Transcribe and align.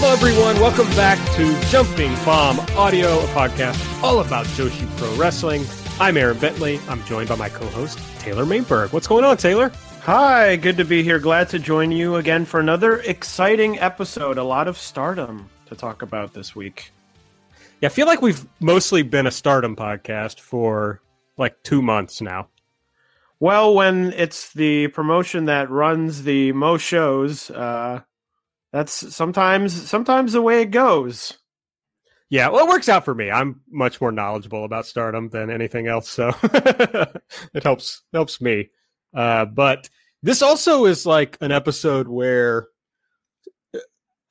Hello, 0.00 0.12
everyone. 0.12 0.54
Welcome 0.60 0.86
back 0.90 1.18
to 1.34 1.60
Jumping 1.70 2.14
Bomb 2.24 2.60
Audio, 2.78 3.18
a 3.18 3.26
podcast 3.34 4.00
all 4.00 4.20
about 4.20 4.46
Joshi 4.46 4.86
Pro 4.96 5.12
Wrestling. 5.16 5.64
I'm 5.98 6.16
Aaron 6.16 6.38
Bentley. 6.38 6.78
I'm 6.88 7.02
joined 7.02 7.28
by 7.28 7.34
my 7.34 7.48
co-host 7.48 7.98
Taylor 8.20 8.44
Mainberg. 8.44 8.92
What's 8.92 9.08
going 9.08 9.24
on, 9.24 9.36
Taylor? 9.38 9.72
Hi, 10.02 10.54
good 10.54 10.76
to 10.76 10.84
be 10.84 11.02
here. 11.02 11.18
Glad 11.18 11.48
to 11.48 11.58
join 11.58 11.90
you 11.90 12.14
again 12.14 12.44
for 12.44 12.60
another 12.60 12.98
exciting 13.00 13.80
episode. 13.80 14.38
A 14.38 14.44
lot 14.44 14.68
of 14.68 14.78
stardom 14.78 15.50
to 15.66 15.74
talk 15.74 16.02
about 16.02 16.32
this 16.32 16.54
week. 16.54 16.92
Yeah, 17.80 17.88
I 17.88 17.90
feel 17.90 18.06
like 18.06 18.22
we've 18.22 18.46
mostly 18.60 19.02
been 19.02 19.26
a 19.26 19.32
Stardom 19.32 19.74
podcast 19.74 20.38
for 20.38 21.02
like 21.36 21.60
two 21.64 21.82
months 21.82 22.20
now. 22.20 22.46
Well, 23.40 23.74
when 23.74 24.12
it's 24.12 24.52
the 24.52 24.86
promotion 24.86 25.46
that 25.46 25.68
runs 25.70 26.22
the 26.22 26.52
most 26.52 26.82
shows, 26.82 27.50
uh, 27.50 28.02
that's 28.72 29.14
sometimes 29.14 29.88
sometimes 29.88 30.32
the 30.32 30.42
way 30.42 30.62
it 30.62 30.70
goes. 30.70 31.38
Yeah, 32.30 32.48
well, 32.48 32.66
it 32.66 32.68
works 32.68 32.90
out 32.90 33.06
for 33.06 33.14
me. 33.14 33.30
I'm 33.30 33.62
much 33.70 34.00
more 34.00 34.12
knowledgeable 34.12 34.64
about 34.64 34.84
Stardom 34.86 35.30
than 35.30 35.50
anything 35.50 35.86
else, 35.86 36.10
so 36.10 36.32
it 36.42 37.62
helps 37.62 38.02
helps 38.12 38.40
me. 38.40 38.68
Uh, 39.14 39.46
but 39.46 39.88
this 40.22 40.42
also 40.42 40.84
is 40.84 41.06
like 41.06 41.38
an 41.40 41.52
episode 41.52 42.06
where, 42.06 42.68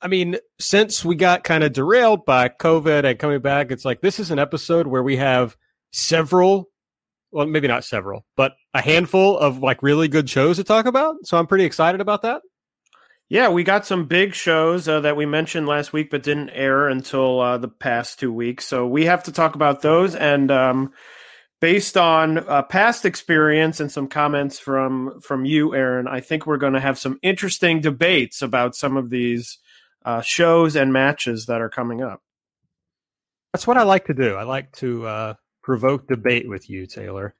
I 0.00 0.06
mean, 0.06 0.36
since 0.60 1.04
we 1.04 1.16
got 1.16 1.42
kind 1.42 1.64
of 1.64 1.72
derailed 1.72 2.24
by 2.24 2.48
COVID 2.50 3.04
and 3.04 3.18
coming 3.18 3.40
back, 3.40 3.72
it's 3.72 3.84
like 3.84 4.00
this 4.00 4.20
is 4.20 4.30
an 4.30 4.38
episode 4.38 4.86
where 4.86 5.02
we 5.02 5.16
have 5.16 5.56
several, 5.90 6.70
well, 7.32 7.46
maybe 7.46 7.66
not 7.66 7.84
several, 7.84 8.24
but 8.36 8.52
a 8.74 8.80
handful 8.80 9.36
of 9.36 9.58
like 9.58 9.82
really 9.82 10.06
good 10.06 10.30
shows 10.30 10.58
to 10.58 10.64
talk 10.64 10.86
about. 10.86 11.16
So 11.24 11.36
I'm 11.36 11.48
pretty 11.48 11.64
excited 11.64 12.00
about 12.00 12.22
that. 12.22 12.42
Yeah, 13.30 13.50
we 13.50 13.62
got 13.62 13.84
some 13.84 14.06
big 14.06 14.34
shows 14.34 14.88
uh, 14.88 15.00
that 15.00 15.16
we 15.16 15.26
mentioned 15.26 15.66
last 15.66 15.92
week, 15.92 16.10
but 16.10 16.22
didn't 16.22 16.50
air 16.50 16.88
until 16.88 17.40
uh, 17.40 17.58
the 17.58 17.68
past 17.68 18.18
two 18.18 18.32
weeks. 18.32 18.66
So 18.66 18.86
we 18.86 19.04
have 19.04 19.24
to 19.24 19.32
talk 19.32 19.54
about 19.54 19.82
those. 19.82 20.14
And 20.14 20.50
um, 20.50 20.92
based 21.60 21.98
on 21.98 22.38
uh, 22.38 22.62
past 22.62 23.04
experience 23.04 23.80
and 23.80 23.92
some 23.92 24.08
comments 24.08 24.58
from 24.58 25.20
from 25.20 25.44
you, 25.44 25.74
Aaron, 25.74 26.08
I 26.08 26.20
think 26.20 26.46
we're 26.46 26.56
going 26.56 26.72
to 26.72 26.80
have 26.80 26.98
some 26.98 27.18
interesting 27.22 27.82
debates 27.82 28.40
about 28.40 28.74
some 28.74 28.96
of 28.96 29.10
these 29.10 29.58
uh, 30.06 30.22
shows 30.22 30.74
and 30.74 30.90
matches 30.90 31.46
that 31.46 31.60
are 31.60 31.68
coming 31.68 32.02
up. 32.02 32.22
That's 33.52 33.66
what 33.66 33.76
I 33.76 33.82
like 33.82 34.06
to 34.06 34.14
do. 34.14 34.36
I 34.36 34.44
like 34.44 34.72
to 34.76 35.06
uh, 35.06 35.34
provoke 35.62 36.06
debate 36.06 36.48
with 36.48 36.70
you, 36.70 36.86
Taylor. 36.86 37.34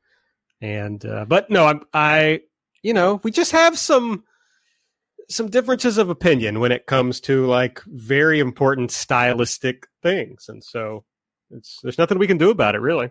And 0.61 1.03
uh, 1.07 1.25
but 1.25 1.49
no, 1.49 1.65
I'm 1.65 1.83
I 1.95 2.43
you 2.83 2.93
know 2.93 3.21
we 3.23 3.31
just 3.31 3.53
have 3.53 3.79
some 3.79 4.25
some 5.29 5.49
differences 5.49 5.99
of 5.99 6.09
opinion 6.09 6.61
when 6.61 6.73
it 6.73 6.87
comes 6.87 7.21
to 7.21 7.47
like 7.47 7.83
very 7.87 8.41
important 8.41 8.91
stylistic 8.91 9.87
things, 10.03 10.47
and 10.49 10.63
so 10.63 11.05
it's 11.51 11.81
there's 11.83 11.99
nothing 11.99 12.19
we 12.19 12.27
can 12.27 12.39
do 12.39 12.51
about 12.51 12.75
it, 12.75 12.81
really. 12.81 13.11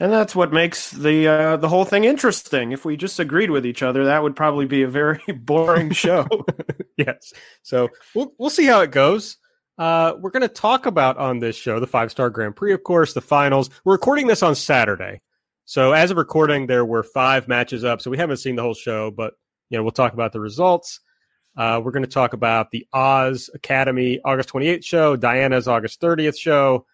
And 0.00 0.12
that's 0.12 0.36
what 0.36 0.52
makes 0.52 0.92
the 0.92 1.26
uh, 1.26 1.56
the 1.56 1.68
whole 1.68 1.84
thing 1.84 2.04
interesting. 2.04 2.72
If 2.72 2.84
we 2.84 2.96
just 2.96 3.18
agreed 3.18 3.50
with 3.50 3.66
each 3.66 3.82
other, 3.82 4.04
that 4.04 4.22
would 4.22 4.36
probably 4.36 4.66
be 4.66 4.82
a 4.82 4.88
very 4.88 5.22
boring 5.40 5.90
show. 5.90 6.26
yes. 6.96 7.32
So 7.62 7.88
we'll 8.14 8.32
we'll 8.38 8.50
see 8.50 8.66
how 8.66 8.80
it 8.80 8.92
goes. 8.92 9.36
Uh, 9.76 10.14
we're 10.18 10.30
going 10.30 10.42
to 10.42 10.48
talk 10.48 10.86
about 10.86 11.18
on 11.18 11.38
this 11.38 11.56
show 11.56 11.78
the 11.78 11.86
five 11.86 12.10
star 12.10 12.30
Grand 12.30 12.56
Prix, 12.56 12.72
of 12.72 12.82
course, 12.82 13.12
the 13.12 13.20
finals. 13.20 13.70
We're 13.84 13.94
recording 13.94 14.26
this 14.26 14.42
on 14.42 14.54
Saturday, 14.54 15.20
so 15.64 15.92
as 15.92 16.10
of 16.10 16.16
recording, 16.16 16.66
there 16.66 16.84
were 16.84 17.02
five 17.02 17.48
matches 17.48 17.84
up. 17.84 18.00
So 18.00 18.10
we 18.10 18.16
haven't 18.16 18.38
seen 18.38 18.56
the 18.56 18.62
whole 18.62 18.74
show, 18.74 19.10
but 19.10 19.34
you 19.68 19.76
know 19.76 19.82
we'll 19.82 19.92
talk 19.92 20.14
about 20.14 20.32
the 20.32 20.40
results. 20.40 21.00
Uh, 21.56 21.80
we're 21.82 21.90
going 21.90 22.04
to 22.04 22.10
talk 22.10 22.32
about 22.32 22.70
the 22.70 22.86
Oz 22.92 23.50
Academy 23.54 24.20
August 24.24 24.50
28th 24.50 24.84
show, 24.84 25.16
Diana's 25.16 25.66
August 25.66 26.00
30th 26.00 26.38
show. 26.38 26.86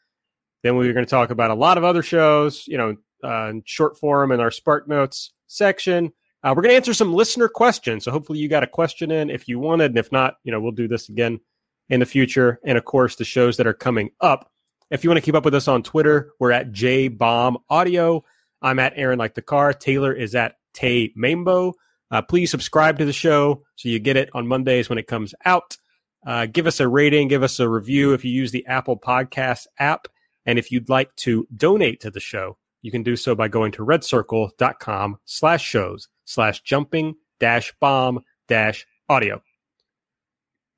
Then 0.62 0.76
we're 0.76 0.92
going 0.94 1.04
to 1.04 1.10
talk 1.10 1.30
about 1.30 1.50
a 1.50 1.54
lot 1.54 1.76
of 1.76 1.84
other 1.84 2.02
shows, 2.02 2.66
you 2.66 2.78
know, 2.78 2.96
uh, 3.22 3.48
in 3.50 3.62
short 3.66 3.98
form 3.98 4.32
in 4.32 4.40
our 4.40 4.50
Spark 4.50 4.88
Notes 4.88 5.32
section. 5.46 6.12
Uh, 6.42 6.52
we're 6.54 6.62
going 6.62 6.72
to 6.72 6.76
answer 6.76 6.94
some 6.94 7.12
listener 7.12 7.48
questions. 7.48 8.04
So 8.04 8.10
hopefully 8.10 8.38
you 8.38 8.48
got 8.48 8.62
a 8.62 8.66
question 8.66 9.10
in 9.10 9.30
if 9.30 9.48
you 9.48 9.58
wanted. 9.58 9.90
And 9.90 9.98
if 9.98 10.12
not, 10.12 10.36
you 10.44 10.52
know, 10.52 10.60
we'll 10.60 10.72
do 10.72 10.88
this 10.88 11.08
again 11.08 11.40
in 11.88 12.00
the 12.00 12.06
future. 12.06 12.60
And 12.64 12.76
of 12.76 12.84
course, 12.84 13.16
the 13.16 13.24
shows 13.24 13.56
that 13.56 13.66
are 13.66 13.74
coming 13.74 14.10
up. 14.20 14.50
If 14.90 15.02
you 15.02 15.10
want 15.10 15.18
to 15.18 15.24
keep 15.24 15.34
up 15.34 15.44
with 15.44 15.54
us 15.54 15.68
on 15.68 15.82
Twitter, 15.82 16.32
we're 16.38 16.52
at 16.52 16.72
J 16.72 17.08
Bomb 17.08 17.58
Audio. 17.70 18.24
I'm 18.60 18.78
at 18.78 18.92
Aaron 18.96 19.18
Like 19.18 19.34
the 19.34 19.42
Car. 19.42 19.72
Taylor 19.72 20.12
is 20.12 20.34
at 20.34 20.56
Tay 20.72 21.12
Mambo. 21.14 21.74
Uh, 22.10 22.22
please 22.22 22.50
subscribe 22.50 22.98
to 22.98 23.04
the 23.04 23.12
show 23.12 23.62
so 23.76 23.88
you 23.88 23.98
get 23.98 24.16
it 24.16 24.30
on 24.34 24.46
Mondays 24.46 24.88
when 24.88 24.98
it 24.98 25.06
comes 25.06 25.34
out. 25.44 25.76
Uh, 26.26 26.46
give 26.46 26.66
us 26.66 26.80
a 26.80 26.88
rating, 26.88 27.28
give 27.28 27.42
us 27.42 27.60
a 27.60 27.68
review 27.68 28.12
if 28.12 28.24
you 28.24 28.30
use 28.30 28.50
the 28.50 28.66
Apple 28.66 28.98
Podcast 28.98 29.66
app. 29.78 30.08
And 30.46 30.58
if 30.58 30.70
you'd 30.70 30.88
like 30.88 31.14
to 31.16 31.46
donate 31.54 32.00
to 32.00 32.10
the 32.10 32.20
show, 32.20 32.56
you 32.82 32.90
can 32.90 33.02
do 33.02 33.16
so 33.16 33.34
by 33.34 33.48
going 33.48 33.72
to 33.72 33.84
redcircle.com 33.84 35.18
slash 35.24 35.64
shows 35.64 36.08
slash 36.24 36.60
jumping 36.62 37.14
dash 37.40 37.72
bomb 37.80 38.20
dash 38.48 38.86
audio. 39.08 39.42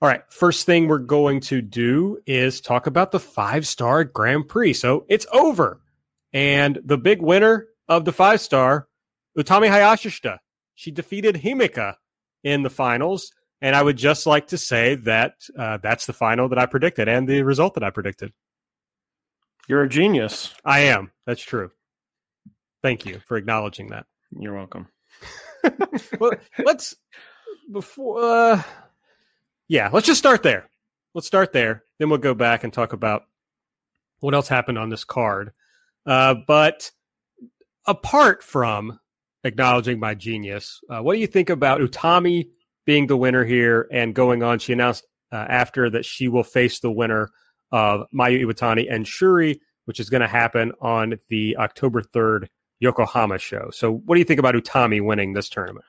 All 0.02 0.08
right, 0.08 0.22
first 0.28 0.66
thing 0.66 0.88
we're 0.88 0.98
going 0.98 1.40
to 1.40 1.62
do 1.62 2.18
is 2.26 2.60
talk 2.60 2.86
about 2.86 3.12
the 3.12 3.20
five 3.20 3.66
star 3.66 4.04
Grand 4.04 4.46
Prix. 4.46 4.74
So 4.74 5.06
it's 5.08 5.26
over. 5.32 5.80
And 6.32 6.78
the 6.84 6.98
big 6.98 7.22
winner 7.22 7.66
of 7.88 8.04
the 8.04 8.12
five 8.12 8.40
star, 8.40 8.88
Utami 9.38 9.68
Hayashishita, 9.68 10.38
she 10.76 10.92
defeated 10.92 11.34
Himeka 11.34 11.94
in 12.44 12.62
the 12.62 12.70
finals. 12.70 13.32
And 13.60 13.74
I 13.74 13.82
would 13.82 13.96
just 13.96 14.26
like 14.26 14.48
to 14.48 14.58
say 14.58 14.94
that 14.96 15.34
uh, 15.58 15.78
that's 15.82 16.06
the 16.06 16.12
final 16.12 16.48
that 16.50 16.58
I 16.58 16.66
predicted 16.66 17.08
and 17.08 17.26
the 17.26 17.42
result 17.42 17.74
that 17.74 17.82
I 17.82 17.90
predicted. 17.90 18.32
You're 19.66 19.82
a 19.82 19.88
genius. 19.88 20.54
I 20.64 20.80
am. 20.80 21.10
That's 21.26 21.42
true. 21.42 21.72
Thank 22.82 23.06
you 23.06 23.20
for 23.26 23.36
acknowledging 23.36 23.88
that. 23.88 24.06
You're 24.38 24.54
welcome. 24.54 24.86
well, 26.20 26.32
let's 26.58 26.94
before. 27.72 28.22
Uh, 28.22 28.62
yeah, 29.66 29.90
let's 29.92 30.06
just 30.06 30.20
start 30.20 30.42
there. 30.42 30.68
Let's 31.14 31.26
start 31.26 31.52
there. 31.52 31.82
Then 31.98 32.10
we'll 32.10 32.18
go 32.18 32.34
back 32.34 32.62
and 32.62 32.72
talk 32.72 32.92
about 32.92 33.22
what 34.20 34.34
else 34.34 34.46
happened 34.48 34.78
on 34.78 34.90
this 34.90 35.04
card. 35.04 35.52
Uh, 36.04 36.34
but 36.46 36.92
apart 37.86 38.44
from 38.44 39.00
acknowledging 39.46 39.98
my 39.98 40.14
genius, 40.14 40.80
uh, 40.90 41.00
what 41.00 41.14
do 41.14 41.20
you 41.20 41.26
think 41.26 41.50
about 41.50 41.80
Utami 41.80 42.48
being 42.84 43.06
the 43.06 43.16
winner 43.16 43.44
here 43.44 43.88
and 43.90 44.14
going 44.14 44.42
on? 44.42 44.58
She 44.58 44.72
announced 44.72 45.06
uh, 45.32 45.36
after 45.48 45.90
that 45.90 46.04
she 46.04 46.28
will 46.28 46.44
face 46.44 46.80
the 46.80 46.90
winner 46.90 47.30
of 47.72 48.06
Mayu 48.14 48.44
Iwatani 48.44 48.92
and 48.92 49.06
Shuri, 49.06 49.60
which 49.86 50.00
is 50.00 50.10
going 50.10 50.20
to 50.20 50.28
happen 50.28 50.72
on 50.80 51.14
the 51.28 51.56
October 51.56 52.02
3rd 52.02 52.48
Yokohama 52.80 53.38
show. 53.38 53.70
So, 53.72 53.92
what 53.92 54.16
do 54.16 54.18
you 54.18 54.24
think 54.24 54.40
about 54.40 54.54
Utami 54.54 55.02
winning 55.02 55.32
this 55.32 55.48
tournament? 55.48 55.84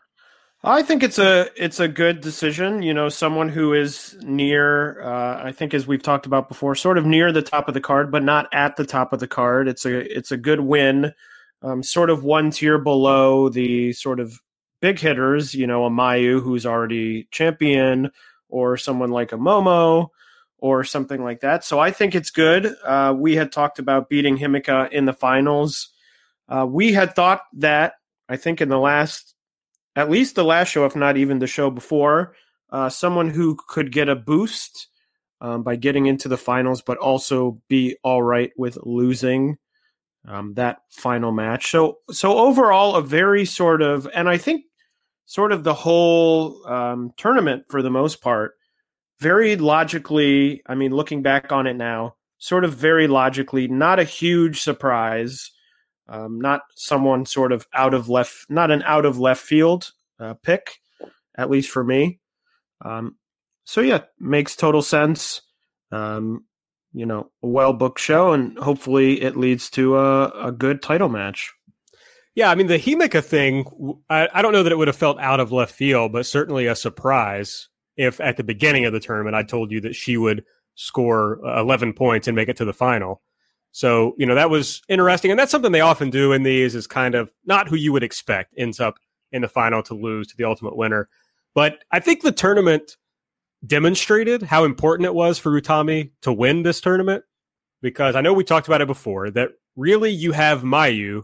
I 0.64 0.82
think 0.82 1.04
it's 1.04 1.20
a 1.20 1.50
it's 1.56 1.80
a 1.80 1.88
good 1.88 2.22
decision. 2.22 2.82
You 2.82 2.94
know, 2.94 3.10
someone 3.10 3.50
who 3.50 3.74
is 3.74 4.18
near, 4.22 5.02
uh, 5.02 5.44
I 5.44 5.52
think 5.52 5.74
as 5.74 5.86
we've 5.86 6.02
talked 6.02 6.26
about 6.26 6.50
before, 6.50 6.74
sort 6.74 6.98
of 6.98 7.06
near 7.06 7.32
the 7.32 7.44
top 7.44 7.68
of 7.68 7.74
the 7.74 7.82
card, 7.82 8.12
but 8.12 8.24
not 8.24 8.48
at 8.52 8.76
the 8.76 8.86
top 8.86 9.14
of 9.14 9.20
the 9.20 9.28
card. 9.28 9.68
It's 9.68 9.86
a 9.86 10.18
it's 10.18 10.32
a 10.32 10.38
good 10.38 10.62
win, 10.62 11.14
um, 11.62 11.84
sort 11.84 12.10
of 12.10 12.24
one 12.24 12.52
tier 12.52 12.78
below 12.78 13.50
the 13.50 13.94
sort 13.94 14.20
of 14.20 14.40
big 14.82 15.00
hitters. 15.00 15.54
You 15.54 15.68
know, 15.68 15.86
a 15.86 15.90
Mayu 15.90 16.42
who's 16.42 16.66
already 16.66 17.28
champion, 17.32 18.12
or 18.50 18.78
someone 18.78 19.12
like 19.12 19.32
a 19.32 19.38
Momo, 19.38 20.10
or 20.58 20.84
something 20.84 21.24
like 21.24 21.42
that. 21.42 21.64
So 21.64 21.80
I 21.80 21.92
think 21.92 22.16
it's 22.16 22.32
good. 22.32 22.74
Uh, 22.84 23.14
we 23.18 23.36
had 23.36 23.52
talked 23.52 23.80
about 23.80 24.10
beating 24.10 24.38
Himika 24.38 24.92
in 24.92 25.06
the 25.06 25.14
finals. 25.14 25.90
Uh, 26.50 26.66
we 26.68 26.94
had 26.94 27.16
thought 27.16 27.42
that 27.54 27.94
I 28.30 28.38
think 28.38 28.62
in 28.62 28.70
the 28.70 28.80
last 28.80 29.36
at 29.98 30.12
least 30.12 30.36
the 30.36 30.44
last 30.44 30.70
show, 30.70 30.86
if 30.86 30.96
not 30.96 31.18
even 31.18 31.40
the 31.40 31.48
show 31.48 31.72
before, 31.72 32.36
uh, 32.70 32.88
someone 32.88 33.32
who 33.32 33.58
could 33.68 33.92
get 33.92 34.08
a 34.08 34.16
boost 34.16 34.90
um, 35.42 35.64
by 35.64 35.76
getting 35.76 36.06
into 36.06 36.28
the 36.28 36.38
finals, 36.38 36.84
but 36.84 37.00
also 37.00 37.60
be 37.68 37.98
all 38.04 38.22
right 38.22 38.52
with 38.56 38.78
losing 38.84 39.58
um, 40.28 40.54
that 40.56 40.80
final 40.90 41.32
match. 41.32 41.72
So, 41.72 42.00
so 42.12 42.38
overall, 42.38 42.96
a 42.96 43.02
very 43.02 43.46
sort 43.46 43.82
of, 43.82 44.08
and 44.14 44.30
I 44.30 44.38
think 44.38 44.66
sort 45.26 45.52
of 45.52 45.64
the 45.64 45.74
whole 45.74 46.66
um, 46.68 47.12
tournament 47.18 47.64
for 47.70 47.82
the 47.82 47.90
most 47.90 48.22
part, 48.22 48.54
very 49.20 49.56
logically. 49.56 50.62
I 50.68 50.76
mean, 50.76 50.92
looking 50.92 51.22
back 51.22 51.52
on 51.52 51.66
it 51.68 51.76
now, 51.76 52.16
sort 52.38 52.64
of 52.64 52.74
very 52.76 53.08
logically, 53.08 53.68
not 53.68 54.00
a 54.00 54.04
huge 54.04 54.62
surprise 54.62 55.52
um, 56.10 56.40
not 56.40 56.62
someone 56.76 57.26
sort 57.26 57.52
of 57.52 57.68
out 57.74 57.94
of 57.94 58.10
left, 58.10 58.50
not 58.50 58.72
an 58.72 58.82
out 58.84 59.06
of 59.06 59.20
left 59.20 59.42
field 59.42 59.92
uh, 60.20 60.36
pick, 60.36 60.80
at 61.36 61.50
least 61.50 61.70
for 61.70 61.84
me. 61.84 62.20
Um, 62.84 63.18
so 63.66 63.82
yeah, 63.82 64.04
makes 64.20 64.56
total 64.56 64.82
sense. 64.82 65.42
Um, 65.92 66.46
you 66.94 67.06
know, 67.06 67.30
a 67.44 67.48
well 67.48 67.74
booked 67.74 68.00
show, 68.00 68.34
and 68.34 68.58
hopefully 68.58 69.22
it 69.22 69.38
leads 69.38 69.70
to 69.72 69.98
a, 69.98 70.48
a 70.48 70.52
good 70.52 70.82
title 70.82 71.10
match. 71.10 71.54
Yeah, 72.36 72.52
I 72.52 72.56
mean 72.56 72.68
the 72.68 72.78
Himeka 72.78 73.24
thing. 73.24 73.66
I, 74.10 74.30
I 74.34 74.42
don't 74.42 74.54
know 74.54 74.64
that 74.64 74.72
it 74.72 74.78
would 74.78 74.88
have 74.88 74.98
felt 74.98 75.20
out 75.20 75.40
of 75.40 75.52
left 75.52 75.74
field, 75.74 76.12
but 76.12 76.26
certainly 76.26 76.68
a 76.68 76.76
surprise 76.76 77.70
if 77.96 78.20
at 78.22 78.38
the 78.38 78.44
beginning 78.44 78.86
of 78.86 78.94
the 78.94 79.00
tournament 79.00 79.36
I 79.36 79.44
told 79.44 79.72
you 79.72 79.82
that 79.82 79.96
she 79.96 80.18
would 80.18 80.46
score 80.76 81.44
uh, 81.46 81.60
11 81.60 81.94
points 81.94 82.28
and 82.28 82.36
make 82.36 82.48
it 82.48 82.58
to 82.58 82.66
the 82.66 82.74
final. 82.74 83.22
So, 83.72 84.16
you 84.18 84.26
know, 84.26 84.36
that 84.36 84.50
was 84.50 84.82
interesting. 84.88 85.32
And 85.32 85.40
that's 85.40 85.52
something 85.52 85.72
they 85.72 85.82
often 85.82 86.10
do 86.10 86.32
in 86.32 86.44
these 86.44 86.76
is 86.76 86.88
kind 86.88 87.16
of 87.16 87.32
not 87.46 87.68
who 87.68 87.76
you 87.76 87.92
would 87.92 88.04
expect 88.04 88.54
ends 88.58 88.80
up 88.80 88.98
in 89.32 89.42
the 89.42 89.48
final 89.48 89.84
to 89.84 89.94
lose 89.94 90.28
to 90.28 90.38
the 90.38 90.46
ultimate 90.46 90.78
winner. 90.78 91.10
But 91.54 91.84
I 91.92 92.00
think 92.00 92.22
the 92.22 92.32
tournament 92.32 92.98
demonstrated 93.66 94.44
how 94.44 94.64
important 94.64 95.06
it 95.06 95.14
was 95.14 95.40
for 95.40 95.50
Utami 95.60 96.12
to 96.22 96.32
win 96.32 96.64
this 96.64 96.82
tournament 96.82 97.24
because 97.82 98.16
I 98.16 98.22
know 98.22 98.34
we 98.34 98.44
talked 98.44 98.68
about 98.68 98.82
it 98.82 98.88
before 98.88 99.30
that 99.32 99.52
really 99.76 100.12
you 100.12 100.32
have 100.32 100.62
Mayu 100.62 101.24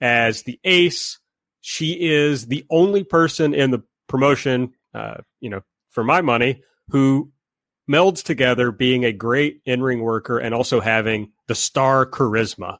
as 0.00 0.42
the 0.42 0.58
ace. 0.64 1.18
She 1.60 1.92
is 1.92 2.46
the 2.46 2.64
only 2.70 3.04
person 3.04 3.54
in 3.54 3.70
the 3.70 3.82
promotion, 4.06 4.72
uh, 4.94 5.18
you 5.40 5.50
know, 5.50 5.60
for 5.90 6.04
my 6.04 6.20
money, 6.20 6.62
who 6.90 7.32
melds 7.90 8.22
together 8.22 8.70
being 8.70 9.04
a 9.04 9.12
great 9.12 9.60
in 9.64 9.82
ring 9.82 10.00
worker 10.00 10.38
and 10.38 10.54
also 10.54 10.80
having 10.80 11.32
the 11.46 11.54
star 11.54 12.06
charisma. 12.06 12.78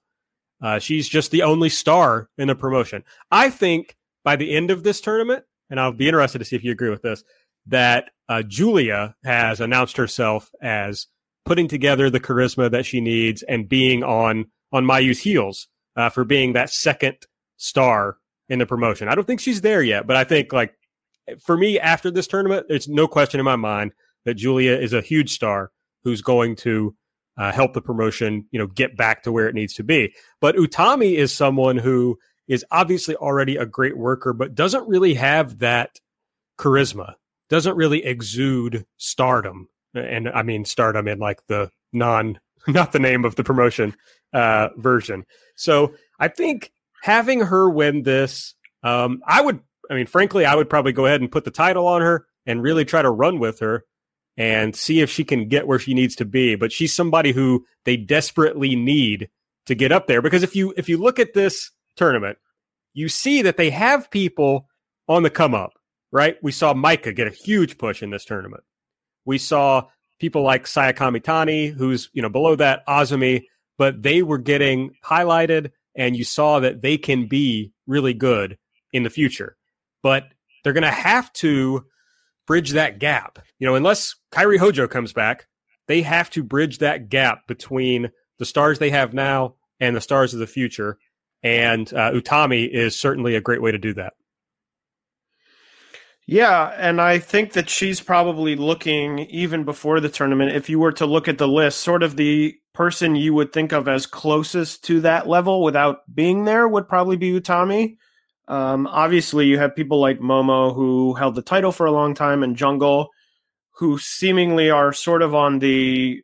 Uh, 0.60 0.78
she's 0.78 1.08
just 1.08 1.30
the 1.30 1.42
only 1.42 1.68
star 1.68 2.28
in 2.36 2.48
the 2.48 2.54
promotion. 2.54 3.04
I 3.30 3.50
think 3.50 3.96
by 4.24 4.36
the 4.36 4.54
end 4.54 4.70
of 4.70 4.82
this 4.82 5.00
tournament, 5.00 5.44
and 5.70 5.78
I'll 5.78 5.92
be 5.92 6.08
interested 6.08 6.38
to 6.38 6.44
see 6.44 6.56
if 6.56 6.64
you 6.64 6.72
agree 6.72 6.90
with 6.90 7.02
this, 7.02 7.22
that 7.68 8.10
uh, 8.28 8.42
Giulia 8.42 9.14
has 9.24 9.60
announced 9.60 9.96
herself 9.96 10.50
as 10.60 11.06
putting 11.44 11.68
together 11.68 12.10
the 12.10 12.20
charisma 12.20 12.70
that 12.70 12.84
she 12.84 13.00
needs 13.00 13.42
and 13.42 13.68
being 13.68 14.02
on 14.02 14.46
on 14.70 14.84
Mayu's 14.84 15.18
heels 15.18 15.68
uh, 15.96 16.10
for 16.10 16.24
being 16.24 16.52
that 16.52 16.70
second 16.70 17.16
star 17.56 18.18
in 18.48 18.58
the 18.58 18.66
promotion. 18.66 19.08
I 19.08 19.14
don't 19.14 19.26
think 19.26 19.40
she's 19.40 19.62
there 19.62 19.82
yet, 19.82 20.06
but 20.06 20.16
I 20.16 20.24
think 20.24 20.52
like 20.52 20.74
for 21.40 21.56
me 21.56 21.78
after 21.78 22.10
this 22.10 22.26
tournament, 22.26 22.66
there's 22.68 22.88
no 22.88 23.08
question 23.08 23.40
in 23.40 23.44
my 23.44 23.56
mind 23.56 23.92
that 24.24 24.34
Giulia 24.34 24.78
is 24.78 24.92
a 24.92 25.00
huge 25.00 25.32
star 25.32 25.70
who's 26.04 26.22
going 26.22 26.56
to 26.56 26.94
uh, 27.36 27.52
help 27.52 27.72
the 27.72 27.80
promotion, 27.80 28.46
you 28.50 28.58
know, 28.58 28.66
get 28.66 28.96
back 28.96 29.22
to 29.22 29.32
where 29.32 29.48
it 29.48 29.54
needs 29.54 29.74
to 29.74 29.84
be. 29.84 30.12
But 30.40 30.56
Utami 30.56 31.14
is 31.14 31.32
someone 31.32 31.76
who 31.76 32.18
is 32.46 32.64
obviously 32.70 33.14
already 33.16 33.56
a 33.56 33.66
great 33.66 33.96
worker, 33.96 34.32
but 34.32 34.54
doesn't 34.54 34.88
really 34.88 35.14
have 35.14 35.58
that 35.58 35.98
charisma, 36.58 37.14
doesn't 37.48 37.76
really 37.76 38.04
exude 38.04 38.86
stardom. 38.96 39.68
And 39.94 40.28
I 40.28 40.42
mean 40.42 40.64
stardom 40.64 41.08
in 41.08 41.18
like 41.18 41.46
the 41.46 41.70
non, 41.92 42.38
not 42.68 42.92
the 42.92 42.98
name 42.98 43.24
of 43.24 43.36
the 43.36 43.44
promotion 43.44 43.94
uh, 44.32 44.68
version. 44.76 45.24
So 45.56 45.94
I 46.18 46.28
think 46.28 46.72
having 47.02 47.40
her 47.40 47.68
win 47.68 48.02
this, 48.02 48.54
um, 48.82 49.22
I 49.26 49.40
would, 49.40 49.60
I 49.90 49.94
mean, 49.94 50.06
frankly, 50.06 50.44
I 50.44 50.54
would 50.54 50.68
probably 50.68 50.92
go 50.92 51.06
ahead 51.06 51.20
and 51.20 51.32
put 51.32 51.44
the 51.44 51.50
title 51.50 51.86
on 51.86 52.02
her 52.02 52.26
and 52.46 52.62
really 52.62 52.84
try 52.84 53.02
to 53.02 53.10
run 53.10 53.38
with 53.38 53.60
her 53.60 53.84
and 54.36 54.76
see 54.76 55.00
if 55.00 55.10
she 55.10 55.24
can 55.24 55.48
get 55.48 55.66
where 55.66 55.78
she 55.78 55.94
needs 55.94 56.14
to 56.16 56.24
be. 56.24 56.54
But 56.54 56.72
she's 56.72 56.94
somebody 56.94 57.32
who 57.32 57.66
they 57.84 57.96
desperately 57.96 58.76
need 58.76 59.28
to 59.66 59.74
get 59.74 59.92
up 59.92 60.06
there 60.06 60.22
because 60.22 60.42
if 60.42 60.56
you 60.56 60.72
if 60.76 60.88
you 60.88 60.96
look 60.96 61.18
at 61.18 61.34
this 61.34 61.70
tournament, 61.96 62.38
you 62.94 63.08
see 63.08 63.42
that 63.42 63.56
they 63.56 63.70
have 63.70 64.10
people 64.10 64.66
on 65.08 65.22
the 65.22 65.30
come 65.30 65.54
up, 65.54 65.72
right? 66.12 66.36
We 66.42 66.52
saw 66.52 66.74
Maika 66.74 67.14
get 67.14 67.26
a 67.26 67.30
huge 67.30 67.78
push 67.78 68.02
in 68.02 68.10
this 68.10 68.24
tournament. 68.24 68.64
We 69.24 69.38
saw 69.38 69.88
people 70.18 70.42
like 70.42 70.66
Saya 70.66 70.92
Kamitani, 70.92 71.72
who's 71.72 72.10
you 72.12 72.22
know 72.22 72.28
below 72.28 72.56
that 72.56 72.86
Azumi, 72.86 73.44
but 73.76 74.02
they 74.02 74.22
were 74.22 74.38
getting 74.38 74.94
highlighted, 75.04 75.70
and 75.94 76.16
you 76.16 76.24
saw 76.24 76.60
that 76.60 76.82
they 76.82 76.98
can 76.98 77.26
be 77.26 77.72
really 77.86 78.14
good 78.14 78.58
in 78.92 79.02
the 79.02 79.10
future. 79.10 79.56
But 80.02 80.28
they're 80.62 80.72
going 80.72 80.82
to 80.82 80.90
have 80.90 81.32
to 81.34 81.84
bridge 82.46 82.70
that 82.72 82.98
gap. 82.98 83.38
You 83.58 83.66
know, 83.66 83.74
unless 83.74 84.16
Kairi 84.32 84.58
Hojo 84.58 84.88
comes 84.88 85.12
back, 85.12 85.46
they 85.86 86.02
have 86.02 86.30
to 86.30 86.42
bridge 86.42 86.78
that 86.78 87.08
gap 87.08 87.46
between 87.46 88.10
the 88.38 88.44
stars 88.44 88.78
they 88.78 88.90
have 88.90 89.14
now 89.14 89.54
and 89.80 89.94
the 89.94 90.00
stars 90.00 90.34
of 90.34 90.40
the 90.40 90.46
future. 90.46 90.98
And 91.42 91.92
uh, 91.92 92.12
Utami 92.12 92.68
is 92.68 92.98
certainly 92.98 93.34
a 93.34 93.40
great 93.40 93.62
way 93.62 93.70
to 93.70 93.78
do 93.78 93.94
that. 93.94 94.14
Yeah, 96.30 96.74
and 96.76 97.00
I 97.00 97.20
think 97.20 97.54
that 97.54 97.70
she's 97.70 98.02
probably 98.02 98.54
looking 98.54 99.20
even 99.30 99.64
before 99.64 99.98
the 99.98 100.10
tournament. 100.10 100.54
If 100.54 100.68
you 100.68 100.78
were 100.78 100.92
to 100.92 101.06
look 101.06 101.26
at 101.26 101.38
the 101.38 101.48
list, 101.48 101.80
sort 101.80 102.02
of 102.02 102.16
the 102.16 102.54
person 102.74 103.16
you 103.16 103.32
would 103.32 103.50
think 103.50 103.72
of 103.72 103.88
as 103.88 104.04
closest 104.04 104.84
to 104.84 105.00
that 105.00 105.26
level 105.26 105.62
without 105.62 106.00
being 106.14 106.44
there 106.44 106.68
would 106.68 106.86
probably 106.86 107.16
be 107.16 107.32
Utami. 107.32 107.96
Um, 108.46 108.86
obviously, 108.88 109.46
you 109.46 109.56
have 109.58 109.74
people 109.74 110.00
like 110.00 110.18
Momo 110.18 110.74
who 110.74 111.14
held 111.14 111.34
the 111.34 111.40
title 111.40 111.72
for 111.72 111.86
a 111.86 111.92
long 111.92 112.12
time, 112.12 112.42
and 112.42 112.56
Jungle, 112.56 113.08
who 113.78 113.96
seemingly 113.96 114.68
are 114.68 114.92
sort 114.92 115.22
of 115.22 115.34
on 115.34 115.60
the, 115.60 116.22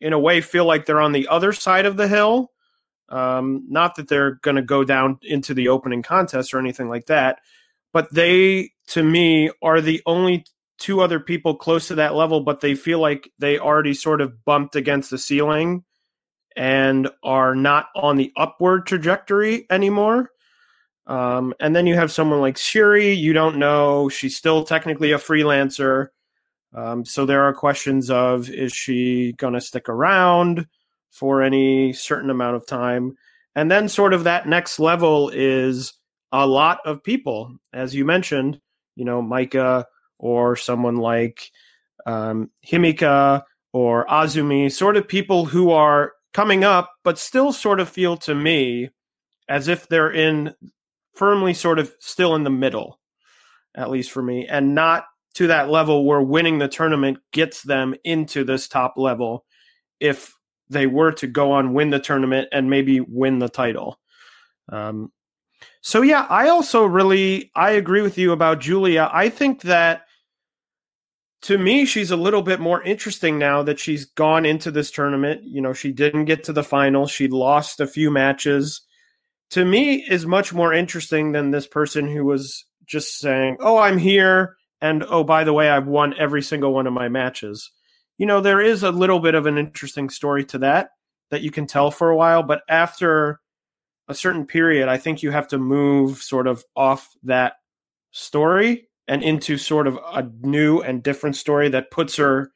in 0.00 0.14
a 0.14 0.18
way, 0.18 0.40
feel 0.40 0.64
like 0.64 0.86
they're 0.86 0.98
on 0.98 1.12
the 1.12 1.28
other 1.28 1.52
side 1.52 1.84
of 1.84 1.98
the 1.98 2.08
hill. 2.08 2.50
Um, 3.10 3.66
not 3.68 3.96
that 3.96 4.08
they're 4.08 4.36
going 4.36 4.56
to 4.56 4.62
go 4.62 4.82
down 4.82 5.18
into 5.20 5.52
the 5.52 5.68
opening 5.68 6.02
contest 6.02 6.54
or 6.54 6.58
anything 6.58 6.88
like 6.88 7.04
that, 7.06 7.40
but 7.92 8.10
they, 8.14 8.70
to 8.92 9.02
me, 9.02 9.50
are 9.62 9.80
the 9.80 10.02
only 10.06 10.44
two 10.78 11.00
other 11.00 11.20
people 11.20 11.54
close 11.54 11.88
to 11.88 11.94
that 11.94 12.14
level, 12.14 12.40
but 12.40 12.60
they 12.60 12.74
feel 12.74 12.98
like 12.98 13.30
they 13.38 13.58
already 13.58 13.94
sort 13.94 14.20
of 14.20 14.44
bumped 14.44 14.76
against 14.76 15.10
the 15.10 15.18
ceiling 15.18 15.84
and 16.56 17.08
are 17.22 17.54
not 17.54 17.86
on 17.94 18.16
the 18.16 18.32
upward 18.36 18.86
trajectory 18.86 19.66
anymore. 19.70 20.30
Um, 21.06 21.54
and 21.58 21.74
then 21.74 21.86
you 21.86 21.94
have 21.94 22.12
someone 22.12 22.40
like 22.40 22.58
Shuri, 22.58 23.12
you 23.12 23.32
don't 23.32 23.56
know. 23.56 24.08
She's 24.08 24.36
still 24.36 24.64
technically 24.64 25.12
a 25.12 25.18
freelancer. 25.18 26.08
Um, 26.74 27.04
so 27.04 27.26
there 27.26 27.42
are 27.44 27.54
questions 27.54 28.10
of 28.10 28.50
is 28.50 28.72
she 28.72 29.32
going 29.34 29.54
to 29.54 29.60
stick 29.60 29.88
around 29.88 30.66
for 31.10 31.42
any 31.42 31.92
certain 31.92 32.30
amount 32.30 32.56
of 32.56 32.66
time? 32.66 33.16
And 33.54 33.70
then, 33.70 33.88
sort 33.88 34.14
of, 34.14 34.24
that 34.24 34.48
next 34.48 34.78
level 34.78 35.30
is 35.34 35.92
a 36.32 36.46
lot 36.46 36.78
of 36.86 37.04
people, 37.04 37.56
as 37.72 37.94
you 37.94 38.06
mentioned, 38.06 38.58
you 38.96 39.04
know, 39.04 39.22
Maika 39.22 39.84
or 40.18 40.56
someone 40.56 40.96
like 40.96 41.50
um, 42.06 42.50
Himeka 42.66 43.42
or 43.72 44.06
Azumi, 44.06 44.70
sort 44.70 44.96
of 44.96 45.08
people 45.08 45.46
who 45.46 45.70
are 45.70 46.12
coming 46.32 46.64
up, 46.64 46.92
but 47.04 47.18
still 47.18 47.52
sort 47.52 47.80
of 47.80 47.88
feel 47.88 48.16
to 48.18 48.34
me 48.34 48.90
as 49.48 49.68
if 49.68 49.88
they're 49.88 50.12
in 50.12 50.54
firmly 51.14 51.54
sort 51.54 51.78
of 51.78 51.94
still 52.00 52.34
in 52.34 52.44
the 52.44 52.50
middle, 52.50 52.98
at 53.74 53.90
least 53.90 54.10
for 54.10 54.22
me, 54.22 54.46
and 54.46 54.74
not 54.74 55.04
to 55.34 55.46
that 55.46 55.70
level 55.70 56.04
where 56.04 56.20
winning 56.20 56.58
the 56.58 56.68
tournament 56.68 57.18
gets 57.32 57.62
them 57.62 57.94
into 58.04 58.44
this 58.44 58.68
top 58.68 58.94
level 58.96 59.44
if 60.00 60.34
they 60.68 60.86
were 60.86 61.12
to 61.12 61.26
go 61.26 61.52
on 61.52 61.74
win 61.74 61.90
the 61.90 61.98
tournament 61.98 62.48
and 62.52 62.68
maybe 62.70 63.00
win 63.00 63.38
the 63.38 63.48
title. 63.48 63.98
Um, 64.70 65.10
so 65.82 66.02
yeah, 66.02 66.26
I 66.30 66.48
also 66.48 66.84
really 66.84 67.50
I 67.56 67.72
agree 67.72 68.02
with 68.02 68.16
you 68.16 68.30
about 68.32 68.60
Giulia. 68.60 69.10
I 69.12 69.28
think 69.28 69.62
that 69.62 70.06
to 71.42 71.58
me 71.58 71.84
she's 71.84 72.12
a 72.12 72.16
little 72.16 72.42
bit 72.42 72.60
more 72.60 72.80
interesting 72.84 73.36
now 73.36 73.64
that 73.64 73.80
she's 73.80 74.04
gone 74.04 74.46
into 74.46 74.70
this 74.70 74.92
tournament. 74.92 75.42
You 75.44 75.60
know, 75.60 75.72
she 75.72 75.90
didn't 75.92 76.26
get 76.26 76.44
to 76.44 76.52
the 76.52 76.62
final. 76.62 77.08
She 77.08 77.26
lost 77.26 77.80
a 77.80 77.88
few 77.88 78.12
matches. 78.12 78.80
To 79.50 79.64
me 79.64 79.96
is 80.08 80.24
much 80.24 80.54
more 80.54 80.72
interesting 80.72 81.32
than 81.32 81.50
this 81.50 81.66
person 81.66 82.06
who 82.06 82.24
was 82.24 82.64
just 82.86 83.18
saying, 83.18 83.56
"Oh, 83.58 83.76
I'm 83.76 83.98
here 83.98 84.56
and 84.80 85.02
oh, 85.02 85.24
by 85.24 85.42
the 85.42 85.52
way, 85.52 85.68
I've 85.68 85.88
won 85.88 86.14
every 86.16 86.42
single 86.42 86.72
one 86.72 86.86
of 86.86 86.92
my 86.92 87.08
matches." 87.08 87.72
You 88.18 88.26
know, 88.26 88.40
there 88.40 88.60
is 88.60 88.84
a 88.84 88.92
little 88.92 89.18
bit 89.18 89.34
of 89.34 89.46
an 89.46 89.58
interesting 89.58 90.10
story 90.10 90.44
to 90.46 90.58
that 90.58 90.90
that 91.30 91.42
you 91.42 91.50
can 91.50 91.66
tell 91.66 91.90
for 91.90 92.08
a 92.08 92.16
while, 92.16 92.44
but 92.44 92.62
after 92.68 93.40
a 94.08 94.14
certain 94.14 94.46
period, 94.46 94.88
I 94.88 94.98
think 94.98 95.22
you 95.22 95.30
have 95.30 95.48
to 95.48 95.58
move 95.58 96.18
sort 96.18 96.46
of 96.46 96.64
off 96.76 97.08
that 97.22 97.54
story 98.10 98.88
and 99.08 99.22
into 99.22 99.56
sort 99.58 99.86
of 99.86 99.98
a 100.12 100.28
new 100.40 100.80
and 100.80 101.02
different 101.02 101.36
story 101.36 101.68
that 101.70 101.90
puts 101.90 102.16
her 102.16 102.52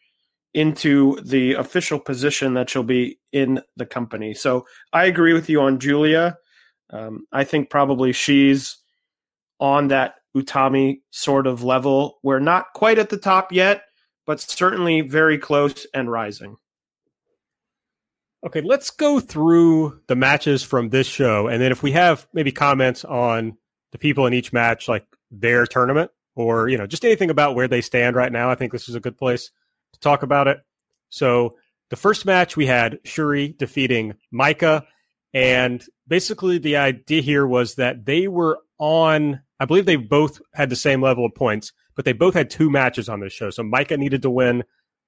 into 0.54 1.20
the 1.22 1.52
official 1.52 1.98
position 1.98 2.54
that 2.54 2.70
she'll 2.70 2.82
be 2.82 3.18
in 3.32 3.60
the 3.76 3.86
company. 3.86 4.32
So 4.32 4.66
I 4.92 5.04
agree 5.04 5.32
with 5.32 5.50
you 5.50 5.60
on 5.60 5.78
Giulia. 5.78 6.38
Um, 6.90 7.26
I 7.32 7.44
think 7.44 7.68
probably 7.68 8.12
she's 8.12 8.78
on 9.60 9.88
that 9.88 10.14
Utami 10.36 11.00
sort 11.10 11.46
of 11.46 11.62
level. 11.62 12.18
We're 12.22 12.38
not 12.38 12.72
quite 12.74 12.98
at 12.98 13.10
the 13.10 13.18
top 13.18 13.52
yet, 13.52 13.82
but 14.24 14.40
certainly 14.40 15.02
very 15.02 15.38
close 15.38 15.86
and 15.92 16.10
rising. 16.10 16.56
Okay, 18.46 18.60
let's 18.60 18.90
go 18.90 19.18
through 19.18 20.00
the 20.06 20.14
matches 20.14 20.62
from 20.62 20.90
this 20.90 21.08
show, 21.08 21.48
and 21.48 21.60
then 21.60 21.72
if 21.72 21.82
we 21.82 21.90
have 21.90 22.28
maybe 22.32 22.52
comments 22.52 23.04
on 23.04 23.58
the 23.90 23.98
people 23.98 24.24
in 24.24 24.32
each 24.32 24.52
match, 24.52 24.86
like 24.86 25.04
their 25.32 25.66
tournament, 25.66 26.12
or 26.36 26.68
you 26.68 26.78
know, 26.78 26.86
just 26.86 27.04
anything 27.04 27.28
about 27.28 27.56
where 27.56 27.66
they 27.66 27.80
stand 27.80 28.14
right 28.14 28.30
now, 28.30 28.48
I 28.48 28.54
think 28.54 28.70
this 28.70 28.88
is 28.88 28.94
a 28.94 29.00
good 29.00 29.18
place 29.18 29.50
to 29.94 29.98
talk 29.98 30.22
about 30.22 30.46
it. 30.46 30.60
So, 31.08 31.56
the 31.90 31.96
first 31.96 32.24
match 32.24 32.56
we 32.56 32.66
had 32.66 33.00
Shuri 33.02 33.48
defeating 33.58 34.14
Maika, 34.32 34.84
and 35.34 35.84
basically 36.06 36.58
the 36.58 36.76
idea 36.76 37.22
here 37.22 37.48
was 37.48 37.74
that 37.74 38.04
they 38.04 38.28
were 38.28 38.60
on. 38.78 39.40
I 39.58 39.64
believe 39.64 39.86
they 39.86 39.96
both 39.96 40.40
had 40.54 40.70
the 40.70 40.76
same 40.76 41.02
level 41.02 41.26
of 41.26 41.34
points, 41.34 41.72
but 41.96 42.04
they 42.04 42.12
both 42.12 42.34
had 42.34 42.48
two 42.48 42.70
matches 42.70 43.08
on 43.08 43.18
this 43.18 43.32
show. 43.32 43.50
So 43.50 43.64
Maika 43.64 43.98
needed 43.98 44.22
to 44.22 44.30
win 44.30 44.62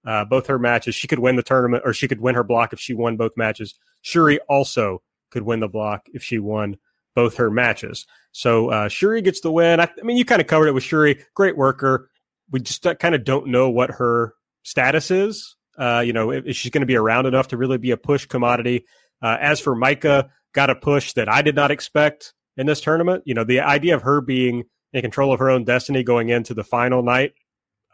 uh, 0.06 0.24
both 0.24 0.46
her 0.46 0.58
matches. 0.58 0.94
She 0.94 1.08
could 1.08 1.18
win 1.18 1.36
the 1.36 1.42
tournament, 1.42 1.82
or 1.84 1.92
she 1.92 2.08
could 2.08 2.20
win 2.20 2.34
her 2.34 2.44
block 2.44 2.72
if 2.72 2.80
she 2.80 2.94
won 2.94 3.16
both 3.16 3.32
matches. 3.36 3.74
Shuri 4.02 4.38
also 4.48 5.02
could 5.30 5.42
win 5.42 5.60
the 5.60 5.68
block 5.68 6.06
if 6.12 6.22
she 6.22 6.38
won 6.38 6.76
both 7.14 7.36
her 7.36 7.50
matches. 7.50 8.06
So 8.32 8.70
uh, 8.70 8.88
Shuri 8.88 9.22
gets 9.22 9.40
the 9.40 9.50
win. 9.50 9.80
I, 9.80 9.84
I 9.84 10.02
mean, 10.04 10.16
you 10.16 10.24
kind 10.24 10.40
of 10.40 10.46
covered 10.46 10.68
it 10.68 10.74
with 10.74 10.84
Shuri. 10.84 11.24
Great 11.34 11.56
worker. 11.56 12.10
We 12.50 12.60
just 12.60 12.86
uh, 12.86 12.94
kind 12.94 13.14
of 13.14 13.24
don't 13.24 13.48
know 13.48 13.70
what 13.70 13.90
her 13.90 14.34
status 14.62 15.10
is. 15.10 15.56
Uh, 15.76 16.02
you 16.04 16.12
know, 16.12 16.30
if, 16.30 16.56
she's 16.56 16.70
going 16.70 16.82
to 16.82 16.86
be 16.86 16.96
around 16.96 17.26
enough 17.26 17.48
to 17.48 17.56
really 17.56 17.78
be 17.78 17.90
a 17.90 17.96
push 17.96 18.26
commodity. 18.26 18.84
Uh, 19.20 19.36
as 19.40 19.60
for 19.60 19.74
Maika, 19.76 20.28
got 20.54 20.70
a 20.70 20.74
push 20.74 21.12
that 21.14 21.28
I 21.28 21.42
did 21.42 21.54
not 21.54 21.70
expect 21.70 22.32
in 22.56 22.66
this 22.66 22.80
tournament. 22.80 23.24
You 23.26 23.34
know, 23.34 23.44
the 23.44 23.60
idea 23.60 23.94
of 23.94 24.02
her 24.02 24.20
being 24.20 24.64
in 24.92 25.02
control 25.02 25.32
of 25.32 25.40
her 25.40 25.50
own 25.50 25.64
destiny 25.64 26.02
going 26.02 26.30
into 26.30 26.54
the 26.54 26.64
final 26.64 27.02
night 27.02 27.34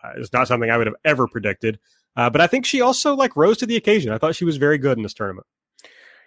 uh, 0.05 0.21
is 0.21 0.33
not 0.33 0.49
something 0.49 0.71
I 0.71 0.77
would 0.77 0.87
have 0.87 0.97
ever 1.05 1.27
predicted. 1.27 1.79
Uh, 2.17 2.31
but 2.31 2.41
I 2.41 2.47
think 2.47 2.67
she 2.67 2.81
also 2.81 3.15
like 3.15 3.37
rose 3.37 3.59
to 3.59 3.67
the 3.67 3.77
occasion. 3.77 4.13
I 4.13 4.19
thought 4.19 4.37
she 4.37 4.45
was 4.45 4.57
very 4.57 4.79
good 4.79 4.97
in 4.97 5.03
this 5.03 5.15
tournament. 5.15 5.47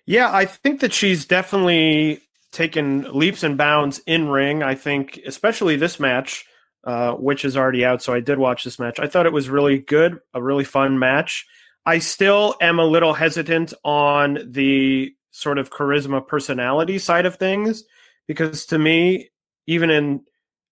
Yeah, 0.06 0.34
I 0.34 0.46
think 0.46 0.80
that 0.82 0.94
she's 0.94 1.26
definitely 1.26 2.22
taken 2.52 3.06
leaps 3.14 3.44
and 3.44 3.58
bounds 3.58 4.00
in 4.06 4.30
ring. 4.30 4.64
I 4.64 4.76
think, 4.76 5.20
especially 5.26 5.76
this 5.76 6.00
match, 6.00 6.46
uh, 6.86 7.14
which 7.14 7.46
is 7.46 7.58
already 7.58 7.86
out. 7.86 8.02
So 8.02 8.14
I 8.14 8.20
did 8.20 8.38
watch 8.38 8.64
this 8.64 8.80
match. 8.80 9.00
I 9.00 9.08
thought 9.08 9.26
it 9.26 9.34
was 9.34 9.50
really 9.50 9.80
good, 9.80 10.20
a 10.34 10.42
really 10.42 10.64
fun 10.64 11.00
match. 11.00 11.46
I 11.86 12.00
still 12.00 12.56
am 12.62 12.80
a 12.80 12.86
little 12.86 13.14
hesitant 13.14 13.74
on 13.84 14.40
the 14.50 15.14
sort 15.32 15.58
of 15.58 15.70
charisma 15.70 16.26
personality 16.26 16.98
side 16.98 17.26
of 17.26 17.36
things 17.36 17.84
because 18.28 18.66
to 18.68 18.80
me, 18.80 19.30
even 19.68 19.90
in 19.90 20.22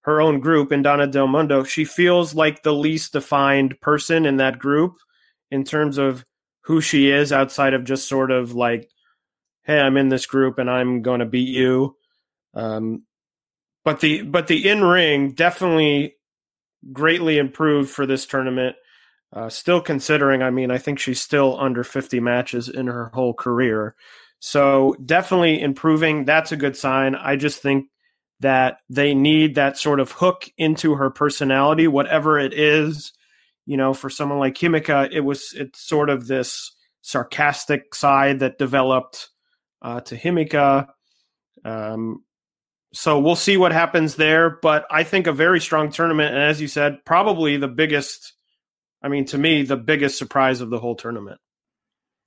her 0.06 0.22
own 0.22 0.40
group 0.40 0.72
in 0.72 0.84
Donna 0.84 1.08
Del 1.08 1.26
Mondo, 1.26 1.64
she 1.64 1.84
feels 1.84 2.36
like 2.36 2.62
the 2.62 2.74
least 2.74 3.14
defined 3.14 3.82
person 3.82 4.28
in 4.28 4.38
that 4.38 4.60
group 4.60 4.98
in 5.50 5.64
terms 5.64 5.98
of 5.98 6.24
who 6.62 6.80
she 6.80 7.10
is 7.10 7.34
outside 7.34 7.74
of 7.74 7.84
just 7.84 8.08
sort 8.08 8.30
of 8.30 8.54
like, 8.54 8.88
hey, 9.64 9.80
I'm 9.80 9.98
in 9.98 10.10
this 10.10 10.28
group 10.28 10.60
and 10.60 10.70
I'm 10.70 11.02
going 11.02 11.22
to 11.22 11.26
beat 11.26 11.50
you. 11.50 11.96
Um, 12.54 13.04
but 13.84 14.00
the 14.00 14.22
but 14.22 14.46
the 14.46 14.70
in 14.70 14.84
ring 14.84 15.32
definitely 15.32 16.16
greatly 16.94 17.40
improved 17.40 17.90
for 17.90 18.06
this 18.06 18.28
tournament. 18.28 18.76
Uh, 19.34 19.50
still 19.50 19.82
considering, 19.82 20.44
I 20.44 20.52
mean, 20.52 20.70
I 20.70 20.78
think 20.78 21.00
she's 21.00 21.20
still 21.20 21.60
under 21.60 21.84
50 21.84 22.20
matches 22.20 22.70
in 22.70 22.88
her 22.88 23.10
whole 23.14 23.34
career. 23.34 23.96
So 24.40 24.96
definitely 25.04 25.60
improving. 25.60 26.26
That's 26.26 26.52
a 26.52 26.58
good 26.58 26.78
sign. 26.78 27.16
I 27.16 27.36
just 27.36 27.60
think 27.60 27.88
that 28.40 28.80
they 28.90 29.14
need 29.14 29.56
that 29.56 29.78
sort 29.78 30.00
of 30.00 30.12
hook 30.12 30.50
into 30.58 30.96
her 30.96 31.10
personality, 31.10 31.88
whatever 31.88 32.38
it 32.40 32.54
is. 32.54 33.14
You 33.66 33.78
know, 33.78 33.94
for 33.94 34.10
someone 34.10 34.40
like 34.40 34.56
Himeka, 34.56 35.10
it 35.12 35.22
was 35.22 35.54
it's 35.56 35.82
sort 35.82 36.10
of 36.10 36.28
this 36.28 36.76
sarcastic 37.02 37.96
side 37.96 38.40
that 38.40 38.58
developed 38.58 39.30
uh, 39.82 40.02
to 40.02 40.18
Himeka. 40.18 40.88
Um, 41.64 42.24
so 42.94 43.20
we'll 43.20 43.36
see 43.36 43.58
what 43.58 43.72
happens 43.72 44.16
there. 44.16 44.60
But 44.62 44.86
I 44.92 45.04
think 45.04 45.28
a 45.28 45.34
very 45.34 45.60
strong 45.60 45.92
tournament, 45.92 46.34
and 46.34 46.44
as 46.44 46.62
you 46.62 46.68
said, 46.68 47.04
probably 47.06 47.58
the 47.58 47.68
biggest. 47.68 48.34
I 49.02 49.08
mean, 49.08 49.26
to 49.26 49.38
me, 49.38 49.64
the 49.64 49.78
biggest 49.78 50.18
surprise 50.18 50.62
of 50.62 50.70
the 50.70 50.80
whole 50.80 50.96
tournament. 50.96 51.40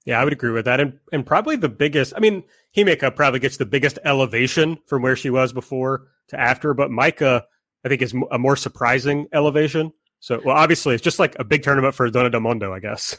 Yeah, 0.09 0.23
I 0.23 0.25
would 0.25 0.33
agree 0.33 0.53
with 0.53 0.65
that. 0.65 0.81
And 0.81 0.99
and 1.13 1.27
probably 1.27 1.57
the 1.57 1.69
biggest, 1.69 2.15
I 2.17 2.21
mean, 2.21 2.43
Himeka 2.75 3.15
probably 3.15 3.41
gets 3.41 3.59
the 3.59 3.67
biggest 3.67 3.99
elevation 4.07 4.79
from 4.87 5.03
where 5.03 5.15
she 5.15 5.29
was 5.29 5.53
before 5.53 6.07
to 6.29 6.41
after, 6.41 6.73
but 6.73 6.89
Maika, 6.89 7.43
I 7.85 7.91
think, 7.91 8.01
is 8.01 8.15
a 8.31 8.39
more 8.39 8.57
surprising 8.57 9.29
elevation. 9.35 9.93
So, 10.21 10.41
well, 10.43 10.57
obviously, 10.57 10.95
it's 10.95 11.05
just 11.05 11.19
like 11.19 11.39
a 11.39 11.45
big 11.45 11.63
tournament 11.63 11.95
for 11.95 12.09
Donna 12.09 12.31
Del 12.31 12.41
Mondo, 12.41 12.73
I 12.73 12.81
guess. 12.81 13.19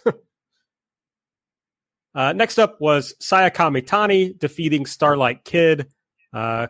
uh, 2.15 2.33
next 2.33 2.57
up 2.57 2.81
was 2.81 3.13
Saya 3.19 3.51
Kamitani 3.51 4.39
defeating 4.39 4.87
Starlight 4.87 5.43
Kid. 5.43 5.89
Uh, 6.33 6.67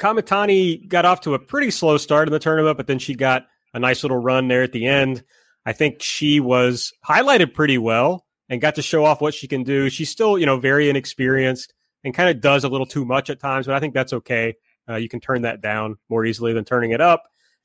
Kamitani 0.00 0.88
got 0.88 1.04
off 1.04 1.20
to 1.20 1.34
a 1.34 1.38
pretty 1.38 1.70
slow 1.70 1.98
start 1.98 2.26
in 2.26 2.32
the 2.32 2.40
tournament, 2.40 2.76
but 2.76 2.88
then 2.88 2.98
she 2.98 3.14
got 3.14 3.46
a 3.72 3.78
nice 3.78 4.02
little 4.02 4.18
run 4.18 4.48
there 4.48 4.64
at 4.64 4.72
the 4.72 4.88
end. 4.88 5.22
I 5.64 5.72
think 5.72 6.02
she 6.02 6.40
was 6.40 6.92
highlighted 7.08 7.54
pretty 7.54 7.78
well 7.78 8.26
and 8.50 8.60
got 8.60 8.74
to 8.74 8.82
show 8.82 9.04
off 9.04 9.20
what 9.22 9.32
she 9.32 9.48
can 9.48 9.62
do. 9.62 9.88
She's 9.88 10.10
still, 10.10 10.36
you 10.36 10.44
know, 10.44 10.58
very 10.58 10.90
inexperienced 10.90 11.72
and 12.04 12.12
kind 12.12 12.28
of 12.28 12.42
does 12.42 12.64
a 12.64 12.68
little 12.68 12.86
too 12.86 13.04
much 13.04 13.30
at 13.30 13.40
times, 13.40 13.66
but 13.66 13.76
I 13.76 13.80
think 13.80 13.94
that's 13.94 14.12
okay. 14.12 14.56
Uh, 14.88 14.96
you 14.96 15.08
can 15.08 15.20
turn 15.20 15.42
that 15.42 15.60
down 15.60 15.96
more 16.08 16.24
easily 16.24 16.52
than 16.52 16.64
turning 16.64 16.90
it 16.90 17.00
up. 17.00 17.24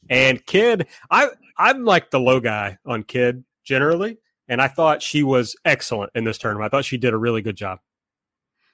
And 0.10 0.46
Kid, 0.46 0.88
I 1.10 1.30
I'm 1.58 1.84
like 1.84 2.12
the 2.12 2.20
low 2.20 2.40
guy 2.40 2.78
on 2.86 3.02
Kid 3.04 3.44
generally, 3.64 4.20
and 4.48 4.62
I 4.62 4.68
thought 4.68 5.02
she 5.02 5.24
was 5.24 5.56
excellent 5.66 6.12
in 6.14 6.24
this 6.24 6.38
tournament. 6.38 6.72
I 6.72 6.78
thought 6.78 6.86
she 6.86 6.98
did 6.98 7.14
a 7.14 7.18
really 7.18 7.42
good 7.42 7.56
job. 7.56 7.80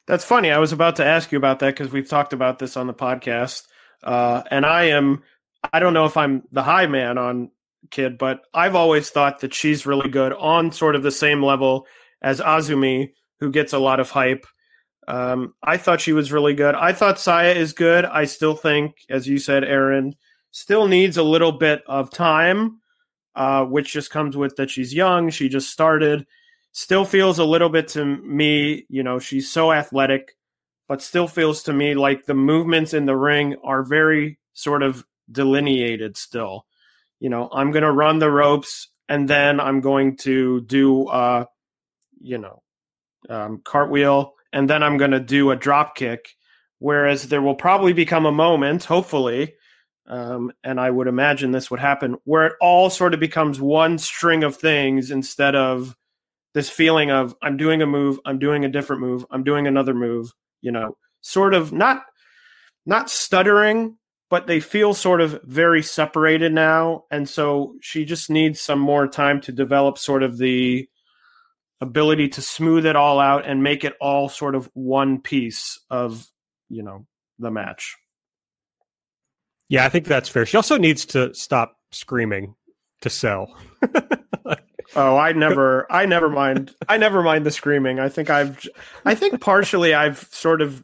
That's 0.07 0.25
funny. 0.25 0.51
I 0.51 0.57
was 0.57 0.73
about 0.73 0.97
to 0.97 1.05
ask 1.05 1.31
you 1.31 1.37
about 1.37 1.59
that 1.59 1.73
because 1.73 1.91
we've 1.91 2.09
talked 2.09 2.33
about 2.33 2.59
this 2.59 2.75
on 2.75 2.87
the 2.87 2.93
podcast, 2.93 3.67
uh, 4.03 4.43
and 4.51 4.65
I 4.65 4.85
am. 4.85 5.23
I 5.71 5.79
don't 5.79 5.93
know 5.93 6.05
if 6.05 6.17
I'm 6.17 6.43
the 6.51 6.63
high 6.63 6.87
man 6.87 7.17
on 7.17 7.51
Kid, 7.91 8.17
but 8.17 8.41
I've 8.53 8.75
always 8.75 9.09
thought 9.09 9.39
that 9.39 9.53
she's 9.53 9.85
really 9.85 10.09
good 10.09 10.33
on 10.33 10.73
sort 10.73 10.95
of 10.95 11.03
the 11.03 11.11
same 11.11 11.41
level 11.41 11.87
as 12.21 12.39
Azumi, 12.39 13.11
who 13.39 13.51
gets 13.51 13.73
a 13.73 13.79
lot 13.79 13.99
of 13.99 14.09
hype. 14.09 14.45
Um, 15.07 15.55
I 15.63 15.77
thought 15.77 16.01
she 16.01 16.13
was 16.13 16.31
really 16.31 16.53
good. 16.53 16.75
I 16.75 16.93
thought 16.93 17.19
Saya 17.19 17.53
is 17.53 17.73
good. 17.73 18.05
I 18.05 18.25
still 18.25 18.55
think, 18.55 18.95
as 19.09 19.27
you 19.27 19.39
said, 19.39 19.63
Aaron, 19.63 20.15
still 20.51 20.87
needs 20.87 21.17
a 21.17 21.23
little 21.23 21.51
bit 21.51 21.81
of 21.87 22.11
time, 22.11 22.79
uh, 23.35 23.65
which 23.65 23.93
just 23.93 24.11
comes 24.11 24.37
with 24.37 24.55
that 24.57 24.69
she's 24.69 24.93
young. 24.93 25.29
She 25.29 25.49
just 25.49 25.69
started. 25.69 26.25
Still 26.73 27.03
feels 27.03 27.39
a 27.39 27.45
little 27.45 27.69
bit 27.69 27.89
to 27.89 28.05
me, 28.05 28.85
you 28.89 29.03
know, 29.03 29.19
she's 29.19 29.51
so 29.51 29.73
athletic, 29.73 30.37
but 30.87 31.01
still 31.01 31.27
feels 31.27 31.63
to 31.63 31.73
me 31.73 31.95
like 31.95 32.25
the 32.25 32.33
movements 32.33 32.93
in 32.93 33.05
the 33.05 33.15
ring 33.15 33.57
are 33.63 33.83
very 33.83 34.39
sort 34.53 34.83
of 34.83 35.03
delineated 35.29 36.15
still. 36.15 36.65
You 37.19 37.29
know, 37.29 37.49
I'm 37.51 37.71
going 37.71 37.83
to 37.83 37.91
run 37.91 38.19
the 38.19 38.31
ropes 38.31 38.87
and 39.09 39.29
then 39.29 39.59
I'm 39.59 39.81
going 39.81 40.15
to 40.17 40.61
do, 40.61 41.07
uh, 41.07 41.45
you 42.21 42.37
know, 42.37 42.61
um, 43.29 43.61
cartwheel 43.63 44.33
and 44.53 44.69
then 44.69 44.83
I'm 44.83 44.97
going 44.97 45.11
to 45.11 45.19
do 45.19 45.51
a 45.51 45.55
drop 45.55 45.95
kick. 45.95 46.35
Whereas 46.79 47.27
there 47.27 47.41
will 47.43 47.55
probably 47.55 47.93
become 47.93 48.25
a 48.25 48.31
moment, 48.31 48.85
hopefully, 48.85 49.53
um, 50.07 50.51
and 50.63 50.79
I 50.79 50.89
would 50.89 51.07
imagine 51.07 51.51
this 51.51 51.69
would 51.69 51.79
happen, 51.79 52.15
where 52.23 52.47
it 52.47 52.53
all 52.59 52.89
sort 52.89 53.13
of 53.13 53.19
becomes 53.19 53.61
one 53.61 53.99
string 53.99 54.43
of 54.43 54.55
things 54.55 55.11
instead 55.11 55.55
of 55.55 55.95
this 56.55 56.71
feeling 56.71 57.11
of 57.11 57.35
I'm 57.43 57.55
doing 57.55 57.83
a 57.83 57.85
move, 57.85 58.19
I'm 58.25 58.39
doing 58.39 58.65
a 58.65 58.69
different 58.69 59.01
move, 59.01 59.25
I'm 59.29 59.43
doing 59.43 59.67
another 59.67 59.93
move, 59.93 60.33
you 60.61 60.71
know, 60.71 60.97
sort 61.21 61.53
of 61.53 61.71
not 61.71 62.01
not 62.87 63.11
stuttering, 63.11 63.97
but 64.31 64.47
they 64.47 64.59
feel 64.59 64.95
sort 64.95 65.21
of 65.21 65.39
very 65.43 65.83
separated 65.83 66.51
now. 66.51 67.03
And 67.11 67.29
so 67.29 67.75
she 67.79 68.05
just 68.05 68.27
needs 68.27 68.59
some 68.59 68.79
more 68.79 69.07
time 69.07 69.39
to 69.41 69.51
develop 69.51 69.99
sort 69.99 70.23
of 70.23 70.39
the 70.39 70.89
ability 71.81 72.29
to 72.29 72.41
smooth 72.41 72.85
it 72.85 72.95
all 72.95 73.19
out 73.19 73.47
and 73.47 73.63
make 73.63 73.83
it 73.83 73.93
all 73.99 74.29
sort 74.29 74.55
of 74.55 74.69
one 74.73 75.19
piece 75.19 75.79
of, 75.89 76.27
you 76.69 76.83
know, 76.83 77.05
the 77.39 77.51
match. 77.51 77.97
Yeah, 79.67 79.85
I 79.85 79.89
think 79.89 80.05
that's 80.05 80.29
fair. 80.29 80.45
She 80.45 80.57
also 80.57 80.77
needs 80.77 81.05
to 81.07 81.33
stop 81.33 81.75
screaming 81.91 82.55
to 83.01 83.09
sell. 83.09 83.55
oh, 84.95 85.17
I 85.17 85.31
never, 85.33 85.91
I 85.91 86.05
never 86.05 86.29
mind. 86.29 86.75
I 86.87 86.97
never 86.97 87.23
mind 87.23 87.45
the 87.45 87.51
screaming. 87.51 87.99
I 87.99 88.09
think 88.09 88.29
I've, 88.29 88.67
I 89.05 89.15
think 89.15 89.41
partially 89.41 89.93
I've 89.93 90.19
sort 90.31 90.61
of, 90.61 90.83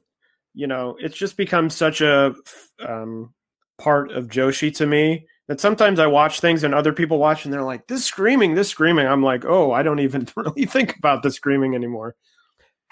you 0.54 0.66
know, 0.66 0.98
it's 1.00 1.18
just 1.18 1.38
become 1.38 1.70
such 1.70 2.02
a 2.02 2.34
um, 2.80 3.34
part 3.78 4.12
of 4.12 4.28
Joshi 4.28 4.76
to 4.78 4.88
me 4.88 5.28
that 5.48 5.62
sometimes 5.62 6.00
I 6.00 6.08
watch 6.08 6.40
things 6.40 6.64
and 6.64 6.74
other 6.74 6.94
people 6.94 7.20
watch 7.20 7.46
and 7.46 7.54
they're 7.54 7.64
like, 7.64 7.88
this 7.88 8.06
screaming, 8.06 8.56
this 8.56 8.70
screaming. 8.70 9.08
I'm 9.08 9.24
like, 9.24 9.46
oh, 9.46 9.72
I 9.72 9.82
don't 9.84 10.00
even 10.00 10.28
really 10.36 10.66
think 10.66 10.98
about 10.98 11.24
the 11.24 11.32
screaming 11.32 11.76
anymore. 11.76 12.16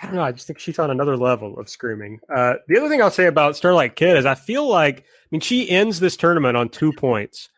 I 0.01 0.07
don't 0.07 0.15
know. 0.15 0.23
I 0.23 0.31
just 0.31 0.47
think 0.47 0.59
she's 0.59 0.79
on 0.79 0.91
another 0.91 1.15
level 1.15 1.57
of 1.57 1.69
screaming. 1.69 2.19
Uh, 2.33 2.55
the 2.67 2.77
other 2.77 2.89
thing 2.89 3.01
I'll 3.01 3.11
say 3.11 3.27
about 3.27 3.55
Starlight 3.55 3.95
Kid 3.95 4.17
is 4.17 4.25
I 4.25 4.35
feel 4.35 4.67
like, 4.67 4.99
I 4.99 5.03
mean, 5.31 5.41
she 5.41 5.69
ends 5.69 5.99
this 5.99 6.17
tournament 6.17 6.57
on 6.57 6.69
two 6.69 6.91
points. 6.91 7.49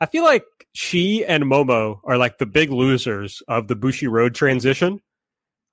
I 0.00 0.06
feel 0.06 0.24
like 0.24 0.44
she 0.74 1.24
and 1.24 1.44
Momo 1.44 2.00
are 2.04 2.18
like 2.18 2.36
the 2.36 2.44
big 2.44 2.70
losers 2.70 3.42
of 3.48 3.68
the 3.68 3.76
Bushiroad 3.76 4.34
transition. 4.34 5.00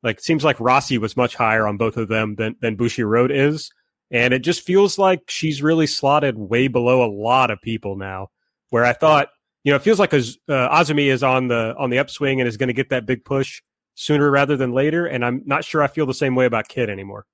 Like, 0.01 0.21
seems 0.21 0.45
like 0.45 0.57
Rossy 0.57 0.97
was 0.97 1.17
much 1.17 1.35
higher 1.35 1.67
on 1.67 1.77
both 1.77 1.97
of 1.97 2.07
them 2.07 2.35
than, 2.35 2.55
than 2.61 2.77
Bushiroad 2.77 3.29
is. 3.31 3.69
And 4.11 4.33
it 4.33 4.39
just 4.39 4.61
feels 4.61 4.97
like 4.97 5.23
she's 5.27 5.61
really 5.61 5.87
slotted 5.87 6.37
way 6.37 6.67
below 6.67 7.03
a 7.03 7.11
lot 7.11 7.51
of 7.51 7.61
people 7.61 7.97
now. 7.97 8.29
Where 8.73 8.85
I 8.85 8.93
thought, 8.93 9.29
you 9.63 9.71
know, 9.71 9.75
it 9.75 9.83
feels 9.83 9.99
like 9.99 10.15
uh, 10.15 10.17
Azumi 10.49 11.05
is 11.05 11.21
on 11.21 11.47
the 11.47 11.75
on 11.77 11.91
the 11.91 11.99
upswing 11.99 12.41
and 12.41 12.47
is 12.47 12.57
going 12.57 12.69
to 12.69 12.73
get 12.73 12.89
that 12.89 13.05
big 13.05 13.23
push 13.23 13.61
sooner 13.93 14.31
rather 14.31 14.57
than 14.57 14.71
later. 14.71 15.05
And 15.05 15.23
I'm 15.23 15.43
not 15.45 15.63
sure 15.63 15.83
I 15.83 15.87
feel 15.87 16.07
the 16.07 16.13
same 16.15 16.33
way 16.33 16.45
about 16.47 16.69
Kid 16.69 16.89
anymore. 16.89 17.27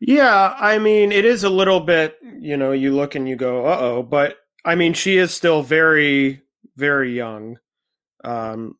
Yeah, 0.00 0.54
I 0.56 0.78
mean, 0.78 1.10
it 1.10 1.24
is 1.24 1.42
a 1.42 1.50
little 1.50 1.80
bit, 1.80 2.14
you 2.38 2.56
know, 2.56 2.70
you 2.70 2.94
look 2.94 3.16
and 3.16 3.28
you 3.28 3.34
go, 3.34 3.66
uh 3.66 3.76
oh, 3.80 4.02
but 4.04 4.36
I 4.64 4.76
mean, 4.76 4.92
she 4.92 5.16
is 5.16 5.34
still 5.34 5.64
very, 5.64 6.42
very 6.76 7.16
young. 7.16 7.58
Um, 8.22 8.76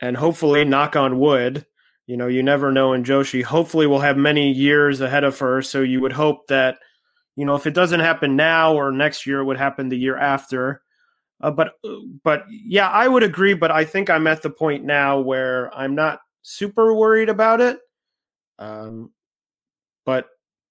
and 0.00 0.16
hopefully, 0.16 0.64
knock 0.64 0.96
on 0.96 1.20
wood, 1.20 1.66
you 2.08 2.16
know, 2.16 2.26
you 2.26 2.42
never 2.42 2.72
know 2.72 2.94
in 2.94 3.04
Joshi. 3.04 3.44
Hopefully, 3.44 3.86
we'll 3.86 4.00
have 4.00 4.16
many 4.16 4.50
years 4.50 5.00
ahead 5.00 5.22
of 5.22 5.38
her. 5.38 5.62
So 5.62 5.82
you 5.82 6.00
would 6.00 6.14
hope 6.14 6.48
that, 6.48 6.78
you 7.36 7.44
know, 7.44 7.54
if 7.54 7.68
it 7.68 7.74
doesn't 7.74 8.00
happen 8.00 8.34
now 8.34 8.74
or 8.74 8.90
next 8.90 9.24
year, 9.24 9.38
it 9.38 9.44
would 9.44 9.56
happen 9.56 9.88
the 9.88 9.96
year 9.96 10.16
after. 10.16 10.82
Uh, 11.40 11.50
but 11.50 11.74
but 12.24 12.44
yeah, 12.48 12.88
I 12.88 13.08
would 13.08 13.22
agree. 13.22 13.54
But 13.54 13.70
I 13.70 13.84
think 13.84 14.08
I'm 14.08 14.26
at 14.26 14.42
the 14.42 14.50
point 14.50 14.84
now 14.84 15.20
where 15.20 15.74
I'm 15.74 15.94
not 15.94 16.20
super 16.42 16.94
worried 16.94 17.28
about 17.28 17.60
it. 17.60 17.78
Um, 18.58 19.10
but 20.04 20.26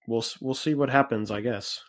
we'll 0.07 0.25
we'll 0.41 0.55
see 0.55 0.73
what 0.73 0.89
happens, 0.89 1.29
I 1.29 1.41
guess. 1.41 1.81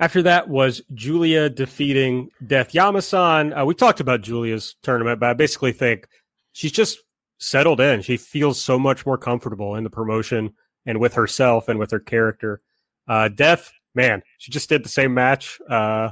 After 0.00 0.22
that 0.22 0.48
was 0.48 0.82
Giulia 0.94 1.48
defeating 1.48 2.30
Death 2.46 2.72
Yamasan. 2.72 3.58
Uh, 3.58 3.64
we 3.64 3.74
talked 3.74 4.00
about 4.00 4.20
Giulia's 4.20 4.74
tournament, 4.82 5.20
but 5.20 5.30
I 5.30 5.34
basically 5.34 5.72
think 5.72 6.08
she's 6.52 6.72
just 6.72 6.98
settled 7.38 7.80
in. 7.80 8.02
She 8.02 8.16
feels 8.16 8.60
so 8.60 8.78
much 8.78 9.06
more 9.06 9.16
comfortable 9.16 9.76
in 9.76 9.84
the 9.84 9.90
promotion 9.90 10.52
and 10.86 10.98
with 10.98 11.14
herself 11.14 11.68
and 11.68 11.78
with 11.78 11.92
her 11.92 12.00
character. 12.00 12.60
Uh, 13.06 13.28
Death, 13.28 13.72
man, 13.94 14.22
she 14.38 14.50
just 14.50 14.68
did 14.68 14.84
the 14.84 14.88
same 14.88 15.14
match 15.14 15.60
uh, 15.70 16.10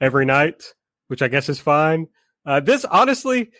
every 0.00 0.24
night 0.24 0.72
which 1.08 1.22
I 1.22 1.28
guess 1.28 1.48
is 1.48 1.60
fine. 1.60 2.08
Uh, 2.46 2.60
this 2.60 2.84
honestly, 2.84 3.50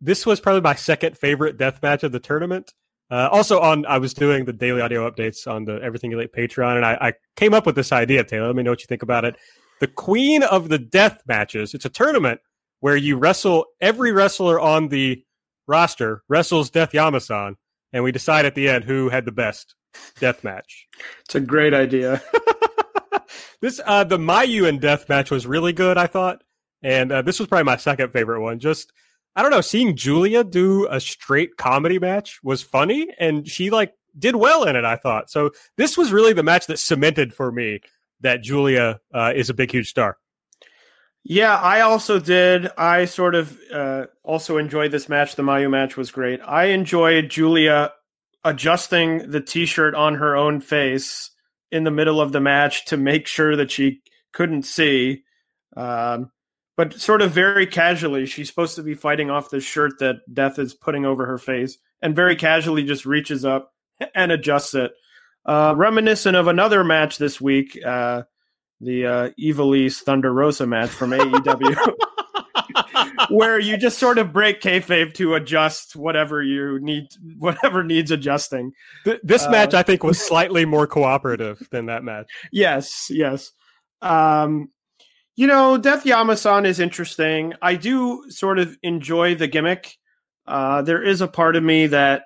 this 0.00 0.24
was 0.24 0.40
probably 0.40 0.60
my 0.60 0.74
second 0.74 1.16
favorite 1.16 1.56
death 1.56 1.82
match 1.82 2.02
of 2.02 2.12
the 2.12 2.20
tournament. 2.20 2.72
Uh, 3.10 3.28
also, 3.32 3.60
on 3.60 3.86
I 3.86 3.98
was 3.98 4.12
doing 4.12 4.44
the 4.44 4.52
daily 4.52 4.80
audio 4.80 5.10
updates 5.10 5.46
on 5.50 5.64
the 5.64 5.80
Everything 5.82 6.12
Elite 6.12 6.32
Patreon, 6.32 6.76
and 6.76 6.84
I, 6.84 6.98
I, 7.00 7.12
came 7.36 7.54
up 7.54 7.64
with 7.64 7.74
this 7.74 7.90
idea. 7.90 8.22
Taylor, 8.22 8.48
let 8.48 8.56
me 8.56 8.62
know 8.62 8.70
what 8.70 8.82
you 8.82 8.86
think 8.86 9.02
about 9.02 9.24
it. 9.24 9.36
The 9.80 9.86
Queen 9.86 10.42
of 10.42 10.68
the 10.68 10.78
Death 10.78 11.22
matches. 11.26 11.72
It's 11.72 11.86
a 11.86 11.90
tournament 11.90 12.40
where 12.80 12.96
you 12.96 13.16
wrestle 13.16 13.64
every 13.80 14.12
wrestler 14.12 14.60
on 14.60 14.88
the 14.88 15.24
roster 15.66 16.22
wrestles 16.28 16.68
Death 16.68 16.92
Yamasan, 16.92 17.54
and 17.92 18.04
we 18.04 18.12
decide 18.12 18.44
at 18.44 18.54
the 18.54 18.68
end 18.68 18.84
who 18.84 19.08
had 19.08 19.24
the 19.24 19.32
best 19.32 19.74
death 20.20 20.44
match. 20.44 20.86
It's 21.24 21.34
a 21.34 21.40
great 21.40 21.72
idea. 21.72 22.22
this 23.62 23.80
uh, 23.84 24.04
the 24.04 24.18
Mayu 24.18 24.68
and 24.68 24.80
Death 24.80 25.08
match 25.08 25.30
was 25.30 25.46
really 25.46 25.72
good. 25.72 25.96
I 25.96 26.06
thought. 26.06 26.42
And 26.82 27.10
uh, 27.10 27.22
this 27.22 27.38
was 27.38 27.48
probably 27.48 27.64
my 27.64 27.76
second 27.76 28.12
favorite 28.12 28.40
one. 28.40 28.58
Just 28.58 28.92
I 29.36 29.42
don't 29.42 29.50
know, 29.50 29.60
seeing 29.60 29.96
Giulia 29.96 30.42
do 30.42 30.86
a 30.90 31.00
straight 31.00 31.56
comedy 31.56 31.98
match 31.98 32.40
was 32.42 32.62
funny, 32.62 33.08
and 33.18 33.46
she 33.46 33.70
like 33.70 33.94
did 34.18 34.36
well 34.36 34.64
in 34.64 34.76
it. 34.76 34.84
I 34.84 34.96
thought 34.96 35.30
so. 35.30 35.50
This 35.76 35.96
was 35.96 36.12
really 36.12 36.32
the 36.32 36.42
match 36.42 36.66
that 36.66 36.78
cemented 36.78 37.32
for 37.34 37.52
me 37.52 37.80
that 38.20 38.42
Giulia 38.42 39.00
uh, 39.14 39.32
is 39.34 39.48
a 39.50 39.54
big, 39.54 39.70
huge 39.70 39.88
star. 39.88 40.18
Yeah, 41.24 41.56
I 41.56 41.82
also 41.82 42.18
did. 42.18 42.70
I 42.78 43.04
sort 43.04 43.34
of 43.34 43.58
uh, 43.72 44.06
also 44.22 44.56
enjoyed 44.56 44.92
this 44.92 45.08
match. 45.08 45.36
The 45.36 45.42
Mayu 45.42 45.70
match 45.70 45.96
was 45.96 46.10
great. 46.10 46.40
I 46.44 46.66
enjoyed 46.66 47.28
Giulia 47.28 47.92
adjusting 48.44 49.30
the 49.30 49.40
T-shirt 49.40 49.94
on 49.94 50.14
her 50.14 50.36
own 50.36 50.60
face 50.60 51.30
in 51.70 51.84
the 51.84 51.90
middle 51.90 52.20
of 52.20 52.32
the 52.32 52.40
match 52.40 52.86
to 52.86 52.96
make 52.96 53.26
sure 53.26 53.56
that 53.56 53.70
she 53.70 54.00
couldn't 54.32 54.62
see. 54.62 55.24
Um, 55.76 56.30
but 56.78 56.94
sort 56.94 57.22
of 57.22 57.32
very 57.32 57.66
casually, 57.66 58.24
she's 58.24 58.48
supposed 58.48 58.76
to 58.76 58.84
be 58.84 58.94
fighting 58.94 59.30
off 59.30 59.50
the 59.50 59.58
shirt 59.58 59.98
that 59.98 60.18
Death 60.32 60.60
is 60.60 60.74
putting 60.74 61.04
over 61.04 61.26
her 61.26 61.36
face, 61.36 61.76
and 62.00 62.14
very 62.14 62.36
casually 62.36 62.84
just 62.84 63.04
reaches 63.04 63.44
up 63.44 63.72
and 64.14 64.30
adjusts 64.30 64.74
it. 64.74 64.92
Uh, 65.44 65.74
reminiscent 65.76 66.36
of 66.36 66.46
another 66.46 66.84
match 66.84 67.18
this 67.18 67.40
week, 67.40 67.76
uh, 67.84 68.22
the 68.80 69.04
uh, 69.04 69.30
Ivelisse 69.40 70.02
Thunder 70.02 70.32
Rosa 70.32 70.68
match 70.68 70.90
from 70.90 71.10
AEW, 71.10 71.94
where 73.30 73.58
you 73.58 73.76
just 73.76 73.98
sort 73.98 74.18
of 74.18 74.32
break 74.32 74.60
kayfabe 74.60 75.14
to 75.14 75.34
adjust 75.34 75.96
whatever 75.96 76.44
you 76.44 76.78
need, 76.78 77.08
whatever 77.38 77.82
needs 77.82 78.12
adjusting. 78.12 78.70
this 79.24 79.46
uh, 79.46 79.50
match, 79.50 79.74
I 79.74 79.82
think, 79.82 80.04
was 80.04 80.20
slightly 80.20 80.64
more 80.64 80.86
cooperative 80.86 81.60
than 81.72 81.86
that 81.86 82.04
match. 82.04 82.30
Yes, 82.52 83.08
yes. 83.10 83.50
Um, 84.00 84.70
you 85.38 85.46
know, 85.46 85.78
Death 85.78 86.02
Yamasan 86.02 86.66
is 86.66 86.80
interesting. 86.80 87.54
I 87.62 87.76
do 87.76 88.24
sort 88.28 88.58
of 88.58 88.76
enjoy 88.82 89.36
the 89.36 89.46
gimmick. 89.46 89.96
Uh, 90.48 90.82
there 90.82 91.00
is 91.00 91.20
a 91.20 91.28
part 91.28 91.54
of 91.54 91.62
me 91.62 91.86
that 91.86 92.24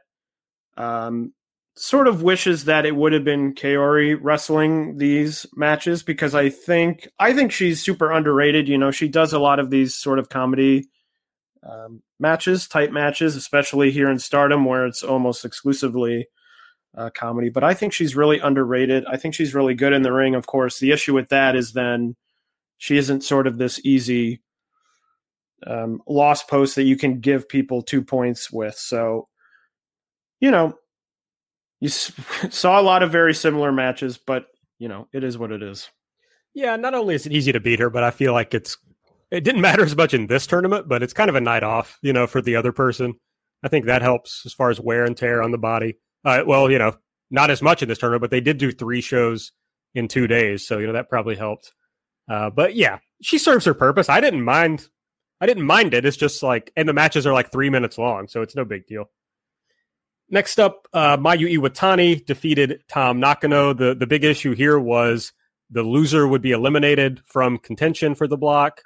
um, 0.79 1.35
sort 1.77 2.09
of 2.09 2.22
wishes 2.22 2.64
that 2.64 2.87
it 2.87 2.96
would 2.96 3.12
have 3.12 3.22
been 3.22 3.55
Kaori 3.55 4.16
wrestling 4.18 4.96
these 4.96 5.44
matches 5.55 6.03
because 6.03 6.35
I 6.35 6.48
think 6.48 7.07
I 7.18 7.35
think 7.35 7.53
she's 7.53 7.83
super 7.83 8.11
underrated. 8.11 8.66
You 8.66 8.79
know, 8.79 8.90
she 8.90 9.09
does 9.09 9.35
a 9.35 9.38
lot 9.38 9.59
of 9.59 9.68
these 9.68 9.94
sort 9.94 10.18
of 10.18 10.31
comedy 10.31 10.88
um, 11.62 12.03
matches, 12.18 12.66
type 12.66 12.92
matches, 12.92 13.37
especially 13.37 13.90
here 13.90 14.11
in 14.11 14.20
Stardom 14.20 14.64
where 14.64 14.87
it's 14.87 15.03
almost 15.03 15.44
exclusively 15.44 16.29
uh, 16.96 17.11
comedy. 17.11 17.51
But 17.51 17.62
I 17.62 17.75
think 17.75 17.92
she's 17.92 18.16
really 18.16 18.38
underrated. 18.38 19.05
I 19.05 19.18
think 19.18 19.35
she's 19.35 19.55
really 19.55 19.75
good 19.75 19.92
in 19.92 20.01
the 20.01 20.14
ring. 20.14 20.35
Of 20.35 20.46
course, 20.46 20.79
the 20.79 20.92
issue 20.92 21.12
with 21.12 21.29
that 21.29 21.55
is 21.55 21.75
then 21.75 22.16
she 22.83 22.97
isn't 22.97 23.23
sort 23.23 23.47
of 23.47 23.59
this 23.59 23.81
easy 23.85 24.42
um, 25.64 26.03
lost 26.09 26.49
post 26.49 26.75
that 26.75 26.83
you 26.83 26.97
can 26.97 27.21
give 27.21 27.49
people 27.49 27.81
two 27.81 28.03
points 28.03 28.51
with. 28.51 28.75
So, 28.75 29.29
you 30.40 30.51
know, 30.51 30.75
you 31.79 31.88
saw 32.51 32.81
a 32.81 32.83
lot 32.83 33.05
of 33.05 33.12
very 33.12 33.35
similar 33.35 33.71
matches, 33.71 34.18
but 34.18 34.47
you 34.81 34.88
know, 34.88 35.07
it 35.12 35.23
is 35.23 35.38
what 35.38 35.53
it 35.53 35.62
is. 35.62 35.90
Yeah, 36.55 36.75
not 36.75 36.95
only 36.95 37.14
is 37.14 37.25
it 37.25 37.33
easy 37.33 37.53
to 37.53 37.61
beat 37.61 37.79
her, 37.79 37.88
but 37.88 38.03
I 38.03 38.11
feel 38.11 38.33
like 38.33 38.53
it's 38.53 38.77
it 39.31 39.45
didn't 39.45 39.61
matter 39.68 39.85
as 39.85 39.95
much 39.95 40.12
in 40.12 40.27
this 40.27 40.49
tournament, 40.49 40.88
but 40.88 41.05
it's 41.05 41.12
kind 41.12 41.31
of 41.31 41.37
a 41.37 41.40
night 41.40 41.62
off, 41.62 42.01
you 42.03 42.12
know, 42.12 42.27
for 42.27 42.42
the 42.42 42.57
other 42.57 42.73
person. 42.73 43.14
I 43.62 43.68
think 43.68 43.87
that 43.87 44.03
helps 44.03 44.42
as 44.45 44.55
far 44.55 44.71
as 44.71 44.81
wear 44.81 45.05
and 45.05 45.16
tear 45.16 45.40
on 45.40 45.53
the 45.53 45.57
body. 45.57 45.99
Uh, 46.25 46.42
well, 46.45 46.68
you 46.68 46.81
know, 46.81 46.97
not 47.31 47.51
as 47.53 47.62
much 47.62 47.81
in 47.81 47.88
this 47.88 47.99
tournament, 47.99 48.23
but 48.23 48.33
they 48.33 48.40
did 48.40 48.59
do 48.59 48.73
three 48.73 49.03
shows 49.03 49.53
in 49.95 50.09
two 50.09 50.27
days, 50.27 50.66
so 50.66 50.79
you 50.79 50.88
know 50.88 50.95
that 50.95 51.09
probably 51.09 51.37
helped. 51.37 51.73
Uh, 52.33 52.49
but 52.49 52.75
yeah, 52.75 52.99
she 53.21 53.37
serves 53.37 53.66
her 53.66 53.75
purpose. 53.75 54.09
I 54.09 54.23
didn't 54.23 54.42
mind. 54.42 54.88
I 55.42 55.45
didn't 55.45 55.64
mind 55.64 55.92
it. 55.92 56.07
It's 56.07 56.16
just 56.16 56.42
like, 56.42 56.73
and 56.77 56.88
the 56.88 56.95
matches 56.95 57.27
are 57.27 57.33
like 57.35 57.53
three 57.53 57.68
minutes 57.68 57.99
long, 57.99 58.27
so 58.27 58.40
it's 58.40 58.57
no 58.57 58.64
big 58.64 58.87
deal. 58.87 59.11
Next 60.31 60.59
up, 60.59 60.88
uh, 60.95 61.18
Mayu 61.18 61.53
Iwatani 61.59 62.25
defeated 62.25 62.85
Tam 62.88 63.21
Nakano. 63.21 63.75
The 63.75 63.95
the 63.95 64.07
big 64.07 64.25
issue 64.25 64.55
here 64.55 64.79
was 64.81 65.35
the 65.68 65.83
loser 65.83 66.27
would 66.27 66.40
be 66.40 66.53
eliminated 66.53 67.21
from 67.27 67.59
contention 67.59 68.14
for 68.14 68.27
the 68.27 68.38
block. 68.38 68.81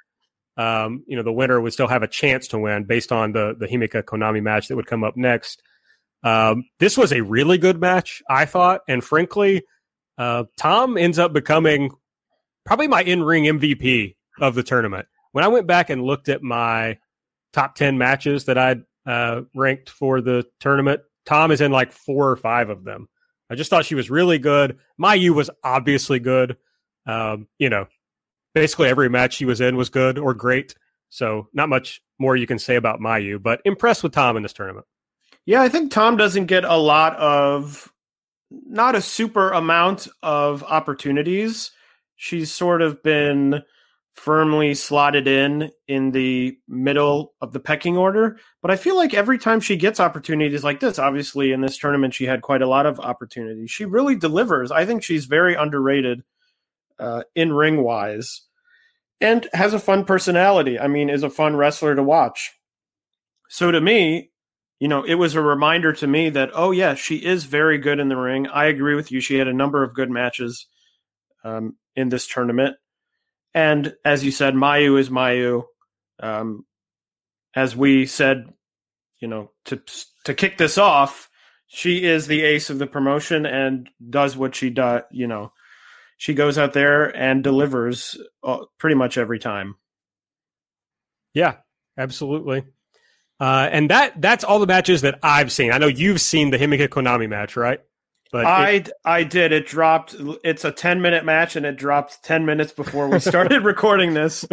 Um, 0.57 1.05
you 1.07 1.15
know, 1.15 1.23
the 1.23 1.31
winner 1.31 1.61
would 1.61 1.71
still 1.71 1.87
have 1.87 2.03
a 2.03 2.07
chance 2.07 2.49
to 2.49 2.59
win 2.59 2.83
based 2.83 3.13
on 3.13 3.31
the 3.31 3.55
the 3.57 3.67
Himeka 3.67 4.03
Konami 4.03 4.43
match 4.43 4.67
that 4.67 4.75
would 4.75 4.87
come 4.87 5.05
up 5.05 5.15
next. 5.15 5.63
Um, 6.21 6.65
this 6.79 6.97
was 6.97 7.13
a 7.13 7.21
really 7.21 7.57
good 7.57 7.79
match, 7.79 8.21
I 8.29 8.43
thought, 8.43 8.81
and 8.89 9.01
frankly, 9.01 9.63
uh, 10.17 10.45
Tam 10.57 10.97
ends 10.97 11.17
up 11.17 11.31
becoming 11.31 11.91
probably 12.67 12.87
my 12.87 13.01
in 13.01 13.23
ring 13.23 13.45
MVP 13.45 14.15
of 14.39 14.53
the 14.53 14.61
tournament. 14.61 15.07
When 15.31 15.43
I 15.43 15.47
went 15.47 15.65
back 15.65 15.89
and 15.89 16.03
looked 16.03 16.29
at 16.29 16.43
my 16.43 16.99
top 17.53 17.75
10 17.75 17.97
matches 17.97 18.45
that 18.45 18.57
I'd 18.57 18.83
uh, 19.05 19.41
ranked 19.55 19.89
for 19.89 20.21
the 20.21 20.45
tournament, 20.59 21.01
Tam 21.25 21.51
is 21.51 21.61
in 21.61 21.71
like 21.71 21.91
four 21.91 22.29
or 22.29 22.35
five 22.35 22.69
of 22.69 22.83
them. 22.83 23.07
I 23.49 23.55
just 23.55 23.69
thought 23.69 23.85
she 23.85 23.95
was 23.95 24.09
really 24.09 24.37
good. 24.37 24.77
Mayu 25.01 25.31
was 25.31 25.49
obviously 25.63 26.19
good. 26.19 26.57
Um, 27.05 27.47
you 27.57 27.69
know, 27.69 27.87
basically 28.53 28.89
every 28.89 29.09
match 29.09 29.35
she 29.35 29.45
was 29.45 29.61
in 29.61 29.77
was 29.77 29.89
good 29.89 30.17
or 30.17 30.33
great. 30.33 30.75
So 31.09 31.47
not 31.53 31.69
much 31.69 32.01
more 32.19 32.35
you 32.35 32.47
can 32.47 32.59
say 32.59 32.75
about 32.75 32.99
Mayu, 32.99 33.41
but 33.41 33.61
impressed 33.63 34.03
with 34.03 34.11
Tam 34.11 34.35
in 34.35 34.43
this 34.43 34.53
tournament. 34.53 34.85
Yeah, 35.45 35.61
I 35.61 35.69
think 35.69 35.91
Tam 35.91 36.17
doesn't 36.17 36.47
get 36.47 36.65
a 36.65 36.75
lot 36.75 37.15
of 37.15 37.91
not 38.49 38.95
a 38.95 39.01
super 39.01 39.51
amount 39.51 40.09
of 40.21 40.63
opportunities. 40.63 41.71
She's 42.17 42.51
sort 42.51 42.81
of 42.81 43.01
been 43.01 43.63
firmly 44.13 44.73
slotted 44.73 45.27
in 45.27 45.71
in 45.87 46.09
the 46.09 46.57
middle 46.67 47.33
of 47.39 47.53
the 47.53 47.59
pecking 47.59 47.95
order. 47.95 48.39
But 48.61 48.71
I 48.71 48.75
feel 48.75 48.97
like 48.97 49.13
every 49.13 49.37
time 49.37 49.59
she 49.59 49.77
gets 49.77 49.99
opportunities 49.99 50.63
like 50.63 50.79
this, 50.79 50.97
obviously 50.97 51.51
in 51.51 51.61
this 51.61 51.77
tournament 51.77 52.15
she 52.15 52.25
had 52.25 52.41
quite 52.41 52.63
a 52.63 52.67
lot 52.67 52.87
of 52.87 52.99
opportunities. 52.99 53.69
She 53.69 53.85
really 53.85 54.15
delivers. 54.15 54.71
I 54.71 54.85
think 54.85 55.03
she's 55.03 55.25
very 55.25 55.53
underrated 55.53 56.23
uh, 56.99 57.23
in 57.35 57.53
ring 57.53 57.83
wise, 57.83 58.41
and 59.21 59.47
has 59.53 59.73
a 59.73 59.79
fun 59.79 60.03
personality. 60.03 60.79
I 60.79 60.87
mean, 60.87 61.09
is 61.09 61.23
a 61.23 61.29
fun 61.29 61.55
wrestler 61.55 61.95
to 61.95 62.03
watch. 62.03 62.53
So 63.49 63.71
to 63.71 63.79
me, 63.79 64.31
you 64.79 64.87
know, 64.87 65.03
it 65.03 65.15
was 65.15 65.35
a 65.35 65.41
reminder 65.41 65.93
to 65.93 66.07
me 66.07 66.29
that, 66.31 66.49
oh, 66.53 66.71
yeah, 66.71 66.95
she 66.95 67.17
is 67.17 67.45
very 67.45 67.77
good 67.77 67.99
in 67.99 68.09
the 68.09 68.17
ring. 68.17 68.47
I 68.47 68.65
agree 68.65 68.95
with 68.95 69.11
you. 69.11 69.21
She 69.21 69.35
had 69.35 69.47
a 69.47 69.53
number 69.53 69.83
of 69.83 69.93
good 69.93 70.09
matches 70.09 70.67
um, 71.47 71.77
in 71.95 72.09
this 72.09 72.27
tournament. 72.27 72.75
And 73.53 73.95
as 74.03 74.23
you 74.23 74.31
said, 74.31 74.53
Mayu 74.53 74.99
is 74.99 75.09
Mayu. 75.09 75.63
Um, 76.19 76.65
as 77.55 77.75
we 77.75 78.05
said, 78.05 78.53
you 79.19 79.27
know, 79.27 79.51
to 79.65 79.81
to 80.25 80.33
kick 80.33 80.57
this 80.57 80.77
off, 80.77 81.29
she 81.67 82.03
is 82.03 82.27
the 82.27 82.43
ace 82.43 82.69
of 82.69 82.79
the 82.79 82.87
promotion 82.87 83.45
and 83.45 83.89
does 84.09 84.37
what 84.37 84.55
she 84.55 84.69
does. 84.69 85.03
You 85.11 85.27
know, 85.27 85.53
she 86.17 86.33
goes 86.33 86.57
out 86.57 86.73
there 86.73 87.15
and 87.15 87.43
delivers 87.43 88.17
uh, 88.43 88.65
pretty 88.77 88.95
much 88.95 89.17
every 89.17 89.39
time. 89.39 89.75
Yeah, 91.33 91.55
absolutely. 91.97 92.63
Uh, 93.39 93.69
and 93.71 93.89
that 93.89 94.19
that's 94.19 94.43
all 94.43 94.59
the 94.59 94.67
matches 94.67 95.01
that 95.01 95.19
I've 95.23 95.51
seen. 95.51 95.71
I 95.71 95.77
know 95.77 95.87
you've 95.87 96.21
seen 96.21 96.49
the 96.49 96.57
Himeka 96.57 96.89
Konami 96.89 97.29
match, 97.29 97.55
right? 97.55 97.79
But 98.31 98.45
I 98.45 98.69
it, 98.69 98.89
I 99.05 99.23
did. 99.23 99.51
It 99.51 99.67
dropped. 99.67 100.15
It's 100.43 100.65
a 100.65 100.71
ten 100.71 101.01
minute 101.01 101.25
match, 101.25 101.55
and 101.55 101.65
it 101.65 101.77
dropped 101.77 102.23
ten 102.23 102.45
minutes 102.45 102.71
before 102.71 103.07
we 103.07 103.19
started 103.19 103.63
recording 103.63 104.13
this. 104.13 104.45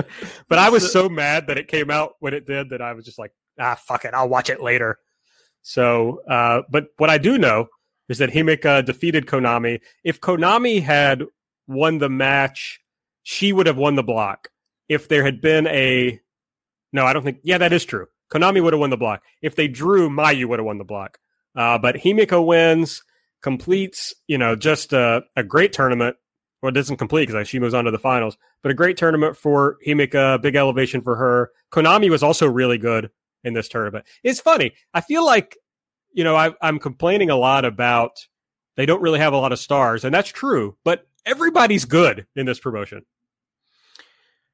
But 0.48 0.58
I 0.58 0.68
was 0.70 0.92
so 0.92 1.08
mad 1.08 1.48
that 1.48 1.58
it 1.58 1.68
came 1.68 1.90
out 1.90 2.14
when 2.20 2.34
it 2.34 2.46
did 2.46 2.70
that 2.70 2.80
I 2.80 2.92
was 2.92 3.04
just 3.04 3.18
like, 3.18 3.32
ah, 3.58 3.74
fuck 3.74 4.04
it, 4.04 4.14
I'll 4.14 4.28
watch 4.28 4.50
it 4.50 4.62
later. 4.62 4.98
So, 5.62 6.20
uh, 6.28 6.62
but 6.70 6.88
what 6.98 7.10
I 7.10 7.18
do 7.18 7.38
know 7.38 7.68
is 8.08 8.18
that 8.18 8.30
Himeka 8.30 8.84
defeated 8.84 9.26
Konami. 9.26 9.80
If 10.04 10.20
Konami 10.20 10.82
had 10.82 11.24
won 11.66 11.98
the 11.98 12.10
match, 12.10 12.80
she 13.22 13.52
would 13.52 13.66
have 13.66 13.78
won 13.78 13.96
the 13.96 14.02
block. 14.02 14.48
If 14.88 15.08
there 15.08 15.24
had 15.24 15.40
been 15.40 15.66
a, 15.68 16.20
no, 16.92 17.06
I 17.06 17.12
don't 17.12 17.24
think. 17.24 17.38
Yeah, 17.42 17.58
that 17.58 17.72
is 17.72 17.84
true. 17.84 18.06
Konami 18.30 18.62
would 18.62 18.72
have 18.72 18.80
won 18.80 18.90
the 18.90 18.96
block. 18.96 19.22
If 19.40 19.56
they 19.56 19.68
drew, 19.68 20.10
Mayu 20.10 20.46
would 20.46 20.58
have 20.58 20.66
won 20.66 20.78
the 20.78 20.84
block. 20.84 21.18
Uh, 21.56 21.78
but 21.78 21.96
Himeka 21.96 22.44
wins, 22.44 23.02
completes, 23.44 24.14
you 24.26 24.38
know, 24.38 24.56
just 24.56 24.94
a, 24.94 25.22
a 25.36 25.44
great 25.44 25.74
tournament. 25.74 26.16
Well, 26.62 26.70
it 26.70 26.74
doesn't 26.74 26.96
complete 26.96 27.26
because 27.26 27.46
she 27.46 27.58
moves 27.58 27.74
on 27.74 27.84
to 27.84 27.90
the 27.90 27.98
finals, 27.98 28.38
but 28.62 28.72
a 28.72 28.74
great 28.74 28.96
tournament 28.96 29.36
for 29.36 29.76
Himeka, 29.86 30.40
big 30.40 30.56
elevation 30.56 31.02
for 31.02 31.14
her. 31.16 31.50
Konami 31.70 32.08
was 32.08 32.22
also 32.22 32.48
really 32.48 32.78
good 32.78 33.10
in 33.44 33.52
this 33.52 33.68
tournament. 33.68 34.06
It's 34.22 34.40
funny. 34.40 34.72
I 34.94 35.02
feel 35.02 35.26
like, 35.26 35.58
you 36.14 36.24
know, 36.24 36.34
I, 36.34 36.54
I'm 36.62 36.78
complaining 36.78 37.28
a 37.28 37.36
lot 37.36 37.66
about 37.66 38.12
they 38.76 38.86
don't 38.86 39.02
really 39.02 39.18
have 39.18 39.34
a 39.34 39.36
lot 39.36 39.52
of 39.52 39.58
stars, 39.58 40.06
and 40.06 40.14
that's 40.14 40.30
true, 40.30 40.78
but 40.82 41.06
everybody's 41.26 41.84
good 41.84 42.26
in 42.34 42.46
this 42.46 42.58
promotion. 42.58 43.04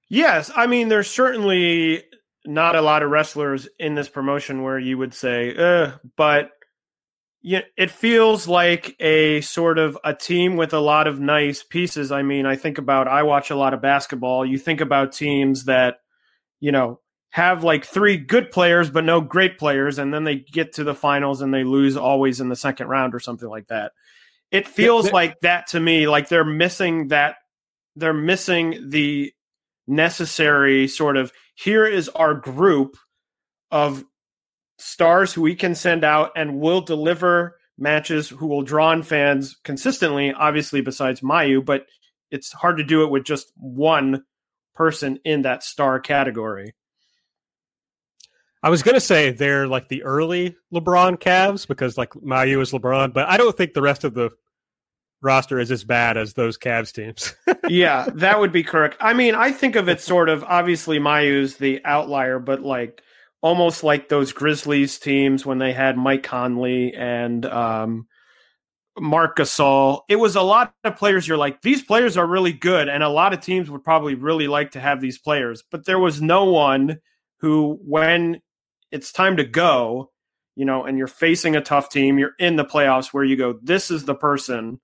Yes, 0.09 0.50
I 0.53 0.66
mean 0.66 0.88
there's 0.88 1.09
certainly 1.09 2.03
not 2.44 2.74
a 2.74 2.83
lot 2.83 3.05
of 3.05 3.11
wrestlers 3.11 3.68
in 3.79 3.94
this 3.94 4.09
promotion 4.09 4.64
where 4.64 4.81
you 4.81 4.98
would 4.98 5.14
say, 5.14 5.92
but 6.16 6.50
yeah, 7.42 7.62
it 7.76 7.90
feels 7.90 8.46
like 8.46 8.96
a 9.00 9.40
sort 9.40 9.79
of 9.79 9.96
a 10.05 10.14
team 10.14 10.57
with 10.57 10.74
a 10.74 10.81
lot 10.81 11.07
of 11.07 11.20
nice 11.20 11.62
pieces. 11.62 12.12
I 12.12 12.22
mean, 12.22 12.44
I 12.44 12.57
think 12.57 12.79
about 12.79 13.09
I 13.09 13.22
watch 13.22 13.50
a 13.50 13.57
lot 13.57 13.72
of 13.72 13.81
basketball. 13.81 14.44
You 14.44 14.59
think 14.59 14.81
about 14.81 15.12
teams 15.12 15.64
that, 15.64 16.00
you 16.61 16.70
know, 16.70 17.00
have 17.31 17.64
like 17.64 17.85
three 17.85 18.16
good 18.16 18.50
players 18.50 18.90
but 18.90 19.05
no 19.05 19.20
great 19.20 19.57
players 19.57 19.98
and 19.98 20.12
then 20.12 20.24
they 20.24 20.37
get 20.37 20.74
to 20.74 20.85
the 20.85 20.94
finals 20.94 21.40
and 21.40 21.55
they 21.55 21.62
lose 21.62 21.96
always 21.96 22.40
in 22.40 22.48
the 22.48 22.57
second 22.57 22.88
round 22.88 23.14
or 23.14 23.20
something 23.20 23.48
like 23.48 23.68
that. 23.68 23.92
It 24.50 24.66
feels 24.66 25.12
like 25.12 25.40
that 25.40 25.68
to 25.68 25.81
me 25.81 26.09
like 26.09 26.29
they're 26.29 26.44
missing 26.44 27.09
that 27.09 27.37
they're 27.94 28.12
missing 28.12 28.90
the 28.90 29.33
necessary 29.87 30.88
sort 30.88 31.16
of 31.16 31.33
here 31.55 31.87
is 31.87 32.09
our 32.09 32.35
group 32.35 32.96
of 33.70 34.05
stars 34.81 35.33
who 35.33 35.43
we 35.43 35.55
can 35.55 35.75
send 35.75 36.05
out 36.05 36.33
and 36.37 36.61
will 36.61 36.81
deliver 36.81 37.57
matches 37.79 38.29
who 38.29 38.47
will 38.47 38.62
draw 38.62 38.93
in 38.93 39.03
fans 39.03 39.57
consistently, 39.64 40.33
obviously, 40.33 40.81
besides 40.81 41.21
Mayu, 41.21 41.64
but 41.64 41.87
it's 42.31 42.53
hard 42.53 42.77
to 42.77 42.85
do 42.85 43.03
it 43.03 43.11
with 43.11 43.25
just 43.25 43.53
one 43.57 44.25
person 44.75 45.19
in 45.25 45.43
that 45.43 45.62
star 45.62 45.99
category. 45.99 46.75
I 48.62 48.69
was 48.69 48.83
going 48.83 48.95
to 48.95 49.01
say 49.01 49.31
they're 49.31 49.66
like 49.66 49.88
the 49.88 50.03
early 50.03 50.55
LeBron 50.73 51.19
Cavs 51.19 51.66
because 51.66 51.97
like 51.97 52.11
Mayu 52.11 52.61
is 52.61 52.73
LeBron, 52.73 53.14
but 53.14 53.29
I 53.29 53.38
don't 53.38 53.57
think 53.57 53.73
the 53.73 53.83
rest 53.83 54.05
of 54.05 54.12
the 54.12 54.31
roster 55.23 55.59
is 55.59 55.71
as 55.71 55.85
bad 55.85 56.16
as 56.16 56.35
those 56.35 56.59
Cavs 56.59 56.93
teams. 56.93 57.35
yeah, 57.69 58.07
that 58.14 58.38
would 58.38 58.53
be 58.53 58.62
correct. 58.62 58.97
I 59.01 59.14
mean, 59.14 59.35
I 59.35 59.51
think 59.51 59.77
of 59.77 59.88
it 59.88 60.01
sort 60.03 60.29
of 60.29 60.45
obviously 60.45 60.99
Mayu's 60.99 61.57
the 61.57 61.81
outlier, 61.85 62.38
but 62.38 62.61
like 62.61 63.03
almost 63.42 63.83
like 63.83 64.09
those 64.09 64.33
Grizzlies 64.33 64.98
teams 64.98 65.46
when 65.46 65.59
they 65.59 65.72
had 65.72 65.96
Mike 65.96 66.22
Conley 66.22 66.94
and 66.94 67.44
um, 67.46 68.07
Marc 68.98 69.38
Gasol. 69.38 70.03
It 70.09 70.16
was 70.16 70.37
a 70.37 70.42
lot 70.42 70.74
of 70.85 70.96
players. 70.96 71.26
You're 71.26 71.38
like, 71.38 71.62
these 71.62 71.83
players 71.83 72.16
are 72.16 72.26
really 72.26 72.53
good, 72.53 72.88
and 72.88 73.03
a 73.03 73.09
lot 73.09 73.33
of 73.33 73.40
teams 73.40 73.70
would 73.70 73.85
probably 73.85 74.14
really 74.14 74.48
like 74.48 74.72
to 74.72 74.81
have 74.81 75.00
these 75.00 75.18
players, 75.18 75.62
but 75.70 75.87
there 75.87 75.98
was 75.98 76.20
no 76.20 76.44
one 76.44 76.98
who, 77.40 77.79
when 77.83 78.40
it's 78.92 79.12
time 79.12 79.37
to 79.38 79.44
go, 79.44 80.11
you 80.57 80.64
know, 80.66 80.85
and 80.85 80.98
you're 80.98 81.07
facing 81.07 81.57
a 81.57 81.62
tough 81.62 81.88
team, 81.88 82.18
you're 82.18 82.35
in 82.38 82.57
the 82.57 82.64
playoffs 82.64 83.14
where 83.14 83.24
you 83.24 83.37
go, 83.37 83.59
this 83.62 83.90
is 83.90 84.05
the 84.05 84.14
person 84.14 84.81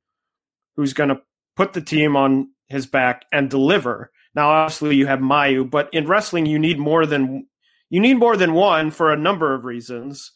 who's 0.76 0.94
going 0.94 1.10
to 1.10 1.20
put 1.56 1.72
the 1.72 1.80
team 1.82 2.16
on 2.16 2.48
his 2.68 2.86
back 2.86 3.24
and 3.32 3.50
deliver. 3.50 4.10
Now, 4.34 4.48
obviously, 4.48 4.96
you 4.96 5.06
have 5.06 5.20
Mayu, 5.20 5.68
but 5.68 5.92
in 5.92 6.06
wrestling, 6.06 6.46
you 6.46 6.58
need 6.58 6.78
more 6.78 7.04
than 7.04 7.46
you 7.90 8.00
need 8.00 8.14
more 8.14 8.36
than 8.36 8.54
one 8.54 8.90
for 8.90 9.12
a 9.12 9.16
number 9.16 9.54
of 9.54 9.64
reasons. 9.64 10.32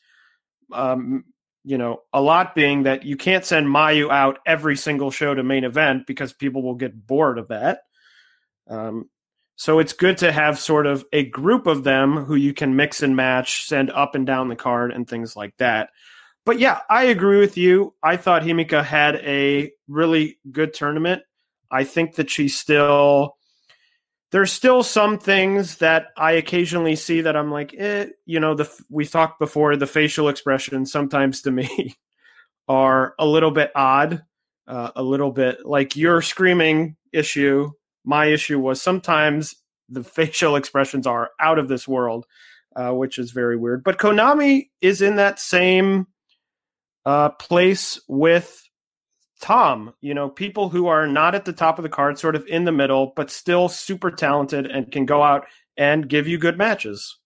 Um, 0.72 1.24
you 1.64 1.76
know, 1.76 2.00
a 2.12 2.20
lot 2.20 2.54
being 2.54 2.84
that 2.84 3.04
you 3.04 3.16
can't 3.16 3.44
send 3.44 3.66
Mayu 3.66 4.10
out 4.10 4.38
every 4.46 4.76
single 4.76 5.10
show 5.10 5.34
to 5.34 5.42
main 5.42 5.64
event 5.64 6.06
because 6.06 6.32
people 6.32 6.62
will 6.62 6.74
get 6.74 7.06
bored 7.06 7.38
of 7.38 7.48
that. 7.48 7.80
Um, 8.68 9.10
so 9.56 9.78
it's 9.78 9.92
good 9.92 10.18
to 10.18 10.32
have 10.32 10.58
sort 10.58 10.86
of 10.86 11.04
a 11.12 11.24
group 11.24 11.66
of 11.66 11.84
them 11.84 12.24
who 12.24 12.34
you 12.34 12.54
can 12.54 12.76
mix 12.76 13.02
and 13.02 13.14
match, 13.14 13.66
send 13.66 13.90
up 13.90 14.14
and 14.14 14.26
down 14.26 14.48
the 14.48 14.56
card, 14.56 14.92
and 14.92 15.06
things 15.06 15.36
like 15.36 15.54
that 15.58 15.90
but 16.46 16.58
yeah, 16.58 16.80
I 16.88 17.04
agree 17.04 17.38
with 17.38 17.56
you. 17.56 17.94
I 18.02 18.16
thought 18.16 18.42
Himeka 18.42 18.84
had 18.84 19.16
a 19.16 19.72
really 19.88 20.38
good 20.50 20.72
tournament. 20.72 21.22
I 21.70 21.84
think 21.84 22.16
that 22.16 22.30
she's 22.30 22.58
still 22.58 23.36
there's 24.32 24.52
still 24.52 24.82
some 24.82 25.18
things 25.18 25.76
that 25.76 26.08
I 26.16 26.32
occasionally 26.32 26.96
see 26.96 27.22
that 27.22 27.36
I'm 27.36 27.50
like, 27.50 27.74
eh, 27.76 28.06
you 28.26 28.38
know, 28.38 28.54
the 28.54 28.70
we 28.88 29.04
talked 29.04 29.38
before 29.38 29.76
the 29.76 29.86
facial 29.86 30.28
expressions 30.28 30.92
sometimes 30.92 31.42
to 31.42 31.50
me 31.50 31.96
are 32.68 33.14
a 33.18 33.26
little 33.26 33.50
bit 33.50 33.72
odd, 33.74 34.22
uh, 34.68 34.90
a 34.94 35.02
little 35.02 35.32
bit 35.32 35.66
like 35.66 35.96
your 35.96 36.22
screaming 36.22 36.96
issue. 37.12 37.70
My 38.04 38.26
issue 38.26 38.60
was 38.60 38.80
sometimes 38.80 39.56
the 39.88 40.04
facial 40.04 40.56
expressions 40.56 41.06
are 41.06 41.30
out 41.40 41.58
of 41.58 41.68
this 41.68 41.88
world, 41.88 42.26
uh, 42.76 42.92
which 42.92 43.18
is 43.18 43.32
very 43.32 43.56
weird. 43.56 43.82
But 43.82 43.98
Konami 43.98 44.68
is 44.80 45.02
in 45.02 45.16
that 45.16 45.40
same 45.40 46.06
uh, 47.04 47.30
place 47.30 48.00
with 48.06 48.62
Tam. 49.40 49.92
You 50.00 50.14
know, 50.14 50.28
people 50.28 50.68
who 50.68 50.86
are 50.86 51.06
not 51.06 51.34
at 51.34 51.44
the 51.44 51.52
top 51.52 51.78
of 51.78 51.82
the 51.82 51.88
card, 51.88 52.18
sort 52.18 52.36
of 52.36 52.46
in 52.46 52.64
the 52.64 52.72
middle, 52.72 53.12
but 53.16 53.30
still 53.30 53.68
super 53.68 54.10
talented 54.10 54.66
and 54.66 54.90
can 54.90 55.06
go 55.06 55.22
out 55.22 55.46
and 55.76 56.08
give 56.08 56.28
you 56.28 56.38
good 56.38 56.58
matches. 56.58 57.18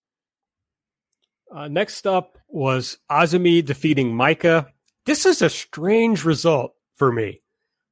Uh, 1.54 1.68
next 1.68 2.06
up 2.06 2.38
was 2.48 2.98
Azumi 3.10 3.64
defeating 3.64 4.12
Maika. 4.12 4.68
This 5.06 5.26
is 5.26 5.42
a 5.42 5.50
strange 5.50 6.24
result 6.24 6.74
for 6.94 7.12
me 7.12 7.42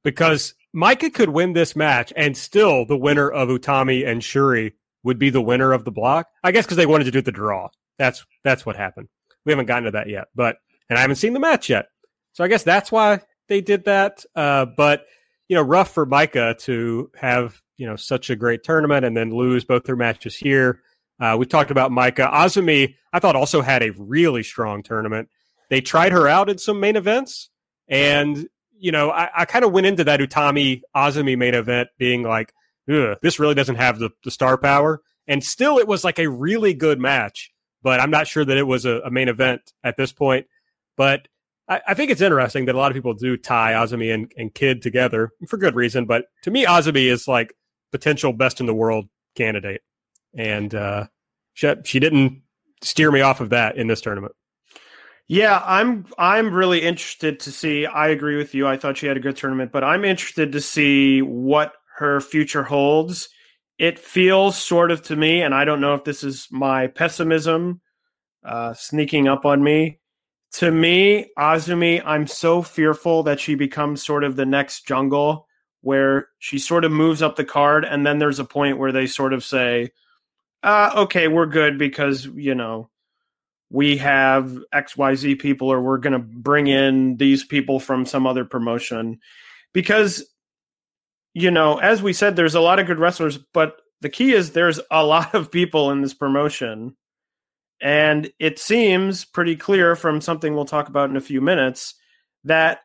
because 0.03 0.55
Maika 0.75 1.13
could 1.13 1.29
win 1.29 1.53
this 1.53 1.75
match 1.75 2.11
and 2.15 2.35
still 2.35 2.85
the 2.85 2.97
winner 2.97 3.29
of 3.29 3.49
Utami 3.49 4.05
and 4.07 4.23
Shuri 4.23 4.73
would 5.03 5.19
be 5.19 5.29
the 5.29 5.41
winner 5.41 5.73
of 5.73 5.85
the 5.85 5.91
block. 5.91 6.27
I 6.43 6.51
guess 6.51 6.65
because 6.65 6.77
they 6.77 6.85
wanted 6.85 7.05
to 7.05 7.11
do 7.11 7.21
the 7.21 7.31
draw. 7.31 7.69
That's 7.97 8.25
that's 8.43 8.65
what 8.65 8.75
happened. 8.75 9.09
We 9.45 9.51
haven't 9.51 9.67
gotten 9.67 9.85
to 9.85 9.91
that 9.91 10.09
yet, 10.09 10.27
but 10.33 10.57
and 10.89 10.97
I 10.97 11.01
haven't 11.01 11.17
seen 11.17 11.33
the 11.33 11.39
match 11.39 11.69
yet. 11.69 11.87
So 12.33 12.43
I 12.43 12.47
guess 12.47 12.63
that's 12.63 12.91
why 12.91 13.21
they 13.47 13.61
did 13.61 13.85
that. 13.85 14.25
Uh, 14.35 14.65
but 14.65 15.05
you 15.47 15.55
know, 15.55 15.61
rough 15.61 15.93
for 15.93 16.05
Maika 16.05 16.57
to 16.59 17.11
have 17.15 17.61
you 17.77 17.87
know 17.87 17.95
such 17.95 18.29
a 18.29 18.35
great 18.35 18.63
tournament 18.63 19.05
and 19.05 19.15
then 19.15 19.31
lose 19.31 19.63
both 19.65 19.83
their 19.83 19.95
matches 19.95 20.35
here. 20.35 20.81
Uh, 21.19 21.35
we 21.37 21.45
talked 21.45 21.71
about 21.71 21.91
Maika 21.91 22.31
Azumi. 22.31 22.95
I 23.11 23.19
thought 23.19 23.35
also 23.35 23.61
had 23.61 23.83
a 23.83 23.91
really 23.91 24.43
strong 24.43 24.83
tournament. 24.83 25.29
They 25.69 25.81
tried 25.81 26.11
her 26.11 26.27
out 26.27 26.49
in 26.49 26.57
some 26.57 26.79
main 26.79 26.95
events, 26.95 27.49
and 27.87 28.47
you 28.83 28.91
know, 28.91 29.11
I, 29.11 29.29
I 29.33 29.45
kind 29.45 29.63
of 29.63 29.71
went 29.71 29.87
into 29.87 30.03
that 30.03 30.19
Utami 30.19 30.81
Azumi 30.93 31.37
main 31.37 31.53
event 31.53 31.87
being 31.97 32.23
like, 32.23 32.53
this 32.85 33.39
really 33.39 33.55
doesn't 33.55 33.77
have 33.77 33.97
the, 33.97 34.09
the 34.25 34.31
star 34.31 34.57
power. 34.57 35.01
And 35.25 35.41
still, 35.41 35.77
it 35.77 35.87
was 35.87 36.03
like 36.03 36.19
a 36.19 36.29
really 36.29 36.73
good 36.73 36.99
match, 36.99 37.51
but 37.81 38.01
I'm 38.01 38.11
not 38.11 38.27
sure 38.27 38.43
that 38.43 38.57
it 38.57 38.67
was 38.67 38.83
a, 38.85 38.99
a 39.05 39.09
main 39.09 39.29
event 39.29 39.61
at 39.85 39.95
this 39.95 40.11
point. 40.11 40.47
But 40.97 41.29
I, 41.67 41.81
I, 41.87 41.93
think 41.93 42.11
it's 42.11 42.21
interesting 42.21 42.65
that 42.65 42.75
a 42.75 42.77
lot 42.77 42.91
of 42.91 42.95
people 42.95 43.13
do 43.13 43.37
tie 43.37 43.73
Azumi 43.73 44.13
and, 44.13 44.31
and 44.37 44.53
Kid 44.53 44.81
together 44.81 45.31
for 45.47 45.57
good 45.57 45.75
reason. 45.75 46.05
But 46.05 46.25
to 46.43 46.51
me, 46.51 46.65
Azumi 46.65 47.09
is 47.09 47.27
like 47.27 47.53
potential 47.91 48.33
best 48.33 48.59
in 48.59 48.65
the 48.65 48.73
world 48.73 49.07
candidate. 49.35 49.81
And 50.35 50.73
uh, 50.75 51.07
she, 51.53 51.73
she 51.85 51.99
didn't 51.99 52.41
steer 52.81 53.11
me 53.11 53.21
off 53.21 53.39
of 53.39 53.49
that 53.51 53.77
in 53.77 53.87
this 53.87 54.01
tournament. 54.01 54.33
Yeah, 55.27 55.61
I'm 55.65 56.05
I'm 56.17 56.53
really 56.53 56.81
interested 56.81 57.39
to 57.41 57.51
see. 57.51 57.85
I 57.85 58.09
agree 58.09 58.35
with 58.35 58.53
you. 58.53 58.67
I 58.67 58.75
thought 58.75 58.97
she 58.97 59.07
had 59.07 59.15
a 59.15 59.21
good 59.21 59.37
tournament, 59.37 59.71
but 59.71 59.83
I'm 59.83 60.03
interested 60.03 60.51
to 60.51 60.59
see 60.59 61.21
what 61.21 61.73
her 61.97 62.19
future 62.19 62.63
holds. 62.63 63.29
It 63.79 63.97
feels 63.97 64.57
sort 64.57 64.91
of 64.91 65.01
to 65.03 65.15
me, 65.15 65.41
and 65.41 65.55
I 65.55 65.63
don't 65.63 65.79
know 65.79 65.93
if 65.93 66.03
this 66.03 66.25
is 66.25 66.47
my 66.51 66.87
pessimism 66.87 67.81
uh, 68.43 68.73
sneaking 68.73 69.29
up 69.29 69.45
on 69.45 69.63
me. 69.63 69.99
To 70.53 70.71
me, 70.71 71.31
Azumi, 71.37 72.01
I'm 72.05 72.27
so 72.27 72.61
fearful 72.61 73.23
that 73.23 73.39
she 73.39 73.55
becomes 73.55 74.05
sort 74.05 74.23
of 74.23 74.35
the 74.35 74.45
next 74.45 74.85
jungle 74.85 75.47
where 75.81 76.29
she 76.39 76.59
sort 76.59 76.85
of 76.85 76.91
moves 76.91 77.21
up 77.21 77.35
the 77.35 77.43
card, 77.43 77.83
and 77.83 78.05
then 78.05 78.19
there's 78.19 78.39
a 78.39 78.45
point 78.45 78.77
where 78.77 78.91
they 78.91 79.07
sort 79.07 79.33
of 79.33 79.43
say, 79.43 79.91
uh, 80.63 80.91
okay, 80.95 81.27
we're 81.27 81.45
good 81.45 81.77
because, 81.77 82.25
you 82.25 82.55
know, 82.55 82.89
we 83.69 83.97
have 83.97 84.57
XYZ 84.73 85.39
people 85.39 85.67
or 85.67 85.81
we're 85.81 85.97
going 85.97 86.13
to 86.13 86.19
bring 86.19 86.67
in 86.67 87.17
these 87.17 87.43
people 87.43 87.79
from 87.79 88.05
some 88.05 88.27
other 88.27 88.45
promotion. 88.45 89.19
Because, 89.73 90.23
you 91.33 91.49
know, 91.49 91.79
as 91.79 92.03
we 92.03 92.13
said, 92.13 92.35
there's 92.35 92.55
a 92.55 92.61
lot 92.61 92.79
of 92.79 92.85
good 92.85 92.99
wrestlers, 92.99 93.39
but 93.53 93.81
the 94.01 94.09
key 94.09 94.33
is 94.33 94.51
there's 94.51 94.79
a 94.91 95.03
lot 95.03 95.33
of 95.33 95.51
people 95.51 95.89
in 95.89 96.01
this 96.01 96.13
promotion. 96.13 96.95
And 97.83 98.31
it 98.39 98.59
seems 98.59 99.25
pretty 99.25 99.57
clear 99.57 99.97
from 99.97 100.21
something 100.21 100.55
we'll 100.55 100.63
talk 100.63 100.87
about 100.87 101.09
in 101.09 101.17
a 101.17 101.21
few 101.21 101.41
minutes 101.41 101.95
that 102.45 102.79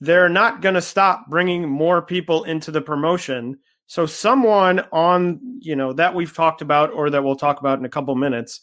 they're 0.00 0.28
not 0.28 0.62
going 0.62 0.76
to 0.76 0.82
stop 0.82 1.28
bringing 1.28 1.68
more 1.68 2.00
people 2.00 2.44
into 2.44 2.70
the 2.70 2.80
promotion. 2.80 3.58
So 3.88 4.06
someone 4.06 4.84
on, 4.92 5.40
you 5.60 5.74
know, 5.74 5.92
that 5.94 6.14
we've 6.14 6.32
talked 6.32 6.62
about 6.62 6.92
or 6.92 7.10
that 7.10 7.24
we'll 7.24 7.34
talk 7.34 7.58
about 7.58 7.80
in 7.80 7.84
a 7.84 7.90
couple 7.90 8.14
minutes 8.14 8.60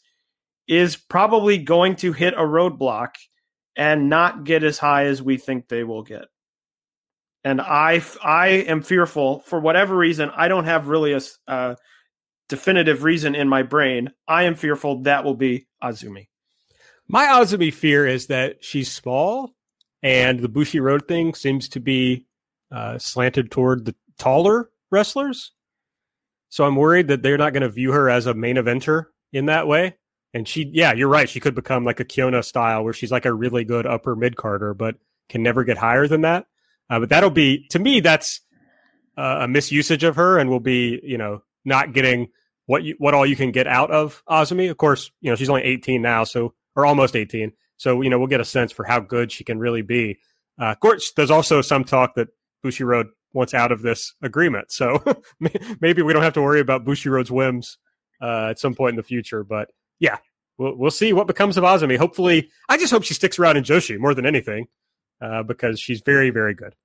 is 0.69 0.96
probably 0.96 1.58
going 1.58 1.98
to 1.98 2.13
hit 2.13 2.34
a 2.34 2.38
roadblock 2.38 3.15
and 3.76 4.10
not 4.10 4.46
get 4.46 4.63
as 4.63 4.78
high 4.78 5.08
as 5.08 5.22
we 5.22 5.36
think 5.36 5.67
they 5.67 5.84
will 5.84 6.04
get. 6.04 6.26
And 7.43 7.60
I, 7.60 8.02
I 8.24 8.48
am 8.48 8.84
fearful 8.84 9.41
for 9.41 9.60
whatever 9.60 9.98
reason. 9.98 10.32
I 10.34 10.48
don't 10.48 10.63
have 10.63 10.88
really 10.88 11.12
a 11.12 11.19
uh, 11.46 11.76
definitive 12.48 13.04
reason 13.04 13.36
in 13.36 13.50
my 13.50 13.63
brain. 13.63 14.12
I 14.28 14.43
am 14.43 14.56
fearful 14.56 15.04
that 15.04 15.24
will 15.24 15.36
be 15.36 15.67
Azumi. 15.84 16.28
My 17.08 17.26
Azumi 17.26 17.74
fear 17.74 18.08
is 18.08 18.28
that 18.28 18.63
she's 18.63 18.91
small, 18.91 19.54
and 20.02 20.39
the 20.39 20.50
Bushiroad 20.50 21.08
thing 21.08 21.34
seems 21.34 21.69
to 21.69 21.80
be 21.80 22.26
uh, 22.72 22.98
slanted 22.98 23.52
toward 23.52 23.86
the 23.86 23.96
taller 24.17 24.69
wrestlers. 24.91 25.52
So 26.50 26.65
I'm 26.65 26.76
worried 26.76 27.08
that 27.08 27.24
they're 27.24 27.38
not 27.38 27.54
going 27.54 27.63
to 27.63 27.69
view 27.69 27.91
her 27.91 28.10
as 28.10 28.26
a 28.26 28.34
main 28.34 28.58
eventer 28.58 29.06
in 29.32 29.48
that 29.48 29.67
way. 29.67 29.98
And 30.34 30.48
she, 30.48 30.69
yeah, 30.74 30.93
you're 30.93 31.10
right. 31.10 31.30
She 31.30 31.39
could 31.39 31.56
become 31.56 31.84
like 31.84 32.00
a 32.00 32.06
Kyona 32.06 32.43
style 32.43 32.84
where 32.84 32.93
she's 32.93 33.12
like 33.12 33.26
a 33.26 33.34
really 33.34 33.63
good 33.63 33.86
upper 33.86 34.15
mid 34.15 34.36
carder, 34.36 34.74
but 34.74 34.96
can 35.30 35.43
never 35.43 35.63
get 35.63 35.78
higher 35.78 36.08
than 36.08 36.22
that. 36.22 36.48
Uh, 36.89 37.00
but 37.00 37.10
that'll 37.10 37.30
be, 37.30 37.67
to 37.69 37.80
me, 37.80 38.00
that's 38.00 38.41
uh, 39.17 39.39
a 39.41 39.48
misusage 39.48 40.08
of 40.08 40.15
her 40.15 40.38
and 40.38 40.50
will 40.50 40.60
be, 40.60 41.00
you 41.04 41.17
know, 41.17 41.43
not 41.65 41.93
getting 41.93 42.30
what 42.65 42.84
you, 42.84 42.95
what 42.97 43.13
all 43.13 43.26
you 43.26 43.36
can 43.36 43.52
get 43.52 43.67
out 43.67 43.91
of 43.91 44.23
Azumi. 44.30 44.69
Of 44.69 44.78
course, 44.78 45.12
you 45.21 45.30
know, 45.30 45.36
she's 45.36 45.49
only 45.49 45.63
18 45.63 46.02
now, 46.02 46.23
so, 46.23 46.54
or 46.76 46.86
almost 46.86 47.15
18. 47.15 47.52
So, 47.78 48.02
you 48.02 48.10
know, 48.10 48.17
we'll 48.17 48.28
get 48.28 48.41
a 48.41 48.45
sense 48.45 48.71
for 48.71 48.86
how 48.86 48.99
good 48.99 49.32
she 49.32 49.43
can 49.43 49.60
really 49.60 49.82
be. 49.82 50.19
Uh, 50.60 50.65
of 50.65 50.80
course, 50.80 51.12
there's 51.15 51.32
also 51.32 51.62
some 51.62 51.84
talk 51.84 52.15
that 52.15 52.30
Bushiroad 52.63 53.06
wants 53.34 53.54
out 53.54 53.71
of 53.71 53.82
this 53.82 54.13
agreement. 54.21 54.71
So 54.71 55.04
maybe 55.82 56.02
we 56.02 56.13
don't 56.13 56.23
have 56.23 56.34
to 56.34 56.41
worry 56.41 56.60
about 56.60 56.86
Bushiroad's 56.86 57.32
whims 57.32 57.78
uh, 58.21 58.47
at 58.52 58.60
some 58.60 58.76
point 58.76 58.91
in 58.91 58.97
the 58.97 59.04
future. 59.04 59.43
But 59.43 59.69
yeah, 59.99 60.17
we'll, 60.58 60.78
we'll 60.78 60.91
see 60.91 61.13
what 61.13 61.28
becomes 61.28 61.58
of 61.58 61.63
Azumi. 61.63 61.97
Hopefully, 61.97 62.49
I 62.69 62.78
just 62.78 62.91
hope 62.91 63.04
she 63.04 63.13
sticks 63.13 63.39
around 63.39 63.58
in 63.58 63.63
Joshi 63.63 63.99
more 63.99 64.13
than 64.13 64.26
anything 64.26 64.67
uh, 65.21 65.43
because 65.43 65.80
she's 65.80 66.02
very, 66.02 66.30
very 66.30 66.54
good. 66.54 66.76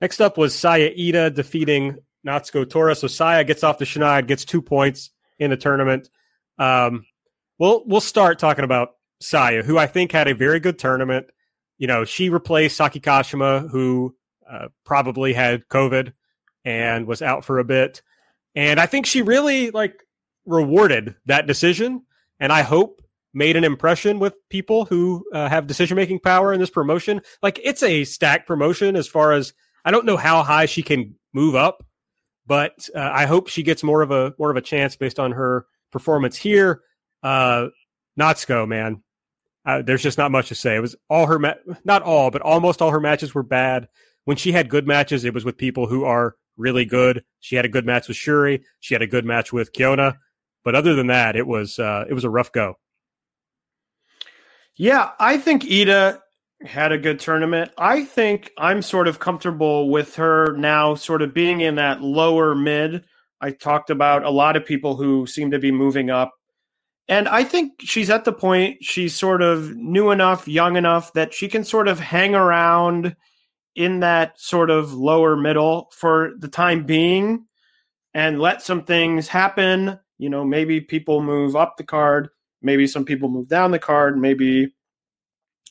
Next 0.00 0.20
up 0.20 0.38
was 0.38 0.54
Saya 0.54 0.90
Iida 0.90 1.34
defeating 1.34 1.98
Natsuko 2.26 2.68
Tora. 2.68 2.94
So 2.94 3.06
Saya 3.06 3.44
gets 3.44 3.64
off 3.64 3.78
the 3.78 3.84
Schneid, 3.84 4.26
gets 4.26 4.44
two 4.44 4.62
points 4.62 5.10
in 5.38 5.50
the 5.50 5.56
tournament. 5.56 6.10
Um, 6.58 7.04
we'll 7.58 7.84
we'll 7.86 8.00
start 8.00 8.38
talking 8.38 8.64
about 8.64 8.90
Saya, 9.20 9.62
who 9.62 9.78
I 9.78 9.86
think 9.86 10.12
had 10.12 10.28
a 10.28 10.34
very 10.34 10.60
good 10.60 10.78
tournament. 10.78 11.26
You 11.78 11.86
know, 11.86 12.04
she 12.04 12.28
replaced 12.28 12.76
Saki 12.76 13.00
Kashima, 13.00 13.70
who 13.70 14.14
uh, 14.50 14.68
probably 14.84 15.32
had 15.32 15.68
COVID 15.68 16.12
and 16.64 17.06
was 17.06 17.22
out 17.22 17.44
for 17.44 17.58
a 17.58 17.64
bit. 17.64 18.02
And 18.54 18.80
I 18.80 18.86
think 18.86 19.06
she 19.06 19.22
really 19.22 19.70
like 19.70 20.02
rewarded 20.46 21.14
that 21.26 21.46
decision, 21.46 22.02
and 22.40 22.52
I 22.52 22.62
hope 22.62 23.02
made 23.34 23.56
an 23.56 23.64
impression 23.64 24.18
with 24.18 24.36
people 24.48 24.86
who 24.86 25.24
uh, 25.32 25.48
have 25.48 25.66
decision 25.66 25.96
making 25.96 26.18
power 26.20 26.52
in 26.52 26.58
this 26.58 26.70
promotion. 26.70 27.20
Like 27.42 27.60
it's 27.62 27.82
a 27.82 28.04
stacked 28.04 28.46
promotion 28.46 28.96
as 28.96 29.06
far 29.06 29.32
as 29.32 29.52
I 29.84 29.90
don't 29.90 30.06
know 30.06 30.16
how 30.16 30.42
high 30.42 30.66
she 30.66 30.82
can 30.82 31.14
move 31.32 31.54
up, 31.54 31.84
but 32.48 32.88
uh, 32.96 33.10
I 33.12 33.26
hope 33.26 33.48
she 33.48 33.62
gets 33.62 33.84
more 33.84 34.02
of 34.02 34.10
a 34.10 34.34
more 34.38 34.50
of 34.50 34.56
a 34.56 34.62
chance 34.62 34.96
based 34.96 35.20
on 35.20 35.32
her 35.32 35.66
performance 35.92 36.36
here. 36.36 36.80
Uh, 37.22 37.68
Natsuko, 38.18 38.66
man, 38.66 39.02
uh, 39.66 39.82
there's 39.82 40.02
just 40.02 40.18
not 40.18 40.32
much 40.32 40.48
to 40.48 40.54
say. 40.54 40.76
It 40.76 40.80
was 40.80 40.96
all 41.10 41.26
her, 41.26 41.38
ma- 41.38 41.54
not 41.84 42.02
all, 42.02 42.30
but 42.30 42.42
almost 42.42 42.80
all 42.80 42.90
her 42.90 43.00
matches 43.00 43.34
were 43.34 43.42
bad. 43.42 43.88
When 44.24 44.36
she 44.36 44.50
had 44.50 44.70
good 44.70 44.86
matches, 44.86 45.24
it 45.24 45.34
was 45.34 45.44
with 45.44 45.58
people 45.58 45.86
who 45.86 46.04
are 46.04 46.36
really 46.56 46.86
good. 46.86 47.22
She 47.40 47.54
had 47.54 47.66
a 47.66 47.68
good 47.68 47.86
match 47.86 48.08
with 48.08 48.16
Shuri. 48.16 48.64
She 48.80 48.94
had 48.94 49.02
a 49.02 49.06
good 49.06 49.24
match 49.24 49.52
with 49.52 49.72
Kyona. 49.72 50.16
But 50.64 50.74
other 50.74 50.94
than 50.94 51.08
that, 51.08 51.36
it 51.36 51.46
was 51.46 51.78
uh, 51.78 52.04
it 52.08 52.14
was 52.14 52.24
a 52.24 52.30
rough 52.30 52.50
go. 52.50 52.78
Yeah, 54.74 55.10
I 55.18 55.36
think 55.36 55.64
Iida 55.64 56.20
had 56.62 56.92
a 56.92 56.98
good 56.98 57.20
tournament. 57.20 57.70
I 57.78 58.04
think 58.04 58.50
I'm 58.58 58.82
sort 58.82 59.08
of 59.08 59.18
comfortable 59.18 59.90
with 59.90 60.16
her 60.16 60.56
now, 60.56 60.94
sort 60.94 61.22
of 61.22 61.32
being 61.32 61.60
in 61.60 61.76
that 61.76 62.02
lower 62.02 62.54
mid. 62.54 63.04
I 63.40 63.52
talked 63.52 63.90
about 63.90 64.24
a 64.24 64.30
lot 64.30 64.56
of 64.56 64.66
people 64.66 64.96
who 64.96 65.26
seem 65.26 65.52
to 65.52 65.58
be 65.58 65.70
moving 65.70 66.10
up. 66.10 66.32
And 67.08 67.28
I 67.28 67.44
think 67.44 67.74
she's 67.80 68.10
at 68.10 68.24
the 68.24 68.32
point 68.32 68.78
she's 68.82 69.14
sort 69.14 69.40
of 69.40 69.74
new 69.76 70.10
enough, 70.10 70.46
young 70.46 70.76
enough 70.76 71.12
that 71.14 71.32
she 71.32 71.48
can 71.48 71.64
sort 71.64 71.88
of 71.88 71.98
hang 71.98 72.34
around 72.34 73.16
in 73.74 74.00
that 74.00 74.38
sort 74.38 74.70
of 74.70 74.92
lower 74.92 75.36
middle 75.36 75.90
for 75.94 76.32
the 76.38 76.48
time 76.48 76.84
being 76.84 77.46
and 78.12 78.40
let 78.40 78.60
some 78.60 78.84
things 78.84 79.28
happen 79.28 79.98
you 80.18 80.28
know, 80.28 80.44
maybe 80.44 80.80
people 80.80 81.22
move 81.22 81.56
up 81.56 81.76
the 81.76 81.84
card, 81.84 82.28
maybe 82.60 82.86
some 82.86 83.04
people 83.04 83.28
move 83.28 83.48
down 83.48 83.70
the 83.70 83.78
card, 83.78 84.18
maybe 84.18 84.74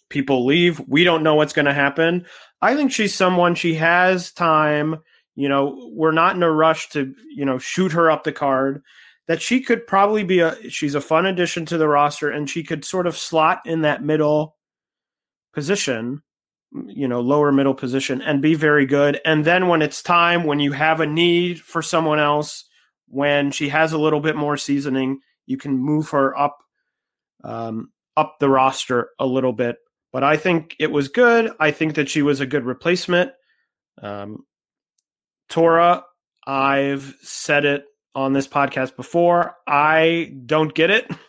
people 0.10 0.46
leave. 0.46 0.80
We 0.88 1.04
don't 1.04 1.24
know 1.24 1.36
what's 1.36 1.54
going 1.54 1.66
to 1.66 1.74
happen. 1.74 2.26
I 2.62 2.76
think 2.76 2.92
she's 2.92 3.14
someone 3.14 3.56
she 3.56 3.76
has 3.76 4.32
time. 4.32 4.98
You 5.36 5.50
know, 5.50 5.92
we're 5.94 6.12
not 6.12 6.36
in 6.36 6.44
a 6.44 6.52
rush 6.52 6.90
to, 6.90 7.14
you 7.30 7.46
know, 7.46 7.58
shoot 7.58 7.92
her 7.92 8.10
up 8.10 8.24
the 8.24 8.32
card. 8.32 8.82
That 9.28 9.42
she 9.42 9.62
could 9.62 9.86
probably 9.86 10.24
be 10.24 10.40
a 10.40 10.70
she's 10.70 10.96
a 10.96 11.02
fun 11.02 11.26
addition 11.26 11.66
to 11.66 11.78
the 11.78 11.88
roster 11.88 12.30
and 12.30 12.50
she 12.50 12.64
could 12.64 12.86
sort 12.86 13.08
of 13.08 13.18
slot 13.18 13.60
in 13.66 13.82
that 13.82 14.02
middle 14.02 14.56
position, 15.54 16.24
you 16.86 17.10
know, 17.10 17.20
lower 17.20 17.52
middle 17.52 17.74
position 17.74 18.22
and 18.22 18.42
be 18.42 18.56
very 18.56 18.86
good. 18.86 19.20
And 19.26 19.44
then 19.44 19.68
when 19.68 19.82
it's 19.82 20.02
time, 20.02 20.46
when 20.46 20.62
you 20.62 20.72
have 20.72 21.02
a 21.02 21.06
need 21.06 21.60
for 21.60 21.82
someone 21.82 22.20
else, 22.20 22.64
when 23.10 23.52
she 23.52 23.68
has 23.68 23.92
a 23.92 23.98
little 23.98 24.22
bit 24.22 24.38
more 24.38 24.56
seasoning, 24.56 25.20
you 25.46 25.58
can 25.58 25.78
move 25.78 26.10
her 26.12 26.38
up 26.38 26.60
um, 27.44 27.92
up 28.16 28.38
the 28.40 28.50
roster 28.50 29.10
a 29.20 29.26
little 29.26 29.54
bit 29.54 29.78
but 30.18 30.24
I 30.24 30.36
think 30.36 30.76
it 30.80 30.90
was 30.90 31.10
good. 31.10 31.52
I 31.60 31.70
think 31.70 31.94
that 31.94 32.10
she 32.10 32.24
was 32.24 32.40
a 32.40 32.48
good 32.48 32.66
replacement. 32.66 33.34
Um, 34.02 34.48
Tora, 35.48 36.06
I've 36.44 37.14
said 37.22 37.66
it 37.66 37.86
on 38.16 38.34
this 38.34 38.48
podcast 38.48 38.96
before. 38.96 39.54
I 39.68 40.34
don't 40.44 40.74
get 40.74 40.90
it. 40.90 41.08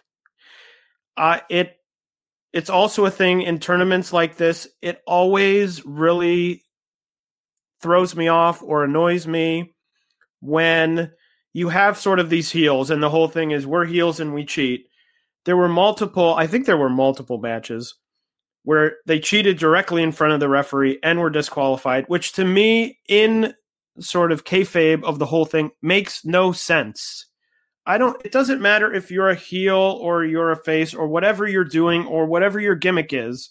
Uh, 1.19 1.41
it 1.51 1.75
it's 2.53 2.71
also 2.71 3.05
a 3.05 3.11
thing 3.11 3.43
in 3.43 3.59
tournaments 3.59 4.13
like 4.13 4.37
this. 4.37 4.69
It 4.81 5.03
always 5.05 5.85
really 5.85 6.63
throws 7.83 8.15
me 8.15 8.29
off 8.29 8.63
or 8.63 8.85
annoys 8.85 9.27
me 9.27 9.75
when 10.41 11.11
you 11.53 11.71
have 11.71 11.99
sort 11.99 12.21
of 12.21 12.31
these 12.31 12.53
heels 12.53 12.93
and 12.93 13.03
the 13.03 13.11
whole 13.11 13.27
thing 13.27 13.51
is 13.51 13.67
we're 13.67 13.85
heels 13.85 14.21
and 14.21 14.33
we 14.33 14.45
cheat. 14.45 14.87
There 15.45 15.57
were 15.57 15.69
multiple, 15.69 16.35
I 16.35 16.47
think 16.47 16.67
there 16.67 16.77
were 16.77 16.89
multiple 16.89 17.39
matches 17.39 17.97
where 18.69 18.99
they 19.07 19.19
cheated 19.19 19.57
directly 19.57 20.03
in 20.03 20.13
front 20.13 20.35
of 20.35 20.41
the 20.41 20.49
referee 20.49 20.99
and 21.03 21.19
were 21.19 21.31
disqualified, 21.31 22.05
which 22.09 22.33
to 22.33 22.45
me, 22.45 22.99
in 23.09 23.55
sort 23.99 24.31
of 24.31 24.45
kayfabe 24.45 25.03
of 25.05 25.19
the 25.19 25.25
whole 25.25 25.47
thing, 25.47 25.71
makes 25.81 26.23
no 26.23 26.53
sense. 26.53 27.25
I 27.87 27.97
don't. 27.97 28.21
It 28.27 28.31
doesn't 28.31 28.61
matter 28.61 28.93
if 28.93 29.11
you're 29.11 29.31
a 29.31 29.35
heel 29.35 29.99
or 30.03 30.23
you're 30.23 30.53
a 30.53 30.65
face 30.65 30.93
or 30.93 31.09
whatever 31.09 31.49
you're 31.49 31.65
doing 31.65 32.05
or 32.05 32.27
whatever 32.27 32.61
your 32.61 32.75
gimmick 32.75 33.15
is. 33.15 33.49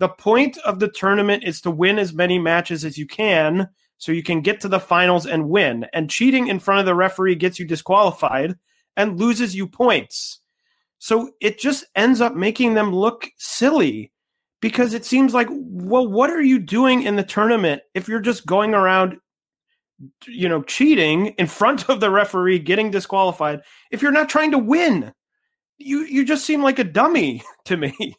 The 0.00 0.10
point 0.10 0.58
of 0.58 0.80
the 0.80 0.88
tournament 0.88 1.44
is 1.44 1.62
to 1.62 1.70
win 1.70 1.98
as 1.98 2.12
many 2.12 2.38
matches 2.38 2.84
as 2.84 2.98
you 2.98 3.06
can 3.06 3.70
so 3.96 4.12
you 4.12 4.22
can 4.22 4.42
get 4.42 4.60
to 4.60 4.68
the 4.68 4.78
finals 4.78 5.24
and 5.24 5.48
win. 5.48 5.86
And 5.94 6.10
cheating 6.10 6.48
in 6.48 6.58
front 6.58 6.80
of 6.80 6.84
the 6.84 6.94
referee 6.94 7.36
gets 7.36 7.58
you 7.58 7.66
disqualified 7.66 8.54
and 8.98 9.18
loses 9.18 9.56
you 9.56 9.66
points. 9.66 10.40
So 10.98 11.30
it 11.40 11.58
just 11.58 11.86
ends 11.96 12.20
up 12.20 12.34
making 12.34 12.74
them 12.74 12.94
look 12.94 13.30
silly 13.38 14.12
because 14.60 14.94
it 14.94 15.04
seems 15.04 15.34
like, 15.34 15.48
well, 15.50 16.06
what 16.06 16.30
are 16.30 16.42
you 16.42 16.58
doing 16.58 17.02
in 17.02 17.16
the 17.16 17.22
tournament 17.22 17.82
if 17.94 18.08
you're 18.08 18.20
just 18.20 18.46
going 18.46 18.74
around, 18.74 19.18
you 20.26 20.48
know, 20.48 20.62
cheating 20.62 21.28
in 21.38 21.46
front 21.46 21.88
of 21.88 22.00
the 22.00 22.10
referee, 22.10 22.58
getting 22.58 22.90
disqualified? 22.90 23.60
If 23.90 24.02
you're 24.02 24.12
not 24.12 24.28
trying 24.28 24.50
to 24.52 24.58
win, 24.58 25.12
you 25.78 26.00
you 26.00 26.24
just 26.24 26.44
seem 26.44 26.62
like 26.62 26.78
a 26.78 26.84
dummy 26.84 27.42
to 27.66 27.76
me. 27.76 28.16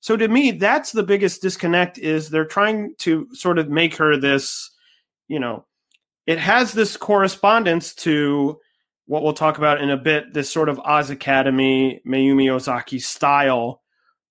So 0.00 0.16
to 0.16 0.28
me, 0.28 0.52
that's 0.52 0.92
the 0.92 1.02
biggest 1.02 1.42
disconnect 1.42 1.98
is 1.98 2.28
they're 2.28 2.44
trying 2.44 2.94
to 2.98 3.26
sort 3.32 3.58
of 3.58 3.70
make 3.70 3.96
her 3.96 4.16
this, 4.16 4.70
you 5.26 5.40
know, 5.40 5.66
it 6.26 6.38
has 6.38 6.72
this 6.72 6.96
correspondence 6.96 7.94
to 7.96 8.58
what 9.06 9.22
we'll 9.22 9.32
talk 9.32 9.58
about 9.58 9.80
in 9.80 9.90
a 9.90 9.96
bit, 9.96 10.34
this 10.34 10.50
sort 10.50 10.68
of 10.68 10.80
Oz 10.80 11.10
Academy, 11.10 12.00
Mayumi 12.06 12.50
Ozaki 12.50 12.98
style 12.98 13.82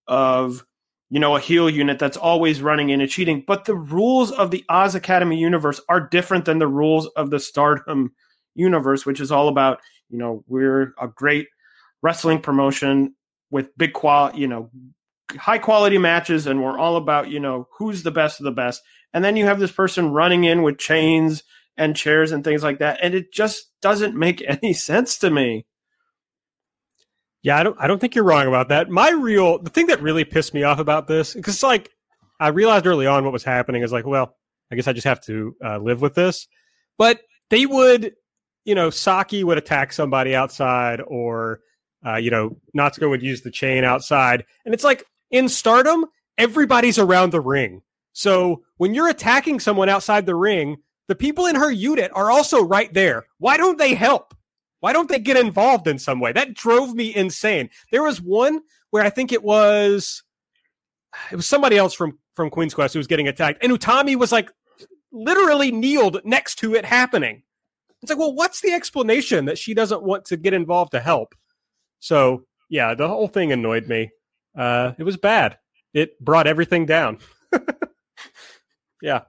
of 0.07 0.63
you 1.09 1.19
know, 1.19 1.35
a 1.35 1.39
heel 1.39 1.69
unit 1.69 1.99
that's 1.99 2.17
always 2.17 2.61
running 2.61 2.89
in 2.89 3.01
and 3.01 3.09
cheating. 3.09 3.43
But 3.45 3.65
the 3.65 3.75
rules 3.75 4.31
of 4.31 4.51
the 4.51 4.65
Oz 4.69 4.95
Academy 4.95 5.37
universe 5.37 5.79
are 5.87 5.99
different 5.99 6.45
than 6.45 6.59
the 6.59 6.67
rules 6.67 7.07
of 7.15 7.29
the 7.29 7.39
Stardom 7.39 8.13
universe, 8.55 9.05
which 9.05 9.19
is 9.19 9.31
all 9.31 9.47
about, 9.47 9.79
you 10.09 10.17
know, 10.17 10.43
we're 10.47 10.93
a 10.99 11.07
great 11.07 11.47
wrestling 12.01 12.41
promotion 12.41 13.15
with 13.51 13.77
big 13.77 13.93
quality, 13.93 14.39
you 14.39 14.47
know, 14.47 14.69
high 15.37 15.57
quality 15.57 15.97
matches, 15.97 16.47
and 16.47 16.63
we're 16.63 16.77
all 16.77 16.97
about, 16.97 17.29
you 17.29 17.39
know, 17.39 17.67
who's 17.77 18.03
the 18.03 18.11
best 18.11 18.39
of 18.39 18.43
the 18.43 18.51
best. 18.51 18.81
And 19.13 19.23
then 19.23 19.37
you 19.37 19.45
have 19.45 19.59
this 19.59 19.71
person 19.71 20.11
running 20.11 20.43
in 20.43 20.63
with 20.63 20.77
chains 20.77 21.43
and 21.77 21.95
chairs 21.95 22.31
and 22.31 22.43
things 22.43 22.63
like 22.63 22.79
that. 22.79 22.99
And 23.01 23.13
it 23.13 23.31
just 23.31 23.71
doesn't 23.81 24.15
make 24.15 24.43
any 24.47 24.73
sense 24.73 25.17
to 25.19 25.29
me. 25.29 25.65
Yeah, 27.45 27.59
I 27.59 27.61
don't. 27.61 27.77
I 27.79 27.85
don't 27.85 27.99
think 27.99 28.15
you're 28.15 28.23
wrong 28.23 28.47
about 28.47 28.69
that. 28.69 28.89
My 28.89 29.11
real 29.11 29.59
the 29.59 29.69
thing 29.69 29.85
that 29.87 30.01
really 30.01 30.23
pissed 30.23 30.55
me 30.55 30.63
off 30.63 30.79
about 30.79 31.07
this 31.07 31.35
because 31.35 31.61
like 31.61 31.91
I 32.39 32.47
realized 32.47 32.87
early 32.87 33.05
on 33.05 33.23
what 33.23 33.31
was 33.31 33.43
happening 33.43 33.83
is 33.83 33.91
like, 33.91 34.03
well, 34.03 34.35
I 34.71 34.75
guess 34.75 34.87
I 34.87 34.93
just 34.93 35.05
have 35.05 35.21
to 35.25 35.55
uh, 35.63 35.77
live 35.77 36.01
with 36.01 36.15
this. 36.15 36.47
But 36.97 37.21
they 37.51 37.67
would, 37.67 38.13
you 38.65 38.73
know, 38.73 38.89
Saki 38.89 39.43
would 39.43 39.59
attack 39.59 39.93
somebody 39.93 40.33
outside, 40.33 41.01
or 41.05 41.59
uh, 42.03 42.15
you 42.15 42.31
know, 42.31 42.57
Natsuko 42.75 43.11
would 43.11 43.21
use 43.21 43.43
the 43.43 43.51
chain 43.51 43.83
outside, 43.83 44.43
and 44.65 44.73
it's 44.73 44.83
like 44.83 45.05
in 45.29 45.47
Stardom, 45.47 46.05
everybody's 46.39 46.97
around 46.97 47.29
the 47.29 47.41
ring. 47.41 47.83
So 48.13 48.63
when 48.77 48.95
you're 48.95 49.07
attacking 49.07 49.59
someone 49.59 49.87
outside 49.87 50.25
the 50.25 50.33
ring, 50.33 50.77
the 51.07 51.15
people 51.15 51.45
in 51.45 51.57
her 51.57 51.69
unit 51.71 52.09
are 52.15 52.31
also 52.31 52.63
right 52.63 52.91
there. 52.91 53.27
Why 53.37 53.57
don't 53.57 53.77
they 53.77 53.93
help? 53.93 54.34
Why 54.85 54.93
don't 54.93 55.09
they 55.09 55.17
get 55.17 55.35
involved 55.35 55.87
in 55.87 55.97
some 55.97 56.19
way? 56.19 56.31
That 56.31 56.53
drove 56.53 56.93
me 56.93 57.15
insane. 57.15 57.71
There 57.89 58.03
was 58.03 58.21
one 58.21 58.61
where 58.91 59.03
I 59.03 59.09
think 59.09 59.31
it 59.31 59.43
was 59.43 60.21
it 61.31 61.35
was 61.35 61.47
somebody 61.47 61.75
else 61.75 61.95
from 61.95 62.19
from 62.35 62.51
Queen's 62.51 62.75
Quest 62.75 62.93
who 62.93 62.99
was 62.99 63.07
getting 63.07 63.27
attacked, 63.27 63.63
and 63.63 63.71
Utami 63.73 64.15
was 64.15 64.31
like 64.31 64.51
literally 65.11 65.71
kneeled 65.71 66.21
next 66.23 66.59
to 66.59 66.75
it 66.75 66.85
happening. 66.85 67.41
It's 68.03 68.11
like, 68.11 68.19
well, 68.19 68.35
what's 68.35 68.61
the 68.61 68.73
explanation 68.73 69.45
that 69.45 69.57
she 69.57 69.73
doesn't 69.73 70.03
want 70.03 70.25
to 70.25 70.37
get 70.37 70.53
involved 70.53 70.91
to 70.91 70.99
help? 70.99 71.33
So 71.99 72.43
yeah, 72.69 72.93
the 72.93 73.07
whole 73.07 73.27
thing 73.27 73.51
annoyed 73.51 73.87
me. 73.87 74.11
Uh, 74.55 74.91
it 74.99 75.03
was 75.03 75.17
bad. 75.17 75.57
It 75.95 76.19
brought 76.23 76.45
everything 76.45 76.85
down. 76.85 77.17
yeah, 79.01 79.21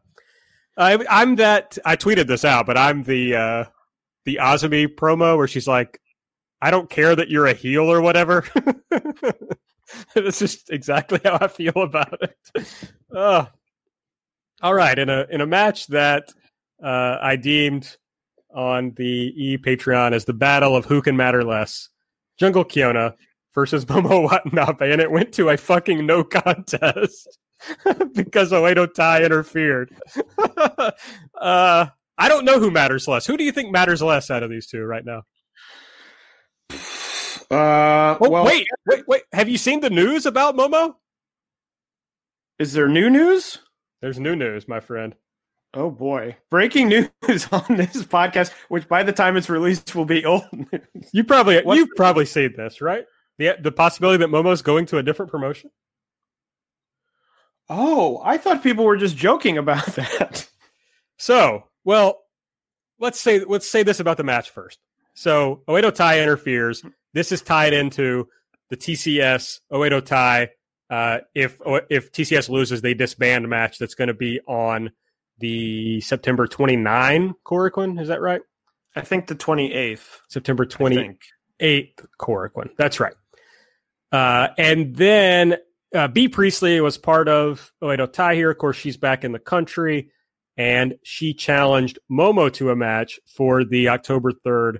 I, 0.76 1.02
I'm 1.08 1.36
that. 1.36 1.78
I 1.82 1.96
tweeted 1.96 2.26
this 2.26 2.44
out, 2.44 2.66
but 2.66 2.76
I'm 2.76 3.04
the 3.04 3.36
uh, 3.36 3.64
the 4.26 4.40
Azumi 4.42 4.86
promo 4.86 5.38
where 5.38 5.48
she's 5.48 5.66
like, 5.66 6.00
I 6.60 6.70
don't 6.70 6.90
care 6.90 7.16
that 7.16 7.30
you're 7.30 7.46
a 7.46 7.54
heel 7.54 7.90
or 7.90 8.02
whatever. 8.02 8.44
That's 10.14 10.38
just 10.38 10.70
exactly 10.70 11.20
how 11.24 11.38
I 11.40 11.48
feel 11.48 11.72
about 11.76 12.18
it. 12.22 12.66
Uh, 13.14 13.46
all 14.60 14.74
right, 14.74 14.98
in 14.98 15.08
a 15.08 15.26
in 15.30 15.40
a 15.40 15.46
match 15.46 15.86
that 15.88 16.32
uh, 16.82 17.18
I 17.22 17.36
deemed 17.36 17.96
on 18.54 18.92
the 18.96 19.32
E 19.36 19.58
Patreon 19.58 20.12
as 20.12 20.24
the 20.24 20.32
battle 20.32 20.74
of 20.74 20.86
who 20.86 21.02
can 21.02 21.16
matter 21.16 21.44
less, 21.44 21.88
Jungle 22.38 22.64
Kyona 22.64 23.14
versus 23.54 23.84
Momo 23.86 24.24
Watanabe, 24.24 24.92
and 24.92 25.00
it 25.00 25.10
went 25.10 25.32
to 25.34 25.50
a 25.50 25.56
fucking 25.56 26.04
no 26.04 26.24
contest 26.24 27.38
because 28.14 28.50
Oedo 28.52 28.92
Tai 28.92 29.22
interfered. 29.22 29.94
uh, 31.40 31.86
I 32.18 32.28
don't 32.28 32.44
know 32.44 32.58
who 32.58 32.70
matters 32.70 33.06
less. 33.06 33.26
Who 33.26 33.36
do 33.36 33.44
you 33.44 33.52
think 33.52 33.70
matters 33.70 34.02
less 34.02 34.30
out 34.30 34.42
of 34.42 34.50
these 34.50 34.66
two 34.66 34.82
right 34.84 35.04
now? 35.04 35.22
Uh, 37.48 38.18
oh, 38.20 38.28
well, 38.28 38.44
wait, 38.44 38.66
wait, 38.88 39.06
wait. 39.06 39.22
Have 39.32 39.48
you 39.48 39.56
seen 39.56 39.78
the 39.78 39.88
news 39.88 40.26
about 40.26 40.56
Momo? 40.56 40.96
Is 42.58 42.72
there 42.72 42.88
new 42.88 43.08
news? 43.08 43.58
There's 44.02 44.18
new 44.18 44.34
news, 44.34 44.66
my 44.66 44.80
friend. 44.80 45.14
Oh 45.72 45.88
boy. 45.90 46.36
Breaking 46.50 46.88
news 46.88 47.08
on 47.52 47.76
this 47.76 48.02
podcast, 48.02 48.50
which 48.68 48.88
by 48.88 49.04
the 49.04 49.12
time 49.12 49.36
it's 49.36 49.48
released 49.48 49.94
will 49.94 50.04
be 50.04 50.24
old. 50.24 50.42
you 51.12 51.22
probably 51.22 51.62
What's 51.62 51.78
you've 51.78 51.90
the- 51.90 51.94
probably 51.96 52.26
seen 52.26 52.54
this, 52.56 52.80
right? 52.80 53.04
The 53.38 53.56
the 53.60 53.70
possibility 53.70 54.18
that 54.18 54.30
Momo's 54.30 54.62
going 54.62 54.86
to 54.86 54.98
a 54.98 55.02
different 55.04 55.30
promotion? 55.30 55.70
Oh, 57.68 58.20
I 58.24 58.38
thought 58.38 58.62
people 58.62 58.84
were 58.84 58.96
just 58.96 59.16
joking 59.16 59.56
about 59.56 59.86
that. 59.94 60.48
So, 61.18 61.64
well, 61.86 62.18
let's 62.98 63.18
say 63.18 63.38
let's 63.44 63.70
say 63.70 63.82
this 63.82 64.00
about 64.00 64.18
the 64.18 64.24
match 64.24 64.50
first. 64.50 64.78
So 65.14 65.62
Oedo 65.68 65.94
Tai 65.94 66.20
interferes. 66.20 66.82
This 67.14 67.32
is 67.32 67.40
tied 67.40 67.72
into 67.72 68.28
the 68.68 68.76
TCS 68.76 69.60
Oedo 69.72 70.04
Tai. 70.04 70.50
Uh, 70.90 71.18
if 71.34 71.58
if 71.88 72.12
TCS 72.12 72.50
loses, 72.50 72.82
they 72.82 72.92
disband 72.92 73.48
match 73.48 73.78
that's 73.78 73.94
going 73.94 74.08
to 74.08 74.14
be 74.14 74.40
on 74.46 74.90
the 75.38 76.00
September 76.00 76.46
29 76.46 77.34
Korakuen. 77.44 78.00
Is 78.00 78.08
that 78.08 78.20
right? 78.20 78.42
I 78.96 79.02
think 79.02 79.28
the 79.28 79.34
28th. 79.36 80.20
September 80.28 80.66
28th 80.66 81.18
Korakuen. 82.18 82.70
That's 82.76 82.98
right. 82.98 83.14
Uh, 84.10 84.48
and 84.58 84.96
then 84.96 85.56
uh, 85.94 86.08
Bea 86.08 86.28
Priestley 86.28 86.80
was 86.80 86.98
part 86.98 87.28
of 87.28 87.72
Oedo 87.82 88.12
Tai 88.12 88.34
here. 88.34 88.50
Of 88.50 88.58
course, 88.58 88.76
she's 88.76 88.96
back 88.96 89.22
in 89.22 89.32
the 89.32 89.38
country 89.38 90.10
and 90.56 90.94
she 91.02 91.34
challenged 91.34 91.98
Momo 92.10 92.52
to 92.54 92.70
a 92.70 92.76
match 92.76 93.20
for 93.26 93.64
the 93.64 93.88
October 93.88 94.32
3rd 94.32 94.78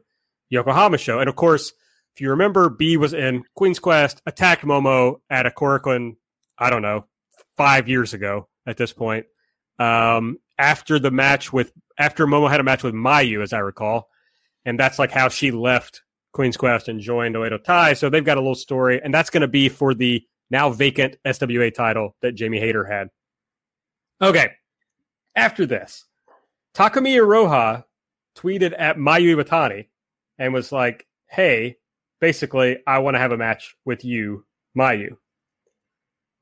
Yokohama 0.48 0.98
show. 0.98 1.18
And 1.18 1.28
of 1.28 1.36
course, 1.36 1.72
if 2.14 2.20
you 2.20 2.30
remember, 2.30 2.70
Bea 2.70 2.96
was 2.96 3.12
in 3.12 3.44
Queen's 3.54 3.78
Quest, 3.78 4.22
attacked 4.24 4.62
Momo 4.62 5.16
at 5.28 5.46
a 5.46 5.50
Korakuen, 5.50 6.16
I 6.58 6.70
don't 6.70 6.82
know, 6.82 7.04
five 7.56 7.88
years 7.88 8.14
ago 8.14 8.48
at 8.66 8.76
this 8.76 8.92
point. 8.92 9.26
Um, 9.78 10.38
after 10.58 10.98
the 10.98 11.10
match 11.10 11.52
with 11.52 11.72
after 11.98 12.26
Momo 12.26 12.50
had 12.50 12.60
a 12.60 12.64
match 12.64 12.82
with 12.82 12.94
Mayu, 12.94 13.42
as 13.42 13.52
I 13.52 13.58
recall, 13.58 14.08
and 14.64 14.80
that's 14.80 14.98
like 14.98 15.10
how 15.10 15.28
she 15.28 15.50
left 15.50 16.02
Queen's 16.32 16.56
Quest 16.56 16.88
and 16.88 17.00
joined 17.00 17.34
Oedo 17.34 17.62
Tai. 17.62 17.94
So 17.94 18.08
they've 18.08 18.24
got 18.24 18.38
a 18.38 18.40
little 18.40 18.54
story, 18.54 19.00
and 19.02 19.12
that's 19.12 19.30
going 19.30 19.42
to 19.42 19.48
be 19.48 19.68
for 19.68 19.92
the 19.92 20.22
now 20.50 20.70
vacant 20.70 21.16
SWA 21.26 21.72
title 21.72 22.16
that 22.22 22.34
Jamie 22.34 22.60
Hayter 22.60 22.84
had. 22.84 23.08
Okay, 24.22 24.50
after 25.36 25.66
this, 25.66 26.06
Takumi 26.74 27.14
Iroha 27.16 27.84
tweeted 28.36 28.74
at 28.76 28.96
Mayu 28.96 29.36
Iwatani 29.36 29.86
and 30.38 30.52
was 30.52 30.72
like, 30.72 31.06
"Hey, 31.26 31.76
basically, 32.20 32.78
I 32.86 32.98
want 32.98 33.14
to 33.14 33.20
have 33.20 33.32
a 33.32 33.36
match 33.36 33.76
with 33.84 34.04
you, 34.04 34.44
Mayu." 34.76 35.16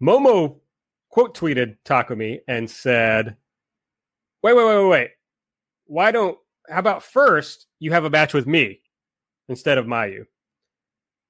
Momo 0.03 0.61
quote 1.11 1.37
tweeted 1.37 1.77
Takumi 1.85 2.41
and 2.49 2.71
said, 2.71 3.37
"Wait, 4.43 4.55
wait, 4.55 4.65
wait, 4.65 4.79
wait, 4.79 4.89
wait. 4.89 5.11
Why 5.87 6.11
don't? 6.11 6.39
How 6.69 6.79
about 6.79 7.03
first 7.03 7.67
you 7.79 7.93
have 7.93 8.05
a 8.05 8.11
match 8.11 8.33
with 8.33 8.47
me 8.47 8.81
instead 9.49 9.79
of 9.79 9.87
Mayu?" 9.87 10.27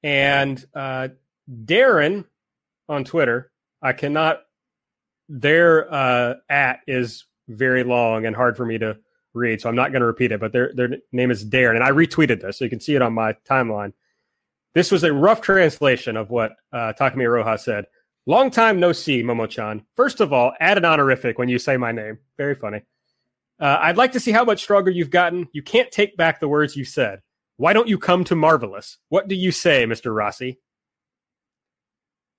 And 0.03 0.65
uh, 0.75 1.09
Darren 1.51 2.27
on 2.89 3.05
Twitter, 3.05 3.51
I 3.83 3.93
cannot. 3.93 4.43
Their 5.29 5.93
uh, 5.93 6.35
at 6.51 6.81
is 6.87 7.25
very 7.49 7.85
long 7.85 8.27
and 8.27 8.35
hard 8.35 8.57
for 8.57 8.65
me 8.65 8.79
to 8.79 8.97
read, 9.35 9.61
so 9.61 9.69
I'm 9.69 9.75
not 9.75 9.93
going 9.93 10.01
to 10.01 10.07
repeat 10.07 10.33
it. 10.33 10.41
But 10.41 10.53
their 10.53 10.73
their 10.75 10.91
name 11.13 11.31
is 11.31 11.45
Darren, 11.45 11.75
and 11.75 11.85
I 11.85 11.91
retweeted 11.91 12.41
this, 12.41 12.59
so 12.59 12.65
you 12.65 12.71
can 12.71 12.81
see 12.81 12.95
it 12.95 13.03
on 13.03 13.13
my 13.13 13.35
timeline. 13.49 13.93
This 14.75 14.91
was 14.91 15.05
a 15.05 15.13
rough 15.13 15.41
translation 15.41 16.17
of 16.17 16.31
what 16.31 16.53
uh, 16.73 16.93
Takumi 16.99 17.23
Iroha 17.23 17.59
said. 17.59 17.87
Long 18.27 18.51
time 18.51 18.81
no 18.81 18.93
see, 18.93 19.23
Momo-chan. 19.23 19.85
First 19.97 20.21
of 20.21 20.33
all, 20.33 20.53
add 20.59 20.79
an 20.79 20.85
honorific 20.85 21.39
when 21.39 21.49
you 21.49 21.59
say 21.59 21.77
my 21.77 21.93
name. 21.93 22.19
Very 22.39 22.55
funny. 22.55 22.83
Uh, 23.61 23.79
I'd 23.81 23.97
like 23.97 24.13
to 24.13 24.21
see 24.21 24.33
how 24.33 24.45
much 24.45 24.63
stronger 24.63 24.91
you've 24.91 25.11
gotten. 25.11 25.47
You 25.53 25.63
can't 25.63 25.91
take 25.91 26.17
back 26.17 26.41
the 26.41 26.49
words 26.49 26.75
you 26.75 26.85
said. 26.85 27.21
Why 27.57 27.73
don't 27.73 27.87
you 27.87 27.99
come 27.99 28.25
to 28.25 28.35
Marvelous? 28.35 28.99
What 29.11 29.29
do 29.29 29.37
you 29.37 29.53
say, 29.53 29.85
Mr. 29.85 30.13
Rossy? 30.13 30.59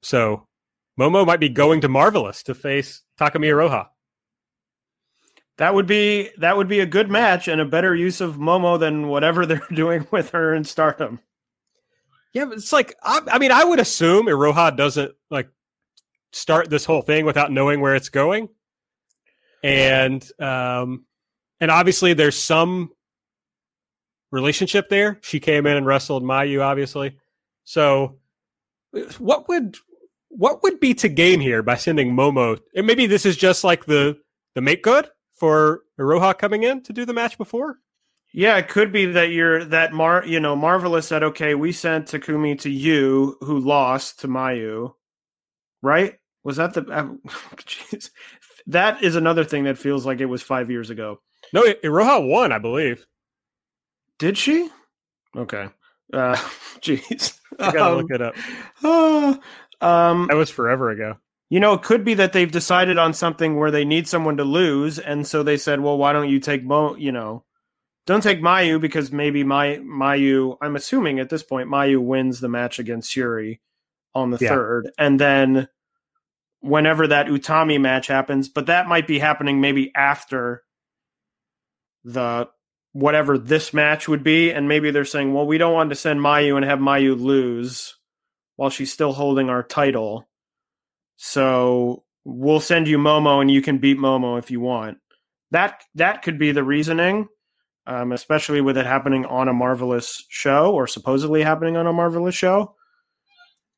So, 0.01 0.47
Momo 0.99 1.26
might 1.26 1.39
be 1.39 1.49
going 1.49 1.82
to 1.82 1.88
Marvelous 1.88 2.43
to 2.43 2.56
face 2.56 3.01
Takumi 3.20 3.47
Iroha. 3.47 3.88
That 5.58 5.74
would 5.74 5.88
be 5.88 6.30
that 6.38 6.58
would 6.58 6.68
be 6.68 6.82
a 6.82 6.86
good 6.86 7.10
match 7.10 7.47
and 7.47 7.62
a 7.62 7.66
better 7.66 7.95
use 7.95 8.20
of 8.20 8.36
Momo 8.36 8.80
than 8.80 9.08
whatever 9.08 9.45
they're 9.45 9.62
doing 9.74 10.08
with 10.12 10.32
her 10.32 10.53
in 10.53 10.64
Stardom. 10.64 11.20
Yeah, 12.34 12.45
but 12.45 12.58
it's 12.58 12.74
like 12.74 12.95
I, 13.01 13.22
I 13.32 13.39
mean, 13.39 13.51
I 13.51 13.64
would 13.64 13.80
assume 13.80 14.26
Iroha 14.26 14.76
doesn't 14.76 15.14
like 15.30 15.49
start 16.34 16.70
this 16.70 16.84
whole 16.84 17.01
thing 17.01 17.26
without 17.26 17.51
knowing 17.51 17.80
where 17.80 17.95
it's 17.95 18.10
going, 18.10 18.49
and 19.64 20.24
um, 20.39 21.06
and 21.62 21.72
obviously 21.72 22.14
there's 22.14 22.38
some 22.38 22.91
relationship 24.32 24.89
there. 24.89 25.20
She 25.24 25.39
came 25.39 25.66
in 25.66 25.78
and 25.78 25.86
wrestled 25.86 26.24
Mayu, 26.24 26.62
obviously. 26.62 27.18
So, 27.64 28.20
what 29.18 29.47
would 29.47 29.78
what 30.28 30.62
would 30.64 30.82
be 30.82 30.93
to 30.95 31.08
gain 31.08 31.39
here 31.39 31.64
by 31.64 31.78
sending 31.78 32.12
Momo? 32.12 32.60
And 32.76 32.86
maybe 32.86 33.08
this 33.08 33.26
is 33.26 33.38
just 33.38 33.64
like 33.64 33.86
the 33.86 34.18
the 34.56 34.62
make 34.62 34.84
good 34.84 35.10
for 35.36 35.81
Iroha 35.99 36.38
coming 36.38 36.63
in 36.63 36.81
to 36.83 36.93
do 36.93 37.05
the 37.05 37.13
match 37.13 37.38
before. 37.38 37.79
Yeah, 38.33 38.57
it 38.57 38.67
could 38.67 38.91
be 38.91 39.05
that 39.07 39.29
you're 39.29 39.63
that 39.65 39.93
Mar 39.93 40.25
you 40.25 40.39
know, 40.39 40.55
Marvelous 40.55 41.07
said, 41.07 41.23
okay, 41.23 41.55
we 41.55 41.71
sent 41.71 42.07
Takumi 42.07 42.59
to 42.61 42.69
you 42.69 43.38
who 43.41 43.59
lost 43.59 44.19
to 44.21 44.27
Mayu. 44.27 44.93
Right? 45.81 46.15
Was 46.43 46.57
that 46.57 46.73
the 46.73 46.81
jeez. 47.57 48.09
that 48.67 49.03
is 49.03 49.15
another 49.15 49.43
thing 49.43 49.63
that 49.63 49.77
feels 49.77 50.05
like 50.05 50.19
it 50.19 50.25
was 50.25 50.41
five 50.41 50.69
years 50.69 50.89
ago. 50.89 51.21
No, 51.53 51.63
Iroha 51.63 52.27
won, 52.27 52.51
I 52.51 52.59
believe. 52.59 53.05
Did 54.19 54.38
she? 54.38 54.69
Okay. 55.36 55.69
Uh 56.11 56.36
jeez. 56.81 57.39
I 57.59 57.71
gotta 57.71 57.91
um, 57.91 57.97
look 57.97 58.11
it 58.11 58.21
up. 58.21 58.36
Uh, 58.83 59.36
um 59.86 60.27
that 60.27 60.36
was 60.36 60.49
forever 60.49 60.89
ago. 60.89 61.17
You 61.56 61.62
know, 61.62 61.72
it 61.72 61.84
could 61.84 62.03
be 62.03 62.16
that 62.16 62.34
they've 62.34 62.51
decided 62.51 62.97
on 62.97 63.14
something 63.14 63.56
where 63.56 63.72
they 63.72 63.86
need 63.86 64.10
someone 64.10 64.36
to 64.36 64.43
lose, 64.43 64.99
and 64.99 65.26
so 65.26 65.41
they 65.41 65.56
said, 65.56 65.80
"Well, 65.80 65.97
why 65.97 66.12
don't 66.12 66.28
you 66.28 66.41
take 66.41 66.66
Mo? 66.66 66.97
You 66.97 67.14
know, 67.14 67.45
don't 68.06 68.20
take 68.20 68.41
Mayu 68.41 68.82
because 68.82 69.10
maybe 69.14 69.45
my 69.45 69.78
Mayu. 69.78 70.58
I'm 70.62 70.76
assuming 70.76 71.18
at 71.18 71.30
this 71.30 71.43
point 71.43 71.70
Mayu 71.70 72.01
wins 72.01 72.41
the 72.41 72.49
match 72.49 72.78
against 72.78 73.16
Yuri 73.16 73.62
on 74.14 74.32
the 74.32 74.38
yeah. 74.41 74.49
third, 74.49 74.91
and 74.97 75.18
then 75.18 75.70
whenever 76.60 77.08
that 77.08 77.28
Utami 77.28 77.80
match 77.80 78.08
happens, 78.08 78.49
but 78.49 78.66
that 78.66 78.89
might 78.89 79.08
be 79.08 79.20
happening 79.20 79.62
maybe 79.62 79.93
after 79.95 80.66
the 82.03 82.49
whatever 82.91 83.38
this 83.38 83.74
match 83.74 84.10
would 84.10 84.26
be, 84.26 84.51
and 84.51 84.68
maybe 84.68 84.91
they're 84.91 85.06
saying, 85.06 85.34
well, 85.34 85.47
we 85.47 85.58
don't 85.58 85.74
want 85.74 85.89
to 85.91 85.95
send 85.95 86.20
Mayu 86.20 86.58
and 86.58 86.66
have 86.66 86.80
Mayu 86.80 87.18
lose 87.18 87.95
while 88.58 88.70
she's 88.70 88.91
still 88.91 89.14
holding 89.14 89.49
our 89.49 89.64
title, 89.64 90.28
so 91.18 92.03
we'll 92.24 92.59
send 92.59 92.88
you 92.88 92.97
Momo 92.97 93.41
and 93.41 93.51
you 93.51 93.61
can 93.61 93.78
beat 93.78 93.97
Momo 93.97 94.39
if 94.39 94.51
you 94.51 94.59
want. 94.59 94.97
That 95.51 95.84
that 95.95 96.22
could 96.22 96.39
be 96.39 96.51
the 96.51 96.63
reasoning 96.63 97.28
um, 97.88 98.11
especially 98.11 98.61
with 98.61 98.78
it 98.78 98.86
happening 98.86 99.26
on 99.26 99.47
a 99.47 99.53
marvelous 99.53 100.26
show 100.30 100.74
or 100.74 100.88
supposedly 100.88 101.41
happening 101.43 101.78
on 101.78 101.88
a 101.88 101.93
marvelous 101.93 102.36
show. 102.36 102.76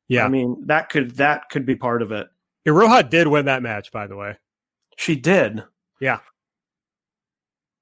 Yeah, 0.08 0.24
I 0.24 0.28
mean 0.28 0.64
that 0.66 0.88
could 0.88 1.16
that 1.16 1.50
could 1.50 1.66
be 1.66 1.76
part 1.76 2.00
of 2.00 2.12
it. 2.12 2.28
Iroha 2.66 3.08
did 3.08 3.28
win 3.28 3.44
that 3.46 3.62
match, 3.62 3.92
by 3.92 4.06
the 4.06 4.16
way. 4.16 4.36
She 4.96 5.16
did. 5.16 5.62
Yeah. 6.00 6.20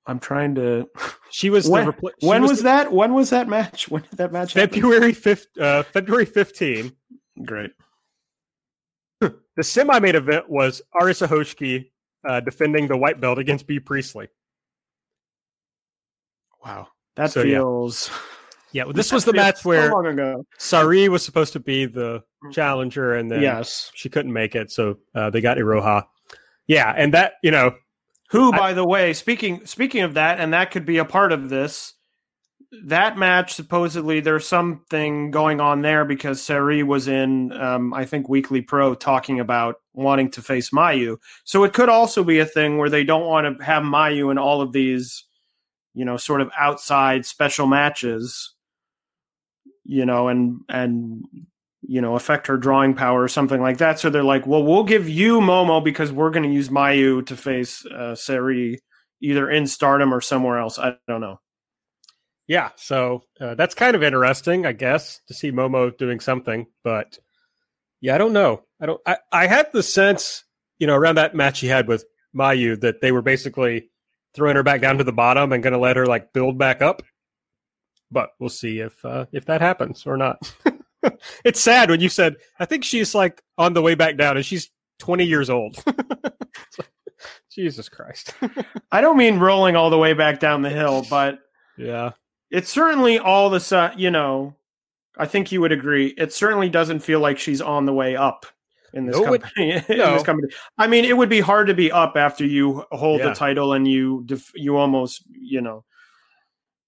I'm 0.06 0.20
trying 0.20 0.54
to. 0.56 0.88
She 1.28 1.50
was 1.50 1.68
when, 1.68 1.88
repl- 1.88 2.12
she 2.20 2.26
when 2.26 2.40
was, 2.40 2.52
was, 2.52 2.62
that? 2.62 2.92
When 2.92 3.12
was 3.12 3.28
that 3.30 3.46
match? 3.46 3.88
When 3.90 4.00
did 4.02 4.12
that 4.12 4.32
match? 4.32 4.54
February 4.54 5.12
fifth. 5.12 5.48
Uh, 5.60 5.82
February 5.82 6.24
15. 6.24 6.92
Great. 7.44 7.72
The 9.56 9.64
semi-main 9.64 10.14
event 10.14 10.48
was 10.48 10.82
Arisa 11.00 11.26
Hoshiki 11.26 11.90
uh, 12.28 12.40
defending 12.40 12.88
the 12.88 12.96
white 12.96 13.20
belt 13.20 13.38
against 13.38 13.66
Bea 13.66 13.80
Priestley. 13.80 14.28
Wow, 16.64 16.88
that 17.16 17.30
so, 17.32 17.42
feels. 17.42 18.08
Yeah. 18.10 18.18
Yeah, 18.72 18.84
well, 18.84 18.92
this 18.94 19.12
was 19.12 19.24
the 19.24 19.32
match 19.32 19.64
where 19.64 19.88
so 19.88 20.44
Sareee 20.58 21.08
was 21.08 21.24
supposed 21.24 21.52
to 21.54 21.60
be 21.60 21.86
the 21.86 22.22
mm. 22.44 22.52
challenger, 22.52 23.14
and 23.14 23.30
then 23.30 23.40
yes, 23.40 23.90
she 23.94 24.08
couldn't 24.08 24.32
make 24.32 24.54
it, 24.54 24.70
so 24.70 24.98
uh, 25.14 25.30
they 25.30 25.40
got 25.40 25.56
Iroha. 25.56 26.04
Yeah, 26.66 26.92
and 26.94 27.14
that 27.14 27.34
you 27.42 27.50
know, 27.50 27.74
who 28.30 28.52
I, 28.52 28.58
by 28.58 28.72
the 28.74 28.86
way, 28.86 29.12
speaking 29.12 29.64
speaking 29.64 30.02
of 30.02 30.14
that, 30.14 30.40
and 30.40 30.52
that 30.52 30.70
could 30.72 30.84
be 30.84 30.98
a 30.98 31.04
part 31.04 31.32
of 31.32 31.48
this. 31.48 31.94
That 32.84 33.16
match 33.16 33.54
supposedly 33.54 34.20
there's 34.20 34.46
something 34.46 35.30
going 35.30 35.60
on 35.60 35.82
there 35.82 36.04
because 36.04 36.40
Sareee 36.40 36.84
was 36.84 37.08
in, 37.08 37.52
um, 37.52 37.94
I 37.94 38.04
think, 38.04 38.28
Weekly 38.28 38.60
Pro 38.60 38.94
talking 38.94 39.40
about 39.40 39.76
wanting 39.94 40.30
to 40.32 40.42
face 40.42 40.70
Mayu. 40.70 41.18
So 41.44 41.64
it 41.64 41.72
could 41.72 41.88
also 41.88 42.24
be 42.24 42.38
a 42.38 42.46
thing 42.46 42.78
where 42.78 42.90
they 42.90 43.04
don't 43.04 43.26
want 43.26 43.58
to 43.58 43.64
have 43.64 43.82
Mayu 43.82 44.30
in 44.30 44.38
all 44.38 44.60
of 44.60 44.72
these 44.72 45.26
you 45.96 46.04
know, 46.04 46.18
sort 46.18 46.42
of 46.42 46.50
outside 46.58 47.24
special 47.24 47.66
matches, 47.66 48.54
you 49.82 50.04
know, 50.04 50.28
and 50.28 50.60
and 50.68 51.24
you 51.88 52.02
know, 52.02 52.16
affect 52.16 52.48
her 52.48 52.58
drawing 52.58 52.94
power 52.94 53.22
or 53.22 53.28
something 53.28 53.62
like 53.62 53.78
that. 53.78 53.98
So 53.98 54.10
they're 54.10 54.22
like, 54.22 54.46
well, 54.46 54.62
we'll 54.62 54.84
give 54.84 55.08
you 55.08 55.40
Momo 55.40 55.82
because 55.82 56.12
we're 56.12 56.30
going 56.30 56.42
to 56.42 56.54
use 56.54 56.68
Mayu 56.68 57.24
to 57.26 57.36
face 57.36 57.86
uh, 57.86 58.14
either 59.22 59.50
in 59.50 59.66
Stardom 59.66 60.12
or 60.12 60.20
somewhere 60.20 60.58
else. 60.58 60.78
I 60.78 60.96
don't 61.08 61.20
know. 61.22 61.40
Yeah, 62.48 62.70
so 62.76 63.24
uh, 63.40 63.54
that's 63.54 63.74
kind 63.74 63.96
of 63.96 64.02
interesting, 64.02 64.66
I 64.66 64.72
guess, 64.72 65.20
to 65.28 65.34
see 65.34 65.50
Momo 65.50 65.96
doing 65.96 66.20
something. 66.20 66.66
But 66.84 67.18
yeah, 68.00 68.14
I 68.14 68.18
don't 68.18 68.32
know. 68.32 68.62
I 68.80 68.86
don't. 68.86 69.00
I, 69.06 69.16
I 69.32 69.46
had 69.46 69.72
the 69.72 69.82
sense, 69.82 70.44
you 70.78 70.86
know, 70.86 70.94
around 70.94 71.16
that 71.16 71.34
match 71.34 71.60
he 71.60 71.66
had 71.66 71.88
with 71.88 72.04
Mayu 72.34 72.80
that 72.80 73.00
they 73.00 73.10
were 73.10 73.22
basically 73.22 73.90
throwing 74.34 74.56
her 74.56 74.62
back 74.62 74.80
down 74.80 74.98
to 74.98 75.04
the 75.04 75.12
bottom 75.12 75.52
and 75.52 75.62
going 75.62 75.72
to 75.72 75.78
let 75.78 75.96
her 75.96 76.06
like 76.06 76.32
build 76.32 76.58
back 76.58 76.82
up. 76.82 77.02
But 78.10 78.30
we'll 78.38 78.50
see 78.50 78.78
if 78.78 79.04
uh, 79.04 79.26
if 79.32 79.46
that 79.46 79.60
happens 79.60 80.06
or 80.06 80.16
not. 80.16 80.54
it's 81.44 81.60
sad 81.60 81.90
when 81.90 82.00
you 82.00 82.08
said 82.08 82.36
I 82.60 82.64
think 82.64 82.84
she's 82.84 83.14
like 83.14 83.42
on 83.58 83.72
the 83.72 83.82
way 83.82 83.94
back 83.94 84.16
down 84.16 84.36
and 84.36 84.46
she's 84.46 84.70
20 85.00 85.24
years 85.24 85.50
old. 85.50 85.82
Jesus 87.50 87.88
Christ. 87.88 88.34
I 88.92 89.00
don't 89.00 89.16
mean 89.16 89.38
rolling 89.38 89.76
all 89.76 89.90
the 89.90 89.98
way 89.98 90.12
back 90.12 90.40
down 90.40 90.62
the 90.62 90.70
hill, 90.70 91.04
but 91.08 91.38
yeah. 91.76 92.12
It's 92.50 92.70
certainly 92.70 93.18
all 93.18 93.50
the 93.50 93.92
you 93.96 94.10
know, 94.10 94.54
I 95.18 95.26
think 95.26 95.50
you 95.50 95.60
would 95.60 95.72
agree. 95.72 96.14
It 96.18 96.32
certainly 96.32 96.68
doesn't 96.68 97.00
feel 97.00 97.20
like 97.20 97.38
she's 97.38 97.60
on 97.60 97.86
the 97.86 97.92
way 97.92 98.16
up 98.16 98.46
in 98.92 99.06
this 99.06 99.16
no, 99.16 99.24
company. 99.24 99.72
It, 99.72 99.88
no. 99.88 100.08
in 100.08 100.14
this 100.14 100.22
company, 100.22 100.52
I 100.78 100.86
mean, 100.86 101.04
it 101.04 101.16
would 101.16 101.28
be 101.28 101.40
hard 101.40 101.66
to 101.68 101.74
be 101.74 101.90
up 101.90 102.16
after 102.16 102.44
you 102.44 102.84
hold 102.92 103.20
yeah. 103.20 103.28
the 103.28 103.34
title 103.34 103.72
and 103.72 103.86
you 103.88 104.22
def- 104.26 104.52
you 104.54 104.76
almost 104.76 105.24
you 105.28 105.60
know, 105.60 105.84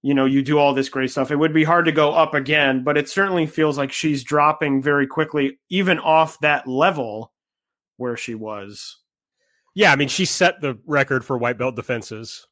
you 0.03 0.15
know, 0.15 0.27
you 0.27 0.43
do 0.43 0.59
all 0.59 0.75
this 0.75 0.89
great 0.89 1.11
stuff. 1.11 1.31
It 1.31 1.37
would 1.37 1.53
be 1.55 1.65
hard 1.65 1.85
to 1.87 1.93
go 1.93 2.13
up 2.13 2.35
again, 2.35 2.85
but 2.85 2.97
it 2.97 3.09
certainly 3.09 3.47
feels 3.47 3.77
like 3.77 3.93
she's 3.93 4.23
dropping 4.23 4.83
very 4.83 5.07
quickly, 5.07 5.59
even 5.71 5.99
off 5.99 6.39
that 6.41 6.67
level. 6.67 7.33
where 7.97 8.17
she 8.17 8.35
was. 8.35 8.99
Yeah, 9.75 9.93
I 9.93 9.97
mean, 9.97 10.09
she 10.09 10.25
set 10.25 10.61
the 10.61 10.79
record 10.87 11.25
for 11.25 11.39
white 11.39 11.59
belt 11.59 11.77
defenses. 11.77 12.47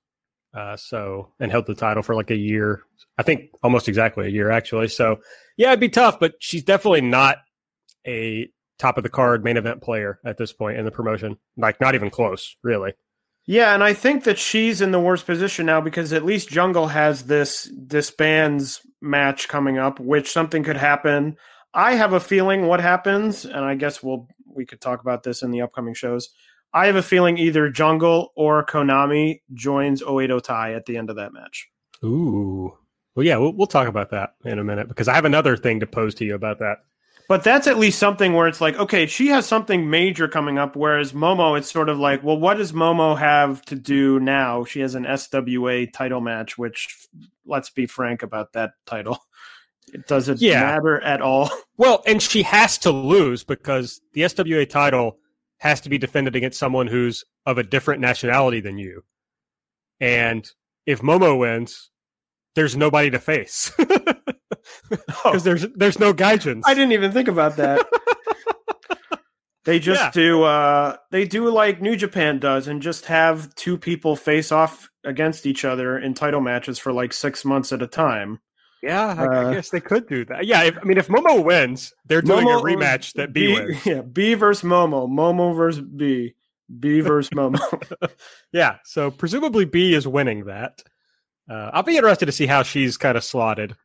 Uh, 0.56 0.74
so 0.74 1.32
and 1.38 1.50
held 1.50 1.66
the 1.66 1.74
title 1.74 2.02
for 2.02 2.14
like 2.14 2.30
a 2.30 2.36
year. 2.36 2.82
I 3.18 3.22
think 3.22 3.50
almost 3.62 3.88
exactly 3.88 4.26
a 4.26 4.30
year 4.30 4.50
actually. 4.50 4.88
So 4.88 5.20
yeah, 5.58 5.68
it'd 5.68 5.80
be 5.80 5.90
tough, 5.90 6.18
but 6.18 6.34
she's 6.38 6.64
definitely 6.64 7.02
not 7.02 7.38
a 8.06 8.48
top 8.78 8.96
of 8.96 9.02
the 9.02 9.10
card 9.10 9.44
main 9.44 9.58
event 9.58 9.82
player 9.82 10.18
at 10.24 10.38
this 10.38 10.54
point 10.54 10.78
in 10.78 10.86
the 10.86 10.90
promotion. 10.90 11.36
Like 11.58 11.78
not 11.80 11.94
even 11.94 12.08
close, 12.08 12.56
really. 12.62 12.94
Yeah, 13.46 13.74
and 13.74 13.84
I 13.84 13.92
think 13.92 14.24
that 14.24 14.38
she's 14.38 14.80
in 14.80 14.90
the 14.90 15.00
worst 15.00 15.26
position 15.26 15.66
now 15.66 15.80
because 15.80 16.12
at 16.12 16.24
least 16.24 16.48
Jungle 16.48 16.88
has 16.88 17.24
this 17.24 17.70
disbands 17.86 18.80
match 19.00 19.48
coming 19.48 19.78
up, 19.78 20.00
which 20.00 20.32
something 20.32 20.64
could 20.64 20.76
happen. 20.76 21.36
I 21.72 21.94
have 21.94 22.12
a 22.12 22.20
feeling 22.20 22.66
what 22.66 22.80
happens, 22.80 23.44
and 23.44 23.64
I 23.64 23.74
guess 23.74 24.02
we'll 24.02 24.26
we 24.52 24.64
could 24.64 24.80
talk 24.80 25.00
about 25.00 25.22
this 25.22 25.42
in 25.42 25.50
the 25.50 25.60
upcoming 25.60 25.94
shows. 25.94 26.30
I 26.72 26.86
have 26.86 26.96
a 26.96 27.02
feeling 27.02 27.38
either 27.38 27.70
Jungle 27.70 28.32
or 28.34 28.64
Konami 28.64 29.40
joins 29.54 30.02
Oedo 30.02 30.42
Tai 30.42 30.74
at 30.74 30.86
the 30.86 30.96
end 30.96 31.10
of 31.10 31.16
that 31.16 31.32
match. 31.32 31.68
Ooh. 32.04 32.76
Well, 33.14 33.24
yeah, 33.24 33.38
we'll, 33.38 33.52
we'll 33.52 33.66
talk 33.66 33.88
about 33.88 34.10
that 34.10 34.34
in 34.44 34.58
a 34.58 34.64
minute 34.64 34.88
because 34.88 35.08
I 35.08 35.14
have 35.14 35.24
another 35.24 35.56
thing 35.56 35.80
to 35.80 35.86
pose 35.86 36.14
to 36.16 36.24
you 36.24 36.34
about 36.34 36.58
that. 36.58 36.78
But 37.28 37.42
that's 37.42 37.66
at 37.66 37.78
least 37.78 37.98
something 37.98 38.34
where 38.34 38.46
it's 38.46 38.60
like, 38.60 38.76
okay, 38.76 39.06
she 39.06 39.28
has 39.28 39.46
something 39.46 39.90
major 39.90 40.28
coming 40.28 40.58
up. 40.58 40.76
Whereas 40.76 41.12
Momo, 41.12 41.58
it's 41.58 41.70
sort 41.70 41.88
of 41.88 41.98
like, 41.98 42.22
well, 42.22 42.38
what 42.38 42.56
does 42.56 42.72
Momo 42.72 43.18
have 43.18 43.62
to 43.62 43.74
do 43.74 44.20
now? 44.20 44.64
She 44.64 44.80
has 44.80 44.94
an 44.94 45.04
SWA 45.04 45.92
title 45.92 46.20
match, 46.20 46.56
which 46.56 47.08
let's 47.44 47.70
be 47.70 47.86
frank 47.86 48.22
about 48.22 48.52
that 48.52 48.72
title. 48.84 49.18
It 49.92 50.06
doesn't 50.08 50.40
yeah. 50.40 50.60
matter 50.62 51.00
at 51.00 51.22
all. 51.22 51.50
Well, 51.78 52.02
and 52.06 52.22
she 52.22 52.42
has 52.42 52.78
to 52.78 52.90
lose 52.90 53.44
because 53.44 54.00
the 54.14 54.22
SWA 54.22 54.66
title 54.66 55.18
has 55.58 55.80
to 55.82 55.88
be 55.88 55.98
defended 55.98 56.36
against 56.36 56.58
someone 56.58 56.86
who's 56.86 57.24
of 57.44 57.58
a 57.58 57.62
different 57.62 58.00
nationality 58.00 58.60
than 58.60 58.78
you. 58.78 59.04
And 60.00 60.48
if 60.84 61.00
Momo 61.00 61.38
wins, 61.38 61.90
there's 62.54 62.76
nobody 62.76 63.10
to 63.10 63.18
face. 63.18 63.72
because 63.76 65.04
oh. 65.24 65.38
there's 65.38 65.66
there's 65.74 65.98
no 65.98 66.12
gaijins. 66.12 66.62
I 66.64 66.74
didn't 66.74 66.92
even 66.92 67.12
think 67.12 67.28
about 67.28 67.56
that. 67.56 67.86
they 69.64 69.78
just 69.78 70.00
yeah. 70.00 70.10
do 70.10 70.42
uh 70.42 70.96
they 71.10 71.24
do 71.24 71.48
like 71.50 71.80
New 71.80 71.96
Japan 71.96 72.38
does 72.38 72.68
and 72.68 72.82
just 72.82 73.06
have 73.06 73.54
two 73.54 73.78
people 73.78 74.16
face 74.16 74.52
off 74.52 74.90
against 75.04 75.46
each 75.46 75.64
other 75.64 75.98
in 75.98 76.14
title 76.14 76.40
matches 76.40 76.78
for 76.78 76.92
like 76.92 77.12
six 77.12 77.44
months 77.44 77.72
at 77.72 77.82
a 77.82 77.86
time. 77.86 78.40
Yeah, 78.82 79.14
I, 79.18 79.26
uh, 79.26 79.48
I 79.50 79.54
guess 79.54 79.70
they 79.70 79.80
could 79.80 80.06
do 80.06 80.24
that. 80.26 80.46
Yeah, 80.46 80.62
if, 80.64 80.78
I 80.78 80.82
mean, 80.82 80.98
if 80.98 81.08
Momo 81.08 81.42
wins, 81.42 81.94
they're 82.04 82.22
doing 82.22 82.46
Momo, 82.46 82.60
a 82.60 82.62
rematch 82.62 83.14
that 83.14 83.32
Bea, 83.32 83.46
Bea 83.46 83.66
wins. 83.66 83.76
Yeah, 83.86 84.02
Bea 84.02 84.34
versus 84.34 84.68
Momo, 84.68 85.08
Momo 85.08 85.56
versus 85.56 85.82
Bea, 85.82 86.34
Bea 86.78 87.00
versus 87.00 87.30
Momo. 87.30 88.10
yeah, 88.52 88.78
so 88.84 89.10
presumably 89.10 89.64
Bea 89.64 89.94
is 89.94 90.06
winning 90.06 90.44
that. 90.44 90.82
Uh, 91.48 91.70
I'll 91.72 91.82
be 91.82 91.96
interested 91.96 92.26
to 92.26 92.32
see 92.32 92.46
how 92.46 92.62
she's 92.62 92.96
kind 92.96 93.16
of 93.16 93.24
slotted 93.24 93.76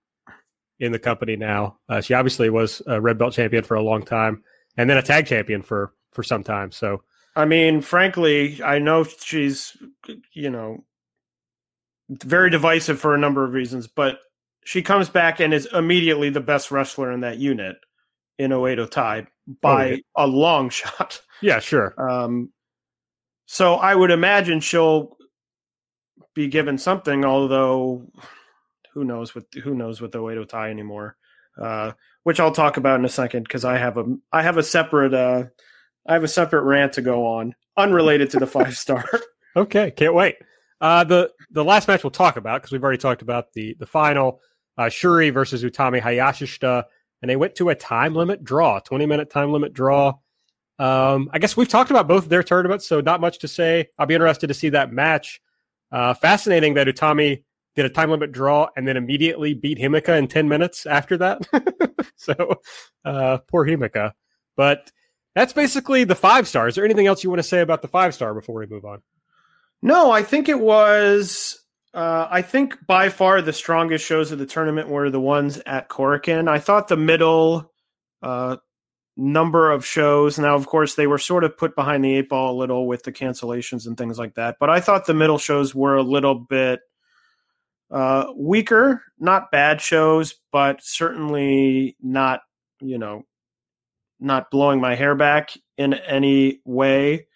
in 0.80 0.92
the 0.92 1.00
company 1.00 1.36
now. 1.36 1.78
Uh, 1.88 2.02
she 2.02 2.14
obviously 2.14 2.50
was 2.50 2.82
a 2.88 3.00
red 3.00 3.18
belt 3.18 3.34
champion 3.34 3.64
for 3.64 3.76
a 3.76 3.84
long 3.84 4.04
time, 4.04 4.44
and 4.78 4.90
then 4.90 4.98
a 4.98 5.02
tag 5.02 5.28
champion 5.28 5.62
for 5.62 5.94
for 6.12 6.24
some 6.24 6.44
time. 6.44 6.72
So, 6.72 7.04
I 7.36 7.46
mean, 7.46 7.82
frankly, 7.82 8.62
I 8.64 8.80
know 8.80 9.04
she's 9.04 9.78
you 10.34 10.50
know 10.50 10.84
very 12.10 12.50
divisive 12.50 13.00
for 13.00 13.16
a 13.16 13.20
number 13.20 13.46
of 13.46 13.54
reasons, 13.54 13.88
but 13.88 14.20
she 14.64 14.82
comes 14.82 15.10
back 15.10 15.40
and 15.40 15.54
is 15.54 15.68
immediately 15.74 16.30
the 16.30 16.42
best 16.42 16.72
wrestler 16.72 17.12
in 17.12 17.22
that 17.22 17.38
unit 17.38 17.78
in 18.38 18.52
Oedo 18.52 18.90
Tai 18.90 19.28
by 19.62 19.86
oh, 19.86 19.90
yeah. 19.90 19.98
a 20.16 20.28
long 20.28 20.70
shot. 20.72 21.22
Yeah, 21.42 21.60
sure. 21.60 21.94
Um, 21.98 22.52
so 23.46 23.76
I 23.76 23.94
would 23.96 24.12
imagine 24.12 24.60
she'll 24.60 25.18
be 26.34 26.48
given 26.48 26.78
something, 26.78 27.26
although 27.26 28.08
who 28.94 29.04
knows 29.04 29.36
what 29.36 29.46
who 29.64 29.76
knows 29.76 30.02
what 30.02 30.12
the 30.12 30.20
Oedo 30.20 30.48
Tai 30.48 30.70
anymore. 30.70 31.18
Uh, 31.62 31.92
which 32.24 32.40
I'll 32.40 32.52
talk 32.52 32.78
about 32.78 33.00
in 33.00 33.06
a 33.06 33.10
second 33.10 33.44
because 33.44 33.66
I 33.66 33.78
have 33.78 33.98
a 33.98 34.06
I 34.32 34.44
have 34.44 34.58
a 34.58 34.64
separate 34.64 35.14
uh, 35.14 35.46
I 36.08 36.14
have 36.14 36.24
a 36.24 36.28
separate 36.28 36.64
rant 36.64 36.94
to 36.94 37.02
go 37.02 37.26
on 37.26 37.56
unrelated 37.78 38.30
to 38.32 38.40
the 38.40 38.48
five 38.48 38.78
star. 38.78 39.06
okay, 39.56 39.92
can't 39.92 40.14
wait. 40.14 40.36
Uh, 40.80 41.04
the 41.04 41.32
the 41.52 41.64
last 41.64 41.88
match 41.88 42.04
we'll 42.04 42.12
talk 42.12 42.38
about 42.38 42.62
because 42.62 42.72
we've 42.72 42.84
already 42.84 42.98
talked 42.98 43.22
about 43.22 43.54
the 43.54 43.76
the 43.80 43.86
final 43.86 44.40
uh, 44.78 44.84
Syuri 44.84 45.34
versus 45.34 45.64
Utami 45.64 46.02
Hayashishita, 46.02 46.84
and 47.22 47.30
they 47.30 47.36
went 47.36 47.56
to 47.56 47.70
a 47.70 47.76
time 47.76 48.16
limit 48.16 48.44
draw, 48.44 48.80
twenty 48.80 49.06
minute 49.06 49.30
time 49.30 49.52
limit 49.52 49.74
draw. 49.74 50.14
Um, 50.80 51.30
I 51.32 51.40
guess 51.40 51.56
we've 51.56 51.68
talked 51.68 51.92
about 51.92 52.08
both 52.08 52.28
their 52.28 52.44
tournaments, 52.44 52.88
so 52.88 53.02
not 53.02 53.22
much 53.22 53.40
to 53.40 53.48
say. 53.48 53.90
I'll 54.00 54.08
be 54.08 54.16
interested 54.16 54.48
to 54.48 54.54
see 54.54 54.70
that 54.70 54.92
match. 54.92 55.42
Uh, 55.92 56.14
fascinating 56.14 56.74
that 56.76 56.88
Utami 56.88 57.44
did 57.76 57.86
a 57.86 57.90
time 57.90 58.10
limit 58.10 58.32
draw 58.32 58.68
and 58.76 58.88
then 58.88 58.98
immediately 58.98 59.54
beat 59.54 59.78
Himeka 59.78 60.18
in 60.18 60.28
10 60.28 60.48
minutes 60.50 60.86
after 60.86 61.18
that. 61.18 61.48
so 62.16 62.62
uh, 63.06 63.38
poor 63.48 63.66
Himeka. 63.66 64.14
But 64.56 64.92
that's 65.36 65.54
basically 65.54 66.04
the 66.04 66.16
five 66.16 66.48
star. 66.48 66.68
Is 66.68 66.76
there 66.76 66.86
anything 66.86 67.08
else 67.08 67.24
you 67.24 67.30
want 67.30 67.40
to 67.40 67.48
say 67.48 67.62
about 67.62 67.82
the 67.82 67.88
five 67.88 68.14
star 68.14 68.34
before 68.34 68.56
we 68.56 68.66
move 68.66 68.86
on? 68.86 69.02
No, 69.82 70.12
I 70.12 70.24
think 70.24 70.50
it 70.50 70.60
was. 70.60 71.61
Uh, 71.94 72.28
I 72.30 72.42
think 72.42 72.86
by 72.88 73.10
far 73.10 73.42
the 73.42 73.52
strongest 73.52 74.06
shows 74.06 74.32
of 74.32 74.40
the 74.40 74.46
tournament 74.46 74.88
were 74.88 75.10
the 75.10 75.20
ones 75.20 75.62
at 75.66 75.90
Korakuen. 75.90 76.48
I 76.48 76.60
thought 76.60 76.88
the 76.88 76.96
middle 76.96 77.72
uh, 78.22 78.58
number 79.18 79.72
of 79.72 79.86
shows. 79.86 80.40
Now, 80.40 80.56
of 80.56 80.68
course, 80.68 80.96
they 80.96 81.08
were 81.08 81.18
sort 81.18 81.44
of 81.44 81.58
put 81.58 81.76
behind 81.76 82.06
the 82.06 82.16
eight 82.16 82.30
ball 82.30 82.56
a 82.56 82.60
little 82.60 82.88
with 82.88 83.04
the 83.04 83.12
cancellations 83.12 83.86
and 83.86 83.98
things 83.98 84.18
like 84.18 84.36
that. 84.36 84.56
But 84.60 84.70
I 84.70 84.80
thought 84.80 85.06
the 85.06 85.14
middle 85.14 85.38
shows 85.38 85.76
were 85.76 85.98
a 85.98 86.04
little 86.04 86.36
bit 86.36 86.80
uh, 87.92 88.28
weaker, 88.38 89.04
not 89.20 89.52
bad 89.52 89.82
shows, 89.82 90.36
but 90.54 90.80
certainly 90.82 91.98
not, 92.02 92.40
you 92.80 92.98
know, 92.98 93.24
not 94.18 94.50
blowing 94.50 94.80
my 94.80 94.96
hair 94.96 95.14
back 95.14 95.52
in 95.78 95.94
any 95.94 96.62
way. 96.64 97.28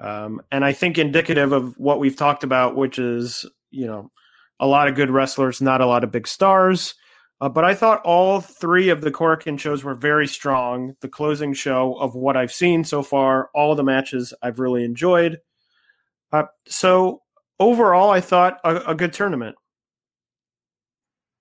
Um, 0.00 0.40
and 0.50 0.64
I 0.64 0.72
think 0.72 0.98
indicative 0.98 1.52
of 1.52 1.78
what 1.78 2.00
we've 2.00 2.16
talked 2.16 2.42
about, 2.42 2.74
which 2.74 2.98
is, 2.98 3.46
you 3.70 3.86
know, 3.86 4.10
a 4.58 4.66
lot 4.66 4.88
of 4.88 4.94
good 4.94 5.10
wrestlers, 5.10 5.60
not 5.60 5.80
a 5.80 5.86
lot 5.86 6.04
of 6.04 6.12
big 6.12 6.26
stars. 6.26 6.94
Uh, 7.40 7.48
but 7.48 7.64
I 7.64 7.74
thought 7.74 8.02
all 8.04 8.40
three 8.40 8.90
of 8.90 9.00
the 9.00 9.10
Korakuen 9.10 9.58
shows 9.58 9.82
were 9.82 9.94
very 9.94 10.26
strong. 10.26 10.94
The 11.00 11.08
closing 11.08 11.54
show 11.54 11.94
of 11.94 12.14
what 12.14 12.36
I've 12.36 12.52
seen 12.52 12.84
so 12.84 13.02
far, 13.02 13.48
all 13.54 13.74
the 13.74 13.82
matches 13.82 14.34
I've 14.42 14.58
really 14.58 14.84
enjoyed. 14.84 15.38
Uh, 16.30 16.44
so 16.66 17.22
overall, 17.58 18.10
I 18.10 18.20
thought 18.20 18.58
a, 18.62 18.90
a 18.90 18.94
good 18.94 19.14
tournament. 19.14 19.56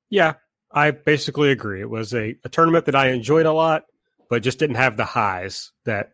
Yeah, 0.09 0.35
I 0.71 0.91
basically 0.91 1.51
agree. 1.51 1.81
It 1.81 1.89
was 1.89 2.13
a, 2.13 2.35
a 2.45 2.49
tournament 2.49 2.85
that 2.85 2.95
I 2.95 3.09
enjoyed 3.09 3.45
a 3.45 3.53
lot, 3.53 3.83
but 4.29 4.41
just 4.41 4.57
didn't 4.57 4.77
have 4.77 4.95
the 4.95 5.05
highs 5.05 5.71
that 5.83 6.11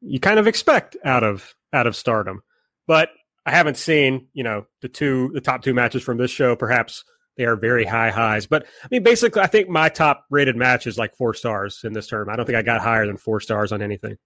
you 0.00 0.18
kind 0.18 0.38
of 0.38 0.46
expect 0.48 0.96
out 1.04 1.22
of 1.22 1.54
out 1.72 1.86
of 1.86 1.94
stardom. 1.94 2.42
But 2.86 3.10
I 3.50 3.56
haven't 3.56 3.76
seen, 3.76 4.28
you 4.32 4.44
know, 4.44 4.66
the 4.80 4.88
two 4.88 5.30
the 5.34 5.40
top 5.40 5.62
two 5.62 5.74
matches 5.74 6.04
from 6.04 6.18
this 6.18 6.30
show. 6.30 6.54
Perhaps 6.54 7.04
they 7.36 7.44
are 7.44 7.56
very 7.56 7.84
high 7.84 8.10
highs. 8.10 8.46
But 8.46 8.64
I 8.84 8.88
mean 8.92 9.02
basically 9.02 9.42
I 9.42 9.48
think 9.48 9.68
my 9.68 9.88
top 9.88 10.24
rated 10.30 10.54
match 10.54 10.86
is 10.86 10.96
like 10.96 11.16
four 11.16 11.34
stars 11.34 11.80
in 11.82 11.92
this 11.92 12.06
term. 12.06 12.28
I 12.28 12.36
don't 12.36 12.46
think 12.46 12.56
I 12.56 12.62
got 12.62 12.80
higher 12.80 13.06
than 13.06 13.16
four 13.16 13.40
stars 13.40 13.72
on 13.72 13.82
anything. 13.82 14.18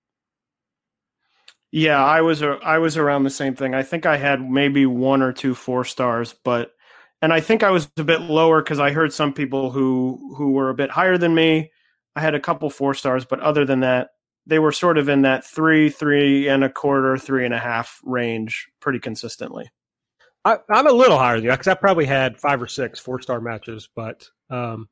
Yeah, 1.72 2.05
I 2.05 2.20
was 2.20 2.43
I 2.43 2.77
was 2.77 2.99
around 2.99 3.22
the 3.22 3.31
same 3.31 3.57
thing. 3.57 3.75
I 3.75 3.83
think 3.83 4.05
I 4.05 4.18
had 4.18 4.47
maybe 4.47 4.85
one 4.85 5.22
or 5.22 5.33
two 5.33 5.55
four 5.55 5.87
stars, 5.87 6.35
but 6.45 6.72
and 7.22 7.33
I 7.33 7.41
think 7.41 7.62
I 7.62 7.70
was 7.70 7.89
a 7.97 8.05
bit 8.05 8.20
lower 8.20 8.61
because 8.61 8.79
I 8.79 8.91
heard 8.91 9.11
some 9.11 9.33
people 9.33 9.70
who 9.70 10.35
who 10.37 10.53
were 10.53 10.68
a 10.68 10.75
bit 10.75 10.91
higher 10.91 11.16
than 11.16 11.35
me. 11.35 11.72
I 12.14 12.20
had 12.20 12.35
a 12.35 12.41
couple 12.41 12.68
four 12.68 12.93
stars, 12.93 13.25
but 13.25 13.41
other 13.41 13.64
than 13.64 13.81
that, 13.81 14.11
they 14.47 14.59
were 14.59 14.73
sort 14.73 14.99
of 14.99 15.09
in 15.09 15.23
that 15.23 15.45
three, 15.45 15.91
three 15.91 16.49
and 16.49 16.65
a 16.65 16.69
quarter, 16.69 17.17
three 17.17 17.45
and 17.45 17.55
a 17.55 17.59
half 17.59 18.01
range 18.05 18.69
pretty 18.81 18.99
consistently. 18.99 19.71
I, 20.45 20.59
am 20.71 20.87
a 20.87 20.93
little 20.93 21.19
higher 21.19 21.37
than 21.37 21.45
you 21.45 21.51
because 21.51 21.69
I 21.69 21.75
probably 21.75 22.05
had 22.05 22.39
five 22.39 22.61
or 22.61 22.67
six 22.67 23.01
four 23.01 23.21
star 23.21 23.41
matches, 23.41 23.89
but 23.95 24.29
um, 24.51 24.89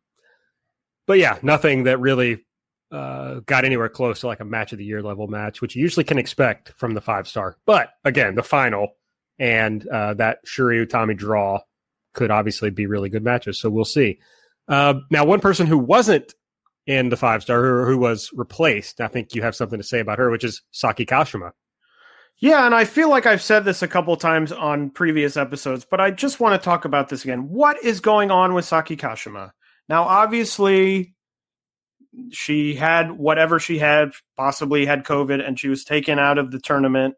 but 1.06 1.18
yeah, 1.18 1.38
nothing 1.42 1.84
that 1.84 2.00
really 2.00 2.44
uh, 2.90 3.40
got 3.46 3.64
anywhere 3.64 3.88
close 3.88 4.20
to 4.20 4.26
like 4.26 4.40
a 4.40 4.44
match 4.44 4.72
of 4.72 4.78
the 4.78 4.84
year 4.84 5.02
level 5.02 5.26
match, 5.26 5.60
which 5.60 5.76
you 5.76 5.82
usually 5.82 6.04
can 6.04 6.18
expect 6.18 6.72
from 6.76 6.94
the 6.94 7.00
five 7.00 7.28
star. 7.28 7.56
But 7.66 7.90
again, 8.04 8.34
the 8.34 8.42
final 8.42 8.96
and 9.38 9.86
uh, 9.88 10.14
that 10.14 10.38
Syuri 10.46 10.86
Utami 10.86 11.16
draw 11.16 11.60
could 12.14 12.30
obviously 12.30 12.70
be 12.70 12.86
really 12.86 13.08
good 13.08 13.24
matches. 13.24 13.60
So 13.60 13.68
we'll 13.68 13.84
see. 13.84 14.18
Uh, 14.68 14.94
now, 15.10 15.24
one 15.24 15.40
person 15.40 15.66
who 15.66 15.78
wasn't 15.78 16.34
in 16.86 17.08
the 17.08 17.16
five 17.16 17.42
star, 17.42 17.84
who, 17.86 17.98
was 17.98 18.30
replaced, 18.34 19.00
I 19.00 19.08
think 19.08 19.34
you 19.34 19.42
have 19.42 19.54
something 19.54 19.78
to 19.78 19.84
say 19.86 20.00
about 20.00 20.18
her, 20.18 20.30
which 20.30 20.44
is 20.44 20.62
Saki 20.70 21.06
Kashima. 21.06 21.52
Yeah, 22.38 22.66
and 22.66 22.74
I 22.74 22.84
feel 22.84 23.08
like 23.08 23.24
I've 23.24 23.42
said 23.42 23.64
this 23.64 23.82
a 23.82 23.88
couple 23.88 24.16
times 24.16 24.50
on 24.50 24.90
previous 24.90 25.36
episodes, 25.36 25.86
but 25.88 26.00
I 26.00 26.10
just 26.10 26.40
want 26.40 26.60
to 26.60 26.64
talk 26.64 26.84
about 26.84 27.08
this 27.08 27.22
again. 27.22 27.48
What 27.48 27.82
is 27.84 28.00
going 28.00 28.30
on 28.32 28.54
with 28.54 28.64
Saki 28.64 28.96
Kashima? 28.96 29.52
Now, 29.88 30.02
obviously, 30.02 31.14
she 32.30 32.74
had 32.74 33.12
whatever 33.12 33.60
she 33.60 33.78
had, 33.78 34.10
possibly 34.36 34.86
had 34.86 35.04
COVID, 35.04 35.46
and 35.46 35.58
she 35.58 35.68
was 35.68 35.84
taken 35.84 36.18
out 36.18 36.38
of 36.38 36.50
the 36.50 36.58
tournament. 36.58 37.14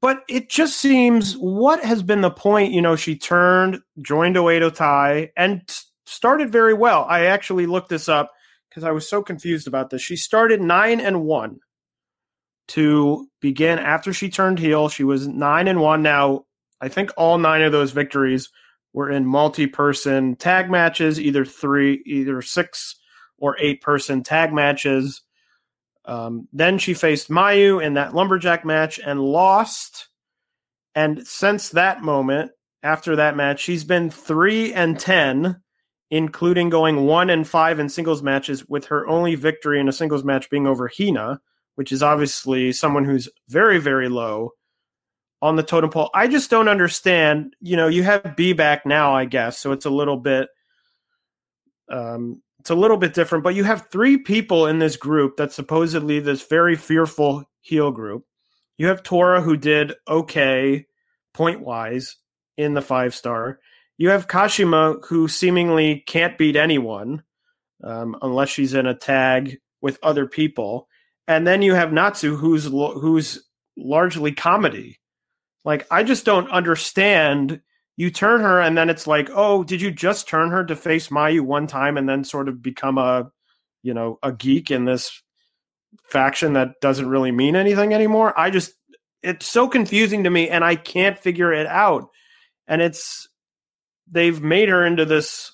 But 0.00 0.22
it 0.28 0.48
just 0.48 0.78
seems 0.78 1.34
what 1.34 1.82
has 1.82 2.02
been 2.02 2.20
the 2.20 2.30
point? 2.30 2.72
You 2.72 2.82
know, 2.82 2.94
she 2.94 3.16
turned, 3.16 3.80
joined 4.00 4.36
Oedo 4.36 4.72
Tai, 4.72 5.32
and 5.36 5.62
started 6.06 6.52
very 6.52 6.74
well. 6.74 7.04
I 7.08 7.26
actually 7.26 7.66
looked 7.66 7.88
this 7.88 8.08
up 8.08 8.30
because 8.74 8.86
I 8.86 8.90
was 8.90 9.08
so 9.08 9.22
confused 9.22 9.68
about 9.68 9.90
this. 9.90 10.02
She 10.02 10.16
started 10.16 10.60
nine 10.60 11.00
and 11.00 11.22
one 11.22 11.60
to 12.68 13.28
begin 13.40 13.78
after 13.78 14.12
she 14.12 14.30
turned 14.30 14.58
heel. 14.58 14.88
She 14.88 15.04
was 15.04 15.28
nine 15.28 15.68
and 15.68 15.80
one. 15.80 16.02
Now, 16.02 16.46
I 16.80 16.88
think 16.88 17.12
all 17.16 17.38
nine 17.38 17.62
of 17.62 17.70
those 17.70 17.92
victories 17.92 18.50
were 18.92 19.10
in 19.10 19.26
multi-person 19.26 20.36
tag 20.36 20.70
matches, 20.70 21.20
either 21.20 21.44
three, 21.44 22.02
either 22.04 22.42
six 22.42 22.96
or 23.38 23.56
eight 23.60 23.80
person 23.80 24.24
tag 24.24 24.52
matches. 24.52 25.22
Um, 26.04 26.48
then 26.52 26.78
she 26.78 26.94
faced 26.94 27.30
Mayu 27.30 27.82
in 27.82 27.94
that 27.94 28.14
lumberjack 28.14 28.64
match 28.64 28.98
and 28.98 29.20
lost. 29.20 30.08
And 30.96 31.26
since 31.26 31.70
that 31.70 32.02
moment, 32.02 32.50
after 32.82 33.16
that 33.16 33.36
match, 33.36 33.60
she's 33.60 33.84
been 33.84 34.10
three 34.10 34.72
and 34.74 34.98
ten, 34.98 35.62
including 36.10 36.70
going 36.70 37.06
one 37.06 37.30
and 37.30 37.46
five 37.46 37.78
in 37.78 37.88
singles 37.88 38.22
matches, 38.22 38.66
with 38.68 38.86
her 38.86 39.06
only 39.06 39.34
victory 39.34 39.80
in 39.80 39.88
a 39.88 39.92
singles 39.92 40.24
match 40.24 40.50
being 40.50 40.66
over 40.66 40.88
Hina, 40.88 41.40
which 41.74 41.92
is 41.92 42.02
obviously 42.02 42.72
someone 42.72 43.04
who's 43.04 43.28
very, 43.48 43.78
very 43.78 44.08
low 44.08 44.50
on 45.42 45.56
the 45.56 45.62
totem 45.62 45.90
pole. 45.90 46.10
I 46.14 46.28
just 46.28 46.50
don't 46.50 46.68
understand. 46.68 47.54
You 47.60 47.76
know, 47.76 47.88
you 47.88 48.02
have 48.02 48.36
Bea 48.36 48.52
back 48.52 48.86
now, 48.86 49.14
I 49.14 49.24
guess, 49.24 49.58
so 49.58 49.72
it's 49.72 49.86
a 49.86 49.90
little 49.90 50.16
bit 50.16 50.48
um 51.90 52.40
it's 52.60 52.70
a 52.70 52.74
little 52.74 52.96
bit 52.96 53.12
different, 53.12 53.44
but 53.44 53.54
you 53.54 53.62
have 53.64 53.90
three 53.90 54.16
people 54.16 54.66
in 54.66 54.78
this 54.78 54.96
group 54.96 55.36
that's 55.36 55.54
supposedly 55.54 56.18
this 56.18 56.46
very 56.46 56.76
fearful 56.76 57.44
heel 57.60 57.90
group. 57.90 58.24
You 58.78 58.86
have 58.86 59.02
Tora 59.02 59.42
who 59.42 59.58
did 59.58 59.92
okay 60.08 60.86
point 61.34 61.60
wise 61.60 62.16
in 62.56 62.72
the 62.72 62.80
five 62.80 63.14
star. 63.14 63.60
You 63.98 64.10
have 64.10 64.28
Kashima 64.28 65.04
who 65.06 65.28
seemingly 65.28 66.02
can't 66.06 66.36
beat 66.36 66.56
anyone 66.56 67.22
um, 67.82 68.16
unless 68.22 68.48
she's 68.48 68.74
in 68.74 68.86
a 68.86 68.94
tag 68.94 69.58
with 69.80 69.98
other 70.02 70.26
people, 70.26 70.88
and 71.28 71.46
then 71.46 71.62
you 71.62 71.74
have 71.74 71.92
Natsu 71.92 72.36
who's 72.36 72.64
who's 72.64 73.44
largely 73.76 74.32
comedy. 74.32 75.00
Like 75.64 75.86
I 75.90 76.02
just 76.02 76.24
don't 76.24 76.50
understand. 76.50 77.60
You 77.96 78.10
turn 78.10 78.40
her, 78.40 78.60
and 78.60 78.76
then 78.76 78.90
it's 78.90 79.06
like, 79.06 79.30
oh, 79.32 79.62
did 79.62 79.80
you 79.80 79.92
just 79.92 80.26
turn 80.26 80.50
her 80.50 80.64
to 80.64 80.74
face 80.74 81.10
Mayu 81.10 81.42
one 81.42 81.68
time, 81.68 81.96
and 81.96 82.08
then 82.08 82.24
sort 82.24 82.48
of 82.48 82.60
become 82.60 82.98
a, 82.98 83.30
you 83.84 83.94
know, 83.94 84.18
a 84.20 84.32
geek 84.32 84.72
in 84.72 84.84
this 84.84 85.22
faction 86.10 86.54
that 86.54 86.80
doesn't 86.80 87.08
really 87.08 87.30
mean 87.30 87.54
anything 87.54 87.94
anymore? 87.94 88.36
I 88.36 88.50
just, 88.50 88.72
it's 89.22 89.46
so 89.46 89.68
confusing 89.68 90.24
to 90.24 90.30
me, 90.30 90.48
and 90.48 90.64
I 90.64 90.74
can't 90.74 91.16
figure 91.16 91.52
it 91.52 91.68
out. 91.68 92.08
And 92.66 92.82
it's, 92.82 93.28
they've 94.10 94.40
made 94.40 94.68
her 94.68 94.84
into 94.84 95.04
this, 95.04 95.52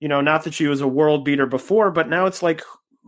you 0.00 0.08
know, 0.08 0.20
not 0.20 0.44
that 0.44 0.54
she 0.54 0.66
was 0.66 0.80
a 0.80 0.88
world 0.88 1.24
beater 1.24 1.46
before, 1.46 1.90
but 1.90 2.08
now 2.08 2.26
it's 2.26 2.42
like, 2.42 2.62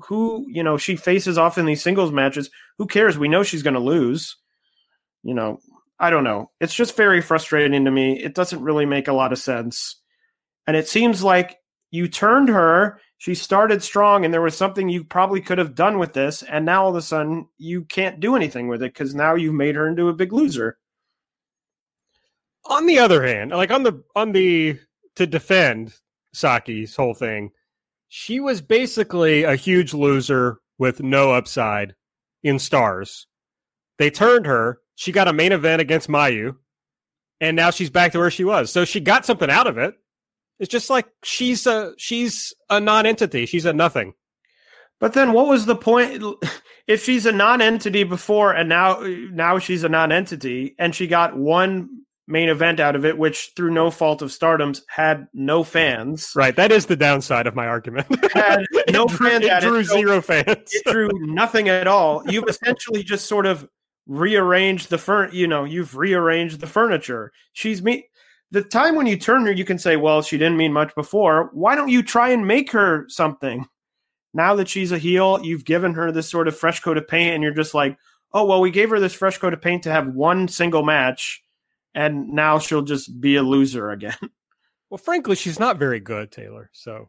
who, 0.07 0.47
you 0.49 0.62
know, 0.62 0.76
she 0.76 0.97
faces 0.97 1.38
off 1.38 1.59
in 1.59 1.66
these 1.66 1.82
singles 1.82 2.11
matches. 2.11 2.51
Who 2.78 2.86
cares? 2.86 3.18
We 3.18 3.28
know 3.28 3.43
she's 3.43 3.62
going 3.62 3.74
to 3.74 3.80
lose. 3.80 4.36
You 5.22 5.34
know, 5.34 5.59
I 5.99 6.11
don't 6.11 6.24
know. 6.24 6.51
It's 6.61 6.74
just 6.74 6.97
very 6.97 7.20
frustrating 7.20 7.84
to 7.84 7.91
me. 7.91 8.18
It 8.22 8.34
doesn't 8.34 8.62
really 8.62 8.86
make 8.86 9.09
a 9.09 9.12
lot 9.12 9.32
of 9.32 9.38
sense. 9.38 10.01
And 10.66 10.76
it 10.76 10.88
seems 10.88 11.22
like 11.22 11.59
you 11.91 12.09
turned 12.09 12.49
her, 12.49 13.01
she 13.18 13.34
started 13.34 13.82
strong, 13.82 14.24
and 14.24 14.32
there 14.32 14.41
was 14.41 14.57
something 14.57 14.88
you 14.88 15.05
probably 15.05 15.43
could 15.43 15.59
have 15.59 15.74
done 15.74 15.99
with 15.99 16.14
this. 16.14 16.43
And 16.43 16.64
now 16.64 16.84
all 16.84 16.91
of 16.91 16.97
a 16.97 17.03
sudden, 17.03 17.49
you 17.59 17.84
can't 17.84 18.20
do 18.20 18.34
anything 18.34 18.68
with 18.68 18.82
it 18.82 18.95
because 18.95 19.14
now 19.14 19.34
you've 19.34 19.55
made 19.55 19.74
her 19.74 19.86
into 19.86 20.09
a 20.09 20.14
big 20.14 20.32
loser. 20.32 20.78
On 22.67 22.87
the 22.87 22.99
other 22.99 23.27
hand, 23.27 23.51
like 23.51 23.71
on 23.71 23.83
the, 23.83 24.03
on 24.15 24.33
the, 24.33 24.79
to 25.17 25.27
defend 25.27 25.95
Saki's 26.33 26.95
whole 26.95 27.15
thing, 27.15 27.51
she 28.09 28.41
was 28.41 28.61
basically 28.61 29.45
a 29.45 29.57
huge 29.57 29.95
loser 29.95 30.61
with 30.79 31.03
no 31.03 31.33
upside 31.33 31.95
in 32.43 32.59
stars. 32.59 33.27
They 33.99 34.11
turned 34.11 34.47
her 34.47 34.81
she 35.01 35.13
got 35.13 35.29
a 35.29 35.33
main 35.33 35.53
event 35.53 35.81
against 35.81 36.11
Mayu, 36.11 36.57
and 37.41 37.57
now 37.57 37.71
she's 37.71 37.89
back 37.89 38.13
to 38.13 38.19
where 38.19 38.31
she 38.31 38.45
was. 38.45 38.71
So 38.71 38.85
she 38.85 39.01
got 39.01 39.25
something 39.25 39.49
out 39.49 39.67
of 39.67 39.79
it. 39.79 39.95
It's 40.59 40.69
just 40.71 40.91
like 40.91 41.07
she's 41.23 41.67
a 41.67 41.95
she's 41.97 42.53
a 42.69 42.81
non-entity. 42.81 43.47
She's 43.47 43.65
a 43.65 43.73
nothing. 43.73 44.13
But 44.99 45.15
then, 45.15 45.33
what 45.33 45.49
was 45.49 45.65
the 45.65 45.75
point? 45.75 46.23
If 46.87 47.05
she's 47.05 47.25
a 47.25 47.33
non-entity 47.33 48.05
before, 48.05 48.53
and 48.53 48.69
now 48.69 49.01
now 49.01 49.59
she's 49.59 49.85
a 49.85 49.89
non-entity, 49.89 50.75
and 50.79 50.95
she 50.95 51.07
got 51.07 51.35
one 51.35 51.99
main 52.31 52.49
event 52.49 52.81
out 52.81 52.97
of 52.97 53.05
it, 53.05 53.18
which 53.18 53.53
through 53.57 53.72
no 53.72 53.91
fault 53.91 54.22
of 54.22 54.31
Stardom's 54.31 54.83
had 54.89 55.26
no 55.35 55.64
fans. 55.64 56.33
Right, 56.35 56.55
that 56.57 56.72
is 56.72 56.87
the 56.87 56.97
downside 56.97 57.47
of 57.47 57.55
my 57.55 57.66
argument. 57.66 58.07
had 58.33 58.64
no 58.91 59.05
it 59.05 59.09
drew, 59.09 59.28
fans. 59.28 59.45
It 59.45 59.61
drew 59.61 59.78
it, 59.78 59.87
zero 59.87 60.20
fans. 60.20 60.70
It 60.72 60.85
drew 60.87 61.11
nothing 61.20 61.68
at 61.68 61.87
all. 61.87 62.22
You've 62.31 62.49
essentially 62.49 63.03
just 63.03 63.26
sort 63.26 63.47
of 63.47 63.68
rearranged 64.11 64.91
the 64.91 64.99
furn 64.99 65.31
you 65.33 65.47
know 65.47 65.62
you've 65.62 65.97
rearranged 65.97 66.59
the 66.59 66.66
furniture 66.66 67.31
she's 67.53 67.81
me 67.81 68.05
the 68.51 68.61
time 68.61 68.97
when 68.97 69.07
you 69.07 69.16
turn 69.16 69.47
her 69.47 69.53
you 69.53 69.64
can 69.64 69.78
say 69.78 69.95
well 69.95 70.20
she 70.20 70.37
didn't 70.37 70.57
mean 70.57 70.72
much 70.72 70.93
before 70.97 71.49
why 71.53 71.76
don't 71.76 71.91
you 71.91 72.03
try 72.03 72.31
and 72.31 72.45
make 72.45 72.72
her 72.72 73.05
something 73.09 73.64
now 74.35 74.55
that 74.57 74.68
she's 74.68 74.91
a 74.91 74.99
heel 74.99 75.39
you've 75.45 75.64
given 75.64 75.95
her 75.95 76.11
this 76.11 76.28
sort 76.28 76.49
of 76.49 76.59
fresh 76.59 76.81
coat 76.81 76.97
of 76.97 77.07
paint 77.07 77.35
and 77.35 77.43
you're 77.45 77.53
just 77.53 77.72
like 77.72 77.97
oh 78.33 78.45
well 78.45 78.61
we 78.61 78.72
gave 78.72 78.91
her 78.91 78.99
this 78.99 79.14
fresh 79.14 79.39
coat 79.39 79.53
of 79.53 79.62
paint 79.62 79.85
to 79.85 79.93
have 79.93 80.09
one 80.09 80.49
single 80.49 80.83
match 80.83 81.41
and 81.95 82.28
now 82.28 82.59
she'll 82.59 82.82
just 82.82 83.20
be 83.20 83.36
a 83.36 83.43
loser 83.43 83.91
again 83.91 84.16
well 84.91 84.99
frankly 84.99 85.36
she's 85.36 85.59
not 85.59 85.78
very 85.78 86.01
good 86.01 86.30
taylor 86.30 86.70
so 86.72 87.09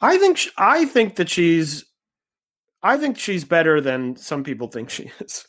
i 0.00 0.18
think 0.18 0.38
she, 0.38 0.50
i 0.58 0.84
think 0.84 1.16
that 1.16 1.28
she's 1.28 1.84
i 2.82 2.96
think 2.96 3.18
she's 3.18 3.44
better 3.44 3.80
than 3.80 4.16
some 4.16 4.44
people 4.44 4.68
think 4.68 4.90
she 4.90 5.10
is 5.20 5.46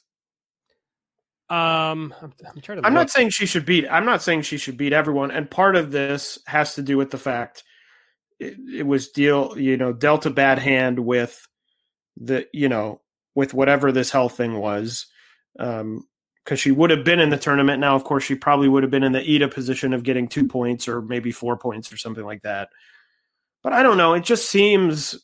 um, 1.49 2.15
I'm, 2.19 2.33
I'm 2.47 2.61
trying 2.61 2.81
to. 2.81 2.87
I'm 2.87 2.93
look. 2.93 3.01
not 3.01 3.09
saying 3.11 3.29
she 3.29 3.45
should 3.45 3.65
beat. 3.65 3.85
I'm 3.87 4.05
not 4.05 4.23
saying 4.23 4.41
she 4.41 4.57
should 4.57 4.75
beat 4.75 4.91
everyone, 4.91 5.29
and 5.29 5.49
part 5.51 5.75
of 5.75 5.91
this 5.91 6.39
has 6.47 6.73
to 6.75 6.81
do 6.81 6.97
with 6.97 7.11
the 7.11 7.17
fact 7.19 7.63
it, 8.39 8.55
it 8.73 8.87
was 8.87 9.09
deal. 9.09 9.53
You 9.55 9.77
know, 9.77 9.93
dealt 9.93 10.25
a 10.25 10.31
bad 10.31 10.57
hand 10.57 10.99
with 10.99 11.47
the. 12.17 12.47
You 12.53 12.69
know, 12.69 13.01
with 13.35 13.53
whatever 13.53 13.91
this 13.91 14.09
health 14.09 14.35
thing 14.35 14.57
was. 14.57 15.05
Um, 15.59 16.07
because 16.43 16.59
she 16.59 16.71
would 16.71 16.89
have 16.89 17.03
been 17.03 17.19
in 17.19 17.29
the 17.29 17.37
tournament. 17.37 17.79
Now, 17.79 17.95
of 17.95 18.03
course, 18.03 18.23
she 18.23 18.35
probably 18.35 18.67
would 18.67 18.83
have 18.83 18.91
been 18.91 19.03
in 19.03 19.13
the 19.13 19.19
Iida 19.19 19.53
position 19.53 19.93
of 19.93 20.03
getting 20.03 20.27
two 20.27 20.47
points 20.47 20.87
or 20.87 21.01
maybe 21.01 21.31
four 21.31 21.57
points 21.57 21.91
or 21.91 21.97
something 21.97 22.25
like 22.25 22.41
that. 22.41 22.69
But 23.63 23.73
I 23.73 23.81
don't 23.81 23.97
know. 23.97 24.13
It 24.13 24.23
just 24.23 24.49
seems 24.49 25.23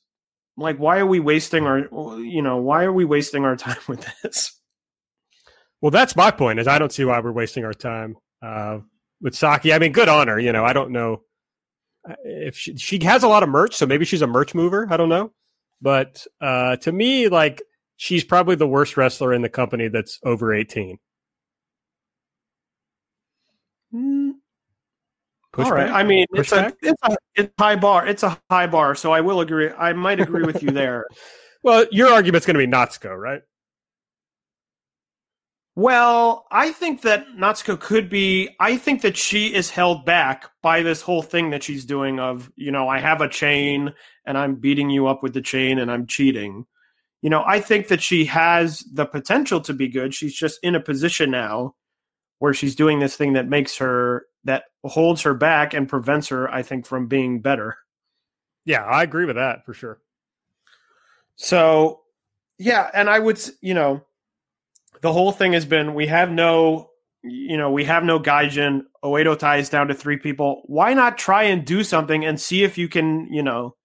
like 0.56 0.78
why 0.78 1.00
are 1.00 1.06
we 1.06 1.20
wasting 1.20 1.66
our, 1.66 1.80
you 2.20 2.42
know, 2.42 2.58
why 2.58 2.84
are 2.84 2.94
we 2.94 3.06
wasting 3.06 3.44
our 3.44 3.56
time 3.58 3.78
with 3.88 4.08
this? 4.24 4.60
Well, 5.82 5.92
that's 5.92 6.16
my 6.16 6.32
point. 6.32 6.60
Is 6.60 6.68
I 6.68 6.80
don't 6.80 6.92
see 6.92 7.06
why 7.06 7.20
we're 7.20 7.32
wasting 7.32 7.66
our 7.66 7.74
time 7.74 8.16
uh, 8.42 8.80
with 9.22 9.36
Saki. 9.36 9.74
I 9.74 9.80
mean, 9.80 9.92
good 9.92 10.10
on 10.10 10.28
her. 10.28 10.40
You 10.40 10.52
know, 10.52 10.66
I 10.66 10.74
don't 10.74 10.92
know 10.92 11.22
uh, 12.10 12.16
if 12.24 12.58
she, 12.58 12.76
she 12.78 13.04
has 13.04 13.24
a 13.24 13.28
lot 13.28 13.44
of 13.44 13.50
merch, 13.50 13.76
so 13.76 13.86
maybe 13.86 14.06
she's 14.06 14.22
a 14.22 14.28
merch 14.28 14.54
mover. 14.54 14.88
I 14.90 14.98
don't 14.98 15.10
know, 15.10 15.32
but 15.82 16.26
uh, 16.42 16.76
to 16.78 16.92
me, 16.92 17.30
like 17.30 17.62
she's 17.96 18.26
probably 18.26 18.56
the 18.56 18.68
worst 18.68 18.98
wrestler 18.98 19.34
in 19.34 19.42
the 19.42 19.50
company 19.50 19.88
that's 19.88 20.20
over 20.24 20.54
eighteen. 20.54 20.98
Mm. 23.94 24.34
All 25.58 25.72
right. 25.72 25.90
I 25.90 26.04
mean, 26.04 26.26
it's 26.34 26.52
a, 26.52 26.72
it's 26.82 27.02
a 27.04 27.16
it's 27.36 27.54
high 27.58 27.76
bar. 27.76 28.06
It's 28.08 28.24
a 28.24 28.38
high 28.50 28.68
bar, 28.68 28.96
so 28.96 29.12
I 29.12 29.22
will 29.22 29.42
agree. 29.42 29.70
I 29.70 29.94
might 29.94 30.20
agree 30.20 30.44
with 30.44 30.62
you 30.62 30.70
there. 30.70 31.08
well, 31.64 31.86
your 31.92 32.10
argument's 32.10 32.46
going 32.46 32.56
to 32.60 32.66
be 32.66 32.72
Natsuko, 32.72 33.18
right? 33.18 33.42
Well, 35.76 36.46
I 36.52 36.72
think 36.72 37.02
that 37.04 37.26
Natsuko 37.38 37.80
could 37.80 38.10
be. 38.10 38.50
I 38.60 38.78
think 38.78 39.02
that 39.02 39.18
she 39.18 39.54
is 39.54 39.70
held 39.70 40.06
back 40.06 40.50
by 40.62 40.84
this 40.84 41.02
whole 41.02 41.22
thing 41.22 41.50
that 41.52 41.64
she's 41.64 41.86
doing 41.86 42.20
of, 42.20 42.52
you 42.56 42.72
know, 42.72 42.88
I 42.88 43.00
have 43.00 43.22
a 43.22 43.30
chain 43.30 43.94
and 44.26 44.38
I'm 44.38 44.56
beating 44.56 44.90
you 44.90 45.08
up 45.08 45.24
with 45.24 45.34
the 45.34 45.42
chain 45.42 45.80
and 45.80 45.90
I'm 45.90 46.06
cheating. 46.06 46.66
You 47.22 47.30
know, 47.30 47.44
I 47.46 47.60
think 47.60 47.88
that 47.88 48.02
she 48.02 48.26
has 48.26 48.84
the 48.94 49.06
potential 49.06 49.62
to 49.62 49.74
be 49.74 49.88
good. 49.88 50.14
She's 50.14 50.36
just 50.36 50.60
in 50.64 50.76
a 50.76 50.82
position 50.82 51.32
now 51.32 51.76
where 52.40 52.54
she's 52.54 52.76
doing 52.76 53.00
this 53.00 53.16
thing 53.16 53.34
that 53.34 53.48
makes 53.48 53.78
her, 53.78 54.26
that 54.44 54.66
holds 54.84 55.22
her 55.22 55.34
back 55.34 55.74
and 55.74 55.88
prevents 55.88 56.30
her, 56.30 56.52
I 56.52 56.64
think, 56.64 56.86
from 56.86 57.08
being 57.08 57.42
better. 57.42 57.78
Yeah, 58.66 58.84
I 58.84 59.04
agree 59.04 59.26
with 59.26 59.36
that 59.36 59.66
for 59.66 59.74
sure. 59.74 60.00
So, 61.36 62.02
yeah, 62.58 62.90
and 62.94 63.10
I 63.10 63.20
would, 63.20 63.40
you 63.62 63.74
know, 63.74 64.04
the 65.02 65.14
whole 65.14 65.32
thing 65.32 65.54
has 65.54 65.66
been 65.66 65.94
we 65.94 66.08
have 66.08 66.30
no 66.30 66.90
you 67.22 67.58
know 67.58 67.70
we 67.72 67.84
have 67.84 68.04
no 68.04 68.18
gaijin 68.18 68.84
Oedo 69.04 69.38
Tai's 69.38 69.70
down 69.70 69.90
to 69.90 69.94
three 69.94 70.16
people 70.16 70.64
why 70.68 70.94
not 70.94 71.18
try 71.18 71.44
and 71.44 71.66
do 71.66 71.84
something 71.84 72.24
and 72.24 72.40
see 72.40 72.64
if 72.64 72.78
you 72.78 72.88
can 72.88 73.28
you 73.32 73.44
know 73.44 73.76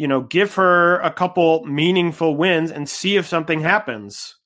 you 0.00 0.08
know, 0.08 0.22
give 0.22 0.54
her 0.54 0.98
a 1.00 1.12
couple 1.12 1.62
meaningful 1.66 2.34
wins 2.34 2.70
and 2.70 2.88
see 2.88 3.16
if 3.16 3.26
something 3.26 3.60
happens. 3.60 4.36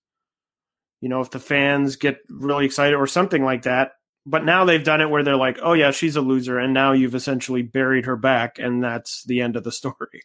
You 1.05 1.11
know, 1.11 1.21
if 1.21 1.29
the 1.29 1.39
fans 1.39 1.97
get 1.97 2.21
really 2.31 2.65
excited 2.65 2.95
or 2.95 3.07
something 3.07 3.45
like 3.45 3.65
that. 3.65 3.93
But 4.25 4.47
now 4.47 4.65
they've 4.65 4.83
done 4.83 5.03
it 5.03 5.11
where 5.11 5.23
they're 5.23 5.37
like, 5.37 5.59
oh, 5.63 5.75
yeah, 5.75 5.91
she's 5.91 6.17
a 6.17 6.23
loser. 6.23 6.59
And 6.59 6.73
now 6.73 6.93
you've 6.93 7.15
essentially 7.15 7.61
buried 7.61 8.07
her 8.07 8.17
back. 8.17 8.59
And 8.59 8.83
that's 8.83 9.23
the 9.25 9.43
end 9.43 9.55
of 9.57 9.65
the 9.65 9.73
story. 9.81 10.23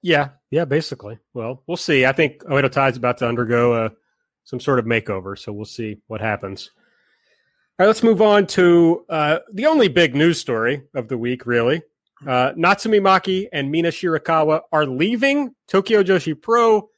Yeah. 0.00 0.30
Yeah, 0.50 0.64
basically. 0.64 1.18
Well, 1.34 1.62
we'll 1.66 1.76
see. 1.76 2.06
I 2.06 2.12
think 2.12 2.42
Oedo 2.44 2.72
Tai's 2.72 2.96
about 2.96 3.18
to 3.18 3.28
undergo 3.28 3.74
uh, 3.74 3.88
some 4.44 4.60
sort 4.60 4.78
of 4.78 4.86
makeover. 4.86 5.38
So 5.38 5.52
we'll 5.52 5.66
see 5.66 5.98
what 6.06 6.22
happens. 6.22 6.70
All 7.78 7.84
right, 7.84 7.88
let's 7.88 8.02
move 8.02 8.22
on 8.22 8.46
to 8.46 9.04
uh, 9.10 9.40
the 9.52 9.66
only 9.66 9.88
big 9.88 10.16
news 10.16 10.40
story 10.40 10.84
of 10.94 11.08
the 11.08 11.18
week, 11.18 11.44
really. 11.44 11.82
Uh, 12.26 12.52
Natsumi 12.52 12.98
Maki 12.98 13.48
and 13.52 13.70
Mina 13.70 13.90
Shirakawa 13.90 14.62
are 14.72 14.86
leaving 14.86 15.54
Tokyo 15.66 16.02
Joshi 16.02 16.40
Pro. 16.40 16.88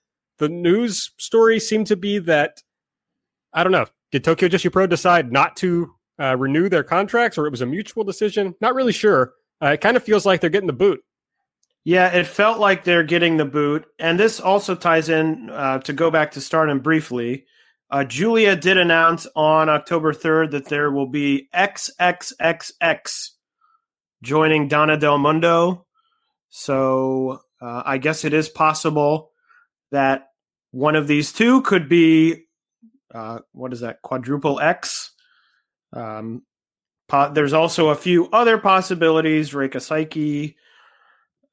The 0.41 0.49
news 0.49 1.13
story 1.19 1.61
seemed 1.61 1.87
to 1.89 1.97
be 1.97 2.19
that, 2.21 2.63
I 3.53 3.63
don't 3.63 3.73
know, 3.73 3.85
did 4.11 4.25
Tokyo 4.25 4.49
Joshi 4.49 4.73
Pro 4.73 4.87
decide 4.87 5.31
not 5.31 5.55
to 5.57 5.95
uh, 6.19 6.35
renew 6.35 6.71
their 6.71 6.83
contracts 6.83 7.37
or 7.37 7.47
it 7.47 7.51
was 7.51 7.61
a 7.61 7.67
mutual 7.67 8.05
decision? 8.05 8.55
Not 8.59 8.75
really 8.75 8.93
sure. 8.93 9.35
Uh, 9.63 9.73
it 9.73 9.83
kind 9.83 9.99
of 9.99 10.03
feels 10.03 10.25
like 10.25 10.41
they're 10.41 10.49
getting 10.49 10.67
the 10.67 10.73
boot. 10.73 11.05
Yeah, 11.85 12.09
it 12.09 12.27
felt 12.27 12.59
like 12.59 12.85
they're 12.85 13.03
getting 13.03 13.37
the 13.37 13.45
boot. 13.45 13.85
And 13.99 14.19
this 14.19 14.41
also 14.41 14.75
ties 14.75 15.11
in 15.11 15.51
uh, 15.51 15.81
to 15.81 15.93
go 15.93 16.11
back 16.11 16.31
to 16.33 16.41
Stardom 16.41 16.81
briefly. 16.81 17.45
Uh, 17.91 18.05
Giulia 18.05 18.57
did 18.57 18.79
announce 18.79 19.27
on 19.37 19.69
October 19.69 20.15
3rd 20.15 20.53
that 20.53 20.71
there 20.71 20.91
will 20.91 21.09
be 21.09 21.51
XXXX 21.55 23.29
joining 24.23 24.69
Donna 24.69 24.97
Del 24.97 25.19
Mondo. 25.19 25.85
So 26.49 27.43
uh, 27.61 27.83
I 27.85 27.99
guess 27.99 28.25
it 28.25 28.33
is 28.33 28.49
possible 28.49 29.33
that 29.91 30.30
one 30.71 30.97
of 30.97 31.07
these 31.07 31.33
two 31.33 31.63
could 31.63 31.89
be 31.89 32.45
uh, 33.15 33.41
what 33.53 33.73
is 33.73 33.81
that 33.81 34.03
quadruple 34.03 34.61
X. 34.61 35.13
Um, 35.93 36.43
po- 37.09 37.33
there's 37.33 37.53
also 37.53 37.89
a 37.89 37.97
few 37.97 38.29
other 38.31 38.59
possibilities. 38.59 39.51
Reika 39.51 39.77
Saiki 39.77 40.55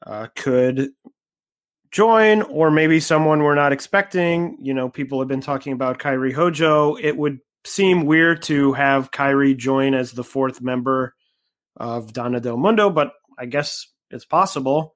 uh, 0.05 0.28
could 0.36 0.91
join, 1.91 2.43
or 2.43 2.70
maybe 2.70 2.99
someone 2.99 3.41
we're 3.41 3.55
not 3.55 3.74
expecting. 3.74 4.57
You 4.61 4.74
know, 4.74 4.89
people 4.89 5.20
have 5.20 5.28
been 5.28 5.41
talking 5.41 5.74
about 5.74 5.99
Kairi 5.99 6.34
Hojo. 6.34 6.95
It 6.95 7.18
would 7.18 7.39
seem 7.65 8.05
weird 8.05 8.43
to 8.43 8.74
have 8.74 9.11
Kairi 9.11 9.57
join 9.57 9.93
as 9.93 10.11
the 10.11 10.24
fourth 10.24 10.61
member 10.61 11.15
of 11.76 12.13
Donna 12.13 12.39
Del 12.39 12.57
Mondo, 12.57 12.89
but 12.89 13.13
I 13.38 13.45
guess 13.45 13.88
it's 14.09 14.26
possible. 14.26 14.95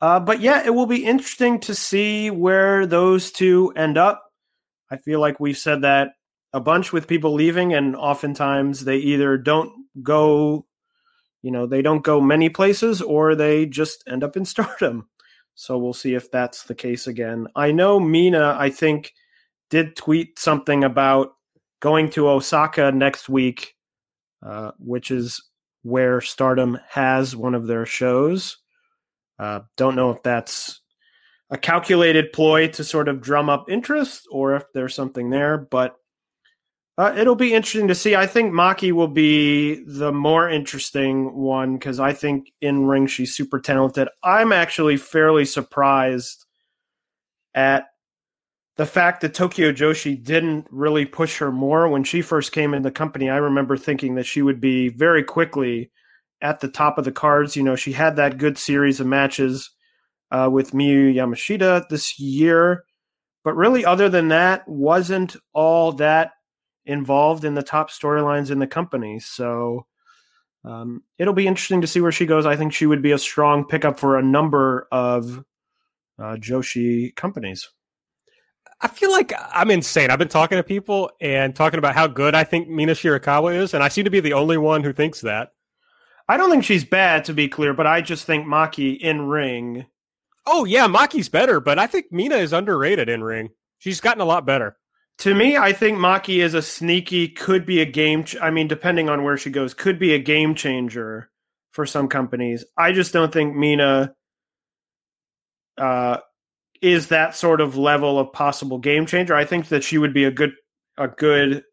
Uh, 0.00 0.20
but 0.20 0.40
yeah, 0.40 0.62
it 0.64 0.74
will 0.74 0.86
be 0.86 1.04
interesting 1.04 1.60
to 1.60 1.74
see 1.74 2.30
where 2.30 2.86
those 2.86 3.32
two 3.32 3.72
end 3.76 3.96
up. 3.96 4.22
I 4.90 4.98
feel 4.98 5.20
like 5.20 5.40
we've 5.40 5.58
said 5.58 5.82
that 5.82 6.12
a 6.52 6.60
bunch 6.60 6.92
with 6.92 7.08
people 7.08 7.34
leaving, 7.34 7.72
and 7.74 7.96
oftentimes 7.96 8.84
they 8.84 8.98
either 8.98 9.36
don't 9.36 9.72
go, 10.02 10.66
you 11.42 11.50
know, 11.50 11.66
they 11.66 11.82
don't 11.82 12.04
go 12.04 12.20
many 12.20 12.48
places 12.48 13.02
or 13.02 13.34
they 13.34 13.66
just 13.66 14.04
end 14.06 14.22
up 14.22 14.36
in 14.36 14.44
stardom. 14.44 15.08
So 15.54 15.78
we'll 15.78 15.92
see 15.92 16.14
if 16.14 16.30
that's 16.30 16.64
the 16.64 16.74
case 16.74 17.06
again. 17.06 17.46
I 17.54 17.72
know 17.72 18.00
Mina, 18.00 18.56
I 18.58 18.70
think, 18.70 19.12
did 19.70 19.96
tweet 19.96 20.38
something 20.38 20.84
about 20.84 21.32
going 21.80 22.10
to 22.10 22.28
Osaka 22.28 22.90
next 22.92 23.28
week, 23.28 23.74
uh, 24.44 24.72
which 24.78 25.10
is 25.10 25.42
where 25.82 26.20
Stardom 26.20 26.78
has 26.88 27.36
one 27.36 27.54
of 27.54 27.66
their 27.66 27.86
shows. 27.86 28.56
Uh, 29.38 29.60
don't 29.76 29.96
know 29.96 30.10
if 30.10 30.22
that's 30.22 30.80
a 31.50 31.58
calculated 31.58 32.32
ploy 32.32 32.68
to 32.68 32.84
sort 32.84 33.08
of 33.08 33.20
drum 33.20 33.48
up 33.48 33.70
interest 33.70 34.26
or 34.30 34.56
if 34.56 34.64
there's 34.72 34.94
something 34.94 35.30
there, 35.30 35.58
but 35.58 35.96
uh, 36.96 37.12
it'll 37.16 37.34
be 37.34 37.54
interesting 37.54 37.88
to 37.88 37.94
see. 37.94 38.14
I 38.14 38.26
think 38.26 38.52
Maki 38.52 38.92
will 38.92 39.08
be 39.08 39.82
the 39.84 40.12
more 40.12 40.48
interesting 40.48 41.34
one 41.34 41.74
because 41.74 41.98
I 41.98 42.12
think 42.12 42.52
in 42.60 42.86
ring 42.86 43.08
she's 43.08 43.34
super 43.34 43.58
talented. 43.58 44.08
I'm 44.22 44.52
actually 44.52 44.96
fairly 44.96 45.44
surprised 45.44 46.44
at 47.52 47.86
the 48.76 48.86
fact 48.86 49.20
that 49.20 49.34
Tokyo 49.34 49.72
Joshi 49.72 50.22
didn't 50.22 50.66
really 50.70 51.04
push 51.04 51.38
her 51.38 51.50
more 51.52 51.88
when 51.88 52.04
she 52.04 52.22
first 52.22 52.52
came 52.52 52.74
in 52.74 52.82
the 52.82 52.90
company. 52.90 53.28
I 53.28 53.36
remember 53.36 53.76
thinking 53.76 54.14
that 54.16 54.26
she 54.26 54.42
would 54.42 54.60
be 54.60 54.88
very 54.88 55.22
quickly 55.22 55.90
at 56.44 56.60
the 56.60 56.68
top 56.68 56.98
of 56.98 57.04
the 57.04 57.10
cards. 57.10 57.56
You 57.56 57.64
know, 57.64 57.74
she 57.74 57.92
had 57.92 58.16
that 58.16 58.38
good 58.38 58.58
series 58.58 59.00
of 59.00 59.06
matches 59.06 59.70
uh, 60.30 60.48
with 60.52 60.72
Miyu 60.72 61.14
Yamashita 61.14 61.88
this 61.88 62.20
year, 62.20 62.84
but 63.42 63.56
really, 63.56 63.84
other 63.84 64.08
than 64.08 64.28
that, 64.28 64.68
wasn't 64.68 65.36
all 65.52 65.92
that 65.92 66.32
involved 66.84 67.44
in 67.44 67.54
the 67.54 67.62
top 67.62 67.90
storylines 67.90 68.50
in 68.50 68.58
the 68.58 68.66
company. 68.66 69.18
So 69.18 69.86
um, 70.64 71.02
it'll 71.18 71.34
be 71.34 71.46
interesting 71.46 71.80
to 71.80 71.86
see 71.86 72.00
where 72.00 72.12
she 72.12 72.26
goes. 72.26 72.44
I 72.44 72.56
think 72.56 72.74
she 72.74 72.86
would 72.86 73.02
be 73.02 73.12
a 73.12 73.18
strong 73.18 73.64
pickup 73.64 73.98
for 73.98 74.18
a 74.18 74.22
number 74.22 74.86
of 74.92 75.42
uh, 76.18 76.36
Joshi 76.36 77.16
companies. 77.16 77.70
I 78.82 78.88
feel 78.88 79.10
like 79.12 79.32
I'm 79.50 79.70
insane. 79.70 80.10
I've 80.10 80.18
been 80.18 80.28
talking 80.28 80.56
to 80.56 80.62
people 80.62 81.10
and 81.22 81.56
talking 81.56 81.78
about 81.78 81.94
how 81.94 82.06
good 82.06 82.34
I 82.34 82.44
think 82.44 82.68
Mina 82.68 82.92
Shirakawa 82.92 83.56
is, 83.56 83.72
and 83.72 83.82
I 83.82 83.88
seem 83.88 84.04
to 84.04 84.10
be 84.10 84.20
the 84.20 84.34
only 84.34 84.58
one 84.58 84.84
who 84.84 84.92
thinks 84.92 85.22
that. 85.22 85.53
I 86.28 86.36
don't 86.36 86.50
think 86.50 86.64
she's 86.64 86.84
bad, 86.84 87.24
to 87.26 87.34
be 87.34 87.48
clear, 87.48 87.74
but 87.74 87.86
I 87.86 88.00
just 88.00 88.24
think 88.24 88.46
Maki 88.46 88.98
in 88.98 89.22
ring. 89.22 89.86
Oh 90.46 90.64
yeah, 90.64 90.86
Maki's 90.86 91.28
better, 91.28 91.60
but 91.60 91.78
I 91.78 91.86
think 91.86 92.06
Mina 92.10 92.36
is 92.36 92.52
underrated 92.52 93.08
in 93.08 93.22
ring. 93.22 93.50
She's 93.78 94.00
gotten 94.00 94.22
a 94.22 94.26
lot 94.26 94.46
better. 94.46 94.76
To 95.18 95.34
me, 95.34 95.56
I 95.56 95.72
think 95.72 95.98
Maki 95.98 96.42
is 96.42 96.54
a 96.54 96.62
sneaky, 96.62 97.28
could 97.28 97.64
be 97.64 97.80
a 97.80 97.86
game. 97.86 98.24
Ch- 98.24 98.36
I 98.40 98.50
mean, 98.50 98.66
depending 98.66 99.08
on 99.08 99.22
where 99.22 99.36
she 99.36 99.50
goes, 99.50 99.72
could 99.72 99.98
be 99.98 100.14
a 100.14 100.18
game 100.18 100.54
changer 100.54 101.30
for 101.72 101.86
some 101.86 102.08
companies. 102.08 102.64
I 102.76 102.92
just 102.92 103.12
don't 103.12 103.32
think 103.32 103.54
Mina 103.54 104.14
uh, 105.78 106.18
is 106.80 107.08
that 107.08 107.36
sort 107.36 107.60
of 107.60 107.76
level 107.76 108.18
of 108.18 108.32
possible 108.32 108.78
game 108.78 109.06
changer. 109.06 109.34
I 109.34 109.44
think 109.44 109.68
that 109.68 109.84
she 109.84 109.98
would 109.98 110.14
be 110.14 110.24
a 110.24 110.30
good 110.30 110.52
a 110.96 111.08
good 111.08 111.64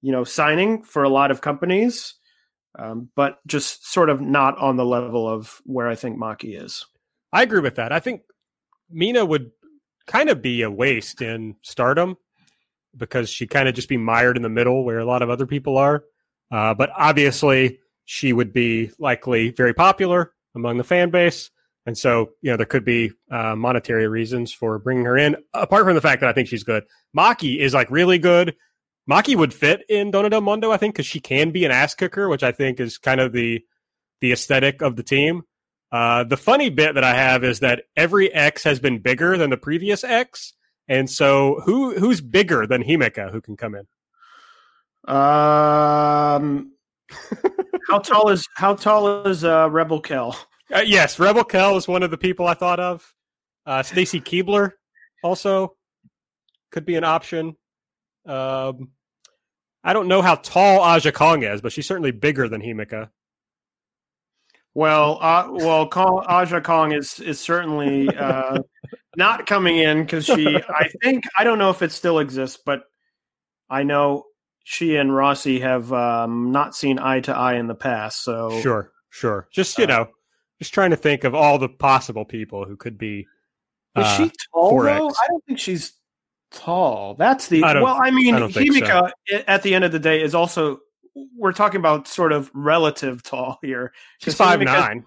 you 0.00 0.12
know 0.12 0.24
signing 0.24 0.82
for 0.82 1.02
a 1.02 1.08
lot 1.08 1.30
of 1.30 1.40
companies, 1.40 2.14
um, 2.78 3.08
but 3.14 3.38
just 3.46 3.90
sort 3.90 4.10
of 4.10 4.20
not 4.20 4.56
on 4.58 4.76
the 4.76 4.84
level 4.84 5.28
of 5.28 5.60
where 5.64 5.88
I 5.88 5.94
think 5.94 6.18
Maki 6.18 6.60
is. 6.60 6.86
I 7.32 7.42
agree 7.42 7.60
with 7.60 7.76
that. 7.76 7.92
I 7.92 8.00
think 8.00 8.22
Mina 8.90 9.24
would 9.24 9.50
kind 10.06 10.28
of 10.28 10.42
be 10.42 10.62
a 10.62 10.70
waste 10.70 11.22
in 11.22 11.56
Stardom 11.62 12.16
because 12.96 13.30
she 13.30 13.46
kind 13.46 13.68
of 13.68 13.74
just 13.74 13.88
be 13.88 13.96
mired 13.96 14.36
in 14.36 14.42
the 14.42 14.48
middle 14.48 14.84
where 14.84 14.98
a 14.98 15.04
lot 15.04 15.22
of 15.22 15.30
other 15.30 15.46
people 15.46 15.78
are. 15.78 16.04
Uh, 16.50 16.74
but 16.74 16.90
obviously, 16.96 17.78
she 18.04 18.32
would 18.32 18.52
be 18.52 18.90
likely 18.98 19.50
very 19.50 19.72
popular 19.72 20.32
among 20.54 20.76
the 20.76 20.84
fan 20.84 21.10
base. 21.10 21.50
And 21.86 21.96
so, 21.96 22.30
you 22.42 22.50
know, 22.50 22.56
there 22.56 22.66
could 22.66 22.84
be 22.84 23.10
uh, 23.30 23.56
monetary 23.56 24.06
reasons 24.06 24.52
for 24.52 24.78
bringing 24.78 25.04
her 25.04 25.16
in, 25.16 25.36
apart 25.54 25.84
from 25.84 25.94
the 25.94 26.00
fact 26.00 26.20
that 26.20 26.28
I 26.28 26.32
think 26.32 26.48
she's 26.48 26.62
good. 26.62 26.84
Maki 27.16 27.58
is 27.58 27.74
like 27.74 27.90
really 27.90 28.18
good. 28.18 28.54
Maki 29.10 29.34
would 29.36 29.52
fit 29.52 29.84
in 29.88 30.10
Donna 30.10 30.30
Del 30.30 30.40
Mondo, 30.40 30.70
I 30.70 30.76
think, 30.76 30.94
because 30.94 31.06
she 31.06 31.20
can 31.20 31.50
be 31.50 31.64
an 31.64 31.70
ass 31.70 31.94
kicker, 31.94 32.28
which 32.28 32.42
I 32.42 32.52
think 32.52 32.80
is 32.80 32.98
kind 32.98 33.20
of 33.20 33.32
the 33.32 33.62
the 34.20 34.32
aesthetic 34.32 34.82
of 34.82 34.96
the 34.96 35.02
team. 35.02 35.42
Uh, 35.90 36.24
the 36.24 36.36
funny 36.36 36.70
bit 36.70 36.94
that 36.94 37.04
I 37.04 37.14
have 37.14 37.44
is 37.44 37.60
that 37.60 37.84
every 37.96 38.32
X 38.32 38.64
has 38.64 38.80
been 38.80 39.00
bigger 39.00 39.36
than 39.36 39.50
the 39.50 39.56
previous 39.56 40.04
X, 40.04 40.54
and 40.88 41.10
so 41.10 41.60
who 41.64 41.98
who's 41.98 42.20
bigger 42.20 42.66
than 42.66 42.82
Himeka 42.82 43.30
who 43.30 43.40
can 43.40 43.56
come 43.56 43.74
in? 43.74 43.86
Um, 45.12 46.72
how 47.88 47.98
tall 47.98 48.30
is 48.30 48.46
how 48.54 48.74
tall 48.74 49.26
is 49.26 49.44
uh, 49.44 49.68
Rebel 49.68 50.00
Kel? 50.00 50.36
Uh, 50.72 50.82
yes, 50.86 51.18
Rebel 51.18 51.44
Kel 51.44 51.76
is 51.76 51.88
one 51.88 52.02
of 52.02 52.10
the 52.10 52.16
people 52.16 52.46
I 52.46 52.54
thought 52.54 52.80
of. 52.80 53.14
Uh, 53.66 53.82
Stacy 53.82 54.20
Keibler 54.20 54.72
also 55.22 55.76
could 56.70 56.86
be 56.86 56.94
an 56.94 57.04
option. 57.04 57.56
Um, 58.26 58.90
I 59.84 59.92
don't 59.92 60.08
know 60.08 60.22
how 60.22 60.36
tall 60.36 60.80
Aja 60.80 61.12
Kong 61.12 61.42
is, 61.42 61.60
but 61.60 61.72
she's 61.72 61.86
certainly 61.86 62.12
bigger 62.12 62.48
than 62.48 62.60
Himeka. 62.60 63.10
Well, 64.74 65.18
uh, 65.20 65.48
well, 65.50 65.88
Kong, 65.88 66.24
Aja 66.26 66.60
Kong 66.60 66.92
is 66.92 67.20
is 67.20 67.38
certainly 67.38 68.08
uh, 68.08 68.58
not 69.16 69.46
coming 69.46 69.78
in 69.78 70.02
because 70.02 70.24
she. 70.24 70.56
I 70.56 70.88
think 71.02 71.24
I 71.36 71.44
don't 71.44 71.58
know 71.58 71.70
if 71.70 71.82
it 71.82 71.92
still 71.92 72.20
exists, 72.20 72.58
but 72.64 72.84
I 73.68 73.82
know 73.82 74.24
she 74.64 74.96
and 74.96 75.10
Rossy 75.10 75.60
have 75.60 75.92
um, 75.92 76.52
not 76.52 76.74
seen 76.74 76.98
eye 76.98 77.20
to 77.20 77.36
eye 77.36 77.56
in 77.56 77.66
the 77.66 77.74
past. 77.74 78.22
So 78.22 78.60
sure, 78.60 78.92
sure, 79.10 79.48
just 79.52 79.76
you 79.76 79.84
uh, 79.84 79.88
know, 79.88 80.08
just 80.58 80.72
trying 80.72 80.90
to 80.90 80.96
think 80.96 81.24
of 81.24 81.34
all 81.34 81.58
the 81.58 81.68
possible 81.68 82.24
people 82.24 82.64
who 82.64 82.76
could 82.76 82.96
be. 82.96 83.26
Is 83.94 84.06
uh, 84.06 84.16
she 84.16 84.32
tall 84.54 84.80
though? 84.80 85.08
I 85.08 85.26
don't 85.28 85.44
think 85.44 85.58
she's 85.58 85.92
tall. 86.52 87.14
That's 87.14 87.48
the 87.48 87.62
I 87.64 87.80
well. 87.80 87.98
I 88.00 88.10
mean, 88.10 88.34
I 88.34 88.40
Himeka 88.40 89.10
so. 89.28 89.42
at 89.46 89.62
the 89.62 89.74
end 89.74 89.84
of 89.84 89.92
the 89.92 89.98
day 89.98 90.22
is 90.22 90.34
also. 90.34 90.80
We're 91.36 91.52
talking 91.52 91.78
about 91.78 92.08
sort 92.08 92.32
of 92.32 92.50
relative 92.54 93.22
tall 93.22 93.58
here. 93.60 93.92
She's 94.20 94.34
five 94.34 94.60
nine. 94.62 95.04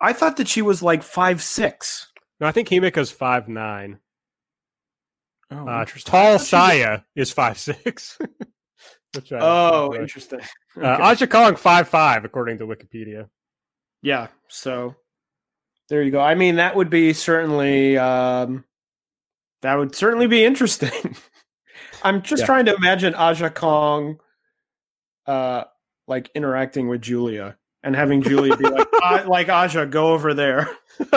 I 0.00 0.14
thought 0.14 0.38
that 0.38 0.48
she 0.48 0.62
was 0.62 0.82
like 0.82 1.02
five 1.02 1.42
six. 1.42 2.08
No, 2.40 2.46
I 2.46 2.52
think 2.52 2.68
Himeka's 2.68 3.10
five 3.10 3.46
nine. 3.46 3.98
Oh, 5.50 5.56
Uh, 5.56 5.64
tall 5.64 5.68
I 5.68 5.84
thought 5.84 5.88
she 5.88 6.36
was- 6.36 6.48
Saya 6.48 7.00
is 7.14 7.30
five 7.30 7.58
six. 7.58 8.18
Oh, 9.30 9.92
uh, 9.94 10.00
interesting. 10.00 10.40
Uh, 10.76 10.86
Aja 11.00 11.26
Kong 11.26 11.56
five 11.56 11.88
five 11.88 12.24
according 12.24 12.58
to 12.58 12.66
Wikipedia. 12.66 13.28
Yeah, 14.02 14.28
so 14.48 14.96
there 15.88 16.02
you 16.02 16.10
go. 16.10 16.20
I 16.20 16.34
mean, 16.34 16.56
that 16.56 16.76
would 16.76 16.90
be 16.90 17.12
certainly 17.12 17.96
um, 17.96 18.64
that 19.64 19.74
would 19.76 19.94
certainly 19.94 20.26
be 20.26 20.44
interesting. 20.44 21.16
I'm 22.04 22.20
just 22.22 22.40
Yeah. 22.42 22.46
trying 22.46 22.64
to 22.66 22.74
imagine 22.74 23.14
Aja 23.14 23.48
Kong, 23.50 24.20
uh, 25.26 25.64
like 26.06 26.30
interacting 26.34 26.88
with 26.88 27.00
Giulia 27.00 27.56
and 27.82 27.96
having 27.96 28.22
Giulia 28.22 28.56
be 28.58 28.64
like, 28.68 28.86
"Ah, 29.02 29.24
like 29.26 29.48
Aja, 29.48 29.86
go 29.86 30.12
over 30.12 30.34
there. 30.34 30.68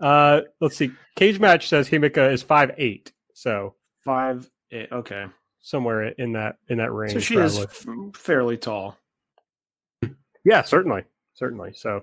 uh, 0.00 0.40
let's 0.60 0.76
see. 0.76 0.92
Cagematch 1.16 1.66
says 1.68 1.88
Himeka 1.88 2.32
is 2.32 2.42
five 2.42 2.72
eight, 2.76 3.12
so 3.34 3.74
Five, 4.04 4.50
eight, 4.70 4.92
okay. 4.92 5.26
somewhere 5.60 6.08
in 6.08 6.32
that 6.32 6.56
in 6.68 6.78
that 6.78 6.92
range. 6.92 7.14
So 7.14 7.20
she 7.20 7.36
is 7.36 7.58
f- 7.58 7.86
fairly 8.14 8.56
tall. 8.58 8.98
Yeah, 10.44 10.62
certainly, 10.62 11.04
certainly. 11.34 11.72
So 11.74 12.02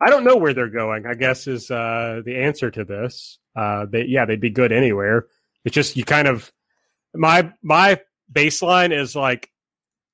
I 0.00 0.10
don't 0.10 0.24
know 0.24 0.36
where 0.36 0.54
they're 0.54 0.70
going. 0.70 1.06
I 1.06 1.14
guess 1.14 1.46
is 1.46 1.70
uh, 1.70 2.22
the 2.24 2.36
answer 2.36 2.70
to 2.70 2.84
this. 2.84 3.38
Uh, 3.58 3.86
they, 3.86 4.04
yeah, 4.04 4.24
they'd 4.24 4.40
be 4.40 4.50
good 4.50 4.70
anywhere. 4.70 5.26
It's 5.64 5.74
just 5.74 5.96
you 5.96 6.04
kind 6.04 6.28
of 6.28 6.52
my 7.12 7.52
my 7.60 8.00
baseline 8.32 8.96
is 8.96 9.16
like 9.16 9.50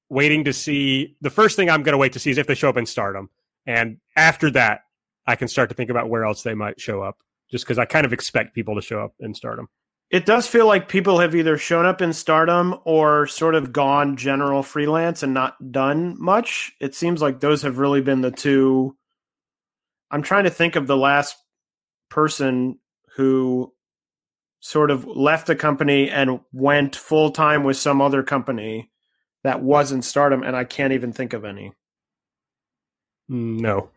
waiting 0.08 0.44
to 0.44 0.54
see. 0.54 1.16
The 1.20 1.28
first 1.28 1.54
thing 1.54 1.68
I'm 1.68 1.82
going 1.82 1.92
to 1.92 1.98
wait 1.98 2.14
to 2.14 2.18
see 2.18 2.30
is 2.30 2.38
if 2.38 2.46
they 2.46 2.54
show 2.54 2.70
up 2.70 2.78
in 2.78 2.86
Stardom, 2.86 3.28
and 3.66 3.98
after 4.16 4.50
that, 4.52 4.84
I 5.26 5.36
can 5.36 5.48
start 5.48 5.68
to 5.68 5.74
think 5.74 5.90
about 5.90 6.08
where 6.08 6.24
else 6.24 6.42
they 6.42 6.54
might 6.54 6.80
show 6.80 7.02
up. 7.02 7.18
Just 7.50 7.66
because 7.66 7.78
I 7.78 7.84
kind 7.84 8.06
of 8.06 8.14
expect 8.14 8.54
people 8.54 8.76
to 8.76 8.80
show 8.80 9.04
up 9.04 9.12
in 9.20 9.34
Stardom. 9.34 9.68
It 10.10 10.24
does 10.24 10.46
feel 10.46 10.66
like 10.66 10.88
people 10.88 11.18
have 11.18 11.34
either 11.34 11.58
shown 11.58 11.84
up 11.84 12.00
in 12.00 12.14
stardom 12.14 12.76
or 12.84 13.26
sort 13.26 13.54
of 13.54 13.72
gone 13.72 14.16
general 14.16 14.62
freelance 14.62 15.22
and 15.22 15.34
not 15.34 15.72
done 15.72 16.16
much. 16.18 16.72
It 16.80 16.94
seems 16.94 17.20
like 17.20 17.40
those 17.40 17.62
have 17.62 17.78
really 17.78 18.00
been 18.00 18.22
the 18.22 18.30
two. 18.30 18.96
I'm 20.10 20.22
trying 20.22 20.44
to 20.44 20.50
think 20.50 20.76
of 20.76 20.86
the 20.86 20.96
last 20.96 21.36
person 22.10 22.78
who 23.16 23.72
sort 24.60 24.90
of 24.90 25.04
left 25.06 25.46
the 25.46 25.54
company 25.56 26.10
and 26.10 26.40
went 26.52 26.96
full 26.96 27.30
time 27.30 27.64
with 27.64 27.76
some 27.76 28.00
other 28.00 28.22
company 28.22 28.90
that 29.42 29.62
wasn't 29.62 30.04
stardom, 30.04 30.42
and 30.42 30.56
I 30.56 30.64
can't 30.64 30.92
even 30.94 31.12
think 31.12 31.32
of 31.34 31.44
any. 31.44 31.72
No, 33.28 33.90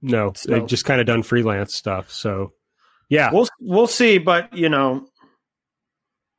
no, 0.00 0.32
So- 0.34 0.50
they've 0.52 0.66
just 0.66 0.84
kind 0.84 1.00
of 1.00 1.06
done 1.06 1.22
freelance 1.22 1.74
stuff. 1.74 2.10
So 2.10 2.52
yeah, 3.08 3.30
We'll 3.32 3.48
we'll 3.60 3.86
see, 3.86 4.18
but 4.18 4.52
you 4.56 4.68
know, 4.68 5.06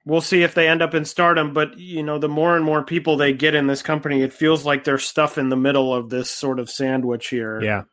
we'll 0.06 0.22
see 0.22 0.42
if 0.44 0.54
they 0.56 0.68
end 0.68 0.82
up 0.82 0.94
in 0.96 1.06
stardom. 1.06 1.54
But 1.54 1.78
you 1.78 2.04
know, 2.04 2.18
the 2.20 2.30
more 2.30 2.56
and 2.56 2.66
more 2.66 2.84
people 2.84 3.16
they 3.18 3.34
get 3.34 3.54
in 3.56 3.68
this 3.68 3.82
company, 3.84 4.22
it 4.24 4.34
feels 4.34 4.66
like 4.66 4.84
there's 4.84 5.06
stuff 5.06 5.38
in 5.38 5.50
the 5.50 5.56
middle 5.56 5.94
of 5.94 6.10
this 6.10 6.30
sort 6.30 6.60
of 6.60 6.70
sandwich 6.70 7.28
here. 7.30 7.62
yeah. 7.62 7.84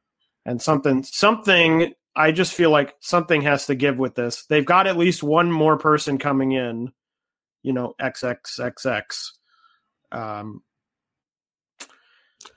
and 0.46 0.60
something 0.62 1.02
something. 1.02 1.92
I 2.14 2.32
just 2.32 2.54
feel 2.54 2.70
like 2.70 2.94
something 3.00 3.42
has 3.42 3.66
to 3.66 3.74
give 3.74 3.98
with 3.98 4.14
this. 4.14 4.44
They've 4.46 4.64
got 4.64 4.86
at 4.86 4.96
least 4.96 5.22
one 5.22 5.50
more 5.50 5.76
person 5.78 6.18
coming 6.18 6.52
in. 6.52 6.92
You 7.62 7.72
know, 7.72 7.94
XXXX. 8.00 9.30
Um, 10.12 10.62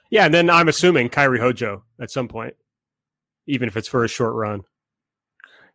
Yeah, 0.10 0.26
and 0.26 0.34
then 0.34 0.50
I'm 0.50 0.70
assuming 0.70 1.10
Kairi 1.10 1.40
Hojo 1.40 1.84
at 2.00 2.12
some 2.12 2.28
point, 2.28 2.56
even 3.48 3.68
if 3.68 3.76
it's 3.76 3.88
for 3.88 4.04
a 4.04 4.08
short 4.08 4.34
run. 4.36 4.62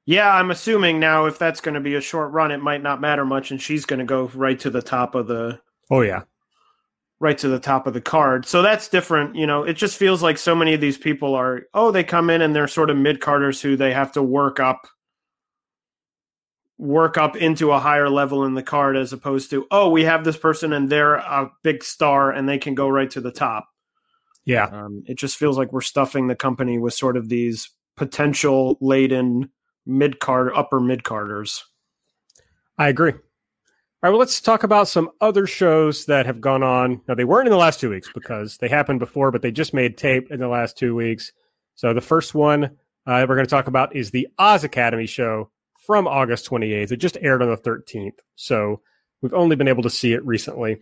yeah, 0.07 0.33
I'm 0.35 0.51
assuming 0.51 0.99
now 0.99 1.27
if 1.27 1.39
that's 1.39 1.61
going 1.61 1.75
to 1.75 1.81
be 1.81 1.95
a 1.95 2.01
short 2.01 2.33
run, 2.33 2.51
it 2.51 2.63
might 2.63 2.83
not 2.83 3.01
matter 3.01 3.25
much, 3.25 3.51
and 3.51 3.61
she's 3.61 3.85
going 3.85 3.99
to 3.99 4.05
go 4.05 4.31
right 4.35 4.59
to 4.61 4.71
the 4.71 4.83
top 4.83 5.15
of 5.15 5.27
the 5.27 5.61
Oh 5.91 6.01
yeah, 6.01 6.23
right 7.21 7.39
to 7.39 7.49
the 7.49 7.59
top 7.59 7.87
of 7.87 7.95
the 7.95 8.01
card. 8.01 8.47
So 8.47 8.63
that's 8.63 8.89
different. 8.89 9.35
You 9.35 9.47
know, 9.47 9.65
it 9.65 9.75
just 9.75 9.97
feels 9.97 10.23
like 10.23 10.39
so 10.39 10.55
many 10.55 10.75
of 10.75 10.81
these 10.81 10.99
people 10.99 11.35
are, 11.35 11.63
oh, 11.75 11.91
they 11.91 12.05
come 12.05 12.31
in 12.31 12.41
and 12.43 12.55
they're 12.55 12.69
sort 12.69 12.91
of 12.91 12.97
mid 12.97 13.21
carders 13.21 13.61
who 13.61 13.77
they 13.77 13.93
have 13.93 14.13
to 14.13 14.23
work 14.23 14.61
up 14.61 14.87
work 16.79 17.19
up 17.19 17.37
into 17.37 17.73
a 17.73 17.79
higher 17.81 18.09
level 18.09 18.45
in 18.45 18.55
the 18.55 18.63
card 18.63 18.97
as 18.97 19.13
opposed 19.13 19.51
to, 19.51 19.67
oh, 19.73 19.91
we 19.91 20.05
have 20.05 20.23
this 20.23 20.37
person 20.37 20.73
and 20.73 20.89
they're 20.89 21.17
a 21.17 21.51
big 21.65 21.83
star 21.83 22.31
and 22.31 22.49
they 22.49 22.57
can 22.57 22.77
go 22.77 22.89
right 22.89 23.11
to 23.11 23.21
the 23.21 23.33
top. 23.33 23.69
yeah, 24.45 24.67
Um, 24.67 25.03
it 25.07 25.19
just 25.19 25.37
feels 25.37 25.59
like 25.59 25.73
we're 25.73 25.81
stuffing 25.81 26.29
the 26.29 26.37
company 26.37 26.79
with 26.79 26.95
sort 26.95 27.17
of 27.17 27.29
these 27.29 27.71
potential 27.97 28.79
laden 28.81 29.51
mid 29.87 30.21
card 30.21 30.53
upper 30.55 30.79
mid 30.79 31.03
carders. 31.03 31.65
I 32.79 32.89
agree. 32.89 33.15
All 34.01 34.09
right, 34.09 34.11
well, 34.11 34.21
let's 34.21 34.41
talk 34.41 34.63
about 34.63 34.87
some 34.87 35.11
other 35.21 35.45
shows 35.49 36.07
that 36.07 36.27
have 36.27 36.41
gone 36.41 36.63
on. 36.63 37.01
Now, 37.09 37.17
they 37.17 37.25
weren't 37.25 37.49
in 37.49 37.51
the 37.51 37.59
last 37.59 37.81
two 37.81 37.91
weeks 37.91 38.09
because 38.15 38.57
they 38.59 38.69
happened 38.69 39.01
before, 39.01 39.33
but 39.33 39.43
they 39.43 39.51
just 39.51 39.75
made 39.75 39.99
tape 39.99 40.31
in 40.31 40.39
the 40.39 40.47
last 40.47 40.79
two 40.79 40.95
weeks. 40.95 41.33
So 41.75 41.93
the 41.93 42.01
first 42.01 42.33
one 42.33 42.77
uh, 43.09 43.27
we're 43.29 43.35
going 43.35 43.45
to 43.45 43.51
talk 43.51 43.67
about 43.67 43.97
is 43.97 44.13
the 44.13 44.29
Oz 44.39 44.63
Academy 44.63 45.07
show 45.07 45.51
from 45.85 46.07
August 46.07 46.49
28th. 46.49 46.93
It 46.93 46.99
just 46.99 47.17
aired 47.21 47.43
on 47.43 47.49
the 47.49 47.57
13th, 47.57 48.19
so 48.37 48.83
we've 49.21 49.35
only 49.35 49.57
been 49.57 49.67
able 49.67 49.83
to 49.83 49.91
see 49.91 50.13
it 50.13 50.25
recently. 50.25 50.81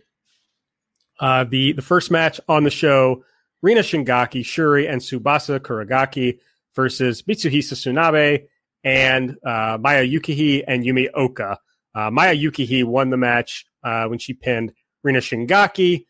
Uh, 1.19 1.43
the 1.43 1.71
the 1.71 1.81
first 1.81 2.11
match 2.11 2.39
on 2.47 2.65
the 2.65 2.69
show: 2.69 3.23
Rina 3.63 3.81
Shingaki, 3.81 4.41
Syuri, 4.41 4.87
and 4.87 5.01
Tsubasa 5.01 5.59
Kuragaki 5.59 6.37
versus 6.75 7.23
Mitsuhisa 7.23 7.73
Sunabe 7.73 8.43
and 8.83 9.37
uh, 9.43 9.79
Maya 9.81 10.05
Yukihi 10.05 10.63
and 10.67 10.83
Yumi 10.83 11.07
Ohka. 11.15 11.57
Uh, 11.97 12.11
Maya 12.11 12.35
Yukihi 12.35 12.83
won 12.83 13.09
the 13.09 13.17
match 13.17 13.65
uh, 13.83 14.05
when 14.05 14.19
she 14.19 14.33
pinned 14.33 14.71
Rina 15.03 15.17
Shingaki. 15.17 16.05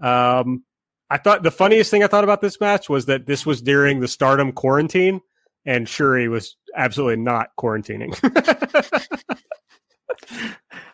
Um, 0.00 0.62
I 1.10 1.18
thought 1.18 1.42
the 1.42 1.50
funniest 1.50 1.90
thing 1.90 2.04
I 2.04 2.06
thought 2.06 2.22
about 2.22 2.40
this 2.40 2.60
match 2.60 2.88
was 2.88 3.06
that 3.06 3.26
this 3.26 3.44
was 3.44 3.60
during 3.60 3.98
the 3.98 4.06
Stardom 4.06 4.52
quarantine, 4.52 5.20
and 5.66 5.88
Syuri 5.88 6.30
was 6.30 6.56
absolutely 6.76 7.16
not 7.16 7.48
quarantining. 7.58 8.16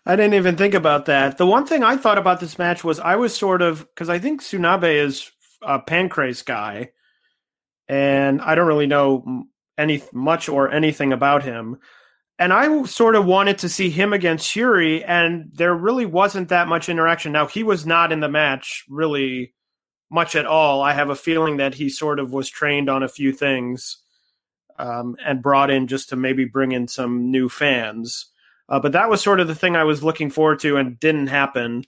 I 0.07 0.16
didn't 0.16 0.34
even 0.34 0.57
think 0.57 0.72
about 0.72 1.05
that. 1.05 1.36
The 1.36 1.46
one 1.46 1.66
thing 1.66 1.82
I 1.84 1.99
thought 1.99 2.16
about 2.16 2.40
this 2.40 2.59
match 2.59 2.82
was 2.82 2.99
I 2.99 3.16
was 3.16 3.36
sort 3.36 3.61
of 3.61 3.80
because 3.80 4.09
I 4.09 4.18
think 4.18 4.40
Sunabe 4.40 4.94
is 4.94 5.30
a 5.61 5.78
Pancrase 5.78 6.42
guy, 6.42 6.92
and 7.86 8.40
I 8.40 8.55
don't 8.55 8.66
really 8.66 8.86
know 8.86 9.44
any 9.76 10.03
much 10.14 10.49
or 10.49 10.70
anything 10.70 11.12
about 11.12 11.42
him. 11.42 11.76
And 12.39 12.53
I 12.53 12.84
sort 12.84 13.16
of 13.16 13.26
wanted 13.26 13.59
to 13.59 13.68
see 13.68 13.91
him 13.91 14.12
against 14.12 14.49
Syuri, 14.49 15.05
and 15.07 15.51
there 15.53 15.74
really 15.74 16.07
wasn't 16.07 16.51
that 16.51 16.68
much 16.68 16.89
interaction. 16.89 17.32
Now 17.32 17.47
he 17.47 17.64
was 17.64 17.84
not 17.84 18.12
in 18.12 18.20
the 18.20 18.28
match 18.28 18.84
really 18.89 19.55
much 20.11 20.36
at 20.36 20.47
all. 20.47 20.80
I 20.80 20.93
have 20.93 21.11
a 21.11 21.16
feeling 21.16 21.57
that 21.57 21.74
he 21.74 21.89
sort 21.89 22.20
of 22.20 22.32
was 22.32 22.49
trained 22.49 22.89
on 22.89 23.03
a 23.03 23.09
few 23.09 23.32
things 23.32 23.99
um, 24.78 25.16
and 25.24 25.43
brought 25.43 25.70
in 25.70 25.86
just 25.86 26.11
to 26.11 26.16
maybe 26.16 26.45
bring 26.45 26.72
in 26.72 26.89
some 26.89 27.30
new 27.30 27.49
fans. 27.49 28.26
Uh, 28.68 28.78
but 28.78 28.93
that 28.93 29.09
was 29.09 29.22
sort 29.22 29.41
of 29.41 29.49
the 29.49 29.55
thing 29.55 29.76
I 29.76 29.84
was 29.84 30.03
looking 30.03 30.30
forward 30.30 30.61
to 30.61 30.76
and 30.76 31.01
didn't 31.01 31.28
happen. 31.28 31.84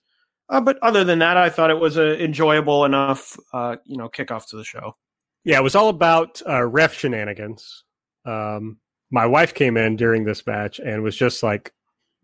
Uh, 0.48 0.60
but 0.60 0.78
other 0.82 1.04
than 1.04 1.20
that, 1.20 1.36
I 1.36 1.48
thought 1.48 1.70
it 1.70 1.78
was 1.78 1.96
a 1.96 2.22
enjoyable 2.22 2.84
enough, 2.84 3.36
uh, 3.52 3.76
you 3.84 3.96
know, 3.96 4.08
kickoff 4.08 4.48
to 4.48 4.56
the 4.56 4.64
show. 4.64 4.96
yeah, 5.44 5.58
it 5.58 5.62
was 5.62 5.76
all 5.76 5.88
about 5.88 6.42
uh, 6.46 6.64
ref 6.64 6.94
shenanigans. 6.94 7.84
Um, 8.24 8.78
my 9.10 9.26
wife 9.26 9.54
came 9.54 9.76
in 9.76 9.96
during 9.96 10.24
this 10.24 10.46
match 10.46 10.78
and 10.78 11.02
was 11.02 11.16
just 11.16 11.42
like 11.42 11.72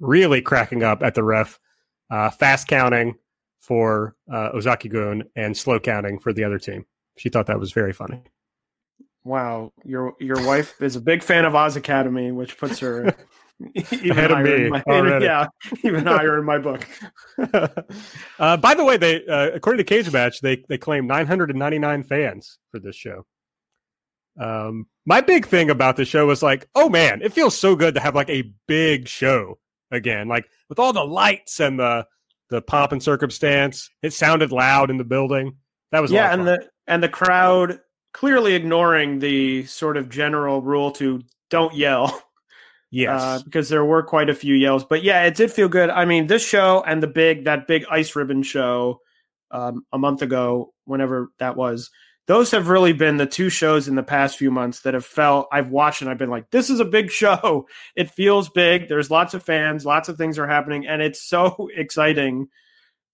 really 0.00 0.40
cracking 0.40 0.82
up 0.82 1.02
at 1.02 1.14
the 1.14 1.24
ref, 1.24 1.58
uh, 2.10 2.30
fast 2.30 2.68
counting 2.68 3.16
for 3.58 4.14
uh, 4.32 4.50
Ozaki 4.54 4.88
Gun 4.88 5.24
and 5.34 5.56
slow 5.56 5.80
counting 5.80 6.18
for 6.18 6.32
the 6.32 6.44
other 6.44 6.58
team. 6.58 6.86
She 7.18 7.28
thought 7.28 7.46
that 7.46 7.58
was 7.58 7.72
very 7.72 7.92
funny. 7.92 8.22
Wow, 9.24 9.72
your 9.84 10.14
your 10.20 10.46
wife 10.46 10.80
is 10.80 10.94
a 10.94 11.00
big 11.00 11.22
fan 11.22 11.44
of 11.44 11.54
Oz 11.56 11.74
Academy, 11.74 12.30
which 12.30 12.56
puts 12.58 12.78
her 12.78 13.12
even 13.74 14.10
Ahead 14.12 14.30
of 14.30 14.36
higher 14.36 14.44
me 14.44 14.64
in 14.66 14.70
my, 14.70 14.82
already. 14.86 15.24
yeah, 15.24 15.46
even 15.82 16.06
higher 16.06 16.38
in 16.38 16.44
my 16.44 16.58
book. 16.58 16.86
uh, 18.38 18.56
by 18.58 18.74
the 18.74 18.84
way, 18.84 18.96
they 18.98 19.26
uh, 19.26 19.50
according 19.52 19.84
to 19.84 19.94
Cagematch, 19.94 20.40
they 20.40 20.62
they 20.68 20.78
claim 20.78 21.08
999 21.08 22.04
fans 22.04 22.58
for 22.70 22.78
this 22.78 22.94
show. 22.94 23.26
Um, 24.40 24.86
my 25.06 25.20
big 25.20 25.46
thing 25.46 25.70
about 25.70 25.96
the 25.96 26.04
show 26.04 26.26
was 26.26 26.42
like, 26.42 26.68
oh 26.74 26.88
man, 26.88 27.22
it 27.22 27.32
feels 27.32 27.56
so 27.56 27.76
good 27.76 27.94
to 27.94 28.00
have 28.00 28.14
like 28.14 28.28
a 28.28 28.52
big 28.66 29.08
show 29.08 29.58
again, 29.90 30.28
like 30.28 30.48
with 30.68 30.78
all 30.78 30.92
the 30.92 31.04
lights 31.04 31.60
and 31.60 31.78
the 31.78 32.06
the 32.50 32.60
pomp 32.60 32.92
and 32.92 33.02
circumstance. 33.02 33.88
It 34.02 34.12
sounded 34.12 34.52
loud 34.52 34.90
in 34.90 34.98
the 34.98 35.04
building. 35.04 35.56
That 35.92 36.02
was 36.02 36.10
yeah, 36.10 36.32
and 36.32 36.46
the 36.46 36.68
and 36.86 37.02
the 37.02 37.08
crowd 37.08 37.80
clearly 38.12 38.54
ignoring 38.54 39.20
the 39.20 39.64
sort 39.66 39.96
of 39.96 40.08
general 40.08 40.60
rule 40.60 40.90
to 40.92 41.22
don't 41.50 41.74
yell. 41.74 42.22
yes, 42.90 43.22
uh, 43.22 43.40
because 43.44 43.68
there 43.68 43.84
were 43.84 44.02
quite 44.02 44.28
a 44.28 44.34
few 44.34 44.54
yells. 44.54 44.84
But 44.84 45.04
yeah, 45.04 45.22
it 45.22 45.36
did 45.36 45.52
feel 45.52 45.68
good. 45.68 45.88
I 45.88 46.04
mean, 46.04 46.26
this 46.26 46.46
show 46.46 46.82
and 46.84 47.00
the 47.00 47.06
big 47.06 47.44
that 47.44 47.68
big 47.68 47.84
ice 47.90 48.16
ribbon 48.16 48.42
show 48.42 49.00
um, 49.52 49.86
a 49.92 49.98
month 49.98 50.22
ago, 50.22 50.72
whenever 50.84 51.30
that 51.38 51.56
was, 51.56 51.90
those 52.26 52.50
have 52.50 52.68
really 52.68 52.92
been 52.92 53.16
the 53.16 53.26
two 53.26 53.48
shows 53.48 53.86
in 53.88 53.94
the 53.94 54.02
past 54.02 54.36
few 54.36 54.50
months 54.50 54.80
that 54.80 54.94
have 54.94 55.04
felt 55.04 55.48
I've 55.52 55.70
watched 55.70 56.02
and 56.02 56.10
I've 56.10 56.18
been 56.18 56.30
like, 56.30 56.50
this 56.50 56.70
is 56.70 56.80
a 56.80 56.84
big 56.84 57.10
show. 57.10 57.68
It 57.94 58.10
feels 58.10 58.48
big. 58.48 58.88
There's 58.88 59.10
lots 59.10 59.32
of 59.32 59.42
fans, 59.42 59.86
lots 59.86 60.08
of 60.08 60.16
things 60.16 60.38
are 60.38 60.46
happening, 60.46 60.86
and 60.86 61.00
it's 61.00 61.22
so 61.22 61.68
exciting 61.76 62.48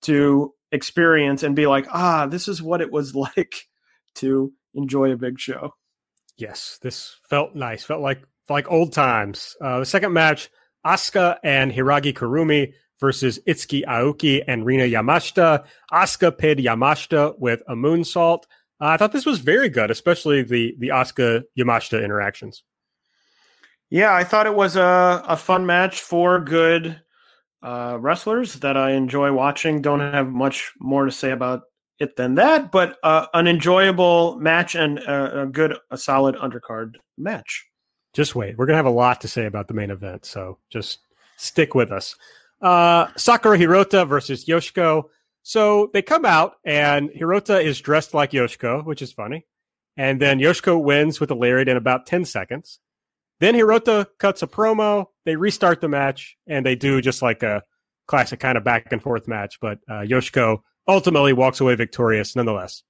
to 0.02 0.52
experience 0.72 1.42
and 1.42 1.54
be 1.54 1.66
like, 1.66 1.86
ah, 1.92 2.26
this 2.26 2.48
is 2.48 2.62
what 2.62 2.80
it 2.80 2.90
was 2.90 3.14
like 3.36 3.68
to 4.16 4.52
enjoy 4.74 5.12
a 5.12 5.16
big 5.16 5.38
show. 5.38 5.74
Yes, 6.36 6.78
this 6.82 7.18
felt 7.28 7.54
nice. 7.54 7.84
Felt 7.84 8.00
like 8.00 8.22
like 8.48 8.70
old 8.70 8.92
times. 8.92 9.54
Uh, 9.60 9.80
the 9.80 9.86
second 9.86 10.12
match, 10.12 10.50
Asuka 10.84 11.38
and 11.44 11.70
Hiragi 11.70 12.12
Kurumi 12.12 12.72
versus 12.98 13.38
Itsuki 13.46 13.84
Aoki 13.84 14.42
and 14.46 14.64
Rina 14.64 14.84
Yamashita. 14.84 15.64
Asuka 15.92 16.36
pinned 16.36 16.60
Yamashita 16.60 17.38
with 17.38 17.62
a 17.68 17.74
moonsault. 17.74 18.44
Uh, 18.82 18.86
I 18.86 18.96
thought 18.96 19.12
this 19.12 19.26
was 19.26 19.38
very 19.38 19.68
good, 19.68 19.92
especially 19.92 20.42
the 20.42 20.74
the 20.78 20.88
Asuka 20.88 21.44
Yamashita 21.56 22.02
interactions. 22.02 22.64
Yeah, 23.90 24.12
I 24.12 24.24
thought 24.24 24.46
it 24.46 24.56
was 24.56 24.74
a, 24.74 25.22
a 25.28 25.36
fun 25.36 25.66
match. 25.66 26.00
for 26.00 26.40
good 26.40 27.00
uh, 27.62 27.96
wrestlers 28.00 28.54
that 28.54 28.76
I 28.76 28.90
enjoy 28.92 29.32
watching. 29.32 29.82
Don't 29.82 30.00
have 30.00 30.28
much 30.28 30.72
more 30.80 31.04
to 31.04 31.12
say 31.12 31.30
about 31.30 31.62
it 32.00 32.16
than 32.16 32.34
that, 32.34 32.72
but 32.72 32.98
uh, 33.04 33.26
an 33.34 33.46
enjoyable 33.46 34.36
match 34.40 34.74
and 34.74 34.98
a, 34.98 35.42
a 35.42 35.46
good, 35.46 35.78
a 35.92 35.96
solid 35.96 36.34
undercard 36.36 36.96
match. 37.16 37.64
Just 38.14 38.34
wait. 38.34 38.58
We're 38.58 38.66
going 38.66 38.74
to 38.74 38.78
have 38.78 38.86
a 38.86 38.90
lot 38.90 39.20
to 39.20 39.28
say 39.28 39.46
about 39.46 39.68
the 39.68 39.74
main 39.74 39.90
event, 39.90 40.24
so 40.24 40.58
just 40.70 40.98
stick 41.36 41.76
with 41.76 41.92
us. 41.92 42.16
Uh, 42.60 43.06
Sakura 43.16 43.56
Hirota 43.56 44.08
versus 44.08 44.46
Yoshiko. 44.46 45.04
So 45.42 45.90
they 45.92 46.02
come 46.02 46.24
out, 46.24 46.54
and 46.64 47.10
Hirota 47.10 47.62
is 47.62 47.80
dressed 47.80 48.14
like 48.14 48.30
Yoshiko, 48.30 48.84
which 48.84 49.02
is 49.02 49.12
funny. 49.12 49.46
And 49.96 50.20
then 50.20 50.38
Yoshiko 50.38 50.82
wins 50.82 51.20
with 51.20 51.30
a 51.30 51.34
lariat 51.34 51.68
in 51.68 51.76
about 51.76 52.06
10 52.06 52.24
seconds. 52.24 52.78
Then 53.40 53.54
Hirota 53.54 54.06
cuts 54.18 54.42
a 54.42 54.46
promo. 54.46 55.06
They 55.24 55.36
restart 55.36 55.80
the 55.80 55.88
match, 55.88 56.36
and 56.46 56.64
they 56.64 56.76
do 56.76 57.00
just 57.00 57.22
like 57.22 57.42
a 57.42 57.62
classic 58.06 58.40
kind 58.40 58.56
of 58.56 58.64
back 58.64 58.92
and 58.92 59.02
forth 59.02 59.26
match. 59.26 59.58
But 59.60 59.78
uh, 59.88 60.02
Yoshiko 60.02 60.58
ultimately 60.86 61.32
walks 61.32 61.60
away 61.60 61.74
victorious 61.74 62.36
nonetheless. 62.36 62.82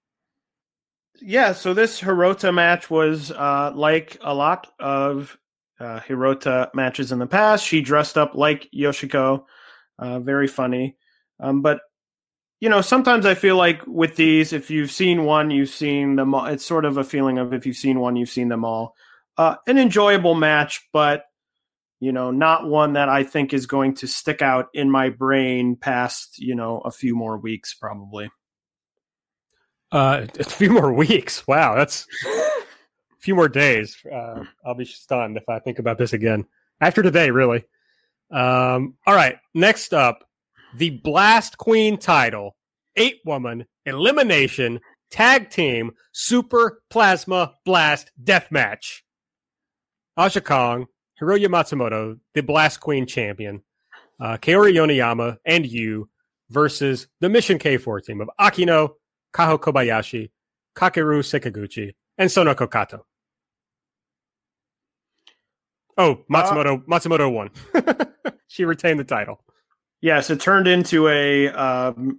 Yeah, 1.20 1.52
so 1.52 1.72
this 1.74 2.00
Hirota 2.00 2.52
match 2.52 2.90
was 2.90 3.30
uh, 3.30 3.72
like 3.74 4.18
a 4.22 4.34
lot 4.34 4.68
of 4.78 5.38
uh, 5.78 6.00
Hirota 6.00 6.74
matches 6.74 7.12
in 7.12 7.18
the 7.18 7.26
past. 7.26 7.64
She 7.64 7.80
dressed 7.80 8.18
up 8.18 8.34
like 8.34 8.68
Yoshiko, 8.74 9.44
uh, 9.98 10.20
very 10.20 10.48
funny. 10.48 10.96
Um, 11.40 11.62
but 11.62 11.80
you 12.62 12.68
know, 12.68 12.80
sometimes 12.80 13.26
I 13.26 13.34
feel 13.34 13.56
like 13.56 13.84
with 13.88 14.14
these, 14.14 14.52
if 14.52 14.70
you've 14.70 14.92
seen 14.92 15.24
one, 15.24 15.50
you've 15.50 15.68
seen 15.68 16.14
them 16.14 16.32
all. 16.32 16.46
It's 16.46 16.64
sort 16.64 16.84
of 16.84 16.96
a 16.96 17.02
feeling 17.02 17.38
of 17.38 17.52
if 17.52 17.66
you've 17.66 17.74
seen 17.74 17.98
one, 17.98 18.14
you've 18.14 18.28
seen 18.30 18.48
them 18.48 18.64
all. 18.64 18.94
Uh, 19.36 19.56
an 19.66 19.78
enjoyable 19.78 20.36
match, 20.36 20.80
but 20.92 21.24
you 21.98 22.12
know, 22.12 22.30
not 22.30 22.68
one 22.68 22.92
that 22.92 23.08
I 23.08 23.24
think 23.24 23.52
is 23.52 23.66
going 23.66 23.94
to 23.96 24.06
stick 24.06 24.42
out 24.42 24.68
in 24.74 24.88
my 24.88 25.08
brain 25.08 25.74
past 25.74 26.38
you 26.38 26.54
know 26.54 26.78
a 26.84 26.92
few 26.92 27.16
more 27.16 27.36
weeks, 27.36 27.74
probably. 27.74 28.30
Uh, 29.90 30.26
a 30.38 30.44
few 30.44 30.70
more 30.70 30.92
weeks. 30.92 31.44
Wow, 31.48 31.74
that's 31.74 32.06
a 32.26 32.62
few 33.18 33.34
more 33.34 33.48
days. 33.48 33.96
Uh, 34.06 34.44
I'll 34.64 34.76
be 34.76 34.84
stunned 34.84 35.36
if 35.36 35.48
I 35.48 35.58
think 35.58 35.80
about 35.80 35.98
this 35.98 36.12
again 36.12 36.46
after 36.80 37.02
today. 37.02 37.32
Really. 37.32 37.64
Um, 38.30 38.94
all 39.04 39.16
right. 39.16 39.38
Next 39.52 39.92
up, 39.92 40.28
the 40.74 40.90
Blast 40.90 41.58
Queen 41.58 41.98
title, 41.98 42.56
eight 42.96 43.20
woman 43.24 43.66
elimination 43.84 44.80
tag 45.10 45.50
team 45.50 45.92
super 46.12 46.82
plasma 46.90 47.54
blast 47.64 48.10
death 48.22 48.50
match. 48.50 49.04
Aja 50.16 50.40
Kong, 50.40 50.86
Hiroyo 51.20 51.46
Matsumoto, 51.46 52.18
the 52.34 52.42
Blast 52.42 52.80
Queen 52.80 53.06
champion, 53.06 53.62
uh, 54.20 54.36
Kaori 54.36 54.74
Yoneyama, 54.74 55.38
and 55.44 55.66
you 55.66 56.08
versus 56.50 57.06
the 57.20 57.28
Mission 57.28 57.58
K4 57.58 58.04
team 58.04 58.20
of 58.20 58.30
Akino, 58.40 58.90
Kaho 59.32 59.58
Kobayashi, 59.58 60.30
Kakeru 60.76 61.20
Sekiguchi, 61.22 61.94
and 62.18 62.28
Sonoko 62.28 62.70
Kato. 62.70 63.06
Oh, 65.96 66.20
Matsumoto 66.30 66.78
uh, 66.78 66.84
Matsumoto 66.84 67.32
won. 67.32 67.50
she 68.48 68.64
retained 68.64 68.98
the 68.98 69.04
title. 69.04 69.42
Yes, 70.02 70.30
it 70.30 70.40
turned 70.40 70.66
into 70.66 71.06
a 71.08 71.48
um, 71.48 72.18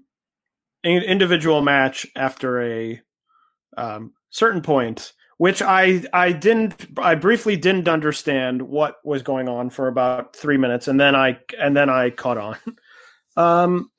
individual 0.85 1.61
match 1.61 2.07
after 2.15 2.61
a 2.61 3.01
um, 3.75 4.13
certain 4.29 4.61
point, 4.61 5.11
which 5.37 5.61
I 5.61 6.05
I 6.13 6.31
didn't 6.31 6.87
I 6.97 7.15
briefly 7.15 7.57
didn't 7.57 7.89
understand 7.89 8.61
what 8.61 8.95
was 9.03 9.21
going 9.21 9.49
on 9.49 9.69
for 9.69 9.89
about 9.89 10.33
three 10.33 10.57
minutes, 10.57 10.87
and 10.87 10.97
then 10.97 11.13
I 11.13 11.39
and 11.59 11.75
then 11.75 11.89
I 11.89 12.09
caught 12.09 12.37
on. 12.37 12.57
um, 13.37 13.91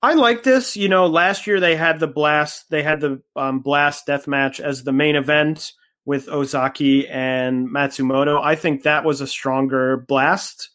I 0.00 0.14
like 0.14 0.44
this. 0.44 0.76
You 0.76 0.88
know, 0.88 1.08
last 1.08 1.48
year 1.48 1.58
they 1.58 1.74
had 1.74 1.98
the 1.98 2.06
blast 2.06 2.70
they 2.70 2.84
had 2.84 3.00
the 3.00 3.20
um, 3.34 3.58
blast 3.58 4.06
death 4.06 4.28
match 4.28 4.60
as 4.60 4.84
the 4.84 4.92
main 4.92 5.16
event 5.16 5.72
with 6.04 6.28
Ozaki 6.28 7.08
and 7.08 7.68
Matsumoto. 7.68 8.40
I 8.40 8.54
think 8.54 8.84
that 8.84 9.04
was 9.04 9.20
a 9.20 9.26
stronger 9.26 10.04
blast 10.06 10.70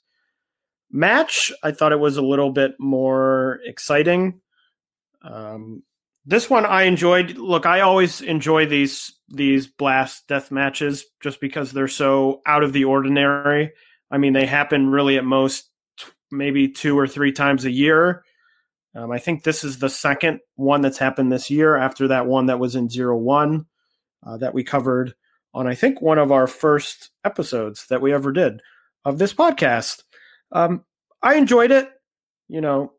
match. 0.92 1.52
I 1.64 1.72
thought 1.72 1.92
it 1.92 2.00
was 2.00 2.18
a 2.18 2.22
little 2.22 2.52
bit 2.52 2.76
more 2.80 3.60
exciting. 3.66 4.42
Um, 5.22 5.84
this 6.26 6.50
one 6.50 6.66
I 6.66 6.84
enjoyed. 6.84 7.38
Look, 7.38 7.66
I 7.66 7.82
always 7.82 8.22
enjoy 8.22 8.66
these 8.66 9.14
these 9.30 9.68
blast 9.68 10.28
death 10.28 10.52
matches 10.52 11.06
just 11.22 11.42
because 11.42 11.72
they're 11.72 11.88
so 11.88 12.42
out 12.46 12.64
of 12.64 12.74
the 12.74 12.86
ordinary. 12.86 13.72
I 14.12 14.18
mean, 14.18 14.34
they 14.34 14.46
happen 14.46 14.90
really 14.90 15.18
at 15.18 15.26
most 15.26 15.70
maybe 16.32 16.70
two 16.70 16.98
or 16.98 17.08
three 17.08 17.32
times 17.32 17.66
a 17.66 17.72
year. 17.72 18.24
Um, 18.96 19.12
I 19.12 19.20
think 19.20 19.44
this 19.44 19.64
is 19.64 19.80
the 19.80 19.90
second 19.90 20.40
one 20.56 20.82
that's 20.82 20.98
happened 20.98 21.32
this 21.32 21.50
year 21.50 21.76
after 21.76 22.10
that 22.10 22.26
one 22.26 22.48
that 22.48 22.60
was 22.60 22.76
in 22.76 22.90
zero 22.90 23.18
one 23.18 23.66
uh, 24.26 24.38
that 24.38 24.54
we 24.54 24.64
covered 24.64 25.14
on 25.54 25.68
I 25.68 25.76
think 25.76 26.02
one 26.02 26.20
of 26.20 26.32
our 26.32 26.48
first 26.48 27.12
episodes 27.24 27.88
that 27.88 28.02
we 28.02 28.14
ever 28.14 28.32
did 28.32 28.62
of 29.06 29.18
this 29.18 29.34
podcast. 29.34 30.04
Um, 30.52 30.84
I 31.22 31.36
enjoyed 31.36 31.72
it, 31.72 31.90
you 32.48 32.62
know, 32.62 32.94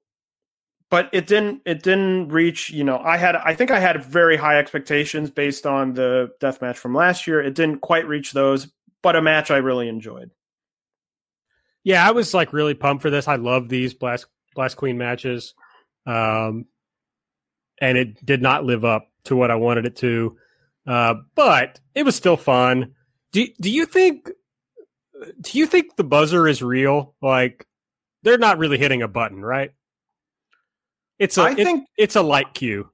but 0.90 1.08
it 1.12 1.26
didn't 1.26 1.62
it 1.64 1.82
didn't 1.82 2.28
reach, 2.28 2.70
you 2.70 2.84
know, 2.84 2.98
I 2.98 3.16
had 3.16 3.36
I 3.36 3.54
think 3.54 3.70
I 3.70 3.78
had 3.78 4.04
very 4.04 4.36
high 4.36 4.58
expectations 4.58 5.30
based 5.30 5.66
on 5.66 5.94
the 5.94 6.32
death 6.40 6.60
match 6.62 6.78
from 6.78 6.94
last 6.94 7.26
year. 7.26 7.40
It 7.40 7.54
didn't 7.54 7.80
quite 7.80 8.06
reach 8.06 8.32
those, 8.32 8.68
but 9.02 9.16
a 9.16 9.22
match 9.22 9.50
I 9.50 9.58
really 9.58 9.88
enjoyed. 9.88 10.30
Yeah, 11.84 12.06
I 12.06 12.12
was 12.12 12.34
like 12.34 12.52
really 12.52 12.74
pumped 12.74 13.02
for 13.02 13.10
this. 13.10 13.28
I 13.28 13.36
love 13.36 13.68
these 13.68 13.94
Blast 13.94 14.26
Blast 14.54 14.76
Queen 14.76 14.98
matches. 14.98 15.54
Um 16.06 16.66
and 17.80 17.96
it 17.96 18.24
did 18.24 18.42
not 18.42 18.64
live 18.64 18.84
up 18.84 19.10
to 19.24 19.36
what 19.36 19.50
I 19.50 19.54
wanted 19.54 19.86
it 19.86 19.96
to. 19.96 20.36
Uh, 20.86 21.14
but 21.34 21.80
it 21.94 22.02
was 22.02 22.16
still 22.16 22.36
fun. 22.36 22.94
Do 23.32 23.46
do 23.60 23.70
you 23.70 23.86
think 23.86 24.30
do 25.40 25.58
you 25.58 25.66
think 25.66 25.96
the 25.96 26.04
buzzer 26.04 26.46
is 26.46 26.62
real? 26.62 27.14
Like 27.20 27.66
they're 28.22 28.38
not 28.38 28.58
really 28.58 28.78
hitting 28.78 29.02
a 29.02 29.08
button, 29.08 29.42
right? 29.42 29.72
It's 31.18 31.38
a 31.38 31.42
I 31.42 31.54
think 31.54 31.86
it's 31.96 32.16
a 32.16 32.22
light 32.22 32.54
cue. 32.54 32.90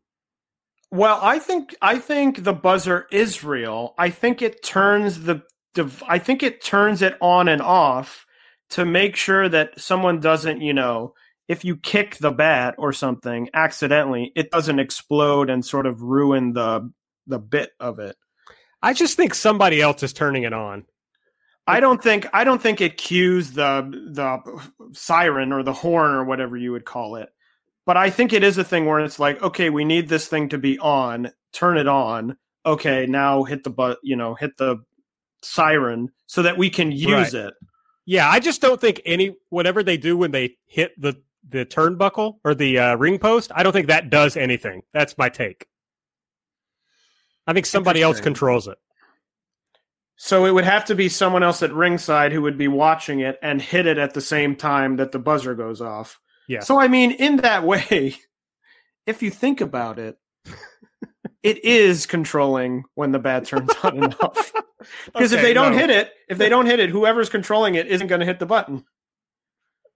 Well, 0.90 1.18
I 1.20 1.38
think 1.38 1.74
I 1.82 1.98
think 1.98 2.44
the 2.44 2.52
buzzer 2.52 3.06
is 3.10 3.42
real. 3.44 3.94
I 3.98 4.10
think 4.10 4.42
it 4.42 4.62
turns 4.62 5.22
the 5.22 5.42
I 6.06 6.18
think 6.18 6.42
it 6.42 6.62
turns 6.62 7.02
it 7.02 7.16
on 7.20 7.48
and 7.48 7.60
off 7.60 8.26
to 8.70 8.84
make 8.84 9.16
sure 9.16 9.48
that 9.48 9.78
someone 9.78 10.20
doesn't, 10.20 10.60
you 10.60 10.72
know, 10.72 11.14
if 11.48 11.64
you 11.64 11.76
kick 11.76 12.16
the 12.18 12.30
bat 12.30 12.74
or 12.78 12.92
something 12.92 13.50
accidentally, 13.52 14.32
it 14.34 14.50
doesn't 14.50 14.78
explode 14.78 15.50
and 15.50 15.64
sort 15.64 15.86
of 15.86 16.00
ruin 16.00 16.52
the 16.52 16.90
the 17.26 17.38
bit 17.38 17.70
of 17.80 17.98
it. 17.98 18.16
I 18.82 18.92
just 18.92 19.16
think 19.16 19.34
somebody 19.34 19.80
else 19.80 20.02
is 20.02 20.12
turning 20.12 20.44
it 20.44 20.52
on. 20.52 20.84
I 21.66 21.80
don't 21.80 22.02
think 22.02 22.26
I 22.32 22.44
don't 22.44 22.60
think 22.60 22.80
it 22.80 22.98
cues 22.98 23.52
the 23.52 23.88
the 24.12 24.70
siren 24.92 25.52
or 25.52 25.62
the 25.62 25.72
horn 25.72 26.12
or 26.12 26.24
whatever 26.24 26.56
you 26.56 26.72
would 26.72 26.84
call 26.84 27.16
it. 27.16 27.30
But 27.86 27.96
I 27.96 28.10
think 28.10 28.32
it 28.32 28.42
is 28.42 28.58
a 28.58 28.64
thing 28.64 28.86
where 28.86 29.00
it's 29.00 29.18
like, 29.18 29.42
okay, 29.42 29.70
we 29.70 29.84
need 29.84 30.08
this 30.08 30.26
thing 30.26 30.48
to 30.50 30.58
be 30.58 30.78
on, 30.78 31.30
turn 31.52 31.76
it 31.76 31.88
on. 31.88 32.36
Okay, 32.66 33.06
now 33.06 33.44
hit 33.44 33.64
the 33.64 33.70
but 33.70 33.98
you 34.02 34.16
know, 34.16 34.34
hit 34.34 34.56
the 34.56 34.84
siren 35.42 36.10
so 36.26 36.42
that 36.42 36.58
we 36.58 36.70
can 36.70 36.92
use 36.92 37.34
right. 37.34 37.46
it. 37.46 37.54
Yeah, 38.06 38.28
I 38.28 38.40
just 38.40 38.60
don't 38.60 38.80
think 38.80 39.00
any 39.06 39.36
whatever 39.48 39.82
they 39.82 39.96
do 39.96 40.16
when 40.16 40.30
they 40.30 40.56
hit 40.66 40.98
the 41.00 41.22
the 41.48 41.64
turnbuckle 41.64 42.38
or 42.44 42.54
the 42.54 42.78
uh, 42.78 42.96
ring 42.96 43.18
post, 43.18 43.52
I 43.54 43.62
don't 43.62 43.72
think 43.72 43.88
that 43.88 44.10
does 44.10 44.36
anything. 44.36 44.82
That's 44.92 45.16
my 45.16 45.28
take. 45.28 45.66
I 47.46 47.52
think 47.52 47.66
somebody 47.66 48.02
else 48.02 48.20
controls 48.20 48.68
it. 48.68 48.78
So 50.16 50.46
it 50.46 50.52
would 50.52 50.64
have 50.64 50.84
to 50.86 50.94
be 50.94 51.08
someone 51.08 51.42
else 51.42 51.62
at 51.62 51.72
ringside 51.72 52.32
who 52.32 52.42
would 52.42 52.56
be 52.56 52.68
watching 52.68 53.20
it 53.20 53.38
and 53.42 53.60
hit 53.60 53.86
it 53.86 53.98
at 53.98 54.14
the 54.14 54.20
same 54.20 54.54
time 54.56 54.96
that 54.96 55.12
the 55.12 55.18
buzzer 55.18 55.54
goes 55.54 55.80
off. 55.80 56.20
Yeah. 56.48 56.60
So 56.60 56.80
I 56.80 56.88
mean, 56.88 57.10
in 57.12 57.38
that 57.38 57.64
way, 57.64 58.16
if 59.06 59.22
you 59.22 59.30
think 59.30 59.60
about 59.60 59.98
it, 59.98 60.16
it 61.42 61.64
is 61.64 62.06
controlling 62.06 62.84
when 62.94 63.12
the 63.12 63.18
bat 63.18 63.46
turns 63.46 63.70
on 63.82 64.02
and 64.04 64.14
off. 64.20 64.52
Because 65.06 65.32
if 65.32 65.40
they 65.40 65.54
don't 65.54 65.72
no. 65.72 65.78
hit 65.78 65.88
it, 65.88 66.12
if 66.28 66.36
they 66.36 66.50
don't 66.50 66.66
hit 66.66 66.78
it, 66.78 66.90
whoever's 66.90 67.30
controlling 67.30 67.74
it 67.74 67.86
isn't 67.86 68.06
going 68.08 68.20
to 68.20 68.26
hit 68.26 68.38
the 68.38 68.44
button. 68.44 68.84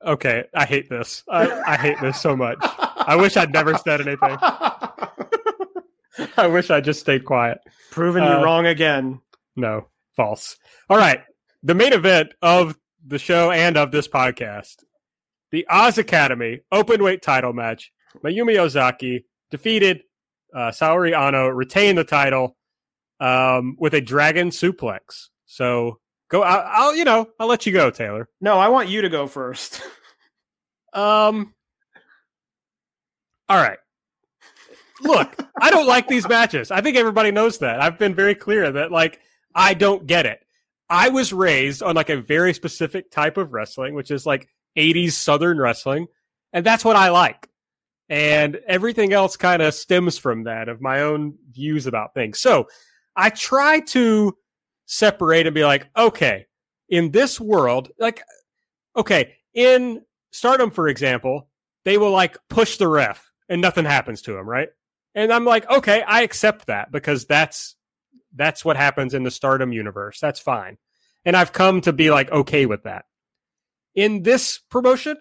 Okay, 0.02 0.44
I 0.54 0.64
hate 0.64 0.88
this. 0.88 1.24
I, 1.28 1.60
I 1.60 1.76
hate 1.76 2.00
this 2.00 2.18
so 2.18 2.34
much. 2.34 2.56
I 2.62 3.14
wish 3.16 3.36
I'd 3.36 3.52
never 3.52 3.76
said 3.76 4.00
anything. 4.00 4.38
I 6.38 6.46
wish 6.46 6.70
I 6.70 6.80
just 6.80 7.00
stayed 7.00 7.26
quiet. 7.26 7.58
Proving 7.90 8.24
you 8.24 8.30
Uh, 8.30 8.42
wrong 8.42 8.64
again. 8.64 9.20
No, 9.56 9.88
false. 10.18 10.56
All 10.90 10.98
right. 10.98 11.20
The 11.62 11.74
main 11.74 11.94
event 11.94 12.34
of 12.42 12.76
the 13.06 13.18
show 13.18 13.50
and 13.50 13.78
of 13.78 13.90
this 13.90 14.08
podcast 14.08 14.84
the 15.50 15.66
Oz 15.70 15.98
Academy 15.98 16.60
open 16.70 17.02
weight 17.02 17.22
title 17.22 17.52
match. 17.52 17.92
Mayumi 18.24 18.58
Ozaki 18.58 19.24
defeated 19.50 20.02
uh, 20.54 20.70
Saori 20.70 21.16
Ano, 21.18 21.48
retained 21.48 21.98
the 21.98 22.04
title 22.04 22.56
um, 23.20 23.76
with 23.78 23.94
a 23.94 24.00
dragon 24.00 24.50
suplex. 24.50 25.28
So 25.46 26.00
go, 26.28 26.42
I'll, 26.42 26.64
I'll, 26.66 26.96
you 26.96 27.04
know, 27.04 27.28
I'll 27.38 27.46
let 27.46 27.66
you 27.66 27.72
go, 27.72 27.90
Taylor. 27.90 28.28
No, 28.40 28.58
I 28.58 28.68
want 28.68 28.88
you 28.88 29.02
to 29.02 29.08
go 29.08 29.26
first. 29.26 29.80
Um, 30.94 31.54
all 33.46 33.58
right. 33.62 33.78
Look, 35.02 35.36
I 35.60 35.70
don't 35.70 35.86
like 35.86 36.08
these 36.08 36.26
matches. 36.26 36.70
I 36.70 36.80
think 36.80 36.96
everybody 36.96 37.30
knows 37.30 37.58
that. 37.58 37.80
I've 37.80 37.98
been 37.98 38.14
very 38.14 38.34
clear 38.34 38.72
that 38.72 38.90
like 38.90 39.20
I 39.58 39.74
don't 39.74 40.06
get 40.06 40.24
it. 40.24 40.38
I 40.88 41.08
was 41.08 41.32
raised 41.32 41.82
on 41.82 41.96
like 41.96 42.10
a 42.10 42.20
very 42.20 42.54
specific 42.54 43.10
type 43.10 43.36
of 43.36 43.52
wrestling, 43.52 43.94
which 43.94 44.12
is 44.12 44.24
like 44.24 44.48
80s 44.78 45.12
Southern 45.12 45.58
wrestling, 45.58 46.06
and 46.52 46.64
that's 46.64 46.84
what 46.84 46.94
I 46.94 47.10
like. 47.10 47.48
And 48.08 48.60
everything 48.68 49.12
else 49.12 49.36
kind 49.36 49.60
of 49.60 49.74
stems 49.74 50.16
from 50.16 50.44
that 50.44 50.68
of 50.68 50.80
my 50.80 51.02
own 51.02 51.34
views 51.50 51.86
about 51.88 52.14
things. 52.14 52.38
So 52.38 52.68
I 53.16 53.30
try 53.30 53.80
to 53.80 54.38
separate 54.86 55.46
and 55.46 55.54
be 55.54 55.64
like, 55.64 55.88
okay, 55.96 56.46
in 56.88 57.10
this 57.10 57.40
world, 57.40 57.90
like, 57.98 58.22
okay, 58.96 59.34
in 59.54 60.02
Stardom, 60.30 60.70
for 60.70 60.86
example, 60.86 61.48
they 61.84 61.98
will 61.98 62.12
like 62.12 62.38
push 62.48 62.76
the 62.76 62.88
ref 62.88 63.30
and 63.48 63.60
nothing 63.60 63.84
happens 63.84 64.22
to 64.22 64.38
him, 64.38 64.48
right? 64.48 64.68
And 65.16 65.32
I'm 65.32 65.44
like, 65.44 65.68
okay, 65.68 66.02
I 66.02 66.22
accept 66.22 66.66
that 66.66 66.92
because 66.92 67.26
that's 67.26 67.74
that's 68.38 68.64
what 68.64 68.76
happens 68.76 69.14
in 69.14 69.24
the 69.24 69.30
Stardom 69.30 69.72
universe. 69.72 70.18
That's 70.20 70.40
fine. 70.40 70.78
And 71.24 71.36
I've 71.36 71.52
come 71.52 71.80
to 71.82 71.92
be 71.92 72.10
like 72.10 72.30
okay 72.30 72.66
with 72.66 72.84
that. 72.84 73.04
In 73.94 74.22
this 74.22 74.60
promotion, 74.70 75.16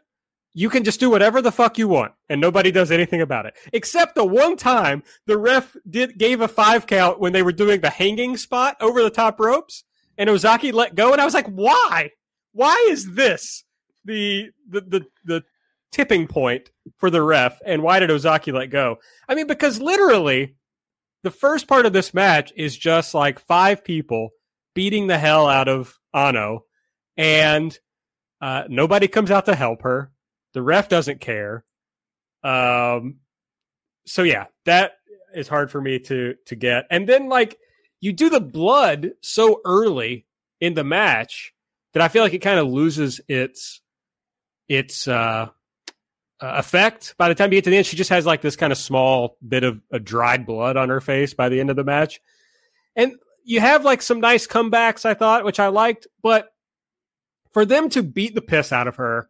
you 0.54 0.70
can 0.70 0.84
just 0.84 1.00
do 1.00 1.10
whatever 1.10 1.42
the 1.42 1.52
fuck 1.52 1.78
you 1.78 1.88
want 1.88 2.14
and 2.30 2.42
nobody 2.42 2.72
does 2.72 2.92
anything 2.92 3.22
about 3.22 3.46
it. 3.46 3.56
Except 3.74 4.16
the 4.16 4.26
one 4.26 4.56
time 4.56 5.04
the 5.26 5.38
ref 5.38 5.76
did 5.90 6.18
gave 6.18 6.42
a 6.42 6.48
5 6.48 6.88
count 6.88 7.20
when 7.20 7.34
they 7.34 7.44
were 7.44 7.52
doing 7.52 7.82
the 7.82 7.90
hanging 7.90 8.38
spot 8.38 8.76
over 8.80 9.04
the 9.04 9.10
top 9.10 9.40
ropes 9.40 9.84
and 10.18 10.30
Ozaki 10.30 10.72
let 10.72 10.96
go 10.96 11.12
and 11.12 11.22
I 11.22 11.26
was 11.26 11.34
like, 11.34 11.48
"Why? 11.48 12.12
Why 12.54 12.88
is 12.90 13.14
this 13.14 13.64
the 14.04 14.50
the 14.68 14.82
the, 14.82 15.06
the 15.26 15.44
tipping 15.92 16.28
point 16.28 16.72
for 16.98 17.10
the 17.10 17.22
ref 17.22 17.60
and 17.66 17.84
why 17.84 18.00
did 18.00 18.12
Ozaki 18.12 18.52
let 18.52 18.72
go? 18.72 18.98
I 19.30 19.36
mean, 19.36 19.48
because 19.48 19.80
literally 19.80 20.56
the 21.24 21.32
first 21.32 21.68
part 21.68 21.86
of 21.86 21.94
this 21.94 22.14
match 22.14 22.54
is 22.56 22.78
just 22.78 23.14
like 23.14 23.40
five 23.40 23.84
people 23.84 24.30
beating 24.74 25.08
the 25.08 25.18
hell 25.18 25.48
out 25.48 25.68
of 25.68 25.98
Ano 26.14 26.66
and 27.18 27.78
uh, 28.42 28.64
nobody 28.70 29.08
comes 29.08 29.32
out 29.32 29.46
to 29.46 29.56
help 29.56 29.82
her. 29.82 30.12
The 30.54 30.62
ref 30.62 30.90
doesn't 30.90 31.20
care. 31.20 31.66
Um, 32.44 33.18
so 34.06 34.24
yeah, 34.24 34.46
that 34.66 34.94
is 35.34 35.48
hard 35.48 35.72
for 35.72 35.82
me 35.82 36.00
to 36.00 36.36
to 36.46 36.56
get. 36.56 36.86
And 36.90 37.08
then 37.08 37.30
like 37.30 37.58
you 38.00 38.14
do 38.14 38.30
the 38.30 38.40
blood 38.40 39.12
so 39.22 39.62
early 39.66 40.26
in 40.62 40.74
the 40.76 40.84
match 40.84 41.54
that 41.94 42.02
I 42.02 42.08
feel 42.08 42.24
like 42.24 42.34
it 42.34 42.40
kind 42.40 42.60
of 42.60 42.68
loses 42.68 43.20
its 43.28 43.82
its 44.70 45.08
uh, 45.08 45.50
uh, 46.40 46.54
effect 46.58 47.16
by 47.18 47.30
the 47.30 47.36
time 47.36 47.52
you 47.52 47.58
get 47.58 47.64
to 47.66 47.70
the 47.70 47.78
end. 47.78 47.86
She 47.86 47.96
just 47.96 48.10
has 48.10 48.26
like 48.26 48.42
this 48.42 48.56
kind 48.56 48.72
of 48.72 48.78
small 48.78 49.38
bit 49.48 49.64
of 49.64 49.82
uh, 49.92 49.98
dried 49.98 50.46
blood 50.46 50.78
on 50.78 50.90
her 50.90 51.02
face 51.02 51.34
by 51.34 51.50
the 51.50 51.60
end 51.60 51.70
of 51.70 51.76
the 51.76 51.84
match, 51.84 52.20
and 52.96 53.14
you 53.44 53.60
have 53.60 53.86
like 53.86 54.02
some 54.02 54.20
nice 54.20 54.48
comebacks. 54.48 55.06
I 55.06 55.14
thought, 55.14 55.46
which 55.46 55.60
I 55.60 55.68
liked, 55.68 56.08
but 56.22 56.50
for 57.52 57.66
them 57.66 57.90
to 57.90 58.04
beat 58.04 58.36
the 58.36 58.42
piss 58.42 58.72
out 58.72 58.88
of 58.88 58.98
her, 58.98 59.30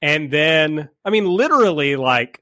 and 0.00 0.30
then 0.30 0.88
I 1.04 1.10
mean, 1.10 1.24
literally 1.24 1.96
like 1.96 2.40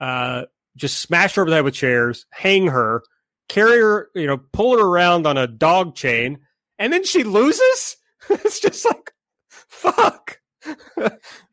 uh, 0.00 0.44
just 0.76 0.98
smash 1.00 1.34
her 1.34 1.42
over 1.42 1.50
the 1.50 1.56
head 1.56 1.64
with 1.64 1.74
chairs, 1.74 2.26
hang 2.30 2.68
her, 2.68 3.02
carry 3.48 3.80
her, 3.80 4.10
you 4.14 4.26
know, 4.26 4.38
pull 4.52 4.78
her 4.78 4.84
around 4.84 5.26
on 5.26 5.36
a 5.36 5.46
dog 5.46 5.96
chain, 5.96 6.38
and 6.78 6.92
then 6.92 7.04
she 7.04 7.24
loses. 7.24 7.96
it's 8.30 8.60
just 8.60 8.84
like 8.84 9.12
fuck. 9.48 10.38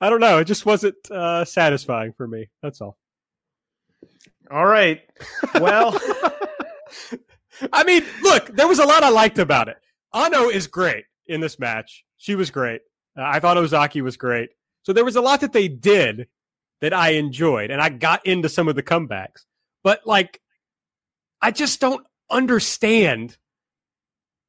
I 0.02 0.10
don't 0.10 0.20
know. 0.20 0.40
It 0.40 0.46
just 0.46 0.66
wasn't 0.66 0.96
uh, 1.10 1.46
satisfying 1.46 2.14
for 2.14 2.28
me. 2.28 2.50
That's 2.62 2.82
all. 2.82 2.98
All 4.50 4.66
right. 4.66 5.02
Well, 5.56 6.00
I 7.74 7.84
mean, 7.84 8.04
look, 8.22 8.48
there 8.56 8.68
was 8.68 8.80
a 8.80 8.86
lot 8.86 9.04
I 9.04 9.10
liked 9.10 9.40
about 9.40 9.68
it. 9.68 9.78
Ano 10.14 10.50
is 10.50 10.68
great 10.68 11.06
in 11.28 11.42
this 11.42 11.60
match. 11.60 12.04
She 12.18 12.36
was 12.36 12.52
great. 12.52 12.82
Uh, 13.18 13.24
I 13.24 13.40
thought 13.40 13.58
Ozaki 13.58 14.02
was 14.02 14.18
great. 14.18 14.50
So 14.84 14.94
there 14.94 15.06
was 15.06 15.16
a 15.16 15.22
lot 15.22 15.42
that 15.42 15.54
they 15.54 15.68
did 15.68 16.28
that 16.82 16.94
I 16.94 17.12
enjoyed, 17.12 17.72
and 17.72 17.82
I 17.82 17.90
got 17.90 18.26
into 18.26 18.50
some 18.50 18.68
of 18.68 18.76
the 18.76 18.84
comebacks. 18.84 19.46
But 19.84 20.02
like, 20.06 20.42
I 21.42 21.52
just 21.52 21.80
don't 21.80 22.06
understand. 22.30 23.38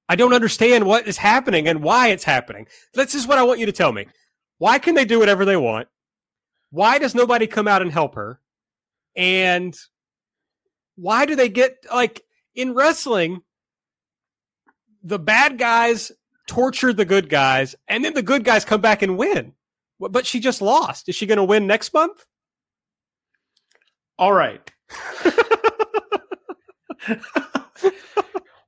I 0.08 0.16
don't 0.16 0.34
understand 0.34 0.84
what 0.84 1.06
is 1.06 1.16
happening 1.16 1.68
and 1.68 1.82
why 1.82 2.08
it's 2.08 2.24
happening. 2.24 2.66
This 2.94 3.14
is 3.14 3.26
what 3.26 3.38
I 3.38 3.44
want 3.44 3.60
you 3.60 3.66
to 3.66 3.72
tell 3.72 3.92
me. 3.92 4.06
Why 4.58 4.78
can 4.78 4.94
they 4.94 5.04
do 5.04 5.18
whatever 5.18 5.44
they 5.44 5.56
want? 5.56 5.88
Why 6.70 6.98
does 6.98 7.14
nobody 7.14 7.46
come 7.46 7.68
out 7.68 7.82
and 7.82 7.92
help 7.92 8.14
her? 8.14 8.40
And 9.16 9.76
why 10.96 11.26
do 11.26 11.36
they 11.36 11.48
get 11.48 11.84
like 11.92 12.22
in 12.54 12.74
wrestling? 12.74 13.42
The 15.02 15.18
bad 15.18 15.58
guys 15.58 16.12
torture 16.46 16.92
the 16.92 17.04
good 17.04 17.28
guys, 17.28 17.74
and 17.88 18.04
then 18.04 18.14
the 18.14 18.22
good 18.22 18.44
guys 18.44 18.64
come 18.64 18.80
back 18.80 19.02
and 19.02 19.18
win. 19.18 19.52
But 19.98 20.26
she 20.26 20.40
just 20.40 20.62
lost. 20.62 21.08
Is 21.08 21.14
she 21.14 21.26
going 21.26 21.38
to 21.38 21.44
win 21.44 21.66
next 21.66 21.92
month? 21.92 22.24
all 24.22 24.32
right. 24.32 24.70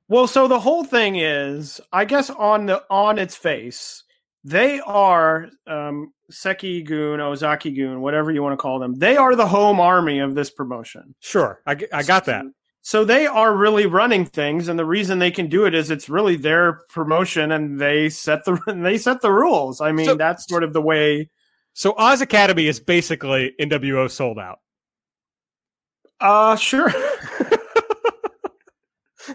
well, 0.09 0.27
so 0.27 0.47
the 0.49 0.59
whole 0.59 0.83
thing 0.83 1.15
is, 1.15 1.79
I 1.93 2.03
guess 2.03 2.29
on 2.29 2.65
the 2.65 2.83
on 2.89 3.17
its 3.17 3.37
face, 3.37 4.03
they 4.45 4.79
are 4.79 5.49
um, 5.65 6.13
Seki 6.29 6.83
Gun, 6.83 7.19
Ozaki 7.19 7.71
Gun, 7.71 7.99
whatever 7.99 8.31
you 8.31 8.43
want 8.43 8.53
to 8.53 8.57
call 8.61 8.77
them. 8.77 8.93
They 8.93 9.17
are 9.17 9.35
the 9.35 9.47
home 9.47 9.79
army 9.79 10.19
of 10.19 10.35
this 10.35 10.51
promotion. 10.51 11.15
Sure, 11.19 11.63
I, 11.65 11.75
I 11.91 12.03
got 12.03 12.25
that. 12.25 12.45
So 12.83 13.03
they 13.03 13.25
are 13.25 13.51
really 13.55 13.87
running 13.87 14.25
things, 14.25 14.67
and 14.67 14.77
the 14.77 14.85
reason 14.85 15.17
they 15.17 15.31
can 15.31 15.49
do 15.49 15.65
it 15.65 15.73
is 15.73 15.89
it's 15.89 16.09
really 16.09 16.35
their 16.35 16.81
promotion, 16.89 17.51
and 17.51 17.81
they 17.81 18.09
set 18.09 18.45
the 18.45 18.61
they 18.83 18.99
set 18.99 19.21
the 19.21 19.31
rules. 19.31 19.81
I 19.81 19.91
mean, 19.91 20.05
So- 20.05 20.15
that's 20.15 20.47
sort 20.47 20.63
of 20.63 20.73
the 20.73 20.81
way. 20.81 21.31
So 21.73 21.95
Oz 21.97 22.21
Academy 22.21 22.67
is 22.67 22.79
basically 22.79 23.53
NWO 23.59 24.09
Souled 24.09 24.37
Out. 24.39 24.59
Uh, 26.21 26.55
sure. 26.55 26.93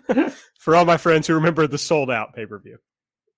For 0.60 0.76
all 0.76 0.84
my 0.84 0.96
friends 0.96 1.26
who 1.26 1.34
remember 1.34 1.66
the 1.66 1.78
Souled 1.78 2.10
Out 2.10 2.32
pay 2.34 2.46
per 2.46 2.58
view. 2.60 2.78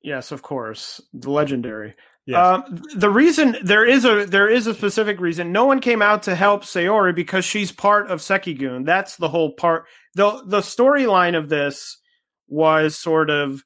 Yes, 0.03 0.33
of 0.33 0.43
course, 0.43 1.01
the 1.13 1.31
legendary. 1.31 1.95
Yes. 2.25 2.39
Um, 2.39 2.81
the 2.95 3.11
reason 3.11 3.57
there 3.65 3.85
is 3.85 4.05
a 4.05 4.25
there 4.25 4.49
is 4.49 4.69
a 4.69 4.75
specific 4.75 5.19
reason. 5.19 5.51
No 5.51 5.65
one 5.65 5.81
came 5.81 6.01
out 6.01 6.23
to 6.25 6.37
help 6.37 6.63
Sayori 6.63 7.15
because 7.15 7.45
she's 7.45 7.73
part 7.73 8.11
of 8.11 8.21
Sekigun. 8.21 8.87
That's 8.87 9.17
the 9.17 9.29
whole 9.29 9.55
part. 9.55 9.87
the 10.15 10.43
The 10.47 10.61
storyline 10.61 11.37
of 11.37 11.49
this 11.49 11.99
was 12.47 12.97
sort 12.97 13.29
of 13.29 13.65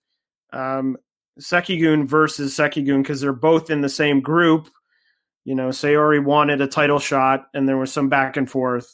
um, 0.55 0.97
Sekigun 1.39 2.07
versus 2.07 2.57
Sekigun 2.57 3.03
because 3.03 3.21
they're 3.21 3.33
both 3.33 3.69
in 3.69 3.83
the 3.83 3.89
same 3.89 4.21
group. 4.21 4.71
You 5.45 5.55
know, 5.55 5.69
Sayori 5.69 6.25
wanted 6.25 6.61
a 6.61 6.67
title 6.67 6.99
shot, 6.99 7.47
and 7.53 7.69
there 7.69 7.77
was 7.77 7.93
some 7.93 8.09
back 8.09 8.37
and 8.37 8.51
forth, 8.51 8.89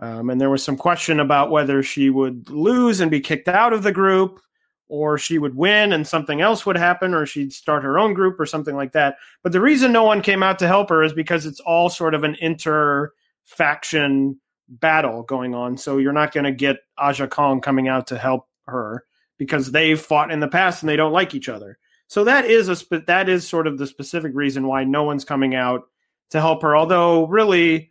um, 0.00 0.30
and 0.30 0.40
there 0.40 0.50
was 0.50 0.64
some 0.64 0.76
question 0.76 1.20
about 1.20 1.50
whether 1.50 1.82
she 1.82 2.08
would 2.08 2.48
lose 2.50 3.00
and 3.00 3.10
be 3.10 3.20
kicked 3.20 3.48
out 3.48 3.72
of 3.72 3.82
the 3.82 3.92
group, 3.92 4.40
or 4.88 5.16
she 5.16 5.38
would 5.38 5.56
win 5.56 5.92
and 5.92 6.06
something 6.06 6.40
else 6.40 6.66
would 6.66 6.76
happen, 6.76 7.14
or 7.14 7.24
she'd 7.24 7.52
start 7.52 7.82
her 7.82 7.98
own 7.98 8.14
group 8.14 8.38
or 8.38 8.46
something 8.46 8.76
like 8.76 8.92
that. 8.92 9.16
But 9.42 9.52
the 9.52 9.60
reason 9.60 9.92
no 9.92 10.04
one 10.04 10.20
came 10.20 10.42
out 10.42 10.58
to 10.58 10.68
help 10.68 10.90
her 10.90 11.02
is 11.02 11.12
because 11.12 11.46
it's 11.46 11.60
all 11.60 11.88
sort 11.88 12.14
of 12.14 12.24
an 12.24 12.36
inter 12.40 13.12
faction 13.44 14.38
battle 14.68 15.22
going 15.22 15.54
on. 15.54 15.76
So 15.76 15.98
you're 15.98 16.12
not 16.12 16.32
going 16.32 16.44
to 16.44 16.52
get 16.52 16.78
Aja 16.98 17.26
Kong 17.26 17.60
coming 17.60 17.88
out 17.88 18.06
to 18.08 18.18
help 18.18 18.48
her 18.66 19.04
because 19.38 19.72
they've 19.72 20.00
fought 20.00 20.30
in 20.30 20.40
the 20.40 20.48
past 20.48 20.82
and 20.82 20.88
they 20.88 20.96
don't 20.96 21.12
like 21.12 21.34
each 21.34 21.48
other. 21.48 21.78
So 22.06 22.24
that 22.24 22.44
is 22.44 22.68
a 22.68 23.00
that 23.06 23.28
is 23.28 23.48
sort 23.48 23.66
of 23.66 23.78
the 23.78 23.86
specific 23.86 24.32
reason 24.34 24.66
why 24.66 24.84
no 24.84 25.02
one's 25.02 25.24
coming 25.24 25.54
out 25.54 25.84
to 26.30 26.40
help 26.40 26.62
her. 26.62 26.76
Although 26.76 27.26
really, 27.26 27.90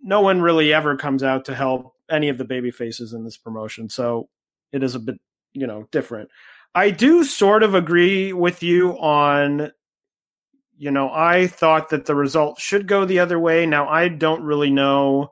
no 0.00 0.22
one 0.22 0.40
really 0.40 0.72
ever 0.72 0.96
comes 0.96 1.22
out 1.22 1.44
to 1.46 1.54
help 1.54 1.94
any 2.10 2.28
of 2.28 2.38
the 2.38 2.44
baby 2.44 2.70
faces 2.70 3.12
in 3.12 3.24
this 3.24 3.36
promotion. 3.36 3.88
So 3.88 4.28
it 4.72 4.82
is 4.82 4.94
a 4.94 4.98
bit, 4.98 5.20
you 5.54 5.66
know, 5.66 5.88
different. 5.90 6.28
I 6.74 6.90
do 6.90 7.24
sort 7.24 7.62
of 7.62 7.74
agree 7.74 8.32
with 8.32 8.62
you 8.62 8.90
on 8.98 9.70
you 10.76 10.90
know, 10.90 11.08
I 11.12 11.46
thought 11.46 11.90
that 11.90 12.06
the 12.06 12.16
result 12.16 12.60
should 12.60 12.88
go 12.88 13.04
the 13.04 13.20
other 13.20 13.38
way. 13.38 13.64
Now 13.64 13.88
I 13.88 14.08
don't 14.08 14.42
really 14.42 14.70
know 14.70 15.30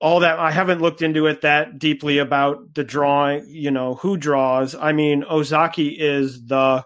all 0.00 0.20
that 0.20 0.38
I 0.38 0.50
haven't 0.50 0.80
looked 0.80 1.02
into 1.02 1.26
it 1.26 1.42
that 1.42 1.78
deeply 1.78 2.18
about 2.18 2.74
the 2.74 2.84
drawing, 2.84 3.46
you 3.48 3.70
know, 3.70 3.96
who 3.96 4.16
draws. 4.16 4.74
I 4.74 4.92
mean, 4.92 5.24
Ozaki 5.28 5.88
is 5.88 6.46
the 6.46 6.84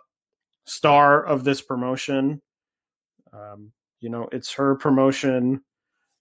star 0.65 1.25
of 1.25 1.45
this 1.45 1.61
promotion. 1.61 2.41
Um, 3.33 3.73
you 4.01 4.09
know, 4.09 4.29
it's 4.33 4.55
her 4.55 4.77
promotion. 4.77 5.61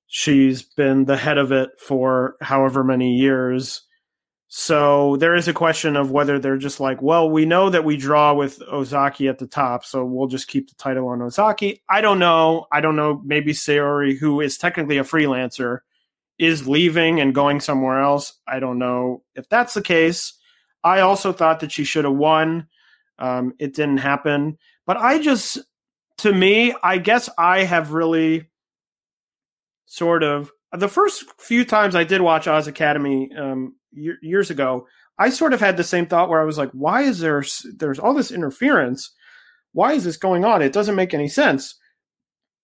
She's 0.07 0.63
been 0.63 1.05
the 1.05 1.17
head 1.17 1.37
of 1.37 1.53
it 1.53 1.69
for 1.79 2.35
however 2.41 2.83
many 2.83 3.15
years. 3.15 3.81
So 4.53 5.15
there 5.15 5.33
is 5.33 5.47
a 5.47 5.53
question 5.53 5.95
of 5.95 6.11
whether 6.11 6.37
they're 6.37 6.57
just 6.57 6.81
like, 6.81 7.01
well, 7.01 7.29
we 7.29 7.45
know 7.45 7.69
that 7.69 7.85
we 7.85 7.95
draw 7.95 8.33
with 8.33 8.61
Ozaki 8.69 9.29
at 9.29 9.39
the 9.39 9.47
top, 9.47 9.85
so 9.85 10.03
we'll 10.03 10.27
just 10.27 10.49
keep 10.49 10.67
the 10.67 10.75
title 10.75 11.07
on 11.07 11.21
Ozaki. 11.21 11.81
I 11.87 12.01
don't 12.01 12.19
know. 12.19 12.67
I 12.69 12.81
don't 12.81 12.97
know. 12.97 13.21
Maybe 13.23 13.53
Sayori, 13.53 14.17
who 14.17 14.41
is 14.41 14.57
technically 14.57 14.97
a 14.97 15.05
freelancer, 15.05 15.79
is 16.37 16.67
leaving 16.67 17.21
and 17.21 17.33
going 17.33 17.61
somewhere 17.61 18.01
else. 18.01 18.33
I 18.45 18.59
don't 18.59 18.77
know 18.77 19.23
if 19.35 19.47
that's 19.47 19.73
the 19.73 19.81
case. 19.81 20.33
I 20.83 20.99
also 20.99 21.31
thought 21.31 21.61
that 21.61 21.71
she 21.71 21.85
should 21.85 22.03
have 22.03 22.15
won. 22.15 22.67
Um, 23.19 23.53
it 23.57 23.73
didn't 23.73 23.99
happen. 23.99 24.57
But 24.85 24.97
I 24.97 25.19
just, 25.19 25.59
to 26.17 26.33
me, 26.33 26.75
I 26.83 26.97
guess 26.97 27.29
I 27.37 27.63
have 27.63 27.93
really 27.93 28.49
sort 29.85 30.23
of 30.23 30.51
the 30.73 30.89
first 30.89 31.23
few 31.39 31.63
times 31.63 31.95
I 31.95 32.03
did 32.03 32.19
watch 32.19 32.49
Oz 32.49 32.67
Academy 32.67 33.29
um, 33.33 33.75
years 33.93 34.49
ago, 34.49 34.87
I 35.17 35.29
sort 35.29 35.53
of 35.53 35.59
had 35.59 35.77
the 35.77 35.83
same 35.83 36.05
thought 36.05 36.29
where 36.29 36.41
I 36.41 36.45
was 36.45 36.57
like, 36.57 36.71
why 36.71 37.01
is 37.01 37.19
there 37.19 37.43
there's 37.77 37.99
all 37.99 38.13
this 38.13 38.31
interference? 38.31 39.11
Why 39.73 39.93
is 39.93 40.03
this 40.03 40.17
going 40.17 40.43
on? 40.45 40.61
It 40.61 40.73
doesn't 40.73 40.95
make 40.95 41.13
any 41.13 41.27
sense. 41.27 41.75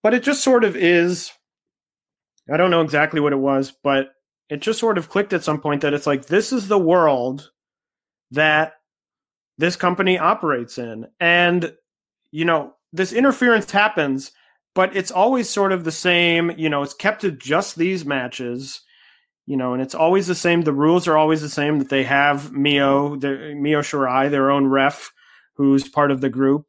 But 0.04 0.14
it 0.14 0.24
just 0.24 0.44
sort 0.44 0.64
of 0.64 0.76
is. 0.76 1.32
I 2.52 2.58
don't 2.58 2.72
know 2.72 2.82
exactly 2.82 3.20
what 3.20 3.34
it 3.34 3.38
was, 3.38 3.74
but 3.84 4.10
it 4.50 4.62
just 4.62 4.80
sort 4.80 4.98
of 4.98 5.10
clicked 5.10 5.34
at 5.34 5.44
some 5.44 5.60
point 5.60 5.82
that 5.82 5.94
it's 5.94 6.08
like 6.08 6.26
this 6.26 6.54
is 6.54 6.68
the 6.68 6.78
world 6.78 7.52
that 8.32 8.74
this 9.58 9.76
company 9.76 10.18
operates 10.18 10.78
in. 10.78 11.08
And 11.20 11.74
you 12.32 12.46
know, 12.46 12.74
this 12.94 13.14
interference 13.14 13.70
happens, 13.72 14.32
but 14.76 14.96
it's 14.96 15.12
always 15.12 15.50
sort 15.50 15.72
of 15.72 15.84
the 15.84 15.92
same, 15.92 16.52
you 16.58 16.70
know, 16.70 16.84
it's 16.84 16.94
kept 16.94 17.22
to 17.22 17.32
just 17.32 17.76
these 17.76 18.06
matches 18.06 18.82
you 19.48 19.56
know, 19.56 19.74
and 19.74 19.82
it's 19.82 19.96
always 19.96 20.28
the 20.28 20.36
same. 20.36 20.62
The 20.62 20.74
rules 20.74 21.08
are 21.08 21.18
always 21.18 21.42
the 21.42 21.50
same 21.50 21.80
that 21.80 21.90
they 21.90 22.04
have 22.04 22.52
Mio, 22.52 23.16
the 23.16 23.56
Mio 23.56 23.82
Shirai, 23.82 24.30
their 24.30 24.52
own 24.52 24.68
ref, 24.68 25.14
who's 25.54 25.88
part 25.88 26.12
of 26.12 26.20
the 26.20 26.30
group. 26.30 26.68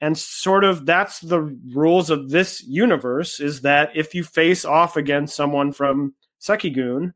And 0.00 0.18
sort 0.18 0.64
of 0.64 0.86
that's 0.86 1.20
the 1.20 1.42
rules 1.74 2.08
of 2.08 2.30
this 2.30 2.62
universe 2.66 3.40
is 3.40 3.60
that 3.60 3.90
if 3.94 4.14
you 4.14 4.24
face 4.24 4.64
off 4.64 4.96
against 4.96 5.36
someone 5.36 5.72
from 5.72 6.14
Sekigun, 6.40 7.12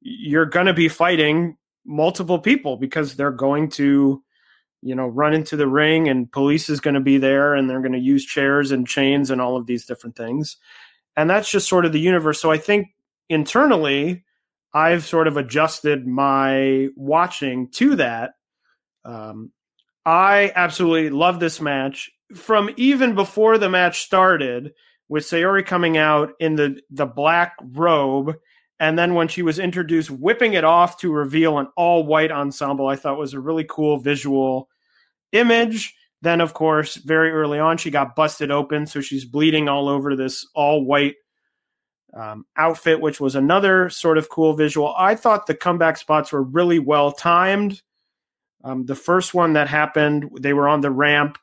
you're 0.00 0.46
going 0.46 0.66
to 0.66 0.74
be 0.74 0.88
fighting 0.88 1.56
multiple 1.84 2.38
people 2.38 2.76
because 2.76 3.16
they're 3.16 3.32
going 3.32 3.68
to, 3.70 4.22
you 4.80 4.94
know, 4.94 5.08
run 5.08 5.34
into 5.34 5.56
the 5.56 5.68
ring 5.68 6.08
and 6.08 6.30
police 6.30 6.68
is 6.68 6.80
going 6.80 6.94
to 6.94 7.00
be 7.00 7.18
there 7.18 7.54
and 7.54 7.68
they're 7.68 7.80
going 7.80 7.92
to 7.92 7.98
use 7.98 8.24
chairs 8.24 8.70
and 8.70 8.86
chains 8.86 9.30
and 9.30 9.40
all 9.40 9.56
of 9.56 9.66
these 9.66 9.86
different 9.86 10.14
things. 10.14 10.56
And 11.16 11.28
that's 11.28 11.50
just 11.50 11.68
sort 11.68 11.84
of 11.84 11.92
the 11.92 12.00
universe. 12.00 12.40
So 12.40 12.52
I 12.52 12.58
think 12.58 12.88
internally, 13.28 14.24
I've 14.76 15.06
sort 15.06 15.26
of 15.26 15.38
adjusted 15.38 16.06
my 16.06 16.88
watching 16.96 17.70
to 17.70 17.96
that. 17.96 18.32
Um, 19.06 19.50
I 20.04 20.52
absolutely 20.54 21.08
love 21.08 21.40
this 21.40 21.62
match 21.62 22.10
from 22.34 22.68
even 22.76 23.14
before 23.14 23.56
the 23.56 23.70
match 23.70 24.02
started 24.02 24.74
with 25.08 25.24
Sayori 25.24 25.64
coming 25.64 25.96
out 25.96 26.32
in 26.40 26.56
the 26.56 26.78
the 26.90 27.06
black 27.06 27.56
robe 27.62 28.34
and 28.78 28.98
then 28.98 29.14
when 29.14 29.28
she 29.28 29.40
was 29.40 29.58
introduced 29.58 30.10
whipping 30.10 30.52
it 30.52 30.64
off 30.64 30.98
to 30.98 31.10
reveal 31.10 31.56
an 31.56 31.68
all 31.78 32.04
white 32.04 32.30
ensemble 32.30 32.86
I 32.86 32.96
thought 32.96 33.18
was 33.18 33.32
a 33.32 33.40
really 33.40 33.64
cool 33.64 33.96
visual 33.98 34.68
image 35.32 35.94
then 36.20 36.42
of 36.42 36.52
course 36.52 36.96
very 36.96 37.30
early 37.30 37.58
on 37.58 37.78
she 37.78 37.90
got 37.90 38.14
busted 38.14 38.50
open 38.50 38.86
so 38.86 39.00
she's 39.00 39.24
bleeding 39.24 39.68
all 39.68 39.88
over 39.88 40.14
this 40.16 40.46
all 40.54 40.84
white 40.84 41.14
um, 42.16 42.46
outfit, 42.56 43.00
which 43.00 43.20
was 43.20 43.34
another 43.34 43.90
sort 43.90 44.18
of 44.18 44.30
cool 44.30 44.54
visual. 44.54 44.94
I 44.96 45.14
thought 45.14 45.46
the 45.46 45.54
comeback 45.54 45.98
spots 45.98 46.32
were 46.32 46.42
really 46.42 46.78
well 46.78 47.12
timed. 47.12 47.82
Um, 48.64 48.86
the 48.86 48.94
first 48.94 49.34
one 49.34 49.52
that 49.52 49.68
happened, 49.68 50.30
they 50.40 50.52
were 50.52 50.66
on 50.66 50.80
the 50.80 50.90
ramp 50.90 51.38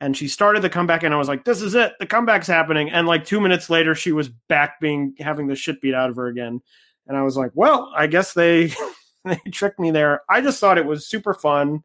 and 0.00 0.16
she 0.16 0.28
started 0.28 0.62
the 0.62 0.68
comeback 0.68 1.04
and 1.04 1.14
I 1.14 1.16
was 1.16 1.28
like, 1.28 1.44
this 1.44 1.62
is 1.62 1.74
it. 1.74 1.94
The 2.00 2.06
comeback's 2.06 2.48
happening. 2.48 2.90
And 2.90 3.06
like 3.06 3.24
two 3.24 3.40
minutes 3.40 3.70
later, 3.70 3.94
she 3.94 4.12
was 4.12 4.28
back 4.28 4.80
being 4.80 5.14
having 5.18 5.46
the 5.46 5.54
shit 5.54 5.80
beat 5.80 5.94
out 5.94 6.10
of 6.10 6.16
her 6.16 6.26
again. 6.26 6.60
And 7.06 7.16
I 7.16 7.22
was 7.22 7.36
like, 7.36 7.52
well, 7.54 7.92
I 7.96 8.08
guess 8.08 8.34
they 8.34 8.72
they 9.24 9.40
tricked 9.52 9.78
me 9.78 9.92
there. 9.92 10.22
I 10.28 10.40
just 10.40 10.60
thought 10.60 10.76
it 10.76 10.86
was 10.86 11.06
super 11.06 11.32
fun. 11.32 11.82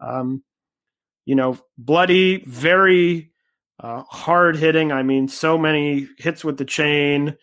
Um, 0.00 0.42
you 1.26 1.34
know, 1.34 1.58
bloody, 1.76 2.42
very 2.46 3.30
uh, 3.78 4.02
hard 4.08 4.56
hitting. 4.56 4.90
I 4.90 5.02
mean, 5.02 5.28
so 5.28 5.58
many 5.58 6.08
hits 6.16 6.44
with 6.44 6.56
the 6.56 6.64
chain 6.64 7.36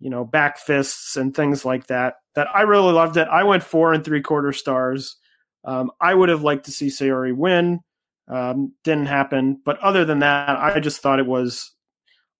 you 0.00 0.10
know, 0.10 0.24
back 0.24 0.58
fists 0.58 1.16
and 1.16 1.34
things 1.34 1.64
like 1.64 1.86
that. 1.86 2.14
That 2.34 2.48
I 2.54 2.62
really 2.62 2.92
loved 2.92 3.16
it. 3.16 3.28
I 3.28 3.44
went 3.44 3.62
four 3.62 3.92
and 3.92 4.04
three 4.04 4.22
quarter 4.22 4.52
stars. 4.52 5.16
Um, 5.64 5.90
I 6.00 6.14
would 6.14 6.30
have 6.30 6.42
liked 6.42 6.64
to 6.64 6.72
see 6.72 6.88
Sayori 6.88 7.34
win. 7.34 7.80
Um, 8.28 8.74
didn't 8.84 9.06
happen. 9.06 9.60
But 9.64 9.78
other 9.80 10.04
than 10.04 10.20
that, 10.20 10.48
I 10.48 10.80
just 10.80 11.00
thought 11.00 11.18
it 11.18 11.26
was 11.26 11.72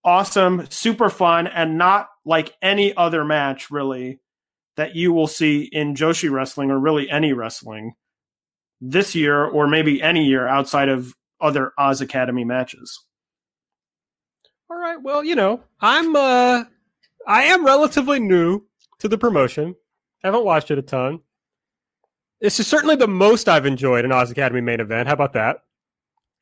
awesome, 0.03 0.65
super 0.69 1.09
fun, 1.09 1.47
and 1.47 1.77
not 1.77 2.07
like 2.25 2.55
any 2.61 2.95
other 2.95 3.23
match 3.23 3.69
really 3.69 4.19
that 4.77 4.95
you 4.95 5.11
will 5.11 5.27
see 5.27 5.63
in 5.71 5.95
Joshi 5.95 6.31
wrestling 6.31 6.71
or 6.71 6.79
really 6.79 7.09
any 7.09 7.33
wrestling 7.33 7.93
this 8.79 9.13
year 9.13 9.43
or 9.43 9.67
maybe 9.67 10.01
any 10.01 10.25
year 10.25 10.47
outside 10.47 10.89
of 10.89 11.13
other 11.39 11.73
Oz 11.77 12.01
Academy 12.01 12.43
matches. 12.43 13.05
All 14.69 14.77
right. 14.77 15.01
Well, 15.01 15.23
you 15.23 15.35
know, 15.35 15.61
I'm 15.81 16.15
uh 16.15 16.63
I 17.27 17.43
am 17.43 17.65
relatively 17.65 18.19
new 18.19 18.63
to 18.99 19.07
the 19.07 19.17
promotion. 19.17 19.75
I 20.23 20.27
Haven't 20.27 20.45
watched 20.45 20.71
it 20.71 20.77
a 20.77 20.81
ton. 20.81 21.19
This 22.39 22.59
is 22.59 22.67
certainly 22.67 22.95
the 22.95 23.07
most 23.07 23.47
I've 23.47 23.65
enjoyed 23.65 24.05
an 24.05 24.11
Oz 24.11 24.31
Academy 24.31 24.61
main 24.61 24.79
event. 24.79 25.07
How 25.07 25.13
about 25.13 25.33
that? 25.33 25.57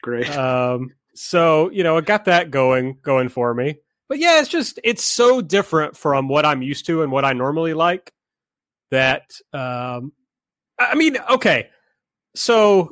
Great. 0.02 0.30
Um, 0.36 0.92
so 1.14 1.70
you 1.72 1.84
know, 1.84 1.98
it 1.98 2.06
got 2.06 2.26
that 2.26 2.52
going 2.52 2.98
going 3.02 3.30
for 3.30 3.54
me. 3.54 3.78
But 4.08 4.20
yeah, 4.20 4.40
it's 4.40 4.50
just 4.50 4.80
it's 4.84 5.04
so 5.04 5.42
different 5.42 5.98
from 5.98 6.28
what 6.28 6.46
I'm 6.46 6.62
used 6.62 6.86
to 6.88 7.04
and 7.04 7.12
what 7.12 7.26
I 7.26 7.34
normally 7.34 7.74
like. 7.74 8.12
That 8.92 9.30
um, 9.54 10.14
I 10.80 10.96
mean, 10.96 11.18
okay, 11.30 11.70
so 12.36 12.92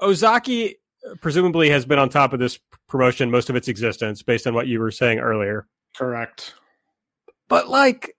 Ozaki 0.00 0.76
presumably 1.20 1.70
has 1.70 1.86
been 1.86 1.98
on 1.98 2.08
top 2.10 2.32
of 2.32 2.38
this 2.38 2.58
promotion 2.88 3.30
most 3.30 3.50
of 3.50 3.56
its 3.56 3.68
existence, 3.68 4.22
based 4.22 4.46
on 4.46 4.54
what 4.54 4.66
you 4.66 4.78
were 4.78 4.90
saying 4.90 5.18
earlier. 5.18 5.66
Correct. 5.96 6.54
But 7.48 7.68
like, 7.68 8.16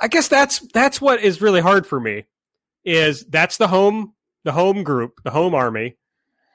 I 0.00 0.08
guess 0.08 0.28
that's 0.28 0.60
that's 0.72 1.00
what 1.00 1.20
is 1.20 1.40
really 1.40 1.60
hard 1.60 1.86
for 1.86 2.00
me. 2.00 2.24
Is 2.84 3.24
that's 3.24 3.56
the 3.56 3.68
home 3.68 4.14
the 4.44 4.52
home 4.52 4.84
group 4.84 5.20
the 5.24 5.30
home 5.30 5.54
army, 5.54 5.96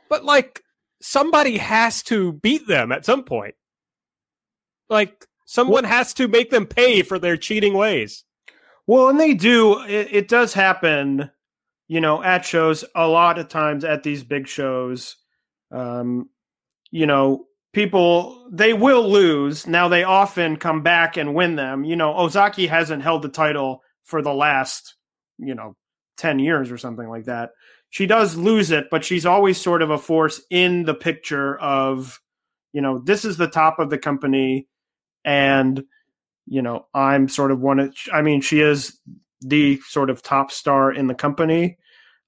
but 0.10 0.24
like 0.24 0.64
somebody 1.02 1.58
has 1.58 2.04
to 2.04 2.34
beat 2.34 2.68
them 2.68 2.92
at 2.92 3.06
some 3.06 3.24
point. 3.24 3.56
Like 4.90 5.26
someone 5.46 5.84
well, 5.84 5.92
has 5.92 6.14
to 6.16 6.28
make 6.28 6.50
them 6.50 6.66
pay 6.66 7.02
for 7.02 7.20
their 7.20 7.38
cheating 7.38 7.74
ways. 7.74 8.24
Well, 8.88 9.10
and 9.10 9.20
they 9.20 9.34
do. 9.34 9.82
It, 9.84 10.08
it 10.12 10.28
does 10.28 10.54
happen, 10.54 11.30
you 11.88 12.02
know, 12.02 12.24
at 12.24 12.46
shows 12.46 12.86
a 12.96 13.08
lot 13.08 13.40
of 13.40 13.50
times 13.50 13.84
at 13.84 14.04
these 14.04 14.24
big 14.24 14.48
shows. 14.48 15.18
Um, 15.72 16.30
you 16.92 17.06
know, 17.06 17.46
people 17.74 18.48
they 18.52 18.74
will 18.74 19.10
lose. 19.10 19.66
Now 19.68 19.88
they 19.88 20.04
often 20.04 20.58
come 20.58 20.82
back 20.84 21.18
and 21.18 21.34
win 21.36 21.56
them. 21.56 21.84
You 21.84 21.96
know, 21.96 22.18
Ozaki 22.18 22.68
hasn't 22.68 23.04
held 23.04 23.22
the 23.22 23.30
title 23.30 23.82
for 24.04 24.22
the 24.22 24.34
last, 24.34 24.96
you 25.38 25.56
know, 25.56 25.76
10 26.18 26.40
years 26.40 26.72
or 26.72 26.78
something 26.78 27.08
like 27.08 27.26
that. 27.26 27.52
She 27.90 28.06
does 28.06 28.36
lose 28.36 28.72
it, 28.72 28.86
but 28.90 29.04
she's 29.04 29.26
always 29.26 29.60
sort 29.60 29.82
of 29.82 29.90
a 29.90 29.98
force 29.98 30.42
in 30.50 30.84
the 30.84 30.94
picture 30.94 31.58
of, 31.60 32.20
you 32.74 32.82
know, 32.82 33.00
this 33.00 33.26
is 33.26 33.38
the 33.38 33.48
top 33.48 33.80
of 33.80 33.90
the 33.90 33.98
company 33.98 34.68
and 35.24 35.84
you 36.48 36.62
know, 36.62 36.86
I'm 36.94 37.30
sort 37.30 37.52
of 37.52 37.60
one 37.60 37.80
of 37.80 37.96
I 38.12 38.22
mean, 38.22 38.42
she 38.42 38.60
is 38.60 39.00
the 39.40 39.80
sort 39.88 40.10
of 40.10 40.22
top 40.22 40.52
star 40.52 40.92
in 40.92 41.08
the 41.08 41.16
company 41.16 41.78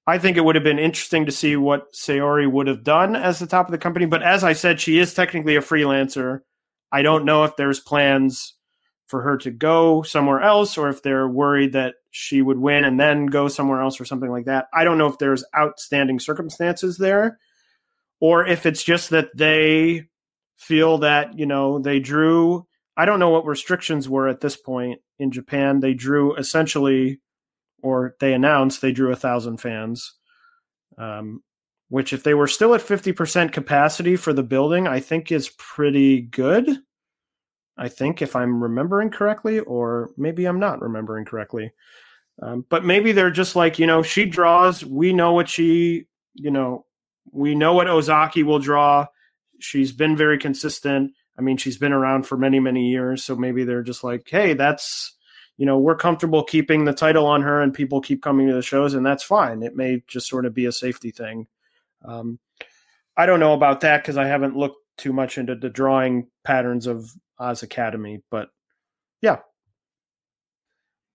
I 0.06 0.18
think 0.18 0.36
it 0.36 0.44
would 0.44 0.54
have 0.54 0.64
been 0.64 0.78
interesting 0.78 1.26
to 1.26 1.32
see 1.32 1.56
what 1.56 1.94
Sayori 1.94 2.50
would 2.50 2.66
have 2.66 2.84
done 2.84 3.16
as 3.16 3.38
the 3.38 3.46
top 3.46 3.66
of 3.66 3.72
the 3.72 3.78
company. 3.78 4.06
But 4.06 4.22
as 4.22 4.44
I 4.44 4.52
said, 4.52 4.80
she 4.80 4.98
is 4.98 5.14
technically 5.14 5.56
a 5.56 5.60
freelancer. 5.60 6.40
I 6.92 7.02
don't 7.02 7.24
know 7.24 7.44
if 7.44 7.56
there's 7.56 7.80
plans 7.80 8.54
for 9.06 9.22
her 9.22 9.36
to 9.38 9.50
go 9.50 10.02
somewhere 10.02 10.40
else 10.40 10.76
or 10.76 10.88
if 10.88 11.02
they're 11.02 11.28
worried 11.28 11.72
that 11.72 11.94
she 12.10 12.42
would 12.42 12.58
win 12.58 12.84
and 12.84 12.98
then 12.98 13.26
go 13.26 13.48
somewhere 13.48 13.80
else 13.80 14.00
or 14.00 14.04
something 14.04 14.30
like 14.30 14.46
that. 14.46 14.66
I 14.72 14.84
don't 14.84 14.98
know 14.98 15.06
if 15.06 15.18
there's 15.18 15.44
outstanding 15.56 16.18
circumstances 16.20 16.98
there 16.98 17.38
or 18.20 18.46
if 18.46 18.66
it's 18.66 18.82
just 18.82 19.10
that 19.10 19.28
they 19.36 20.04
feel 20.56 20.98
that, 20.98 21.38
you 21.38 21.46
know, 21.46 21.78
they 21.78 22.00
drew 22.00 22.66
I 22.96 23.06
don't 23.06 23.18
know 23.18 23.30
what 23.30 23.46
restrictions 23.46 24.08
were 24.08 24.28
at 24.28 24.40
this 24.40 24.56
point 24.56 25.00
in 25.18 25.32
Japan. 25.32 25.80
They 25.80 25.94
drew 25.94 26.36
essentially 26.36 27.20
or 27.84 28.16
they 28.18 28.32
announced 28.32 28.80
they 28.80 28.92
drew 28.92 29.12
a 29.12 29.16
thousand 29.16 29.58
fans. 29.58 30.14
Um, 30.96 31.42
which 31.88 32.12
if 32.12 32.22
they 32.22 32.34
were 32.34 32.48
still 32.48 32.74
at 32.74 32.80
50% 32.80 33.52
capacity 33.52 34.16
for 34.16 34.32
the 34.32 34.42
building, 34.42 34.88
I 34.88 35.00
think 35.00 35.30
is 35.30 35.50
pretty 35.50 36.22
good. 36.22 36.68
I 37.76 37.88
think, 37.88 38.22
if 38.22 38.34
I'm 38.34 38.62
remembering 38.62 39.10
correctly, 39.10 39.60
or 39.60 40.10
maybe 40.16 40.46
I'm 40.46 40.60
not 40.60 40.80
remembering 40.80 41.24
correctly. 41.24 41.72
Um, 42.42 42.64
but 42.68 42.84
maybe 42.84 43.12
they're 43.12 43.30
just 43.30 43.54
like, 43.54 43.78
you 43.78 43.86
know, 43.86 44.02
she 44.02 44.24
draws. 44.24 44.84
We 44.84 45.12
know 45.12 45.32
what 45.32 45.48
she, 45.48 46.06
you 46.34 46.50
know, 46.50 46.86
we 47.30 47.54
know 47.54 47.74
what 47.74 47.88
Ozaki 47.88 48.42
will 48.42 48.60
draw. 48.60 49.06
She's 49.60 49.92
been 49.92 50.16
very 50.16 50.38
consistent. 50.38 51.12
I 51.38 51.42
mean, 51.42 51.56
she's 51.56 51.78
been 51.78 51.92
around 51.92 52.26
for 52.26 52.36
many, 52.36 52.60
many 52.60 52.90
years. 52.90 53.24
So 53.24 53.36
maybe 53.36 53.64
they're 53.64 53.82
just 53.82 54.04
like, 54.04 54.26
hey, 54.28 54.54
that's, 54.54 55.13
you 55.56 55.66
know, 55.66 55.78
we're 55.78 55.96
comfortable 55.96 56.42
keeping 56.42 56.84
the 56.84 56.92
title 56.92 57.26
on 57.26 57.42
her 57.42 57.62
and 57.62 57.72
people 57.72 58.00
keep 58.00 58.22
coming 58.22 58.48
to 58.48 58.54
the 58.54 58.62
shows, 58.62 58.94
and 58.94 59.06
that's 59.06 59.22
fine. 59.22 59.62
It 59.62 59.76
may 59.76 60.02
just 60.06 60.28
sort 60.28 60.46
of 60.46 60.54
be 60.54 60.66
a 60.66 60.72
safety 60.72 61.10
thing. 61.10 61.46
Um, 62.04 62.38
I 63.16 63.26
don't 63.26 63.40
know 63.40 63.54
about 63.54 63.80
that 63.80 64.02
because 64.02 64.16
I 64.16 64.26
haven't 64.26 64.56
looked 64.56 64.78
too 64.96 65.12
much 65.12 65.38
into 65.38 65.54
the 65.54 65.68
drawing 65.68 66.26
patterns 66.42 66.86
of 66.86 67.10
Oz 67.38 67.62
Academy, 67.62 68.22
but 68.30 68.50
yeah. 69.20 69.38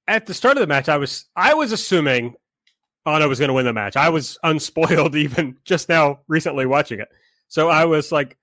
At 0.07 0.25
the 0.25 0.33
start 0.33 0.57
of 0.57 0.61
the 0.61 0.67
match, 0.67 0.89
I 0.89 0.97
was 0.97 1.25
I 1.35 1.53
was 1.53 1.71
assuming 1.71 2.35
Anna 3.05 3.27
was 3.27 3.39
going 3.39 3.49
to 3.49 3.53
win 3.53 3.65
the 3.65 3.73
match. 3.73 3.95
I 3.95 4.09
was 4.09 4.39
unspoiled 4.43 5.15
even 5.17 5.57
just 5.65 5.89
now 5.89 6.21
recently 6.27 6.65
watching 6.65 6.99
it, 6.99 7.09
so 7.47 7.69
I 7.69 7.85
was 7.85 8.11
like 8.11 8.37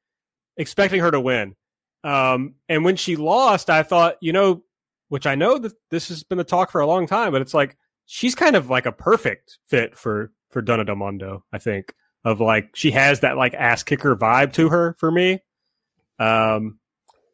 expecting 0.57 1.01
her 1.01 1.11
to 1.11 1.21
win. 1.21 1.57
Um, 2.05 2.55
and 2.69 2.85
when 2.85 2.95
she 2.95 3.17
lost, 3.17 3.69
I 3.69 3.83
thought, 3.83 4.17
you 4.21 4.33
know, 4.33 4.63
which 5.09 5.27
I 5.27 5.35
know 5.35 5.59
that 5.59 5.73
this 5.91 6.09
has 6.09 6.23
been 6.23 6.39
the 6.39 6.45
talk 6.45 6.71
for 6.71 6.81
a 6.81 6.87
long 6.87 7.07
time, 7.07 7.33
but 7.33 7.43
it's 7.43 7.55
like 7.55 7.77
she's 8.07 8.35
kind 8.35 8.57
of 8.57 8.71
like 8.71 8.87
a 8.87 8.93
perfect 8.93 9.59
fit 9.69 9.97
for 9.97 10.33
for 10.51 10.63
Donna 10.63 10.85
Del 10.85 10.97
Mondo. 10.97 11.45
I 11.53 11.59
think 11.59 11.95
of 12.25 12.41
like 12.41 12.71
she 12.75 12.91
has 12.93 13.21
that 13.21 13.37
like 13.37 13.55
ass 13.55 13.83
kicker 13.83 14.17
vibe 14.17 14.53
to 14.55 14.69
her 14.69 14.97
for 14.99 15.11
me. 15.11 15.41
Um, 16.19 16.79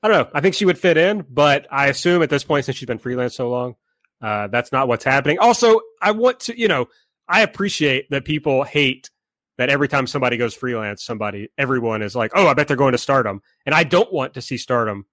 I 0.02 0.08
don't 0.08 0.18
know. 0.18 0.30
I 0.34 0.40
think 0.40 0.54
she 0.54 0.64
would 0.64 0.78
fit 0.78 0.96
in, 0.96 1.24
but 1.30 1.66
I 1.70 1.86
assume 1.86 2.22
at 2.22 2.30
this 2.30 2.44
point, 2.44 2.64
since 2.64 2.76
she's 2.76 2.86
been 2.86 2.98
freelance 2.98 3.36
so 3.36 3.48
long, 3.48 3.76
uh, 4.20 4.48
that's 4.48 4.72
not 4.72 4.88
what's 4.88 5.04
happening. 5.04 5.38
Also, 5.38 5.80
I 6.00 6.10
want 6.10 6.40
to, 6.40 6.58
you 6.58 6.68
know, 6.68 6.88
I 7.28 7.42
appreciate 7.42 8.10
that 8.10 8.24
people 8.24 8.64
hate 8.64 9.10
that 9.58 9.68
every 9.68 9.88
time 9.88 10.06
somebody 10.06 10.36
goes 10.36 10.54
freelance, 10.54 11.04
somebody, 11.04 11.48
everyone 11.56 12.02
is 12.02 12.16
like, 12.16 12.32
oh, 12.34 12.48
I 12.48 12.54
bet 12.54 12.66
they're 12.66 12.76
going 12.76 12.92
to 12.92 12.98
stardom. 12.98 13.42
And 13.64 13.74
I 13.74 13.84
don't 13.84 14.12
want 14.12 14.34
to 14.34 14.42
see 14.42 14.56
stardom, 14.56 15.06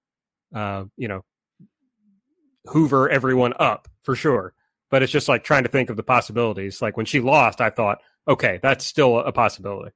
uh, 0.54 0.84
you 0.96 1.08
know, 1.08 1.24
hoover 2.66 3.08
everyone 3.08 3.54
up 3.58 3.88
for 4.02 4.14
sure. 4.14 4.54
But 4.90 5.02
it's 5.02 5.12
just 5.12 5.28
like 5.28 5.44
trying 5.44 5.62
to 5.62 5.68
think 5.68 5.88
of 5.88 5.96
the 5.96 6.02
possibilities. 6.02 6.82
Like 6.82 6.96
when 6.96 7.06
she 7.06 7.20
lost, 7.20 7.60
I 7.60 7.70
thought, 7.70 7.98
okay, 8.26 8.58
that's 8.62 8.84
still 8.84 9.18
a 9.18 9.32
possibility. 9.32 9.92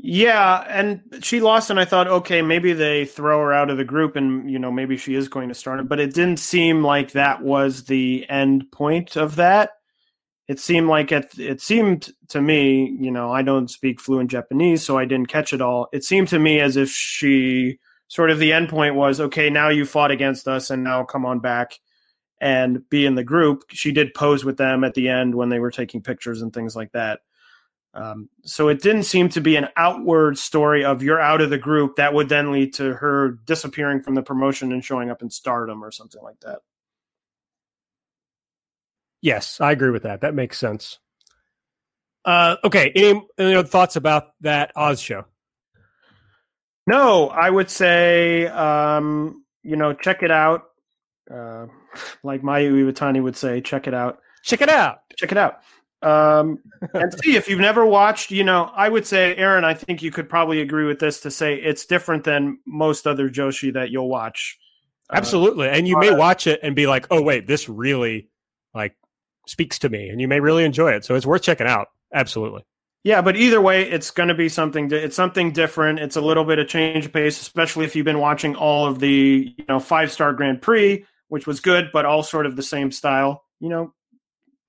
Yeah, 0.00 0.64
and 0.68 1.00
she 1.22 1.40
lost, 1.40 1.70
and 1.70 1.80
I 1.80 1.84
thought, 1.84 2.06
okay, 2.06 2.40
maybe 2.40 2.72
they 2.72 3.04
throw 3.04 3.40
her 3.40 3.52
out 3.52 3.68
of 3.68 3.78
the 3.78 3.84
group, 3.84 4.14
and 4.14 4.48
you 4.48 4.58
know, 4.58 4.70
maybe 4.70 4.96
she 4.96 5.16
is 5.16 5.28
going 5.28 5.48
to 5.48 5.56
start 5.56 5.80
it. 5.80 5.88
But 5.88 5.98
it 5.98 6.14
didn't 6.14 6.38
seem 6.38 6.84
like 6.84 7.12
that 7.12 7.42
was 7.42 7.84
the 7.84 8.24
end 8.28 8.70
point 8.70 9.16
of 9.16 9.34
that. 9.36 9.70
It 10.46 10.60
seemed 10.60 10.86
like 10.86 11.10
it. 11.10 11.36
It 11.36 11.60
seemed 11.60 12.10
to 12.28 12.40
me, 12.40 12.96
you 13.00 13.10
know, 13.10 13.32
I 13.32 13.42
don't 13.42 13.68
speak 13.68 14.00
fluent 14.00 14.30
Japanese, 14.30 14.84
so 14.84 14.96
I 14.96 15.04
didn't 15.04 15.28
catch 15.28 15.52
it 15.52 15.60
all. 15.60 15.88
It 15.92 16.04
seemed 16.04 16.28
to 16.28 16.38
me 16.38 16.60
as 16.60 16.76
if 16.76 16.90
she 16.90 17.80
sort 18.08 18.30
of 18.30 18.38
the 18.38 18.52
end 18.52 18.68
point 18.68 18.94
was, 18.94 19.20
okay, 19.20 19.50
now 19.50 19.68
you 19.68 19.84
fought 19.84 20.10
against 20.10 20.48
us, 20.48 20.70
and 20.70 20.82
now 20.82 21.04
come 21.04 21.24
on 21.24 21.38
back 21.38 21.78
and 22.40 22.88
be 22.88 23.06
in 23.06 23.14
the 23.14 23.24
group. 23.24 23.64
She 23.70 23.92
did 23.92 24.14
pose 24.14 24.44
with 24.44 24.56
them 24.56 24.84
at 24.84 24.94
the 24.94 25.08
end 25.08 25.34
when 25.34 25.48
they 25.48 25.58
were 25.58 25.70
taking 25.70 26.02
pictures 26.02 26.42
and 26.42 26.52
things 26.52 26.74
like 26.74 26.92
that. 26.92 27.20
Um, 27.94 28.28
so 28.44 28.68
it 28.68 28.80
didn't 28.80 29.04
seem 29.04 29.28
to 29.30 29.40
be 29.40 29.56
an 29.56 29.68
outward 29.76 30.38
story 30.38 30.84
of 30.84 31.02
you're 31.02 31.20
out 31.20 31.40
of 31.40 31.50
the 31.50 31.58
group 31.58 31.96
that 31.96 32.14
would 32.14 32.28
then 32.28 32.52
lead 32.52 32.74
to 32.74 32.94
her 32.94 33.38
disappearing 33.44 34.02
from 34.02 34.14
the 34.14 34.22
promotion 34.22 34.72
and 34.72 34.84
showing 34.84 35.10
up 35.10 35.22
in 35.22 35.30
stardom 35.30 35.82
or 35.82 35.90
something 35.90 36.22
like 36.22 36.38
that. 36.40 36.58
Yes, 39.20 39.60
I 39.60 39.72
agree 39.72 39.90
with 39.90 40.04
that. 40.04 40.20
That 40.20 40.34
makes 40.34 40.58
sense. 40.58 41.00
Uh, 42.24 42.56
okay, 42.62 42.92
any, 42.94 43.26
any 43.38 43.54
other 43.54 43.66
thoughts 43.66 43.96
about 43.96 44.34
that 44.42 44.70
Oz 44.76 45.00
show? 45.00 45.24
No, 46.88 47.28
I 47.28 47.50
would 47.50 47.68
say, 47.68 48.46
um, 48.46 49.44
you 49.62 49.76
know, 49.76 49.92
check 49.92 50.22
it 50.22 50.30
out. 50.30 50.70
Uh, 51.30 51.66
like 52.22 52.40
Mayu 52.40 52.72
Iwatani 52.72 53.22
would 53.22 53.36
say, 53.36 53.60
check 53.60 53.86
it 53.86 53.92
out. 53.92 54.20
Check 54.42 54.62
it 54.62 54.70
out. 54.70 55.00
Check 55.18 55.30
it 55.30 55.36
out. 55.36 55.60
Um, 56.00 56.60
and 56.94 57.12
see 57.22 57.36
if 57.36 57.46
you've 57.46 57.60
never 57.60 57.84
watched, 57.84 58.30
you 58.30 58.42
know, 58.42 58.70
I 58.74 58.88
would 58.88 59.04
say, 59.04 59.36
Aaron, 59.36 59.64
I 59.64 59.74
think 59.74 60.02
you 60.02 60.10
could 60.10 60.30
probably 60.30 60.62
agree 60.62 60.86
with 60.86 60.98
this 60.98 61.20
to 61.20 61.30
say 61.30 61.56
it's 61.56 61.84
different 61.84 62.24
than 62.24 62.58
most 62.66 63.06
other 63.06 63.28
Joshi 63.28 63.74
that 63.74 63.90
you'll 63.90 64.08
watch. 64.08 64.58
Uh, 65.10 65.16
Absolutely. 65.16 65.68
Uh, 65.68 65.72
and 65.72 65.86
you 65.86 65.98
may 65.98 66.14
watch 66.14 66.46
it 66.46 66.60
and 66.62 66.74
be 66.74 66.86
like, 66.86 67.06
oh, 67.10 67.20
wait, 67.20 67.46
this 67.46 67.68
really 67.68 68.30
like 68.72 68.96
speaks 69.46 69.78
to 69.80 69.90
me 69.90 70.08
and 70.08 70.22
you 70.22 70.28
may 70.28 70.40
really 70.40 70.64
enjoy 70.64 70.92
it. 70.92 71.04
So 71.04 71.16
it's 71.16 71.26
worth 71.26 71.42
checking 71.42 71.66
out. 71.66 71.88
Absolutely. 72.14 72.64
Yeah, 73.08 73.22
but 73.22 73.36
either 73.36 73.60
way, 73.60 73.88
it's 73.88 74.10
going 74.10 74.28
to 74.28 74.34
be 74.34 74.48
something. 74.48 74.92
It's 74.92 75.16
something 75.16 75.52
different. 75.52 75.98
It's 75.98 76.16
a 76.16 76.20
little 76.20 76.44
bit 76.44 76.58
of 76.58 76.68
change 76.68 77.06
of 77.06 77.12
pace, 77.12 77.40
especially 77.40 77.84
if 77.84 77.96
you've 77.96 78.04
been 78.04 78.18
watching 78.18 78.54
all 78.54 78.86
of 78.86 78.98
the 78.98 79.54
you 79.56 79.64
know 79.68 79.80
five 79.80 80.12
star 80.12 80.32
Grand 80.32 80.60
Prix, 80.60 81.04
which 81.28 81.46
was 81.46 81.60
good, 81.60 81.90
but 81.92 82.04
all 82.04 82.22
sort 82.22 82.46
of 82.46 82.56
the 82.56 82.62
same 82.62 82.92
style. 82.92 83.44
You 83.60 83.70
know, 83.70 83.94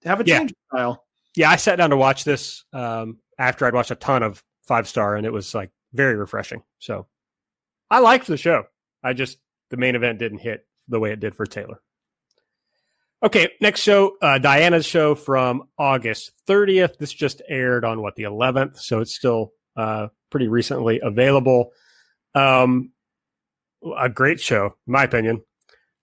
have 0.06 0.20
a 0.20 0.24
change 0.24 0.52
yeah. 0.52 0.78
style 0.78 1.04
yeah, 1.36 1.50
I 1.50 1.56
sat 1.56 1.78
down 1.78 1.92
to 1.92 1.98
watch 1.98 2.24
this 2.24 2.66
um, 2.74 3.20
after 3.38 3.66
I'd 3.66 3.74
watched 3.74 3.92
a 3.92 3.96
ton 3.96 4.24
of 4.24 4.44
five 4.68 4.88
star, 4.88 5.16
and 5.16 5.26
it 5.26 5.34
was 5.34 5.54
like 5.54 5.72
very 5.94 6.16
refreshing. 6.16 6.64
So 6.80 7.08
I 7.90 8.00
liked 8.00 8.28
the 8.28 8.38
show. 8.38 8.66
I 9.04 9.14
just 9.14 9.38
the 9.70 9.78
main 9.78 9.96
event 9.96 10.20
didn't 10.20 10.40
hit 10.40 10.66
the 10.88 11.00
way 11.00 11.12
it 11.12 11.20
did 11.20 11.36
for 11.36 11.46
Taylor. 11.46 11.82
Okay, 13.22 13.50
next 13.60 13.82
show, 13.82 14.16
uh, 14.22 14.38
Diana's 14.38 14.86
show 14.86 15.14
from 15.14 15.64
August 15.78 16.32
30th. 16.48 16.98
This 16.98 17.12
just 17.12 17.42
aired 17.50 17.84
on 17.84 18.02
what 18.02 18.16
the 18.16 18.24
11th, 18.24 18.80
so 18.80 19.02
it's 19.02 19.14
still 19.14 19.52
uh, 19.76 20.08
pretty 20.30 20.48
recently 20.48 21.02
available. 21.04 21.72
Um, 22.34 22.92
a 23.98 24.08
great 24.08 24.40
show, 24.40 24.68
in 24.88 24.94
my 24.94 25.04
opinion. 25.04 25.42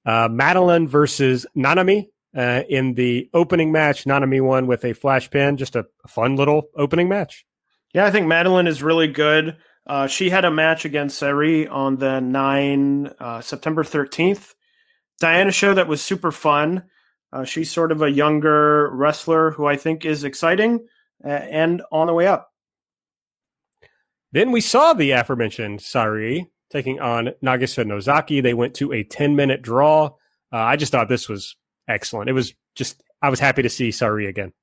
Uh, 0.04 0.28
Madeline 0.30 0.88
versus 0.88 1.46
Nanami 1.56 2.08
uh, 2.36 2.62
in 2.68 2.92
the 2.92 3.30
opening 3.32 3.72
match. 3.72 4.04
Nanami 4.04 4.42
won 4.42 4.66
with 4.66 4.84
a 4.84 4.92
flash 4.92 5.30
pin. 5.30 5.56
Just 5.56 5.74
a, 5.74 5.86
fun 6.06 6.36
little 6.36 6.68
opening 6.76 7.08
match. 7.08 7.46
Yeah, 7.94 8.04
I 8.04 8.10
think 8.10 8.26
Madeline 8.26 8.66
is 8.66 8.82
really 8.82 9.08
good. 9.08 9.56
Uh, 9.86 10.06
she 10.06 10.28
had 10.28 10.44
a 10.44 10.50
match 10.50 10.84
against 10.84 11.20
Sareee 11.20 11.70
on 11.70 11.96
the 11.96 12.20
9 12.20 13.06
uh, 13.18 13.40
September 13.40 13.84
13th 13.84 14.52
Diana 15.18 15.50
show 15.50 15.74
that 15.74 15.88
was 15.88 16.02
super 16.02 16.30
fun. 16.30 16.84
Uh, 17.36 17.44
she's 17.44 17.70
sort 17.70 17.92
of 17.92 18.00
a 18.00 18.10
younger 18.10 18.88
wrestler 18.94 19.50
who 19.50 19.66
I 19.66 19.76
think 19.76 20.06
is 20.06 20.24
exciting 20.24 20.86
uh, 21.22 21.28
and 21.28 21.82
on 21.92 22.06
the 22.06 22.14
way 22.14 22.26
up. 22.26 22.50
Then 24.32 24.52
we 24.52 24.62
saw 24.62 24.94
the 24.94 25.10
aforementioned 25.10 25.80
Sareee 25.80 26.46
taking 26.70 26.98
on 26.98 27.32
Nagisa 27.44 27.86
Nozaki. 27.86 28.40
They 28.40 28.54
went 28.54 28.74
to 28.76 28.92
a 28.92 29.04
10 29.04 29.36
minute 29.36 29.60
draw. 29.60 30.06
Uh, 30.50 30.56
I 30.56 30.76
just 30.76 30.92
thought 30.92 31.10
this 31.10 31.28
was 31.28 31.56
excellent. 31.86 32.30
It 32.30 32.32
was 32.32 32.54
just 32.74 33.02
I 33.20 33.28
was 33.28 33.40
happy 33.40 33.62
to 33.62 33.68
see 33.68 33.90
Sareee 33.90 34.28
again. 34.28 34.54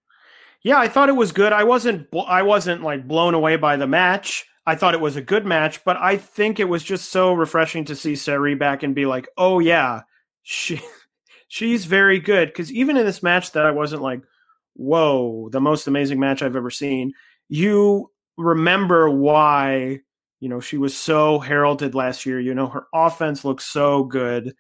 Yeah, 0.64 0.80
I 0.80 0.88
thought 0.88 1.10
it 1.10 1.16
was 1.16 1.32
good. 1.32 1.54
I 1.54 1.66
wasn't 1.66 2.08
I 2.28 2.42
wasn't 2.42 2.82
like 2.82 3.08
blown 3.08 3.36
away 3.36 3.56
by 3.58 3.76
the 3.78 3.88
match. 3.88 4.46
I 4.66 4.76
thought 4.76 4.96
it 4.96 5.02
was 5.02 5.16
a 5.16 5.22
good 5.22 5.46
match, 5.46 5.84
but 5.84 5.98
I 5.98 6.18
think 6.18 6.60
it 6.60 6.70
was 6.70 6.84
just 6.84 7.12
so 7.12 7.34
refreshing 7.34 7.86
to 7.86 7.96
see 7.96 8.14
Sareee 8.14 8.58
back 8.58 8.82
and 8.82 8.96
be 8.96 9.06
like, 9.06 9.28
"Oh 9.38 9.60
yeah, 9.60 10.04
she 10.42 10.82
she's 11.54 11.86
very 11.86 12.20
good." 12.20 12.50
Because 12.50 12.72
even 12.72 12.98
in 12.98 13.06
this 13.06 13.24
match, 13.24 13.52
that 13.52 13.66
I 13.66 13.72
wasn't 13.72 14.02
like, 14.02 14.22
"Whoa, 14.74 15.50
the 15.52 15.62
most 15.62 15.88
amazing 15.88 16.20
match 16.20 16.42
I've 16.42 16.56
ever 16.56 16.72
seen." 16.72 17.14
You 17.50 18.12
remember 18.38 19.10
why 19.10 20.00
you 20.40 20.50
know 20.50 20.60
she 20.60 20.78
was 20.78 20.96
so 20.96 21.40
heralded 21.40 21.96
last 21.96 22.26
year. 22.26 22.40
You 22.40 22.54
know 22.56 22.68
her 22.68 22.88
offense 22.94 23.46
looks 23.46 23.66
so 23.66 24.04
good 24.04 24.56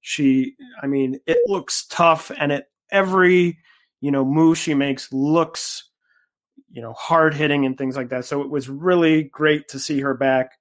she, 0.00 0.54
I 0.82 0.86
mean, 0.86 1.18
it 1.26 1.38
looks 1.46 1.86
tough, 1.86 2.30
and 2.38 2.52
it 2.52 2.66
every 2.90 3.58
you 4.00 4.10
know 4.10 4.24
move 4.24 4.56
she 4.56 4.74
makes 4.74 5.12
looks 5.12 5.90
you 6.70 6.80
know 6.80 6.92
hard 6.94 7.34
hitting 7.34 7.66
and 7.66 7.76
things 7.76 7.96
like 7.96 8.10
that. 8.10 8.24
So 8.24 8.42
it 8.42 8.50
was 8.50 8.68
really 8.68 9.24
great 9.24 9.68
to 9.68 9.78
see 9.78 10.00
her 10.00 10.14
back. 10.14 10.52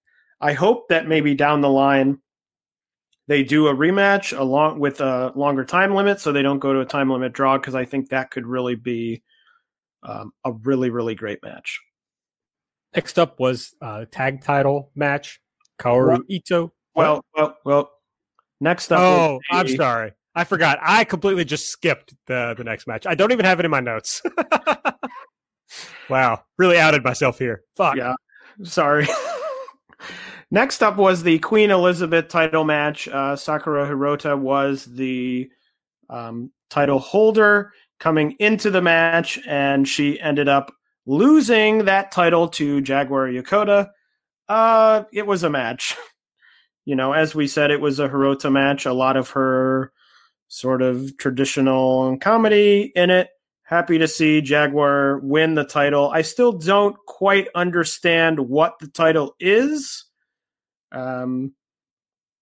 I 0.42 0.54
hope 0.54 0.90
that 0.90 1.08
maybe 1.08 1.36
down 1.36 1.62
the 1.62 1.70
line 1.70 2.20
they 3.28 3.44
do 3.44 3.68
a 3.68 3.74
rematch 3.76 4.38
along 4.38 4.80
with 4.80 5.02
a 5.02 5.32
longer 5.36 5.66
time 5.66 5.94
limit, 5.94 6.20
so 6.20 6.32
they 6.32 6.42
don't 6.42 6.60
go 6.60 6.74
to 6.74 6.80
a 6.80 6.86
time 6.86 7.10
limit 7.10 7.34
draw 7.34 7.58
because 7.58 7.76
I 7.76 7.86
think 7.86 8.10
that 8.10 8.32
could 8.32 8.46
really 8.48 8.76
be 8.76 9.24
um, 10.04 10.32
a 10.46 10.52
really 10.52 10.90
really 10.90 11.16
great 11.16 11.40
match. 11.44 11.80
Next 12.96 13.20
up 13.20 13.40
was 13.40 13.76
uh, 13.82 14.06
tag 14.10 14.42
title 14.44 14.92
match. 14.96 15.40
Kaoru 15.80 16.08
Well- 16.08 16.22
Ito. 16.30 16.74
Well, 16.96 17.22
well, 17.36 17.58
well. 17.64 17.92
Next 18.60 18.92
up, 18.92 19.00
Oh, 19.00 19.34
was 19.34 19.44
I'm 19.52 19.68
sorry. 19.76 20.14
I 20.34 20.44
forgot. 20.44 20.80
I 20.82 21.04
completely 21.04 21.46
just 21.46 21.68
skipped 21.70 22.16
the 22.26 22.56
the 22.58 22.64
next 22.64 22.88
match. 22.88 23.06
I 23.06 23.14
don't 23.14 23.32
even 23.32 23.46
have 23.46 23.60
it 23.60 23.66
in 23.66 23.72
my 23.72 23.82
notes. 23.82 24.22
wow, 26.10 26.42
really 26.58 26.80
outed 26.80 27.04
myself 27.04 27.38
here. 27.38 27.62
Fuck. 27.76 27.98
Yeah. 27.98 28.16
Sorry. 28.64 29.08
Next 30.50 30.82
up 30.82 30.98
was 30.98 31.24
the 31.24 31.40
Queen 31.40 31.72
Elizabeth 31.72 32.30
title 32.30 32.64
match. 32.64 33.08
Uh, 33.08 33.36
Sakura 33.36 33.88
Hirota 33.88 34.38
was 34.38 34.86
the 34.86 35.50
um, 36.10 36.52
title 36.70 37.00
holder 37.00 37.74
coming 38.00 38.36
into 38.40 38.72
the 38.72 38.82
match, 38.82 39.40
and 39.48 39.88
she 39.88 40.20
ended 40.20 40.48
up 40.48 40.72
losing 41.06 41.86
that 41.86 42.12
title 42.12 42.48
to 42.50 42.82
Jaguar 42.82 43.28
Yokota. 43.28 43.90
Uh, 44.48 45.04
it 45.12 45.28
was 45.28 45.44
a 45.44 45.50
match. 45.50 45.96
You 46.88 46.96
know, 46.96 47.12
as 47.12 47.36
we 47.36 47.48
said, 47.48 47.70
it 47.70 47.82
was 47.82 48.00
a 48.00 48.08
Hirota 48.08 48.50
match. 48.50 48.86
A 48.86 48.94
lot 48.94 49.18
of 49.18 49.32
her 49.32 49.92
sort 50.48 50.82
of 50.82 51.18
traditional 51.18 52.18
comedy 52.20 52.94
in 52.96 53.10
it. 53.10 53.28
Happy 53.64 53.98
to 53.98 54.08
see 54.08 54.40
Jaguar 54.40 55.20
win 55.20 55.56
the 55.56 55.66
title. 55.66 56.10
I 56.10 56.22
still 56.22 56.54
don't 56.54 56.96
quite 57.06 57.50
understand 57.54 58.40
what 58.40 58.80
the 58.80 58.88
title 58.88 59.36
is. 59.38 60.06
Um, 60.92 61.54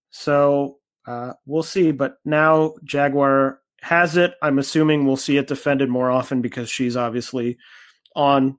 so 0.09 0.77
uh, 1.07 1.33
we'll 1.45 1.63
see. 1.63 1.91
But 1.91 2.17
now 2.25 2.75
Jaguar 2.83 3.59
has 3.81 4.17
it. 4.17 4.33
I'm 4.41 4.59
assuming 4.59 5.05
we'll 5.05 5.17
see 5.17 5.37
it 5.37 5.47
defended 5.47 5.89
more 5.89 6.09
often 6.09 6.41
because 6.41 6.69
she's 6.69 6.97
obviously 6.97 7.57
on, 8.15 8.57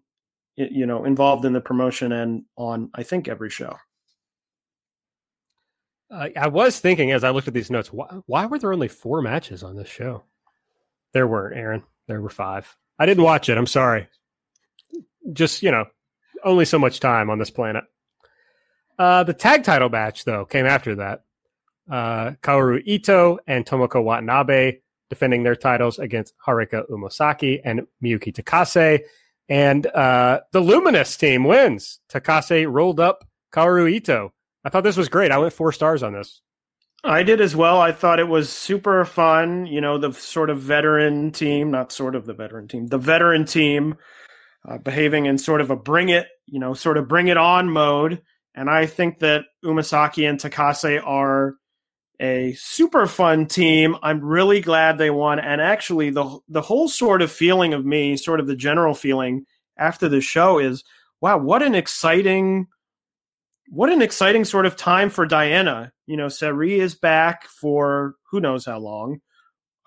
you 0.56 0.86
know, 0.86 1.04
involved 1.04 1.44
in 1.44 1.52
the 1.52 1.60
promotion 1.60 2.12
and 2.12 2.44
on, 2.56 2.90
I 2.94 3.02
think, 3.02 3.28
every 3.28 3.50
show. 3.50 3.76
Uh, 6.10 6.28
I 6.36 6.46
was 6.46 6.78
thinking 6.78 7.10
as 7.10 7.24
I 7.24 7.30
looked 7.30 7.48
at 7.48 7.54
these 7.54 7.70
notes, 7.70 7.92
why, 7.92 8.06
why 8.26 8.46
were 8.46 8.58
there 8.58 8.72
only 8.72 8.88
four 8.88 9.22
matches 9.22 9.62
on 9.62 9.76
this 9.76 9.88
show? 9.88 10.22
There 11.12 11.26
weren't, 11.26 11.56
Aaron. 11.56 11.82
There 12.06 12.20
were 12.20 12.30
five. 12.30 12.76
I 12.98 13.06
didn't 13.06 13.24
watch 13.24 13.48
it. 13.48 13.58
I'm 13.58 13.66
sorry. 13.66 14.08
Just, 15.32 15.62
you 15.62 15.72
know, 15.72 15.86
only 16.44 16.64
so 16.64 16.78
much 16.78 17.00
time 17.00 17.30
on 17.30 17.38
this 17.38 17.50
planet. 17.50 17.84
Uh, 18.98 19.24
the 19.24 19.34
tag 19.34 19.64
title 19.64 19.88
match, 19.88 20.24
though, 20.24 20.44
came 20.44 20.66
after 20.66 20.96
that. 20.96 21.24
Uh, 21.90 22.32
Kaoru 22.42 22.82
Ito 22.84 23.38
and 23.46 23.64
Tomoko 23.64 24.02
Watanabe 24.02 24.78
defending 25.08 25.44
their 25.44 25.54
titles 25.54 25.98
against 25.98 26.34
Haruka 26.44 26.88
Umesaki 26.90 27.60
and 27.64 27.82
Miyuki 28.02 28.34
Takase. 28.34 29.00
And 29.48 29.86
uh, 29.86 30.40
the 30.52 30.60
Luminous 30.60 31.16
team 31.16 31.44
wins. 31.44 32.00
Takase 32.08 32.70
rolled 32.70 32.98
up 32.98 33.24
Kaoru 33.52 33.90
Ito. 33.92 34.32
I 34.64 34.68
thought 34.68 34.82
this 34.82 34.96
was 34.96 35.08
great. 35.08 35.30
I 35.30 35.38
went 35.38 35.52
four 35.52 35.70
stars 35.70 36.02
on 36.02 36.12
this. 36.12 36.40
I 37.04 37.22
did 37.22 37.40
as 37.40 37.54
well. 37.54 37.80
I 37.80 37.92
thought 37.92 38.18
it 38.18 38.26
was 38.26 38.50
super 38.50 39.04
fun. 39.04 39.66
You 39.66 39.80
know, 39.80 39.96
the 39.98 40.12
sort 40.12 40.50
of 40.50 40.58
veteran 40.60 41.30
team, 41.30 41.70
not 41.70 41.92
sort 41.92 42.16
of 42.16 42.26
the 42.26 42.34
veteran 42.34 42.66
team, 42.66 42.88
the 42.88 42.98
veteran 42.98 43.44
team 43.44 43.96
uh, 44.68 44.78
behaving 44.78 45.26
in 45.26 45.38
sort 45.38 45.60
of 45.60 45.70
a 45.70 45.76
bring 45.76 46.08
it, 46.08 46.26
you 46.46 46.58
know, 46.58 46.74
sort 46.74 46.98
of 46.98 47.06
bring 47.06 47.28
it 47.28 47.36
on 47.36 47.70
mode. 47.70 48.22
And 48.56 48.70
I 48.70 48.86
think 48.86 49.18
that 49.18 49.44
Umesaki 49.64 50.28
and 50.28 50.40
Takase 50.40 51.00
are 51.06 51.54
a 52.18 52.54
super 52.54 53.06
fun 53.06 53.46
team. 53.46 53.96
I'm 54.02 54.24
really 54.24 54.62
glad 54.62 54.96
they 54.96 55.10
won. 55.10 55.38
And 55.38 55.60
actually, 55.60 56.10
the 56.10 56.38
the 56.48 56.62
whole 56.62 56.88
sort 56.88 57.20
of 57.20 57.30
feeling 57.30 57.74
of 57.74 57.84
me, 57.84 58.16
sort 58.16 58.40
of 58.40 58.46
the 58.46 58.56
general 58.56 58.94
feeling 58.94 59.44
after 59.76 60.08
the 60.08 60.22
show 60.22 60.58
is, 60.58 60.82
wow, 61.20 61.36
what 61.36 61.62
an 61.62 61.74
exciting 61.74 62.66
what 63.68 63.92
an 63.92 64.00
exciting 64.00 64.44
sort 64.44 64.64
of 64.64 64.76
time 64.76 65.10
for 65.10 65.26
Diana. 65.26 65.92
You 66.06 66.16
know, 66.16 66.26
Sareee 66.26 66.78
is 66.78 66.94
back 66.94 67.46
for 67.48 68.14
who 68.30 68.40
knows 68.40 68.64
how 68.64 68.78
long. 68.78 69.20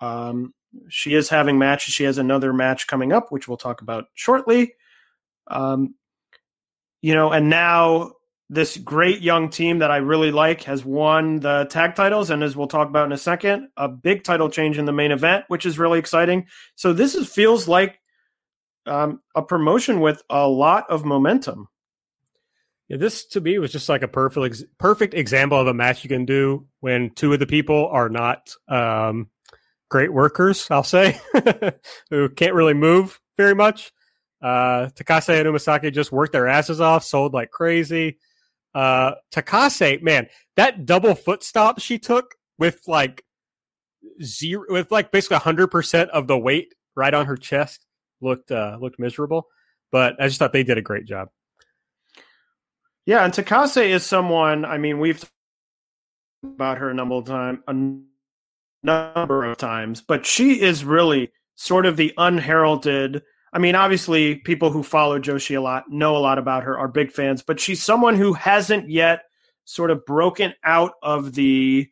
Um, 0.00 0.54
she 0.88 1.14
is 1.14 1.28
having 1.28 1.58
matches. 1.58 1.94
She 1.94 2.04
has 2.04 2.18
another 2.18 2.52
match 2.52 2.86
coming 2.86 3.12
up, 3.12 3.32
which 3.32 3.48
we'll 3.48 3.56
talk 3.56 3.80
about 3.80 4.04
shortly. 4.14 4.74
Um, 5.48 5.94
you 7.02 7.14
know, 7.14 7.32
and 7.32 7.48
now 7.50 8.12
this 8.52 8.76
great 8.76 9.20
young 9.20 9.48
team 9.48 9.78
that 9.78 9.92
I 9.92 9.98
really 9.98 10.32
like 10.32 10.64
has 10.64 10.84
won 10.84 11.38
the 11.38 11.68
tag 11.70 11.94
titles, 11.94 12.30
and 12.30 12.42
as 12.42 12.56
we'll 12.56 12.66
talk 12.66 12.88
about 12.88 13.06
in 13.06 13.12
a 13.12 13.16
second, 13.16 13.68
a 13.76 13.88
big 13.88 14.24
title 14.24 14.50
change 14.50 14.76
in 14.76 14.86
the 14.86 14.92
main 14.92 15.12
event, 15.12 15.44
which 15.46 15.64
is 15.64 15.78
really 15.78 16.00
exciting. 16.00 16.48
So 16.74 16.92
this 16.92 17.14
is, 17.14 17.32
feels 17.32 17.68
like 17.68 18.00
um, 18.86 19.20
a 19.36 19.42
promotion 19.42 20.00
with 20.00 20.20
a 20.28 20.48
lot 20.48 20.90
of 20.90 21.04
momentum. 21.04 21.68
Yeah, 22.88 22.96
this 22.96 23.24
to 23.28 23.40
me 23.40 23.56
was 23.60 23.70
just 23.70 23.88
like 23.88 24.02
a 24.02 24.08
perfect 24.08 24.64
perfect 24.78 25.14
example 25.14 25.60
of 25.60 25.68
a 25.68 25.74
match 25.74 26.02
you 26.02 26.08
can 26.08 26.24
do 26.24 26.66
when 26.80 27.10
two 27.10 27.32
of 27.32 27.38
the 27.38 27.46
people 27.46 27.86
are 27.86 28.08
not 28.08 28.52
um, 28.66 29.28
great 29.88 30.12
workers. 30.12 30.66
I'll 30.72 30.82
say 30.82 31.20
who 32.10 32.28
can't 32.30 32.54
really 32.54 32.74
move 32.74 33.20
very 33.36 33.54
much. 33.54 33.92
Uh, 34.42 34.88
Takase 34.96 35.38
and 35.38 35.46
Umesaki 35.46 35.92
just 35.92 36.10
worked 36.10 36.32
their 36.32 36.48
asses 36.48 36.80
off, 36.80 37.04
sold 37.04 37.32
like 37.32 37.52
crazy. 37.52 38.18
Uh, 38.74 39.12
Takase, 39.32 40.02
man, 40.02 40.28
that 40.56 40.86
double 40.86 41.14
foot 41.14 41.42
stop 41.42 41.80
she 41.80 41.98
took 41.98 42.34
with 42.58 42.80
like 42.86 43.24
zero, 44.22 44.64
with 44.68 44.90
like 44.90 45.10
basically 45.10 45.38
hundred 45.38 45.68
percent 45.68 46.10
of 46.10 46.26
the 46.26 46.38
weight 46.38 46.74
right 46.94 47.14
on 47.14 47.26
her 47.26 47.36
chest 47.36 47.84
looked 48.20 48.50
uh, 48.50 48.76
looked 48.80 48.98
miserable. 48.98 49.46
But 49.90 50.20
I 50.20 50.28
just 50.28 50.38
thought 50.38 50.52
they 50.52 50.62
did 50.62 50.78
a 50.78 50.82
great 50.82 51.04
job. 51.04 51.28
Yeah, 53.06 53.24
and 53.24 53.32
Takase 53.32 53.88
is 53.88 54.04
someone. 54.04 54.64
I 54.64 54.78
mean, 54.78 55.00
we've 55.00 55.18
talked 55.18 55.32
about 56.44 56.78
her 56.78 56.90
a 56.90 56.94
number 56.94 57.16
of 57.16 57.24
time, 57.24 57.64
a 57.66 57.74
number 58.84 59.44
of 59.44 59.56
times, 59.56 60.00
but 60.00 60.24
she 60.24 60.60
is 60.60 60.84
really 60.84 61.32
sort 61.56 61.86
of 61.86 61.96
the 61.96 62.12
unheralded. 62.16 63.22
I 63.52 63.58
mean, 63.58 63.74
obviously, 63.74 64.36
people 64.36 64.70
who 64.70 64.82
follow 64.82 65.18
Joshi 65.18 65.56
a 65.56 65.60
lot 65.60 65.90
know 65.90 66.16
a 66.16 66.18
lot 66.18 66.38
about 66.38 66.62
her, 66.62 66.78
are 66.78 66.88
big 66.88 67.10
fans, 67.10 67.42
but 67.42 67.58
she's 67.58 67.82
someone 67.82 68.14
who 68.14 68.32
hasn't 68.32 68.88
yet 68.88 69.24
sort 69.64 69.90
of 69.90 70.04
broken 70.06 70.54
out 70.64 70.92
of 71.02 71.34
the 71.34 71.88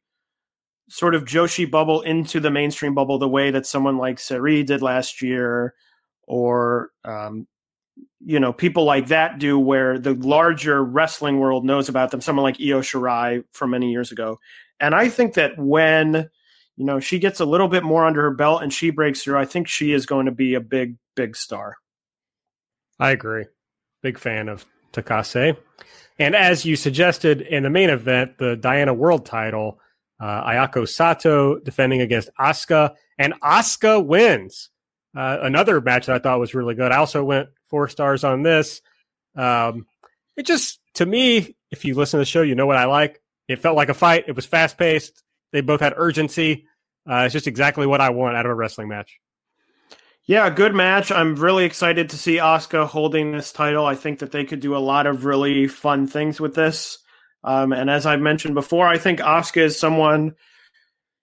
sort 0.89 1.15
of 1.15 1.25
Joshi 1.25 1.71
bubble 1.71 2.01
into 2.03 2.41
the 2.41 2.51
mainstream 2.51 2.95
bubble 2.95 3.19
the 3.19 3.29
way 3.29 3.51
that 3.51 3.67
someone 3.67 3.99
like 3.99 4.17
Sareee 4.17 4.67
did 4.67 4.83
last 4.83 5.21
year, 5.21 5.75
or 6.27 6.91
um, 7.05 7.47
you 8.21 8.39
know 8.39 8.53
people 8.53 8.85
like 8.85 9.09
that 9.09 9.39
do, 9.41 9.59
where 9.59 9.99
the 9.99 10.15
larger 10.15 10.85
wrestling 10.85 11.39
world 11.41 11.65
knows 11.65 11.89
about 11.89 12.13
them. 12.13 12.21
Someone 12.21 12.45
like 12.45 12.61
Io 12.61 12.81
Shirai 12.81 13.45
from 13.53 13.71
many 13.71 13.91
years 13.91 14.13
ago, 14.13 14.39
and 14.79 14.95
I 14.95 15.09
think 15.09 15.35
that 15.35 15.59
when 15.59 16.31
you 16.79 16.85
know 16.85 17.01
she 17.01 17.19
gets 17.19 17.41
a 17.41 17.45
little 17.45 17.69
bit 17.69 17.83
more 17.83 18.07
under 18.07 18.23
her 18.23 18.31
belt 18.31 18.63
and 18.63 18.73
she 18.73 18.91
breaks 18.91 19.23
through, 19.23 19.37
I 19.37 19.45
think 19.45 19.69
she 19.69 19.93
is 19.93 20.07
going 20.07 20.27
to 20.27 20.33
be 20.33 20.55
a 20.55 20.61
big, 20.61 20.97
big 21.17 21.37
star. 21.37 21.77
I 23.01 23.11
agree. 23.11 23.47
Big 24.03 24.19
fan 24.19 24.49
of 24.49 24.65
Takase. 24.93 25.57
And 26.21 26.35
as 26.35 26.65
you 26.65 26.77
suggested 26.77 27.43
in 27.43 27.65
the 27.65 27.71
main 27.71 27.91
event, 27.91 28.39
the 28.39 28.57
Diana 28.57 28.95
World 28.95 29.27
title, 29.27 29.81
uh, 30.21 30.45
Ayako 30.45 30.89
Sato 30.89 31.59
defending 31.59 32.01
against 32.01 32.31
Asuka, 32.41 32.95
and 33.19 33.35
Asuka 33.43 34.05
wins. 34.05 34.71
Uh, 35.17 35.39
another 35.43 35.81
match 35.81 36.07
that 36.07 36.17
I 36.17 36.19
thought 36.19 36.41
was 36.41 36.55
really 36.55 36.75
good. 36.75 36.93
I 36.93 36.99
also 36.99 37.25
went 37.25 37.49
four 37.67 37.89
stars 37.89 38.25
on 38.25 38.43
this. 38.43 38.83
Um, 39.37 39.87
it 40.37 40.47
just, 40.47 40.81
to 40.95 41.07
me, 41.07 41.57
if 41.71 41.85
you 41.85 41.95
listen 41.95 42.19
to 42.19 42.23
the 42.23 42.25
show, 42.25 42.43
you 42.43 42.55
know 42.55 42.67
what 42.67 42.77
I 42.77 42.85
like. 42.85 43.21
It 43.49 43.61
felt 43.61 43.77
like 43.77 43.89
a 43.89 43.95
fight. 43.95 44.25
It 44.29 44.37
was 44.37 44.47
fast 44.47 44.79
paced. 44.79 45.23
They 45.53 45.61
both 45.61 45.81
had 45.81 45.95
urgency. 45.97 46.67
Uh, 47.09 47.23
it's 47.25 47.33
just 47.33 47.47
exactly 47.47 47.87
what 47.87 48.01
I 48.01 48.11
want 48.11 48.37
out 48.37 48.47
of 48.47 48.51
a 48.51 48.55
wrestling 48.55 48.89
match. 48.89 49.19
Yeah, 50.25 50.51
good 50.51 50.75
match. 50.75 51.11
I'm 51.11 51.37
really 51.37 51.65
excited 51.65 52.11
to 52.11 52.19
see 52.19 52.37
Asuka 52.37 52.87
holding 52.87 53.33
this 53.33 53.51
title. 53.51 53.87
I 53.87 53.95
think 53.95 54.19
that 54.19 54.31
they 54.31 54.45
could 54.45 54.61
do 54.61 54.77
a 54.77 54.79
lot 54.79 55.07
of 55.07 55.25
really 55.25 55.67
fun 55.67 56.07
things 56.07 56.39
with 56.39 56.55
this. 56.55 56.99
Um, 57.45 57.73
and 57.73 57.89
as 57.89 58.05
I've 58.05 58.21
mentioned 58.21 58.55
before, 58.55 58.87
I 58.87 58.99
think 58.99 59.21
Asuka 59.21 59.63
is 59.63 59.79
someone, 59.79 60.35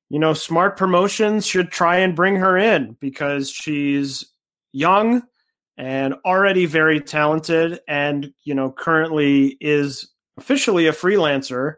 you 0.09 0.17
know, 0.17 0.33
smart 0.33 0.75
promotions 0.75 1.45
should 1.45 1.69
try 1.69 1.97
and 1.97 2.15
bring 2.15 2.37
her 2.37 2.57
in 2.57 2.97
because 2.99 3.51
she's 3.51 4.25
young 4.71 5.21
and 5.77 6.15
already 6.25 6.65
very 6.65 6.99
talented 6.99 7.81
and, 7.87 8.33
you 8.43 8.55
know, 8.55 8.71
currently 8.71 9.57
is 9.61 10.11
officially 10.37 10.87
a 10.87 10.93
freelancer. 10.93 11.75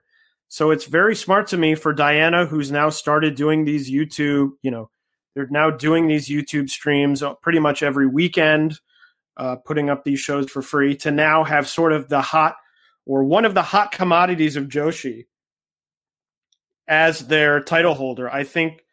So 0.50 0.72
it's 0.72 0.86
very 0.86 1.16
smart 1.16 1.48
to 1.48 1.58
me 1.58 1.76
for 1.76 1.94
Diana, 1.94 2.46
who's 2.46 2.72
now 2.72 2.90
started 2.90 3.36
doing 3.36 3.66
these 3.66 3.92
YouTube, 3.92 4.52
you 4.62 4.72
know, 4.72 4.90
they're 5.36 5.48
now 5.50 5.70
doing 5.70 6.08
these 6.08 6.28
YouTube 6.30 6.70
streams 6.70 7.22
pretty 7.42 7.60
much 7.60 7.84
every 7.84 8.08
weekend, 8.08 8.80
uh, 9.36 9.58
putting 9.58 9.90
up 9.90 10.04
these 10.04 10.20
shows 10.20 10.50
for 10.50 10.62
free 10.62 10.96
to 10.98 11.12
now 11.12 11.44
have 11.44 11.68
sort 11.68 11.94
of 11.94 12.10
the 12.10 12.22
hot 12.22 12.56
or 13.06 13.24
one 13.24 13.46
of 13.46 13.54
the 13.54 13.62
hot 13.62 13.92
commodities 13.92 14.56
of 14.56 14.66
Joshi 14.66 15.26
as 16.88 17.28
their 17.28 17.62
title 17.62 17.94
holder, 17.94 18.30
I 18.30 18.44
think 18.44 18.84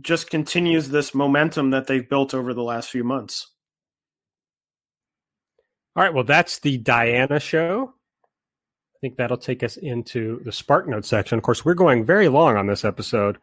just 0.00 0.30
continues 0.30 0.88
this 0.88 1.14
momentum 1.14 1.70
that 1.70 1.86
they've 1.86 2.08
built 2.08 2.34
over 2.34 2.54
the 2.54 2.62
last 2.62 2.90
few 2.90 3.04
months. 3.04 3.48
All 5.94 6.02
right, 6.02 6.14
well, 6.14 6.24
that's 6.24 6.60
the 6.60 6.78
Diana 6.78 7.40
show. 7.40 7.94
I 9.00 9.06
think 9.06 9.16
that'll 9.16 9.38
take 9.38 9.62
us 9.62 9.78
into 9.78 10.42
the 10.44 10.52
Spark 10.52 10.86
Note 10.86 11.06
section. 11.06 11.38
Of 11.38 11.42
course, 11.42 11.64
we're 11.64 11.72
going 11.72 12.04
very 12.04 12.28
long 12.28 12.58
on 12.58 12.66
this 12.66 12.84
episode 12.84 13.38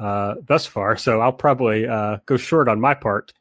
uh, 0.00 0.34
thus 0.44 0.66
far, 0.66 0.96
so 0.96 1.20
I'll 1.20 1.32
probably 1.32 1.86
uh, 1.86 2.16
go 2.26 2.36
short 2.36 2.66
on 2.66 2.80
my 2.80 2.94
part 2.94 3.32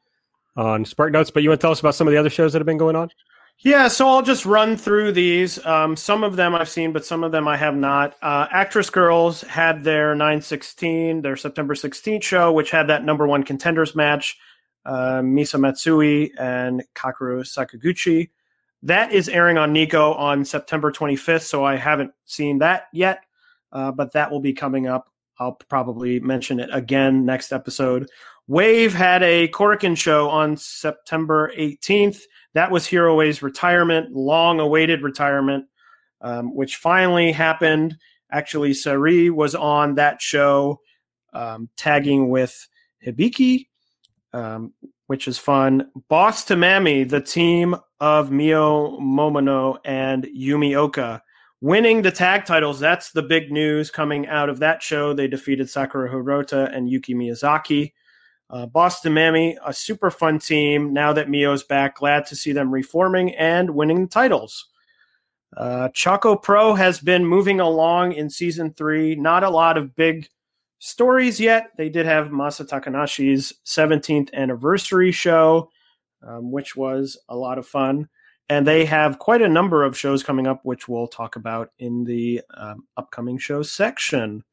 on 0.56 0.86
Spark 0.86 1.12
Notes. 1.12 1.32
But 1.32 1.42
you 1.42 1.50
want 1.50 1.60
to 1.60 1.66
tell 1.66 1.72
us 1.72 1.80
about 1.80 1.96
some 1.96 2.08
of 2.08 2.12
the 2.12 2.18
other 2.18 2.30
shows 2.30 2.54
that 2.54 2.60
have 2.60 2.68
been 2.68 2.78
going 2.78 2.96
on? 2.96 3.10
Yeah, 3.58 3.88
so 3.88 4.08
I'll 4.08 4.22
just 4.22 4.46
run 4.46 4.78
through 4.78 5.14
these. 5.14 5.64
Um, 5.66 5.96
some 5.96 6.24
of 6.24 6.36
them 6.36 6.54
I've 6.54 6.70
seen, 6.70 6.94
but 6.94 7.04
some 7.04 7.24
of 7.24 7.32
them 7.32 7.48
I 7.48 7.58
have 7.58 7.76
not. 7.76 8.16
Uh, 8.22 8.46
Actress 8.52 8.92
Girls 8.92 9.42
had 9.42 9.84
their 9.84 10.14
916, 10.14 11.24
their 11.24 11.36
September 11.36 11.74
16th 11.74 12.22
show, 12.22 12.52
which 12.52 12.70
had 12.70 12.86
that 12.90 13.04
number 13.04 13.26
one 13.26 13.42
contenders 13.42 13.96
match, 13.96 14.38
uh, 14.86 15.22
Misa 15.22 15.60
Matsui 15.60 16.34
and 16.38 16.84
Kakeru 16.94 17.42
Sekiguchi. 17.42 18.30
That 18.84 19.12
is 19.12 19.28
airing 19.28 19.58
on 19.58 19.74
Nico 19.74 20.14
on 20.14 20.46
September 20.46 20.92
25th, 20.92 21.44
so 21.44 21.64
I 21.64 21.76
haven't 21.76 22.12
seen 22.26 22.60
that 22.60 22.86
yet, 22.94 23.24
uh, 23.72 23.92
but 23.92 24.14
that 24.14 24.32
will 24.32 24.40
be 24.40 24.54
coming 24.54 24.88
up. 24.88 25.12
I'll 25.40 25.54
probably 25.54 26.20
mention 26.20 26.60
it 26.60 26.70
again 26.72 27.26
next 27.26 27.52
episode. 27.52 28.10
Wave 28.48 28.94
had 28.94 29.24
a 29.24 29.50
Korakuen 29.50 29.98
show 29.98 30.30
on 30.30 30.56
September 30.58 31.52
18th. 31.58 32.22
That 32.54 32.72
was 32.72 32.88
Hiroe's 32.88 33.42
retirement, 33.42 34.14
long 34.14 34.60
awaited 34.60 35.02
retirement, 35.04 35.66
um, 36.22 36.56
which 36.56 36.78
finally 36.78 37.32
happened. 37.32 37.98
Actually, 38.32 38.72
Sareee 38.72 39.32
was 39.32 39.54
on 39.54 39.96
that 39.96 40.22
show, 40.22 40.80
um, 41.34 41.70
tagging 41.76 42.30
with 42.30 42.68
Hibiki, 43.06 43.68
um, 44.34 44.74
which 45.08 45.28
is 45.28 45.38
fun. 45.38 45.92
Boss 46.08 46.46
to 46.46 46.56
Mammy, 46.56 47.04
the 47.04 47.22
team 47.22 47.76
of 48.00 48.32
Mio 48.32 49.00
Momono 49.00 49.78
and 49.86 50.24
Yumi 50.26 50.72
Ohka, 50.72 51.22
winning 51.62 52.02
the 52.02 52.12
tag 52.12 52.46
titles. 52.46 52.80
That's 52.80 53.12
the 53.12 53.24
big 53.24 53.52
news 53.52 53.90
coming 53.90 54.28
out 54.28 54.50
of 54.50 54.60
that 54.60 54.82
show. 54.84 55.14
They 55.14 55.28
defeated 55.28 55.70
Sakura 55.70 56.10
Hirota 56.10 56.74
and 56.76 56.90
Yuki 56.90 57.14
Miyazaki. 57.14 57.94
Uh, 58.50 58.66
Boss 58.66 59.02
to 59.02 59.10
Mammy, 59.10 59.58
a 59.66 59.74
super 59.74 60.10
fun 60.10 60.40
team. 60.40 60.94
Now 60.94 61.12
that 61.14 61.30
Mio's 61.30 61.64
back, 61.64 61.98
glad 61.98 62.26
to 62.28 62.36
see 62.36 62.54
them 62.54 62.74
reforming 62.74 63.36
and 63.36 63.72
winning 63.72 64.04
the 64.04 64.08
titles. 64.08 64.68
Uh, 65.56 65.90
Choco 65.90 66.36
Pro 66.36 66.74
has 66.74 67.00
been 67.00 67.26
moving 67.26 67.60
along 67.60 68.14
in 68.14 68.30
season 68.30 68.74
three. 68.74 69.16
Not 69.16 69.44
a 69.44 69.50
lot 69.50 69.78
of 69.78 69.96
big 69.96 70.30
stories 70.80 71.40
yet. 71.40 71.72
They 71.78 71.90
did 71.90 72.06
have 72.06 72.30
Masa 72.30 72.68
Takanashi's 72.68 73.54
17th 73.66 74.34
anniversary 74.34 75.12
show, 75.12 75.70
um, 76.28 76.52
which 76.52 76.76
was 76.76 77.18
a 77.30 77.36
lot 77.36 77.58
of 77.58 77.68
fun. 77.68 78.10
And 78.50 78.66
they 78.66 78.86
have 78.86 79.20
quite 79.20 79.42
a 79.42 79.50
number 79.50 79.84
of 79.84 79.98
shows 79.98 80.24
coming 80.24 80.48
up, 80.48 80.62
which 80.64 80.88
we'll 80.88 81.08
talk 81.08 81.36
about 81.36 81.72
in 81.80 82.06
the 82.06 82.42
um, 82.56 82.88
upcoming 82.96 83.38
shows 83.38 83.72
section. 83.72 84.44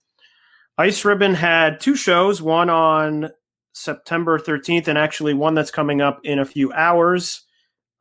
Ice 0.79 1.05
Ribbon 1.05 1.35
had 1.35 1.81
two 1.81 1.95
shows, 1.95 2.43
one 2.43 2.69
on 2.69 3.31
September 3.73 4.39
13th, 4.39 4.89
and 4.89 4.99
actually 4.99 5.35
one 5.35 5.55
that's 5.55 5.71
coming 5.71 6.01
up 6.01 6.21
in 6.25 6.41
a 6.41 6.45
few 6.45 6.73
hours 6.73 7.43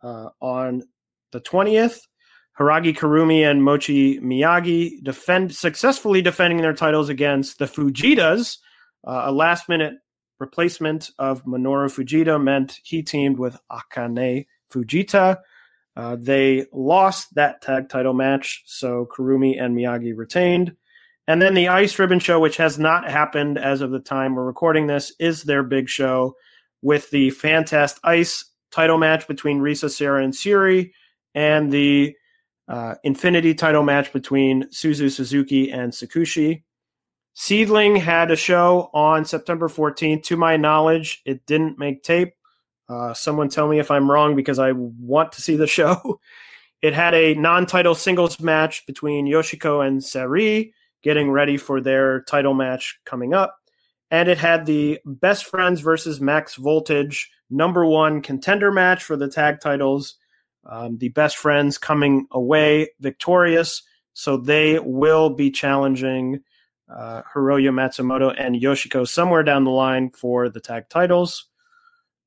uh, 0.02 0.30
on 0.42 0.84
the 1.32 1.40
20th. 1.40 2.00
Hiragi 2.60 2.96
Kurumi 2.96 3.50
and 3.50 3.64
Mochi 3.64 4.20
Miyagi 4.20 5.04
defend 5.04 5.56
successfully 5.56 6.22
defending 6.22 6.62
their 6.62 6.74
titles 6.74 7.10
against 7.10 7.60
the 7.60 7.66
Fujitas. 7.66 8.58
Uh, 9.06 9.24
a 9.26 9.32
last 9.32 9.68
minute 9.68 9.96
replacement 10.40 11.12
of 11.20 11.46
Minoru 11.46 11.90
Fujita 11.90 12.42
meant 12.42 12.80
he 12.84 13.04
teamed 13.04 13.40
with 13.40 13.58
Akane 13.72 14.46
Fujita. 14.72 15.40
Uh, 15.96 16.18
they 16.20 16.66
lost 16.74 17.36
that 17.36 17.62
tag 17.62 17.90
title 17.90 18.14
match, 18.14 18.64
so 18.66 19.08
Kurumi 19.16 19.62
and 19.62 19.76
Miyagi 19.76 20.14
retained. 20.16 20.76
And 21.28 21.42
then 21.42 21.54
the 21.54 21.70
Ice 21.70 21.98
Ribbon 21.98 22.20
Show, 22.20 22.40
which 22.40 22.58
has 22.58 22.78
not 22.78 23.10
happened 23.10 23.58
as 23.58 23.82
of 23.82 23.92
the 23.92 24.00
time 24.00 24.36
we're 24.36 24.44
recording 24.44 24.88
this, 24.88 25.14
is 25.20 25.44
their 25.44 25.64
big 25.64 25.88
show 25.88 26.36
with 26.82 27.10
the 27.12 27.30
Fantastic 27.30 28.02
Ice 28.04 28.46
title 28.72 28.98
match 28.98 29.28
between 29.28 29.60
Risa, 29.60 29.90
Sera, 29.90 30.24
and 30.24 30.34
Syuri, 30.34 30.92
and 31.34 31.72
the 31.72 32.16
uh, 32.68 32.96
Infinity 33.04 33.54
title 33.54 33.84
match 33.84 34.12
between 34.12 34.64
Suzu 34.70 35.12
Suzuki 35.12 35.72
and 35.72 35.94
Tsukushi. 35.94 36.64
SEAdLINNNG 37.36 37.96
had 37.96 38.30
a 38.30 38.36
show 38.36 38.90
on 38.94 39.26
September 39.26 39.68
14th. 39.68 40.24
To 40.24 40.38
my 40.38 40.56
knowledge, 40.58 41.22
it 41.26 41.46
didn't 41.46 41.80
make 41.80 42.04
tape. 42.04 42.34
Uh, 42.88 43.14
someone 43.14 43.50
tell 43.50 43.68
me 43.68 43.80
if 43.80 43.90
I'm 43.90 44.10
wrong 44.10 44.36
because 44.36 44.60
I 44.60 44.74
want 44.74 45.32
to 45.34 45.42
see 45.42 45.56
the 45.56 45.68
show. 45.80 46.20
It 46.82 46.94
had 46.94 47.14
a 47.14 47.34
non 47.36 47.66
title 47.66 47.96
singles 47.96 48.40
match 48.40 48.86
between 48.86 49.26
Yoshiko 49.26 49.86
and 49.86 50.02
Sareee 50.02 50.74
getting 51.02 51.32
ready 51.32 51.58
for 51.58 51.82
their 51.82 52.22
title 52.24 52.54
match 52.54 53.00
coming 53.06 53.34
up. 53.34 53.58
And 54.12 54.30
it 54.30 54.38
had 54.38 54.66
the 54.66 55.00
Best 55.06 55.46
Friends 55.46 55.82
versus 55.82 56.22
Max 56.22 56.56
Voltage 56.56 57.32
number 57.50 57.86
one 57.86 58.22
contender 58.22 58.72
match 58.72 59.04
for 59.04 59.16
the 59.16 59.28
tag 59.28 59.60
titles. 59.60 60.16
Um, 60.66 60.98
the 60.98 61.10
Best 61.10 61.38
Friends 61.38 61.78
coming 61.78 62.28
away 62.32 62.90
victorious. 63.00 63.82
So 64.14 64.38
they 64.38 64.78
will 64.80 65.30
be 65.32 65.50
challenging 65.52 66.42
uh, 66.96 67.22
Hiroyo 67.34 67.72
Matsumoto 67.72 68.34
and 68.38 68.56
Yoshiko 68.56 69.08
somewhere 69.08 69.44
down 69.44 69.64
the 69.64 69.72
line 69.72 70.12
for 70.12 70.50
the 70.50 70.60
tag 70.60 70.90
titles. 70.90 71.46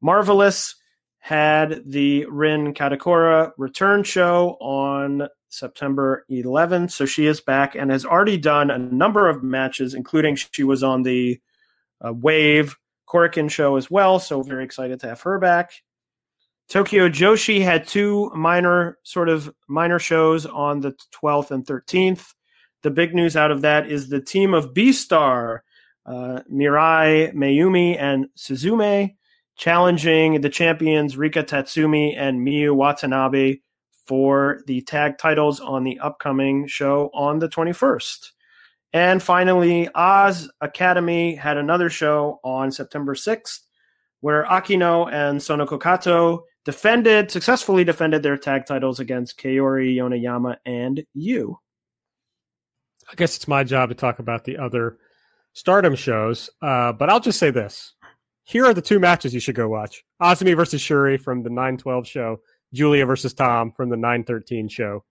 Marvelous 0.01 0.77
had 1.19 1.83
the 1.85 2.25
Rin 2.27 2.75
Kadokura 2.75 3.53
return 3.59 4.05
show 4.05 4.57
on 4.61 5.29
September 5.49 6.25
11th. 6.31 6.93
So 6.93 7.07
she 7.07 7.27
is 7.27 7.41
back 7.41 7.75
and 7.75 7.91
has 7.91 8.05
already 8.05 8.37
done 8.37 8.71
a 8.71 8.79
number 8.79 9.29
of 9.29 9.43
matches, 9.43 9.95
including 9.95 10.37
she 10.37 10.63
was 10.63 10.83
on 10.83 11.03
the 11.03 11.41
uh, 12.05 12.13
Wave 12.13 12.77
Korakuen 13.09 13.51
show 13.51 13.77
as 13.77 13.91
well. 13.91 14.19
So 14.19 14.43
very 14.43 14.65
excited 14.65 15.01
to 15.01 15.09
have 15.09 15.21
her 15.23 15.39
back. 15.39 15.73
Tokyo 16.69 17.09
Joshi 17.09 17.63
had 17.63 17.87
two 17.87 18.31
minor, 18.35 18.99
sort 19.05 19.29
of 19.29 19.53
minor 19.69 19.99
shows 19.99 20.47
on 20.47 20.81
the 20.81 20.97
12th 21.15 21.53
and 21.53 21.65
13th. 21.65 22.35
The 22.83 22.91
big 22.91 23.15
news 23.15 23.37
out 23.37 23.51
of 23.51 23.63
that 23.63 23.91
is 23.91 24.09
the 24.09 24.21
team 24.21 24.55
of 24.55 24.75
B 24.75 24.93
Star, 24.93 25.65
uh, 26.05 26.41
Mirai 26.53 27.35
Maiumi 27.35 28.01
and 28.01 28.27
Suzume, 28.37 29.17
challenging 29.57 30.41
the 30.41 30.51
champions 30.51 31.17
Rika 31.17 31.43
Tatsumi 31.43 32.17
and 32.17 32.47
Miyu 32.47 32.75
Watanabe 32.75 33.57
for 34.07 34.61
the 34.67 34.83
tag 34.83 35.19
titles 35.19 35.61
on 35.61 35.83
the 35.83 35.99
upcoming 35.99 36.67
show 36.67 37.11
on 37.13 37.39
the 37.39 37.49
21st. 37.49 38.33
And 38.93 39.23
finally, 39.23 39.89
Oz 39.95 40.49
Academy 40.61 41.35
had 41.35 41.57
another 41.57 41.91
show 41.91 42.41
on 42.45 42.71
September 42.71 43.15
6th 43.15 43.61
where 44.21 44.45
Akino 44.45 45.13
and 45.13 45.39
Sonoko 45.39 45.81
Kato 45.81 46.45
defended, 46.65 47.31
successfully 47.31 47.85
defended 47.85 48.23
their 48.23 48.37
tag 48.37 48.67
titles 48.67 49.01
against 49.01 49.39
Kaori 49.39 49.95
Yoneyama 49.95 50.57
and 50.65 51.05
you. 51.15 51.59
I 53.11 53.15
guess 53.15 53.37
it's 53.37 53.49
my 53.49 53.65
job 53.65 53.89
to 53.91 53.95
talk 53.95 54.19
about 54.19 54.45
the 54.45 54.59
other 54.59 54.99
stardom 55.53 55.95
shows, 55.95 56.51
uh, 56.63 56.93
but 56.93 57.09
I'll 57.09 57.21
just 57.21 57.39
say 57.39 57.51
this. 57.51 57.95
Here 58.45 58.65
are 58.65 58.75
the 58.75 58.83
two 58.83 58.99
matches 58.99 59.35
you 59.35 59.41
should 59.41 59.55
go 59.55 59.69
watch 59.69 60.05
Azumi 60.23 60.55
versus 60.55 60.83
Syuri 60.83 61.21
from 61.21 61.43
the 61.43 61.51
912 61.51 62.07
show 62.07 62.41
Giulia 62.73 63.07
versus 63.07 63.35
Tam 63.35 63.73
from 63.73 63.89
the 63.89 63.97
913 63.97 64.69
show. 64.69 65.05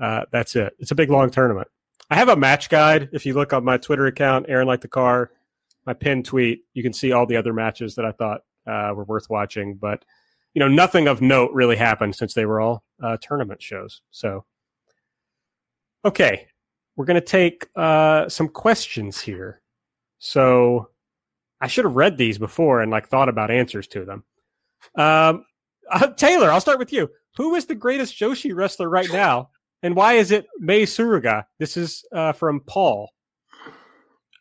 Uh, 0.00 0.22
that's 0.30 0.56
it. 0.56 0.74
It's 0.78 0.90
a 0.90 0.94
big 0.94 1.10
long 1.10 1.30
tournament. 1.30 1.68
I 2.10 2.16
have 2.16 2.28
a 2.28 2.36
match 2.36 2.68
guide. 2.68 3.08
If 3.12 3.26
you 3.26 3.34
look 3.34 3.52
on 3.52 3.64
my 3.64 3.78
Twitter 3.78 4.06
account, 4.06 4.46
Aaron 4.48 4.66
like 4.66 4.80
the 4.80 4.88
car, 4.88 5.32
my 5.86 5.92
pinned 5.92 6.24
tweet, 6.24 6.62
you 6.74 6.82
can 6.82 6.92
see 6.92 7.12
all 7.12 7.26
the 7.26 7.36
other 7.36 7.52
matches 7.52 7.94
that 7.96 8.04
I 8.04 8.12
thought 8.12 8.42
uh, 8.66 8.92
were 8.94 9.04
worth 9.04 9.28
watching. 9.28 9.74
But 9.74 10.04
you 10.54 10.60
know, 10.60 10.68
nothing 10.68 11.08
of 11.08 11.20
note 11.20 11.52
really 11.52 11.76
happened 11.76 12.14
since 12.14 12.34
they 12.34 12.46
were 12.46 12.60
all 12.60 12.84
uh, 13.02 13.16
tournament 13.20 13.60
shows. 13.60 14.00
So, 14.10 14.44
okay, 16.04 16.48
we're 16.96 17.04
gonna 17.04 17.20
take 17.20 17.66
uh, 17.76 18.28
some 18.28 18.48
questions 18.48 19.20
here. 19.20 19.60
So, 20.18 20.90
I 21.60 21.66
should 21.66 21.84
have 21.84 21.96
read 21.96 22.16
these 22.16 22.38
before 22.38 22.80
and 22.80 22.90
like 22.90 23.08
thought 23.08 23.28
about 23.28 23.50
answers 23.50 23.86
to 23.88 24.04
them. 24.04 24.24
Um, 24.96 25.44
uh, 25.90 26.08
Taylor, 26.08 26.50
I'll 26.50 26.60
start 26.60 26.78
with 26.78 26.92
you. 26.92 27.10
Who 27.36 27.54
is 27.54 27.66
the 27.66 27.74
greatest 27.74 28.18
Joshi 28.18 28.54
wrestler 28.54 28.88
right 28.88 29.10
now, 29.12 29.50
and 29.82 29.94
why 29.94 30.14
is 30.14 30.30
it 30.30 30.46
Mei 30.58 30.82
Suruga? 30.82 31.44
This 31.58 31.76
is 31.76 32.04
uh, 32.12 32.32
from 32.32 32.60
Paul. 32.60 33.10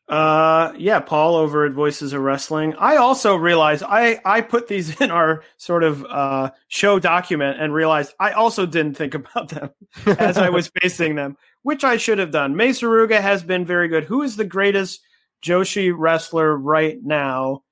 Uh, 0.08 0.72
yeah, 0.78 1.00
Paul 1.00 1.36
over 1.36 1.66
at 1.66 1.72
Voices 1.72 2.14
of 2.14 2.22
Wrestling. 2.22 2.76
I 2.78 2.98
also 2.98 3.36
realized 3.36 3.84
I 3.84 4.20
I 4.24 4.42
put 4.42 4.68
these 4.68 5.02
in 5.02 5.10
our 5.10 5.44
sort 5.58 5.84
of 5.84 6.06
uh, 6.06 6.52
show 6.68 7.00
document 7.00 7.60
and 7.60 7.74
realized 7.74 8.14
I 8.20 8.32
also 8.32 8.68
didn't 8.68 8.98
think 8.98 9.16
about 9.16 9.50
them 9.50 9.72
as 10.20 10.38
I 10.38 10.50
was 10.50 10.70
facing 10.82 11.16
them, 11.16 11.38
which 11.64 11.84
I 11.84 11.98
should 11.98 12.20
have 12.20 12.32
done. 12.32 12.56
Mei 12.56 12.70
Suruga 12.70 13.20
has 13.20 13.42
been 13.44 13.66
very 13.66 13.88
good. 13.88 14.04
Who 14.04 14.22
is 14.22 14.36
the 14.36 14.46
greatest 14.46 15.02
Joshi 15.44 15.92
wrestler 15.96 16.56
right 16.56 17.00
now? 17.04 17.64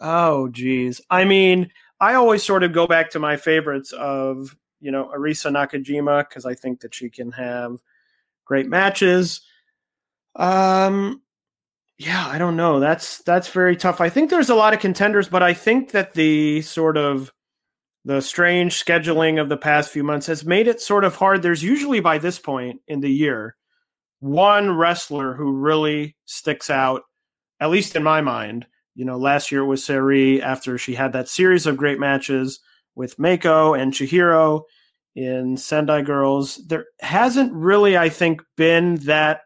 Oh, 0.00 0.48
geez. 0.48 1.00
I 1.08 1.24
mean, 1.24 1.70
I 2.00 2.14
always 2.14 2.42
sort 2.42 2.64
of 2.64 2.72
go 2.72 2.88
back 2.88 3.10
to 3.10 3.20
my 3.20 3.36
favorites 3.36 3.92
of 3.92 4.56
you 4.80 4.90
know 4.90 5.12
Arisa 5.16 5.52
Nakajima 5.52 6.28
because 6.28 6.44
I 6.44 6.54
think 6.54 6.80
that 6.80 6.96
she 6.96 7.10
can 7.10 7.30
have 7.30 7.78
great 8.44 8.66
matches. 8.66 9.42
Um 10.34 11.22
yeah, 11.98 12.26
I 12.28 12.38
don't 12.38 12.56
know. 12.56 12.78
That's 12.78 13.18
that's 13.22 13.48
very 13.48 13.76
tough. 13.76 14.00
I 14.00 14.10
think 14.10 14.28
there's 14.28 14.50
a 14.50 14.54
lot 14.54 14.74
of 14.74 14.80
contenders, 14.80 15.28
but 15.28 15.42
I 15.42 15.54
think 15.54 15.92
that 15.92 16.12
the 16.12 16.60
sort 16.62 16.96
of 16.96 17.32
the 18.04 18.20
strange 18.20 18.82
scheduling 18.84 19.40
of 19.40 19.48
the 19.48 19.56
past 19.56 19.90
few 19.90 20.04
months 20.04 20.26
has 20.26 20.44
made 20.44 20.68
it 20.68 20.80
sort 20.80 21.04
of 21.04 21.16
hard. 21.16 21.42
There's 21.42 21.62
usually 21.62 22.00
by 22.00 22.18
this 22.18 22.38
point 22.38 22.80
in 22.86 23.00
the 23.00 23.10
year 23.10 23.56
one 24.20 24.76
wrestler 24.76 25.34
who 25.34 25.52
really 25.52 26.16
sticks 26.24 26.70
out, 26.70 27.02
at 27.60 27.70
least 27.70 27.96
in 27.96 28.02
my 28.02 28.20
mind. 28.20 28.66
You 28.94 29.04
know, 29.04 29.16
last 29.18 29.50
year 29.50 29.62
it 29.62 29.66
was 29.66 29.82
Sareee 29.82 30.40
after 30.40 30.78
she 30.78 30.94
had 30.94 31.12
that 31.12 31.28
series 31.28 31.66
of 31.66 31.76
great 31.76 31.98
matches 31.98 32.60
with 32.94 33.16
Meiko 33.18 33.78
and 33.78 33.92
Chihiro 33.92 34.62
in 35.14 35.56
Sendai 35.56 36.02
Girls. 36.02 36.56
There 36.66 36.86
hasn't 37.00 37.52
really, 37.52 37.96
I 37.96 38.08
think, 38.08 38.42
been 38.56 38.96
that 39.06 39.40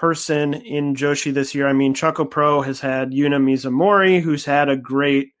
person 0.00 0.54
in 0.54 0.94
Joshi 0.94 1.30
this 1.30 1.54
year. 1.54 1.68
I 1.68 1.74
mean, 1.74 1.92
Choco 1.92 2.24
Pro 2.24 2.62
has 2.62 2.80
had 2.80 3.10
Yuna 3.10 3.38
Mizumori, 3.38 4.22
who's 4.22 4.46
had 4.46 4.70
a 4.70 4.76
great 4.76 5.34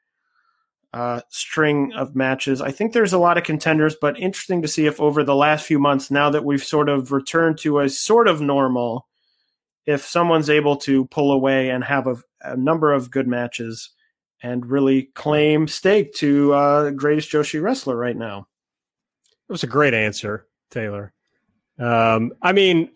uh, 0.92 1.22
string 1.30 1.94
of 1.94 2.14
matches. 2.14 2.60
I 2.60 2.70
think 2.70 2.92
there's 2.92 3.14
a 3.14 3.18
lot 3.18 3.38
of 3.38 3.44
contenders, 3.44 3.96
but 3.98 4.20
interesting 4.20 4.60
to 4.60 4.68
see 4.68 4.84
if 4.84 5.00
over 5.00 5.24
the 5.24 5.34
last 5.34 5.64
few 5.64 5.78
months, 5.78 6.10
now 6.10 6.28
that 6.28 6.44
we've 6.44 6.62
sort 6.62 6.90
of 6.90 7.10
returned 7.10 7.56
to 7.60 7.78
a 7.80 7.88
sort 7.88 8.28
of 8.28 8.42
normal, 8.42 9.08
if 9.86 10.04
someone's 10.04 10.50
able 10.50 10.76
to 10.76 11.06
pull 11.06 11.32
away 11.32 11.70
and 11.70 11.82
have 11.82 12.06
a, 12.06 12.16
a 12.42 12.54
number 12.54 12.92
of 12.92 13.10
good 13.10 13.26
matches 13.26 13.88
and 14.42 14.66
really 14.66 15.04
claim 15.14 15.68
stake 15.68 16.12
to 16.16 16.52
uh, 16.52 16.90
greatest 16.90 17.32
Joshi 17.32 17.62
wrestler 17.62 17.96
right 17.96 18.16
now. 18.16 18.46
It 19.48 19.52
was 19.52 19.62
a 19.62 19.68
great 19.68 19.94
answer, 19.94 20.46
Taylor. 20.70 21.14
Um, 21.78 22.32
I 22.42 22.52
mean, 22.52 22.90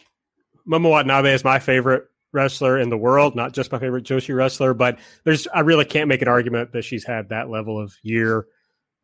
Momo 0.69 0.91
Watanabe 0.91 1.33
is 1.33 1.45
my 1.45 1.59
favorite 1.59 2.05
wrestler 2.33 2.79
in 2.79 2.91
the 2.91 2.99
world, 2.99 3.37
not 3.37 3.53
just 3.53 3.73
my 3.73 3.79
favorite 3.79 4.05
Joshi 4.05 4.35
wrestler, 4.35 4.75
but 4.75 4.99
there's 5.25 5.47
I 5.55 5.61
really 5.61 5.85
can't 5.85 6.09
make 6.09 6.23
an 6.23 6.29
argument 6.29 6.73
that 6.73 6.83
she's 6.83 7.05
had 7.05 7.29
that 7.29 7.49
level 7.49 7.81
of 7.81 7.95
year. 8.03 8.47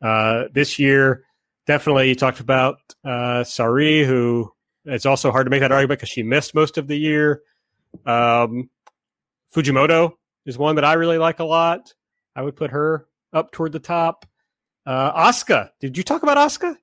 Uh, 0.03 0.45
this 0.53 0.79
year, 0.79 1.25
definitely 1.67 2.09
you 2.09 2.15
talked 2.15 2.41
about 2.41 2.79
uh, 3.05 3.45
Sareee, 3.45 4.05
who 4.05 4.51
it's 4.85 5.07
also 5.07 5.31
hard 5.31 5.47
to 5.47 5.51
make 5.51 5.61
that 5.61 5.73
argument 5.73 6.01
because 6.01 6.09
she 6.09 6.23
missed 6.23 6.55
most 6.55 6.79
of 6.79 6.89
the 6.89 6.97
year. 6.97 7.43
Um, 8.07 8.71
Fujimoto 9.55 10.13
is 10.47 10.59
one 10.59 10.77
that 10.77 10.85
I 10.85 10.95
really 10.95 11.19
like 11.19 11.39
a 11.39 11.45
lot. 11.45 11.95
I 12.35 12.43
would 12.43 12.57
put 12.57 12.71
her 12.71 13.07
up 13.33 13.53
toward 13.53 13.73
the 13.73 13.79
top. 13.79 14.27
Uh, 14.87 15.29
Asuka, 15.29 15.71
did 15.81 15.97
you 15.97 16.03
talk 16.03 16.23
about 16.23 16.39
Asuka? 16.39 16.77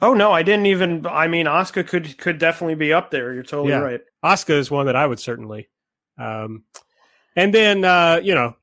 Oh 0.00 0.14
no, 0.14 0.30
I 0.30 0.42
didn't 0.42 0.66
even. 0.66 1.06
I 1.06 1.26
mean, 1.26 1.46
Asuka 1.46 1.86
could 1.86 2.18
could 2.18 2.38
definitely 2.38 2.76
be 2.76 2.92
up 2.92 3.10
there. 3.10 3.34
You're 3.34 3.42
totally 3.42 3.70
yeah. 3.70 3.80
right. 3.80 4.00
Asuka 4.24 4.54
is 4.54 4.70
one 4.70 4.86
that 4.86 4.96
I 4.96 5.06
would 5.06 5.18
certainly. 5.18 5.68
Um, 6.18 6.64
and 7.34 7.52
then 7.52 7.84
uh, 7.84 8.20
you 8.22 8.34
know, 8.34 8.54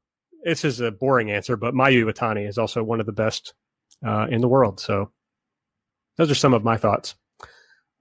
this 0.44 0.64
is 0.64 0.80
a 0.80 0.92
boring 0.92 1.32
answer, 1.32 1.58
but 1.58 1.74
Mayu 1.74 2.06
Iwatani 2.06 2.48
is 2.48 2.58
also 2.58 2.84
one 2.84 3.00
of 3.00 3.06
the 3.06 3.12
best 3.12 3.54
uh, 4.06 4.28
in 4.30 4.42
the 4.42 4.48
world. 4.48 4.80
So 4.80 5.12
those 6.18 6.32
are 6.32 6.36
some 6.36 6.54
of 6.54 6.64
my 6.64 6.78
thoughts. 6.78 7.16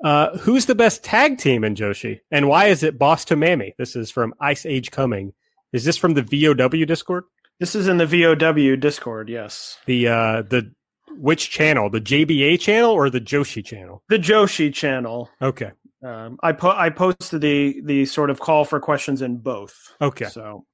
Uh, 0.03 0.37
who's 0.39 0.67
the 0.67 0.75
best 0.75 1.03
tag 1.03 1.39
team 1.39 1.65
in 1.65 1.75
Joshi, 1.75 2.21
and 2.31 2.49
why 2.49 2.67
is 2.67 2.83
it 2.83 2.99
Boss 2.99 3.25
to 3.27 3.37
Mammy? 3.37 3.75
This 3.79 3.97
is 3.97 4.11
from 4.11 4.35
Ice 4.41 4.67
Age 4.67 4.91
Coming. 4.91 5.33
Is 5.73 5.85
this 5.85 5.97
from 5.97 6.15
the 6.15 6.23
VOW 6.23 6.85
Discord? 6.85 7.25
This 7.59 7.75
is 7.75 7.89
in 7.89 7.97
the 7.97 8.07
VOW 8.07 8.77
Discord. 8.77 9.29
Yes. 9.29 9.79
The 9.87 10.09
uh, 10.09 10.43
the 10.43 10.73
which 11.17 11.51
channel? 11.51 11.91
The 11.91 12.01
JBA 12.01 12.61
channel 12.61 12.91
or 12.91 13.11
the 13.11 13.21
Joshi 13.21 13.65
channel? 13.65 14.03
The 14.09 14.19
Joshi 14.19 14.73
channel. 14.73 15.31
Okay. 15.41 15.73
Um, 16.05 16.39
I 16.43 16.53
put 16.53 16.77
I 16.77 16.91
posted 16.91 17.41
the 17.41 17.81
the 17.83 18.05
sort 18.05 18.31
of 18.31 18.39
call 18.39 18.65
for 18.65 18.79
questions 18.81 19.23
in 19.23 19.39
both. 19.39 19.95
Okay. 20.01 20.27
So, 20.27 20.67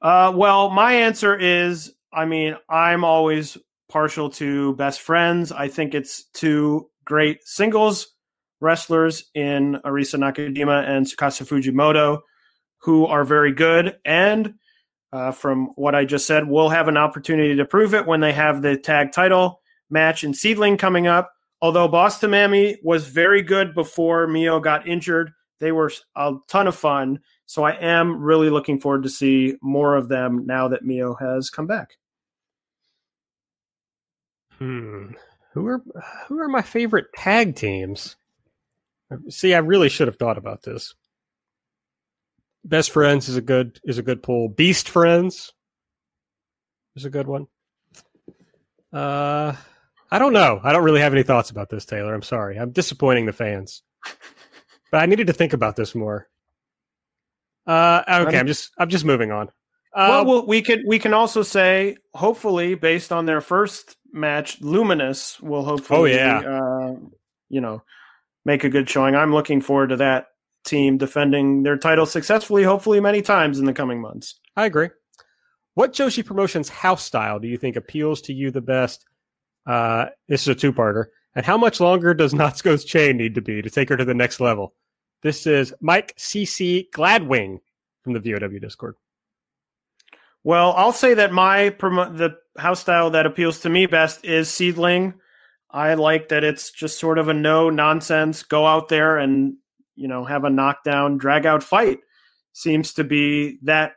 uh, 0.00 0.32
well, 0.34 0.70
my 0.70 0.94
answer 0.94 1.36
is, 1.36 1.92
I 2.12 2.24
mean, 2.24 2.56
I'm 2.68 3.04
always 3.04 3.58
partial 3.90 4.30
to 4.30 4.74
best 4.76 5.00
friends. 5.00 5.52
I 5.52 5.68
think 5.68 5.94
it's 5.94 6.24
two 6.32 6.90
great 7.04 7.46
singles 7.46 8.14
wrestlers 8.60 9.30
in 9.34 9.78
Arisa 9.84 10.18
Nakajima 10.18 10.88
and 10.88 11.06
Tsukasa 11.06 11.46
Fujimoto, 11.46 12.20
who 12.78 13.06
are 13.06 13.24
very 13.24 13.52
good 13.52 13.98
and 14.04 14.54
uh, 15.14 15.30
from 15.30 15.68
what 15.76 15.94
I 15.94 16.04
just 16.04 16.26
said. 16.26 16.48
We'll 16.48 16.68
have 16.68 16.88
an 16.88 16.96
opportunity 16.96 17.54
to 17.54 17.64
prove 17.64 17.94
it 17.94 18.04
when 18.04 18.20
they 18.20 18.32
have 18.32 18.60
the 18.60 18.76
tag 18.76 19.12
title 19.12 19.60
match 19.88 20.24
in 20.24 20.32
SEAdLINNNG 20.32 20.76
coming 20.76 21.06
up. 21.06 21.32
Although 21.62 21.86
Boss 21.86 22.18
to 22.18 22.28
Mammy 22.28 22.78
was 22.82 23.06
very 23.06 23.40
good 23.40 23.74
before 23.74 24.26
Mio 24.26 24.58
got 24.58 24.88
injured, 24.88 25.32
they 25.60 25.70
were 25.70 25.92
a 26.16 26.34
ton 26.48 26.66
of 26.66 26.74
fun. 26.74 27.20
So 27.46 27.62
I 27.62 27.72
am 27.72 28.20
really 28.20 28.50
looking 28.50 28.80
forward 28.80 29.04
to 29.04 29.08
see 29.08 29.56
more 29.62 29.94
of 29.94 30.08
them 30.08 30.44
now 30.46 30.66
that 30.68 30.84
Mio 30.84 31.14
has 31.14 31.48
come 31.48 31.68
back. 31.68 31.92
Hmm. 34.58 35.12
Who 35.52 35.66
are 35.68 35.82
who 36.26 36.40
are 36.40 36.48
my 36.48 36.62
favorite 36.62 37.06
tag 37.14 37.54
teams? 37.54 38.16
See, 39.28 39.54
I 39.54 39.58
really 39.58 39.88
should 39.88 40.08
have 40.08 40.16
thought 40.16 40.38
about 40.38 40.62
this. 40.62 40.94
Best 42.64 42.90
Friends 42.90 43.28
is 43.28 43.36
a 43.36 43.42
good 43.42 43.78
is 43.84 43.98
a 43.98 44.02
good 44.02 44.22
pull. 44.22 44.48
Beast 44.48 44.88
Friends 44.88 45.52
is 46.96 47.04
a 47.04 47.10
good 47.10 47.26
one. 47.26 47.46
Uh, 48.92 49.54
I 50.10 50.18
don't 50.18 50.32
know. 50.32 50.60
I 50.62 50.72
don't 50.72 50.84
really 50.84 51.00
have 51.00 51.12
any 51.12 51.24
thoughts 51.24 51.50
about 51.50 51.68
this, 51.68 51.84
Taylor. 51.84 52.14
I'm 52.14 52.22
sorry. 52.22 52.56
I'm 52.56 52.70
disappointing 52.70 53.26
the 53.26 53.32
fans, 53.32 53.82
but 54.90 55.02
I 55.02 55.06
needed 55.06 55.26
to 55.26 55.32
think 55.32 55.52
about 55.52 55.76
this 55.76 55.94
more. 55.94 56.28
Uh, 57.66 58.02
okay. 58.26 58.38
I'm 58.38 58.46
just 58.46 58.70
I'm 58.78 58.88
just 58.88 59.04
moving 59.04 59.30
on. 59.30 59.50
Uh, 59.94 60.24
well, 60.26 60.46
we 60.46 60.62
could 60.62 60.82
we 60.86 60.98
can 60.98 61.14
also 61.14 61.42
say 61.42 61.96
hopefully 62.14 62.74
based 62.74 63.12
on 63.12 63.26
their 63.26 63.40
first 63.40 63.96
match, 64.12 64.60
Luminous 64.60 65.40
will 65.40 65.64
hopefully, 65.64 66.14
oh 66.14 66.16
yeah, 66.16 66.38
uh, 66.38 66.96
you 67.48 67.60
know, 67.60 67.82
make 68.44 68.64
a 68.64 68.68
good 68.68 68.88
showing. 68.88 69.14
I'm 69.14 69.32
looking 69.32 69.60
forward 69.60 69.90
to 69.90 69.96
that 69.96 70.26
team 70.64 70.98
defending 70.98 71.62
their 71.62 71.76
title 71.76 72.06
successfully, 72.06 72.62
hopefully 72.62 73.00
many 73.00 73.22
times 73.22 73.58
in 73.58 73.64
the 73.64 73.72
coming 73.72 74.00
months. 74.00 74.40
I 74.56 74.66
agree. 74.66 74.90
What 75.74 75.92
Joshi 75.92 76.24
Promotions 76.24 76.68
house 76.68 77.04
style 77.04 77.38
do 77.38 77.48
you 77.48 77.56
think 77.56 77.76
appeals 77.76 78.22
to 78.22 78.32
you 78.32 78.50
the 78.50 78.60
best? 78.60 79.04
Uh, 79.66 80.06
this 80.28 80.42
is 80.42 80.48
a 80.48 80.54
two 80.54 80.72
parter. 80.72 81.06
And 81.34 81.44
how 81.44 81.58
much 81.58 81.80
longer 81.80 82.14
does 82.14 82.32
Natsuko's 82.34 82.84
chain 82.84 83.16
need 83.16 83.34
to 83.34 83.40
be 83.40 83.60
to 83.62 83.70
take 83.70 83.88
her 83.88 83.96
to 83.96 84.04
the 84.04 84.14
next 84.14 84.40
level? 84.40 84.74
This 85.22 85.46
is 85.46 85.74
Mike 85.80 86.14
CC 86.16 86.88
Gladwing 86.90 87.58
from 88.02 88.12
the 88.12 88.20
VOW 88.20 88.58
Discord. 88.58 88.96
Well, 90.44 90.74
I'll 90.76 90.92
say 90.92 91.14
that 91.14 91.32
my 91.32 91.70
promo- 91.70 92.16
the 92.16 92.36
house 92.58 92.80
style 92.80 93.10
that 93.10 93.26
appeals 93.26 93.60
to 93.60 93.70
me 93.70 93.86
best 93.86 94.24
is 94.24 94.48
SEAdLINNNG. 94.48 95.14
I 95.70 95.94
like 95.94 96.28
that 96.28 96.44
it's 96.44 96.70
just 96.70 97.00
sort 97.00 97.18
of 97.18 97.28
a 97.28 97.34
no 97.34 97.70
nonsense, 97.70 98.42
go 98.42 98.66
out 98.66 98.88
there 98.88 99.16
and 99.16 99.56
you 99.96 100.08
know, 100.08 100.24
have 100.24 100.44
a 100.44 100.50
knockdown, 100.50 101.18
drag 101.18 101.46
out 101.46 101.62
fight 101.62 101.98
seems 102.52 102.94
to 102.94 103.04
be 103.04 103.58
that 103.62 103.92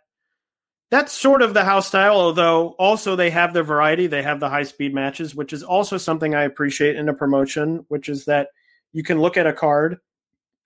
that's 0.90 1.12
sort 1.12 1.42
of 1.42 1.54
the 1.54 1.66
house 1.66 1.88
style, 1.88 2.16
although 2.16 2.70
also 2.80 3.16
they 3.16 3.30
have 3.30 3.54
the 3.54 3.64
variety. 3.64 4.08
They 4.08 4.24
have 4.24 4.40
the 4.40 4.50
high 4.50 4.64
speed 4.64 4.94
matches, 4.94 5.36
which 5.36 5.52
is 5.52 5.64
also 5.64 5.98
something 5.98 6.34
I 6.34 6.44
appreciate 6.44 6.96
in 6.96 7.10
a 7.10 7.14
promotion, 7.14 7.86
which 7.90 8.08
is 8.08 8.26
that 8.26 8.48
you 8.94 9.04
can 9.04 9.20
look 9.20 9.38
at 9.38 9.48
a 9.48 9.54
card 9.54 9.98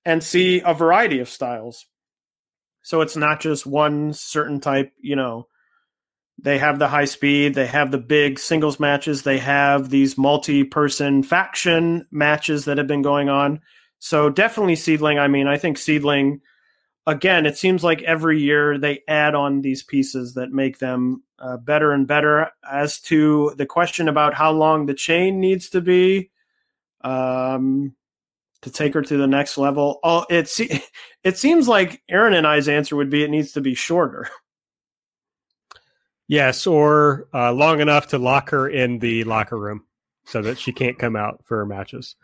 and 0.05 0.23
see 0.23 0.61
a 0.63 0.73
variety 0.73 1.19
of 1.19 1.29
styles. 1.29 1.85
So 2.83 3.01
it's 3.01 3.15
not 3.15 3.41
just 3.41 3.65
one 3.65 4.13
certain 4.13 4.59
type, 4.59 4.93
you 4.99 5.15
know. 5.15 5.47
They 6.43 6.57
have 6.57 6.79
the 6.79 6.87
high 6.87 7.05
speed, 7.05 7.53
they 7.53 7.67
have 7.67 7.91
the 7.91 7.99
big 7.99 8.39
singles 8.39 8.79
matches, 8.79 9.21
they 9.21 9.37
have 9.37 9.89
these 9.89 10.17
multi 10.17 10.63
person 10.63 11.21
faction 11.21 12.07
matches 12.11 12.65
that 12.65 12.79
have 12.79 12.87
been 12.87 13.03
going 13.03 13.29
on. 13.29 13.61
So 14.01 14.31
definitely 14.31 14.75
SEAdLINNNG. 14.75 15.19
I 15.19 15.27
mean, 15.27 15.47
I 15.47 15.59
think 15.59 15.77
SEAdLINNNG, 15.77 16.41
again, 17.05 17.45
it 17.45 17.55
seems 17.55 17.83
like 17.83 18.01
every 18.01 18.41
year 18.41 18.79
they 18.79 19.03
add 19.07 19.35
on 19.35 19.61
these 19.61 19.83
pieces 19.83 20.33
that 20.33 20.51
make 20.51 20.79
them 20.79 21.21
uh, 21.37 21.57
better 21.57 21.91
and 21.91 22.07
better. 22.07 22.49
As 22.69 22.99
to 23.01 23.53
the 23.57 23.67
question 23.67 24.09
about 24.09 24.33
how 24.33 24.51
long 24.53 24.87
the 24.87 24.95
chain 24.95 25.39
needs 25.39 25.69
to 25.69 25.81
be, 25.81 26.31
um, 27.01 27.95
to 28.63 28.71
take 28.71 28.95
her 28.95 29.03
to 29.03 29.17
the 29.17 29.27
next 29.27 29.59
level. 29.59 29.99
Oh, 30.03 30.25
it 30.31 30.51
it 31.23 31.37
seems 31.37 31.67
like 31.67 32.01
Aaron 32.09 32.33
and 32.33 32.47
I's 32.47 32.67
answer 32.67 32.95
would 32.95 33.11
be 33.11 33.23
it 33.23 33.29
needs 33.29 33.53
to 33.53 33.61
be 33.61 33.75
shorter. 33.75 34.27
Yes, 36.27 36.65
or 36.65 37.27
uh, 37.33 37.51
long 37.51 37.81
enough 37.81 38.07
to 38.07 38.17
lock 38.17 38.51
her 38.51 38.69
in 38.69 38.99
the 38.99 39.25
locker 39.25 39.57
room 39.59 39.83
so 40.23 40.41
that 40.41 40.57
she 40.57 40.71
can't 40.71 40.97
come 40.97 41.17
out 41.17 41.41
for 41.43 41.65
matches. 41.65 42.15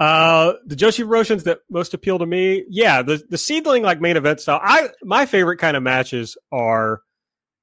Uh, 0.00 0.54
the 0.64 0.74
Joshi 0.76 1.04
promotions 1.04 1.44
that 1.44 1.58
most 1.68 1.92
appeal 1.92 2.18
to 2.18 2.26
me, 2.26 2.64
yeah, 2.70 3.02
the 3.02 3.22
the 3.28 3.36
SEAdLINNNG 3.36 3.82
like 3.82 4.00
main 4.00 4.16
event 4.16 4.40
style. 4.40 4.58
I 4.62 4.88
my 5.02 5.26
favorite 5.26 5.58
kind 5.58 5.76
of 5.76 5.82
matches 5.82 6.38
are 6.50 7.02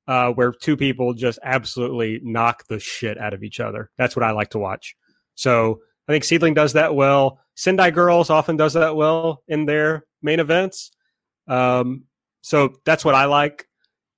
uh, 0.07 0.31
where 0.33 0.51
two 0.53 0.77
people 0.77 1.15
just 1.15 1.39
absolutely 1.43 2.21
knock 2.23 2.67
the 2.69 2.79
shit 2.79 3.17
out 3.17 3.33
of 3.33 3.43
each 3.43 3.59
other. 3.59 3.89
That's 3.97 4.15
what 4.15 4.23
I 4.23 4.31
like 4.31 4.51
to 4.51 4.59
watch. 4.59 4.95
So 5.33 5.79
I 6.07 6.11
think 6.11 6.23
SEAdLINNNG 6.23 6.53
does 6.53 6.73
that 6.73 6.93
well. 6.93 7.39
Sendai 7.55 7.89
Girls 7.89 8.29
often 8.29 8.55
does 8.55 8.73
that 8.73 8.95
well 8.95 9.41
in 9.47 9.65
their 9.65 10.05
main 10.21 10.39
events. 10.39 10.91
Um, 11.47 12.03
so 12.41 12.75
that's 12.85 13.03
what 13.03 13.15
I 13.15 13.25
like. 13.25 13.67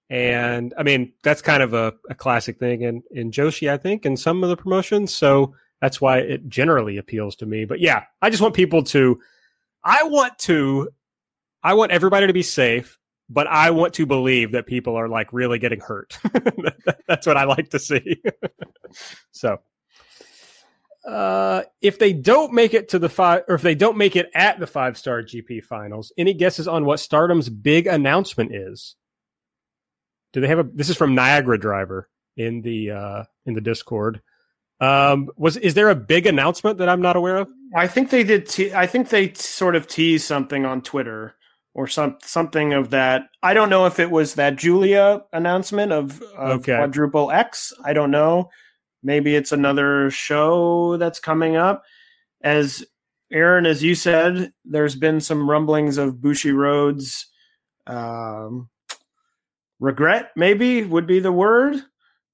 And 0.09 0.73
I 0.77 0.83
mean, 0.83 1.13
that's 1.23 1.41
kind 1.41 1.63
of 1.63 1.73
a, 1.73 1.93
a 2.09 2.15
classic 2.15 2.59
thing 2.59 2.81
in, 2.81 3.03
in 3.11 3.31
Joshi, 3.31 3.71
I 3.71 3.77
think, 3.77 4.05
in 4.05 4.17
some 4.17 4.43
of 4.43 4.49
the 4.49 4.57
promotions. 4.57 5.13
So 5.13 5.55
that's 5.81 6.01
why 6.01 6.19
it 6.19 6.49
generally 6.49 6.97
appeals 6.97 7.35
to 7.37 7.45
me. 7.45 7.65
But 7.65 7.79
yeah, 7.79 8.03
I 8.21 8.29
just 8.29 8.41
want 8.41 8.55
people 8.55 8.83
to, 8.83 9.19
I 9.83 10.03
want 10.03 10.37
to, 10.39 10.89
I 11.63 11.73
want 11.73 11.91
everybody 11.91 12.27
to 12.27 12.33
be 12.33 12.43
safe, 12.43 12.99
but 13.29 13.47
I 13.47 13.71
want 13.71 13.93
to 13.95 14.05
believe 14.05 14.51
that 14.51 14.65
people 14.65 14.95
are 14.95 15.07
like 15.07 15.31
really 15.31 15.59
getting 15.59 15.79
hurt. 15.79 16.17
that's 17.07 17.27
what 17.27 17.37
I 17.37 17.43
like 17.43 17.69
to 17.69 17.79
see. 17.79 18.21
so, 19.31 19.59
uh, 21.07 21.63
if 21.81 21.97
they 21.97 22.11
don't 22.11 22.53
make 22.53 22.73
it 22.73 22.89
to 22.89 22.99
the 22.99 23.09
five, 23.09 23.43
or 23.47 23.55
if 23.55 23.61
they 23.61 23.75
don't 23.75 23.97
make 23.97 24.15
it 24.15 24.29
at 24.35 24.59
the 24.59 24.67
five 24.67 24.97
star 24.97 25.23
GP 25.23 25.63
finals, 25.63 26.11
any 26.17 26.33
guesses 26.33 26.67
on 26.67 26.85
what 26.85 26.99
Stardom's 26.99 27.49
big 27.49 27.87
announcement 27.87 28.53
is? 28.53 28.95
Do 30.33 30.41
they 30.41 30.47
have 30.47 30.59
a? 30.59 30.63
This 30.63 30.89
is 30.89 30.97
from 30.97 31.15
Niagara 31.15 31.57
Driver 31.57 32.09
in 32.37 32.61
the 32.61 32.91
uh, 32.91 33.23
in 33.45 33.53
the 33.53 33.61
Discord. 33.61 34.21
Um, 34.81 35.29
was 35.35 35.57
is 35.57 35.73
there 35.73 35.89
a 35.89 35.95
big 35.95 36.25
announcement 36.25 36.77
that 36.77 36.89
I'm 36.89 37.01
not 37.01 37.15
aware 37.15 37.37
of? 37.37 37.49
I 37.75 37.87
think 37.87 38.09
they 38.09 38.23
did. 38.23 38.47
Te- 38.47 38.73
I 38.73 38.87
think 38.87 39.09
they 39.09 39.33
sort 39.33 39.75
of 39.75 39.87
teased 39.87 40.25
something 40.25 40.65
on 40.65 40.81
Twitter 40.81 41.35
or 41.73 41.87
some 41.87 42.17
something 42.21 42.73
of 42.73 42.89
that. 42.91 43.23
I 43.43 43.53
don't 43.53 43.69
know 43.69 43.85
if 43.85 43.99
it 43.99 44.09
was 44.09 44.35
that 44.35 44.55
Giulia 44.55 45.21
announcement 45.33 45.91
of, 45.91 46.21
of 46.37 46.59
okay. 46.59 46.77
quadruple 46.77 47.31
X. 47.31 47.73
I 47.83 47.93
don't 47.93 48.11
know. 48.11 48.49
Maybe 49.03 49.35
it's 49.35 49.51
another 49.51 50.09
show 50.11 50.97
that's 50.97 51.19
coming 51.19 51.55
up. 51.55 51.83
As 52.41 52.83
Aaron, 53.31 53.65
as 53.65 53.83
you 53.83 53.95
said, 53.95 54.53
there's 54.65 54.95
been 54.95 55.21
some 55.21 55.49
rumblings 55.49 55.97
of 55.97 56.15
Bushiroad's 56.15 57.27
um, 57.85 58.69
regret. 59.79 60.31
Maybe 60.35 60.83
would 60.83 61.07
be 61.07 61.19
the 61.19 61.31
word 61.31 61.81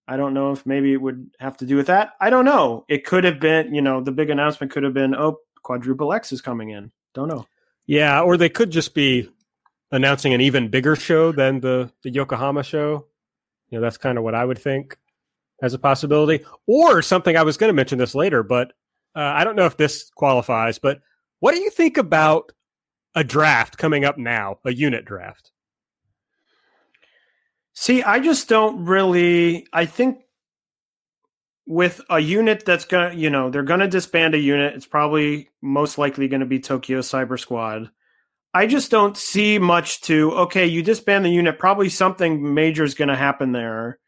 I 0.08 0.18
don't 0.18 0.34
know 0.34 0.52
if 0.52 0.66
maybe 0.66 0.94
it 0.94 1.02
would 1.02 1.32
have 1.40 1.58
to 1.58 1.66
do 1.66 1.76
with 1.76 1.88
that. 1.88 2.14
I 2.20 2.30
don't 2.30 2.46
know. 2.46 2.86
It 2.88 3.06
could 3.06 3.24
have 3.24 3.40
been, 3.40 3.74
you 3.74 3.82
know, 3.82 4.02
the 4.02 4.12
big 4.12 4.30
announcement 4.30 4.72
could 4.72 4.84
have 4.84 4.94
been, 4.94 5.16
oh, 5.16 5.40
quadruple 5.64 6.14
X 6.14 6.32
is 6.32 6.42
coming 6.42 6.70
in. 6.70 6.92
Don't 7.14 7.28
know. 7.28 7.46
Yeah, 7.88 8.22
or 8.22 8.38
they 8.38 8.50
could 8.50 8.72
just 8.72 8.94
be 8.94 9.30
announcing 9.92 10.34
an 10.34 10.42
even 10.42 10.70
bigger 10.70 10.96
show 10.96 11.32
than 11.32 11.60
the 11.60 11.92
the 12.04 12.10
Yokohama 12.10 12.64
show. 12.64 13.06
You 13.70 13.78
know, 13.78 13.82
that's 13.82 13.98
kind 13.98 14.18
of 14.18 14.24
what 14.24 14.36
I 14.36 14.46
would 14.46 14.60
think 14.60 14.98
as 15.62 15.74
a 15.74 15.80
possibility. 15.80 16.44
Or 16.68 17.02
something 17.02 17.36
I 17.36 17.44
was 17.44 17.58
going 17.58 17.70
to 17.70 17.74
mention 17.74 17.98
this 17.98 18.16
later, 18.16 18.44
but 18.44 18.74
uh, 19.16 19.22
I 19.22 19.44
don't 19.44 19.56
know 19.56 19.66
if 19.66 19.78
this 19.78 20.10
qualifies. 20.16 20.80
But 20.80 21.02
what 21.40 21.54
do 21.56 21.62
you 21.62 21.70
think 21.70 21.98
about 21.98 22.52
a 23.16 23.24
draft 23.24 23.78
coming 23.78 24.06
up 24.06 24.18
now, 24.18 24.60
a 24.66 24.74
unit 24.74 25.06
draft? 25.06 25.52
See, 27.76 28.02
I 28.04 28.20
just 28.20 28.48
don't 28.48 28.86
really. 28.86 29.68
I 29.74 29.86
think 29.86 30.20
with 31.68 32.02
a 32.10 32.20
unit 32.20 32.64
that's 32.66 32.86
gonna, 32.86 33.14
you 33.14 33.30
know, 33.30 33.50
they're 33.50 33.64
gonna 33.64 33.88
disband 33.88 34.34
a 34.34 34.40
unit. 34.40 34.76
It's 34.76 34.86
probably 34.86 35.50
most 35.62 35.98
likely 35.98 36.28
going 36.28 36.40
to 36.40 36.46
be 36.46 36.60
Tokyo 36.60 37.02
Cyber 37.02 37.40
Squad. 37.40 37.90
I 38.54 38.68
just 38.68 38.90
don't 38.90 39.18
see 39.18 39.60
much 39.60 40.00
to. 40.02 40.32
Okay, 40.32 40.66
you 40.66 40.82
disband 40.82 41.26
the 41.26 41.30
unit. 41.30 41.60
Probably 41.60 41.90
something 41.90 42.54
major 42.54 42.86
is 42.86 42.96
going 42.96 43.10
to 43.10 43.16
happen 43.16 43.52
there, 43.52 44.00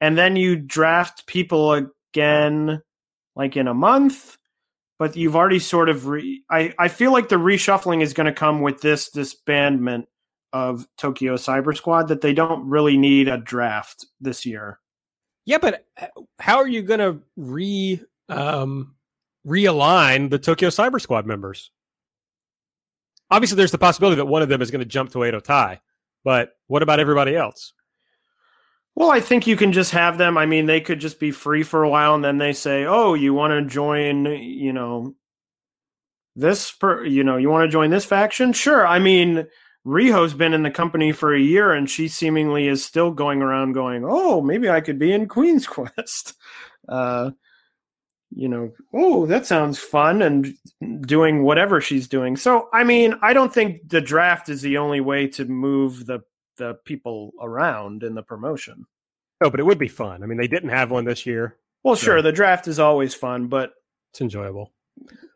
and 0.00 0.18
then 0.18 0.34
you 0.34 0.56
draft 0.56 1.28
people 1.28 1.72
again, 2.12 2.82
like 3.36 3.56
in 3.56 3.68
a 3.68 3.74
month. 3.74 4.36
But 4.98 5.14
you've 5.14 5.36
already 5.36 5.60
sort 5.60 5.88
of 5.88 6.08
re. 6.08 6.42
I 6.50 6.74
I 6.76 6.88
feel 6.88 7.12
like 7.12 7.28
the 7.28 7.36
reshuffling 7.36 8.02
is 8.02 8.14
going 8.14 8.26
to 8.26 8.32
come 8.32 8.62
with 8.62 8.80
this 8.80 9.10
disbandment 9.14 10.06
of 10.56 10.86
Tokyo 10.96 11.36
Cyber 11.36 11.76
Squad 11.76 12.08
that 12.08 12.20
they 12.20 12.32
don't 12.32 12.66
really 12.68 12.96
need 12.96 13.28
a 13.28 13.36
draft 13.36 14.06
this 14.20 14.46
year. 14.46 14.80
Yeah, 15.44 15.58
but 15.58 15.86
how 16.38 16.56
are 16.58 16.66
you 16.66 16.82
going 16.82 17.00
to 17.00 17.20
re 17.36 18.00
um, 18.28 18.94
realign 19.46 20.30
the 20.30 20.38
Tokyo 20.38 20.70
Cyber 20.70 21.00
Squad 21.00 21.26
members? 21.26 21.70
Obviously, 23.30 23.56
there's 23.56 23.70
the 23.70 23.78
possibility 23.78 24.16
that 24.16 24.26
one 24.26 24.42
of 24.42 24.48
them 24.48 24.62
is 24.62 24.70
going 24.70 24.80
to 24.80 24.86
jump 24.86 25.10
to 25.10 25.18
Oedo 25.18 25.42
Tai, 25.42 25.80
but 26.24 26.56
what 26.68 26.82
about 26.82 27.00
everybody 27.00 27.36
else? 27.36 27.72
Well, 28.94 29.10
I 29.10 29.20
think 29.20 29.46
you 29.46 29.56
can 29.56 29.72
just 29.72 29.90
have 29.90 30.16
them. 30.16 30.38
I 30.38 30.46
mean, 30.46 30.66
they 30.66 30.80
could 30.80 31.00
just 31.00 31.20
be 31.20 31.30
free 31.30 31.62
for 31.62 31.82
a 31.82 31.88
while, 31.88 32.14
and 32.14 32.24
then 32.24 32.38
they 32.38 32.54
say, 32.54 32.86
"Oh, 32.86 33.14
you 33.14 33.34
want 33.34 33.52
to 33.52 33.70
join? 33.70 34.24
You 34.24 34.72
know, 34.72 35.14
this 36.34 36.70
per, 36.72 37.04
you 37.04 37.24
know, 37.24 37.36
you 37.36 37.50
want 37.50 37.64
to 37.64 37.72
join 37.72 37.90
this 37.90 38.04
faction? 38.04 38.52
Sure. 38.52 38.86
I 38.86 38.98
mean, 38.98 39.46
Riho's 39.86 40.34
been 40.34 40.52
in 40.52 40.64
the 40.64 40.70
company 40.70 41.12
for 41.12 41.32
a 41.32 41.40
year 41.40 41.72
and 41.72 41.88
she 41.88 42.08
seemingly 42.08 42.66
is 42.66 42.84
still 42.84 43.12
going 43.12 43.40
around 43.40 43.72
going, 43.72 44.04
Oh, 44.04 44.42
maybe 44.42 44.68
I 44.68 44.80
could 44.80 44.98
be 44.98 45.12
in 45.12 45.28
Queen's 45.28 45.66
Quest. 45.66 46.34
Uh, 46.88 47.30
you 48.34 48.48
know, 48.48 48.72
oh, 48.92 49.26
that 49.26 49.46
sounds 49.46 49.78
fun 49.78 50.20
and 50.20 50.54
doing 51.06 51.44
whatever 51.44 51.80
she's 51.80 52.08
doing. 52.08 52.36
So, 52.36 52.68
I 52.72 52.82
mean, 52.82 53.14
I 53.22 53.32
don't 53.32 53.54
think 53.54 53.88
the 53.88 54.00
draft 54.00 54.48
is 54.48 54.60
the 54.60 54.78
only 54.78 55.00
way 55.00 55.28
to 55.28 55.44
move 55.44 56.06
the, 56.06 56.20
the 56.56 56.74
people 56.84 57.32
around 57.40 58.02
in 58.02 58.14
the 58.14 58.22
promotion. 58.22 58.86
No, 59.40 59.50
but 59.50 59.60
it 59.60 59.64
would 59.64 59.78
be 59.78 59.88
fun. 59.88 60.22
I 60.22 60.26
mean, 60.26 60.38
they 60.38 60.48
didn't 60.48 60.70
have 60.70 60.90
one 60.90 61.04
this 61.04 61.26
year. 61.26 61.56
Well, 61.84 61.94
so. 61.94 62.04
sure, 62.04 62.22
the 62.22 62.32
draft 62.32 62.66
is 62.66 62.80
always 62.80 63.14
fun, 63.14 63.46
but 63.46 63.72
it's 64.12 64.20
enjoyable. 64.20 64.72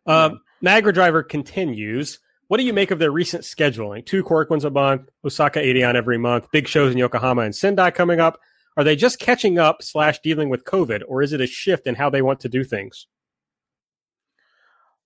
Uh, 0.05 0.31
Niagara 0.61 0.93
Driver 0.93 1.23
continues. 1.23 2.19
What 2.51 2.59
do 2.59 2.67
you 2.67 2.73
make 2.73 2.91
of 2.91 2.99
their 2.99 3.13
recent 3.13 3.45
scheduling? 3.45 4.05
Two 4.05 4.25
Korakuens 4.25 4.65
a 4.65 4.71
month, 4.71 5.09
Osaka 5.25 5.61
Edion 5.61 5.95
every 5.95 6.19
month, 6.19 6.51
big 6.51 6.67
shows 6.67 6.91
in 6.91 6.99
Yokohama 6.99 7.43
and 7.43 7.55
Sendai 7.55 7.93
coming 7.93 8.19
up. 8.19 8.41
Are 8.77 8.83
they 8.83 8.97
just 8.97 9.21
catching 9.21 9.59
up 9.59 9.85
slash 9.85 10.19
dealing 10.19 10.49
with 10.49 10.65
COVID, 10.65 11.03
or 11.07 11.23
is 11.23 11.33
it 11.33 11.41
a 11.41 11.47
shift 11.47 11.87
in 11.87 11.95
how 11.95 12.11
they 12.11 12.23
want 12.23 12.41
to 12.41 12.49
do 12.49 12.65
things? 12.65 13.07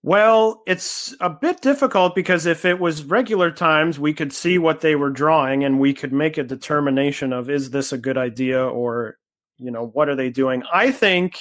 Well, 0.02 0.62
it's 0.66 1.14
a 1.20 1.28
bit 1.28 1.60
difficult 1.60 2.14
because 2.14 2.46
if 2.46 2.64
it 2.64 2.80
was 2.80 3.04
regular 3.04 3.50
times, 3.50 3.98
we 3.98 4.14
could 4.14 4.32
see 4.32 4.56
what 4.56 4.80
they 4.80 4.94
were 4.94 5.10
drawing 5.10 5.64
and 5.64 5.78
we 5.78 5.92
could 5.92 6.14
make 6.14 6.38
a 6.38 6.44
determination 6.44 7.34
of 7.34 7.50
is 7.50 7.68
this 7.68 7.92
a 7.92 7.98
good 7.98 8.16
idea 8.16 8.64
or, 8.64 9.18
you 9.58 9.70
know, 9.70 9.86
what 9.88 10.08
are 10.08 10.16
they 10.16 10.30
doing? 10.30 10.62
I 10.72 10.90
think 10.92 11.40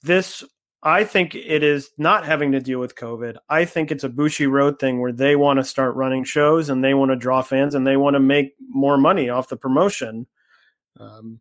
this 0.00 0.44
I 0.84 1.04
think 1.04 1.34
it 1.34 1.62
is 1.62 1.90
not 1.96 2.26
having 2.26 2.52
to 2.52 2.60
deal 2.60 2.78
with 2.78 2.94
COVID. 2.94 3.38
I 3.48 3.64
think 3.64 3.90
it's 3.90 4.04
a 4.04 4.08
Bushiroad 4.10 4.78
thing 4.78 5.00
where 5.00 5.12
they 5.12 5.34
want 5.34 5.58
to 5.58 5.64
start 5.64 5.96
running 5.96 6.24
shows 6.24 6.68
and 6.68 6.84
they 6.84 6.92
want 6.92 7.10
to 7.10 7.16
draw 7.16 7.40
fans 7.40 7.74
and 7.74 7.86
they 7.86 7.96
want 7.96 8.14
to 8.14 8.20
make 8.20 8.54
more 8.68 8.98
money 8.98 9.30
off 9.30 9.48
the 9.48 9.56
promotion. 9.56 10.26
Um, 11.00 11.40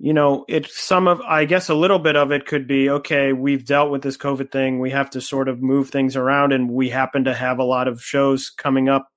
you 0.00 0.12
know, 0.12 0.44
it's 0.48 0.76
some 0.76 1.06
of, 1.06 1.20
I 1.20 1.44
guess 1.44 1.68
a 1.68 1.74
little 1.74 2.00
bit 2.00 2.16
of 2.16 2.32
it 2.32 2.46
could 2.46 2.66
be 2.66 2.90
okay, 2.90 3.32
we've 3.32 3.64
dealt 3.64 3.92
with 3.92 4.02
this 4.02 4.16
COVID 4.16 4.50
thing. 4.50 4.80
We 4.80 4.90
have 4.90 5.08
to 5.10 5.20
sort 5.20 5.48
of 5.48 5.62
move 5.62 5.90
things 5.90 6.16
around, 6.16 6.52
and 6.52 6.70
we 6.70 6.90
happen 6.90 7.24
to 7.24 7.34
have 7.34 7.60
a 7.60 7.64
lot 7.64 7.86
of 7.86 8.02
shows 8.02 8.50
coming 8.50 8.88
up 8.88 9.08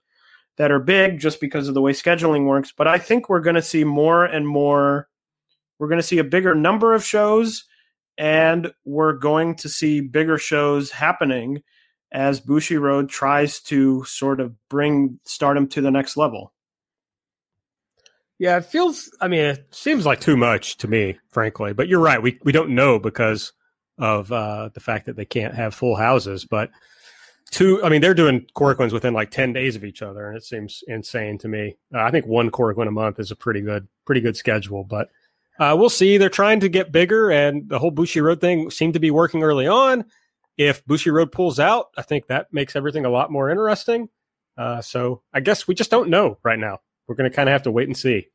that 0.58 0.72
are 0.72 0.80
big 0.80 1.20
just 1.20 1.42
because 1.42 1.68
of 1.68 1.74
the 1.74 1.82
way 1.82 1.94
scheduling 1.94 2.46
works. 2.46 2.72
But 2.72 2.88
I 2.88 3.00
think 3.00 3.28
we're 3.28 3.42
going 3.42 3.56
to 3.56 3.62
see 3.62 3.84
more 3.84 4.24
and 4.24 4.48
more, 4.48 5.10
we're 5.80 5.90
going 5.90 6.00
to 6.00 6.08
see 6.08 6.20
a 6.20 6.24
bigger 6.24 6.54
number 6.54 6.94
of 6.94 7.04
shows 7.04 7.66
and 8.20 8.74
we're 8.84 9.14
going 9.14 9.56
to 9.56 9.70
see 9.70 10.02
bigger 10.02 10.38
shows 10.38 10.92
happening 10.92 11.64
as 12.12 12.42
Bushiroad 12.42 13.08
tries 13.08 13.62
to 13.62 14.04
sort 14.04 14.42
of 14.42 14.54
bring 14.68 15.20
Stardom 15.24 15.68
to 15.70 15.82
the 15.82 15.90
next 15.90 16.18
level. 16.18 16.54
Yeah, 18.38 18.58
it 18.58 18.66
feels. 18.66 19.10
I 19.22 19.28
mean, 19.30 19.42
it 19.42 19.68
seems 19.72 20.06
like 20.06 20.20
too 20.20 20.38
much 20.38 20.78
to 20.78 20.88
me, 20.88 21.18
frankly. 21.30 21.74
But 21.74 21.88
you're 21.88 22.00
right. 22.00 22.22
We 22.22 22.40
we 22.44 22.52
don't 22.52 22.76
know 22.76 23.00
because 23.00 23.54
of 23.98 24.32
uh, 24.32 24.70
the 24.74 24.80
fact 24.80 25.06
that 25.06 25.16
they 25.16 25.26
can't 25.26 25.56
have 25.56 25.74
full 25.74 25.96
houses. 25.96 26.46
But 26.46 26.72
two, 27.52 27.84
I 27.84 27.90
mean, 27.90 28.02
they're 28.02 28.14
doing 28.14 28.48
Korakuens 28.56 28.94
within 28.94 29.14
like 29.14 29.32
ten 29.32 29.52
days 29.52 29.76
of 29.76 29.84
each 29.84 30.02
other, 30.02 30.28
and 30.28 30.38
it 30.38 30.44
seems 30.44 30.84
insane 30.88 31.38
to 31.40 31.50
me. 31.50 31.78
Uh, 31.94 32.00
I 32.00 32.12
think 32.12 32.26
one 32.28 32.50
Korakuen 32.50 32.88
a 32.88 32.92
month 32.92 33.20
is 33.20 33.32
a 33.32 33.36
pretty 33.36 33.62
good, 33.62 33.88
pretty 34.06 34.22
good 34.22 34.38
schedule. 34.38 34.86
But 34.86 35.10
uh, 35.60 35.76
we'll 35.78 35.90
see. 35.90 36.18
They're 36.18 36.30
trying 36.30 36.62
to 36.62 36.70
get 36.70 36.92
bigger, 36.92 37.30
and 37.30 37.68
the 37.68 37.80
whole 37.80 37.92
Bushiroad 37.92 38.42
thing 38.42 38.72
seemed 38.72 38.94
to 38.94 39.00
be 39.00 39.12
working 39.12 39.44
early 39.44 39.68
on. 39.68 40.06
If 40.58 40.86
Bushiroad 40.86 41.32
pulls 41.32 41.60
out, 41.60 41.88
I 41.98 42.02
think 42.02 42.28
that 42.28 42.48
makes 42.52 42.76
everything 42.76 43.06
a 43.06 43.10
lot 43.10 43.32
more 43.32 43.50
interesting. 43.50 44.10
Uh, 44.58 44.82
so 44.82 45.22
I 45.34 45.40
guess 45.40 45.68
we 45.68 45.76
just 45.76 45.92
don't 45.92 46.10
know 46.10 46.38
right 46.44 46.60
now. 46.60 46.80
We're 47.08 47.16
going 47.16 47.30
to 47.30 47.36
kind 47.36 47.48
of 47.48 47.54
have 47.54 47.64
to 47.64 47.72
wait 47.72 47.88
and 47.88 47.98
see. 47.98 48.28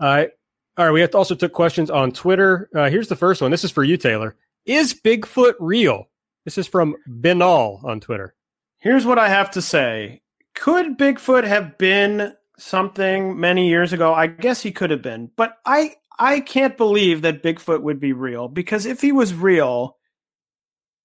All 0.00 0.08
right. 0.08 0.30
All 0.76 0.86
right. 0.86 0.92
We 0.92 1.00
have 1.00 1.14
also 1.14 1.34
took 1.34 1.52
questions 1.52 1.90
on 1.90 2.10
Twitter. 2.10 2.68
Uh, 2.74 2.90
here's 2.90 3.08
the 3.08 3.16
first 3.16 3.40
one. 3.40 3.50
This 3.50 3.64
is 3.64 3.70
for 3.70 3.84
you, 3.84 3.96
Taylor. 3.96 4.36
Is 4.66 4.92
Bigfoot 4.94 5.54
real? 5.60 6.08
This 6.44 6.58
is 6.58 6.66
from 6.66 6.96
Binal 7.08 7.82
on 7.84 8.00
Twitter. 8.00 8.34
Here's 8.78 9.06
what 9.06 9.18
I 9.18 9.28
have 9.28 9.52
to 9.52 9.62
say. 9.62 10.22
Could 10.54 10.98
Bigfoot 10.98 11.44
have 11.44 11.78
been 11.78 12.34
something 12.58 13.38
many 13.38 13.68
years 13.68 13.92
ago? 13.92 14.14
I 14.14 14.26
guess 14.26 14.62
he 14.62 14.72
could 14.72 14.90
have 14.90 15.02
been, 15.02 15.30
but 15.36 15.58
I 15.64 15.96
I 16.18 16.40
can't 16.40 16.76
believe 16.76 17.22
that 17.22 17.42
Bigfoot 17.42 17.82
would 17.82 18.00
be 18.00 18.12
real 18.12 18.48
because 18.48 18.86
if 18.86 19.00
he 19.00 19.12
was 19.12 19.34
real, 19.34 19.96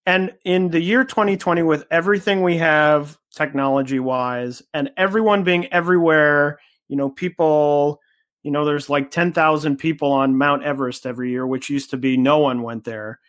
and 0.06 0.34
in 0.46 0.70
the 0.70 0.82
year 0.82 1.04
2020, 1.04 1.64
with 1.64 1.86
everything 1.92 2.44
we 2.44 2.58
have 2.58 3.18
technology 3.34 4.00
wise 4.00 4.62
and 4.74 4.92
everyone 4.98 5.44
being 5.44 5.66
everywhere, 5.74 6.60
you 6.88 6.96
know, 6.96 7.10
people, 7.10 8.00
you 8.44 8.52
know, 8.52 8.64
there's 8.64 8.90
like 8.90 9.12
10,000 9.12 9.78
people 9.78 10.12
on 10.12 10.38
Mount 10.38 10.64
Everest 10.64 11.06
every 11.06 11.32
year, 11.32 11.46
which 11.46 11.70
used 11.70 11.90
to 11.90 11.98
be 11.98 12.16
no 12.16 12.40
one 12.40 12.64
went 12.64 12.84
there. 12.84 13.20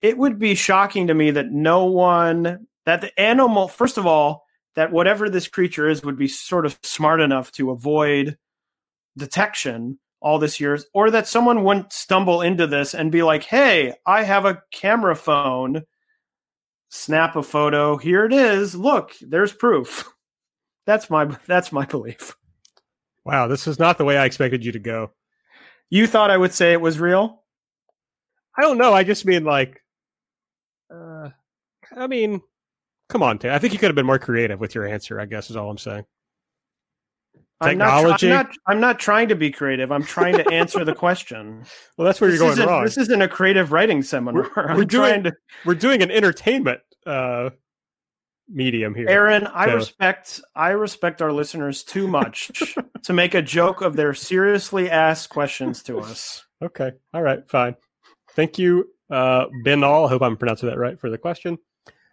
It 0.00 0.16
would 0.18 0.38
be 0.38 0.54
shocking 0.54 1.06
to 1.08 1.14
me 1.14 1.30
that 1.32 1.50
no 1.50 1.84
one, 1.84 2.66
that 2.86 3.00
the 3.02 3.20
animal, 3.20 3.68
first 3.68 3.98
of 3.98 4.06
all, 4.06 4.44
that 4.74 4.92
whatever 4.92 5.28
this 5.28 5.48
creature 5.48 5.88
is 5.88 6.02
would 6.02 6.18
be 6.18 6.28
sort 6.28 6.66
of 6.66 6.78
smart 6.82 7.20
enough 7.20 7.52
to 7.52 7.70
avoid 7.70 8.38
detection 9.16 9.98
all 10.20 10.38
this 10.38 10.60
years, 10.60 10.86
or 10.94 11.10
that 11.10 11.26
someone 11.26 11.64
wouldn't 11.64 11.92
stumble 11.92 12.42
into 12.42 12.66
this 12.66 12.94
and 12.94 13.10
be 13.10 13.22
like, 13.22 13.42
hey, 13.42 13.94
I 14.06 14.22
have 14.22 14.44
a 14.44 14.62
camera 14.70 15.16
phone 15.16 15.82
snap 16.92 17.36
a 17.36 17.42
photo. 17.42 17.96
Here 17.96 18.24
it 18.26 18.32
is. 18.32 18.74
Look, 18.74 19.14
there's 19.20 19.52
proof. 19.52 20.08
That's 20.86 21.08
my 21.08 21.26
that's 21.46 21.70
my 21.70 21.86
belief. 21.86 22.34
Wow, 23.24 23.46
this 23.46 23.68
is 23.68 23.78
not 23.78 23.98
the 23.98 24.04
way 24.04 24.16
I 24.16 24.24
expected 24.24 24.64
you 24.64 24.72
to 24.72 24.80
go. 24.80 25.12
You 25.90 26.08
thought 26.08 26.32
I 26.32 26.36
would 26.36 26.52
say 26.52 26.72
it 26.72 26.80
was 26.80 26.98
real? 26.98 27.44
I 28.58 28.62
don't 28.62 28.78
know. 28.78 28.92
I 28.92 29.04
just 29.04 29.24
mean 29.24 29.44
like, 29.44 29.80
uh, 30.92 31.28
I 31.96 32.08
mean, 32.08 32.40
come 33.12 33.22
on, 33.22 33.38
Tay. 33.38 33.54
I 33.54 33.58
think 33.58 33.72
you 33.72 33.78
could 33.78 33.88
have 33.88 33.94
been 33.94 34.06
more 34.06 34.18
creative 34.18 34.58
with 34.58 34.74
your 34.74 34.86
answer. 34.86 35.20
I 35.20 35.26
guess 35.26 35.50
is 35.50 35.56
all 35.56 35.70
I'm 35.70 35.78
saying. 35.78 36.04
Technology. 37.62 38.26
I'm 38.26 38.32
not, 38.32 38.46
I'm 38.46 38.46
not, 38.46 38.56
I'm 38.66 38.80
not 38.80 38.98
trying 38.98 39.28
to 39.28 39.36
be 39.36 39.50
creative. 39.50 39.92
I'm 39.92 40.02
trying 40.02 40.36
to 40.36 40.48
answer 40.52 40.84
the 40.84 40.94
question. 40.94 41.64
Well, 41.96 42.06
that's 42.06 42.20
where 42.20 42.30
this 42.30 42.40
you're 42.40 42.54
going 42.56 42.68
wrong. 42.68 42.84
This 42.84 42.96
isn't 42.96 43.22
a 43.22 43.28
creative 43.28 43.70
writing 43.70 44.02
seminar. 44.02 44.50
We're, 44.56 44.76
we're 44.76 44.84
doing 44.86 45.24
to... 45.24 45.32
we're 45.64 45.74
doing 45.74 46.02
an 46.02 46.10
entertainment 46.10 46.80
uh, 47.06 47.50
medium 48.48 48.94
here. 48.94 49.08
Aaron, 49.08 49.46
I 49.46 49.66
so. 49.66 49.74
respect 49.74 50.40
I 50.56 50.70
respect 50.70 51.20
our 51.20 51.32
listeners 51.32 51.84
too 51.84 52.08
much 52.08 52.50
to 53.02 53.12
make 53.12 53.34
a 53.34 53.42
joke 53.42 53.82
of 53.82 53.94
their 53.94 54.14
seriously 54.14 54.90
asked 54.90 55.28
questions 55.28 55.82
to 55.84 55.98
us. 55.98 56.44
Okay. 56.62 56.92
All 57.12 57.22
right. 57.22 57.40
Fine. 57.50 57.74
Thank 58.36 58.56
you, 58.56 58.84
uh, 59.10 59.46
Ben 59.64 59.82
All. 59.82 60.06
I 60.06 60.10
hope 60.10 60.22
I'm 60.22 60.36
pronouncing 60.36 60.68
that 60.68 60.78
right 60.78 60.96
for 60.96 61.10
the 61.10 61.18
question. 61.18 61.58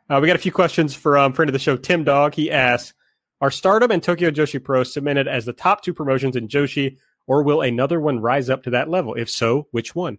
Uh, 0.10 0.20
we 0.20 0.28
got 0.28 0.36
a 0.36 0.40
few 0.40 0.52
questions 0.52 0.96
from 0.96 1.34
friend 1.34 1.50
of 1.50 1.54
the 1.54 1.60
show, 1.60 1.78
Tim 1.78 2.04
Dog. 2.04 2.34
He 2.34 2.50
asks, 2.50 2.94
are 3.42 3.52
Stardom 3.52 3.92
and 3.92 4.02
Tokyo 4.02 4.32
Joshi 4.32 4.62
Pro 4.62 4.84
cemented 4.84 5.28
as 5.28 5.46
the 5.46 5.54
top 5.54 5.82
two 5.82 5.94
promotions 5.94 6.36
in 6.36 6.48
Joshi, 6.48 6.98
or 7.28 7.44
will 7.44 7.62
another 7.62 8.02
one 8.02 8.20
rise 8.20 8.50
up 8.50 8.64
to 8.64 8.72
that 8.72 8.90
level? 8.90 9.14
If 9.14 9.30
so, 9.30 9.68
which 9.72 9.96
one? 9.96 10.18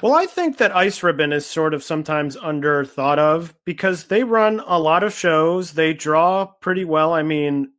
Well, 0.00 0.14
I 0.14 0.26
think 0.26 0.58
that 0.58 0.74
Ice 0.74 1.02
Ribbon 1.02 1.32
is 1.32 1.46
sort 1.46 1.74
of 1.74 1.82
sometimes 1.82 2.36
under 2.36 2.84
thought 2.84 3.18
of 3.18 3.54
because 3.64 4.04
they 4.04 4.24
run 4.24 4.60
a 4.66 4.78
lot 4.78 5.02
of 5.02 5.12
shows. 5.12 5.72
They 5.72 5.92
draw 5.92 6.46
pretty 6.46 6.84
well. 6.84 7.12
I 7.12 7.22
mean, 7.22 7.72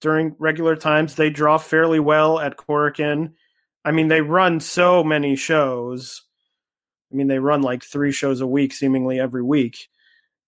during 0.00 0.36
regular 0.38 0.76
times, 0.76 1.14
they 1.14 1.30
draw 1.30 1.56
fairly 1.56 1.98
well 1.98 2.38
at 2.38 2.56
Korakuen. 2.56 3.32
I 3.84 3.92
mean, 3.92 4.08
they 4.08 4.20
run 4.20 4.60
so 4.60 5.02
many 5.02 5.34
shows. 5.34 6.22
I 7.12 7.16
mean, 7.16 7.28
they 7.28 7.38
run 7.38 7.62
like 7.62 7.82
three 7.82 8.12
shows 8.12 8.40
a 8.40 8.46
week, 8.46 8.72
seemingly 8.72 9.18
every 9.18 9.42
week 9.42 9.88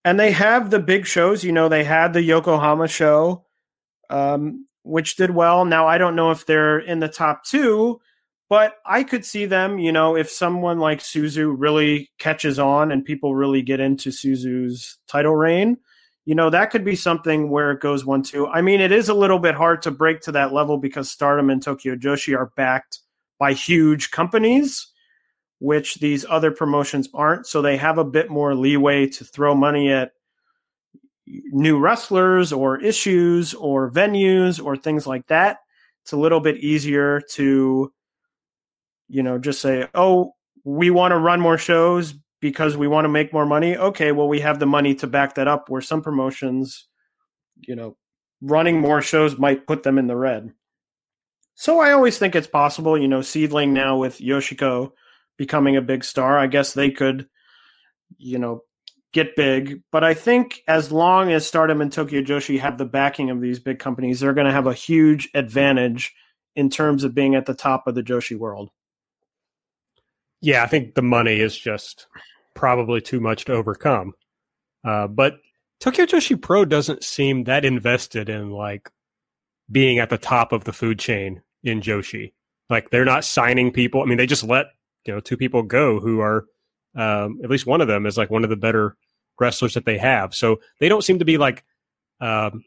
and 0.04 0.18
they 0.18 0.32
have 0.32 0.70
the 0.70 0.78
big 0.78 1.06
shows. 1.06 1.44
You 1.44 1.52
know, 1.52 1.68
they 1.68 1.84
had 1.84 2.12
the 2.12 2.22
Yokohama 2.22 2.88
show, 2.88 3.44
um, 4.08 4.66
which 4.82 5.16
did 5.16 5.30
well. 5.30 5.64
Now 5.64 5.86
I 5.86 5.98
don't 5.98 6.16
know 6.16 6.30
if 6.30 6.46
they're 6.46 6.78
in 6.78 7.00
the 7.00 7.08
top 7.08 7.44
two, 7.44 8.00
but 8.48 8.76
I 8.86 9.04
could 9.04 9.24
see 9.24 9.46
them. 9.46 9.78
You 9.78 9.92
know, 9.92 10.16
if 10.16 10.30
someone 10.30 10.78
like 10.78 11.00
Suzu 11.00 11.54
really 11.56 12.10
catches 12.18 12.58
on 12.58 12.90
and 12.92 13.04
people 13.04 13.34
really 13.34 13.62
get 13.62 13.80
into 13.80 14.10
Suzu's 14.10 14.98
title 15.06 15.36
reign, 15.36 15.76
you 16.24 16.34
know, 16.34 16.50
that 16.50 16.70
could 16.70 16.84
be 16.84 16.96
something 16.96 17.50
where 17.50 17.70
it 17.70 17.80
goes 17.80 18.04
one 18.04 18.22
two. 18.22 18.46
I 18.46 18.62
mean, 18.62 18.80
it 18.80 18.92
is 18.92 19.08
a 19.08 19.14
little 19.14 19.38
bit 19.38 19.54
hard 19.54 19.82
to 19.82 19.90
break 19.90 20.20
to 20.22 20.32
that 20.32 20.52
level 20.52 20.78
because 20.78 21.10
Stardom 21.10 21.50
and 21.50 21.62
Tokyo 21.62 21.94
Joshi 21.94 22.36
are 22.36 22.52
backed 22.56 23.00
by 23.38 23.52
huge 23.52 24.10
companies 24.10 24.89
which 25.60 25.96
these 25.96 26.26
other 26.28 26.50
promotions 26.50 27.08
aren't. 27.14 27.46
So 27.46 27.62
they 27.62 27.76
have 27.76 27.98
a 27.98 28.04
bit 28.04 28.30
more 28.30 28.54
leeway 28.54 29.06
to 29.06 29.24
throw 29.24 29.54
money 29.54 29.92
at 29.92 30.12
new 31.26 31.78
wrestlers 31.78 32.52
or 32.52 32.80
issues 32.80 33.54
or 33.54 33.90
venues 33.90 34.62
or 34.62 34.74
things 34.74 35.06
like 35.06 35.26
that. 35.28 35.58
It's 36.02 36.12
a 36.12 36.16
little 36.16 36.40
bit 36.40 36.56
easier 36.56 37.20
to, 37.32 37.92
you 39.08 39.22
know, 39.22 39.38
just 39.38 39.60
say, 39.60 39.86
oh, 39.94 40.34
we 40.64 40.90
want 40.90 41.12
to 41.12 41.18
run 41.18 41.40
more 41.40 41.58
shows 41.58 42.14
because 42.40 42.76
we 42.76 42.88
want 42.88 43.04
to 43.04 43.10
make 43.10 43.32
more 43.32 43.46
money. 43.46 43.76
Okay, 43.76 44.12
well, 44.12 44.28
we 44.28 44.40
have 44.40 44.58
the 44.58 44.66
money 44.66 44.94
to 44.96 45.06
back 45.06 45.34
that 45.34 45.46
up, 45.46 45.68
where 45.68 45.82
some 45.82 46.00
promotions, 46.00 46.88
you 47.60 47.76
know, 47.76 47.96
running 48.40 48.80
more 48.80 49.02
shows 49.02 49.36
might 49.36 49.66
put 49.66 49.82
them 49.82 49.98
in 49.98 50.06
the 50.06 50.16
red. 50.16 50.52
So 51.54 51.80
I 51.80 51.92
always 51.92 52.16
think 52.16 52.34
it's 52.34 52.46
possible, 52.46 52.96
you 52.96 53.08
know, 53.08 53.18
Seadlinnng 53.20 53.72
now 53.72 53.98
with 53.98 54.18
Yoshiko 54.20 54.92
becoming 55.40 55.74
a 55.74 55.80
big 55.80 56.04
star. 56.04 56.38
I 56.38 56.48
guess 56.48 56.74
they 56.74 56.90
could, 56.90 57.26
you 58.18 58.38
know, 58.38 58.60
get 59.14 59.34
big. 59.36 59.80
But 59.90 60.04
I 60.04 60.12
think 60.12 60.60
as 60.68 60.92
long 60.92 61.32
as 61.32 61.46
Stardom 61.46 61.80
and 61.80 61.90
Tokyo 61.90 62.20
Joshi 62.20 62.60
have 62.60 62.76
the 62.76 62.84
backing 62.84 63.30
of 63.30 63.40
these 63.40 63.58
big 63.58 63.78
companies, 63.78 64.20
they're 64.20 64.34
going 64.34 64.46
to 64.46 64.52
have 64.52 64.66
a 64.66 64.74
huge 64.74 65.30
advantage 65.32 66.12
in 66.54 66.68
terms 66.68 67.04
of 67.04 67.14
being 67.14 67.36
at 67.36 67.46
the 67.46 67.54
top 67.54 67.86
of 67.86 67.94
the 67.94 68.02
Joshi 68.02 68.36
world. 68.36 68.68
Yeah, 70.42 70.62
I 70.62 70.66
think 70.66 70.94
the 70.94 71.00
money 71.00 71.40
is 71.40 71.56
just 71.56 72.06
probably 72.54 73.00
too 73.00 73.18
much 73.18 73.46
to 73.46 73.54
overcome. 73.54 74.12
Uh, 74.84 75.06
but 75.06 75.38
Tokyo 75.80 76.04
Joshi 76.04 76.38
Pro 76.38 76.66
doesn't 76.66 77.02
seem 77.02 77.44
that 77.44 77.64
invested 77.64 78.28
in 78.28 78.50
like 78.50 78.90
being 79.72 80.00
at 80.00 80.10
the 80.10 80.18
top 80.18 80.52
of 80.52 80.64
the 80.64 80.74
food 80.74 80.98
chain 80.98 81.40
in 81.64 81.80
Joshi. 81.80 82.34
Like 82.68 82.90
they're 82.90 83.06
not 83.06 83.24
signing 83.24 83.72
people. 83.72 84.02
I 84.02 84.04
mean, 84.04 84.18
they 84.18 84.26
just 84.26 84.44
let 84.44 84.66
you 85.06 85.14
know 85.14 85.20
two 85.20 85.36
people 85.36 85.62
go 85.62 86.01
who 86.01 86.20
are 86.20 86.47
um, 86.94 87.40
at 87.43 87.51
least 87.51 87.66
one 87.66 87.81
of 87.81 87.89
them 87.89 88.06
is 88.06 88.16
like 88.16 88.31
one 88.31 88.44
of 88.44 88.51
the 88.51 88.56
better 88.56 88.97
wrestlers 89.39 89.74
that 89.74 89.85
they 89.85 89.98
have. 89.98 90.35
So 90.35 90.60
they 90.78 90.89
don't 90.89 91.05
seem 91.05 91.18
to 91.20 91.24
be 91.24 91.39
like 91.39 91.64
um, 92.20 92.64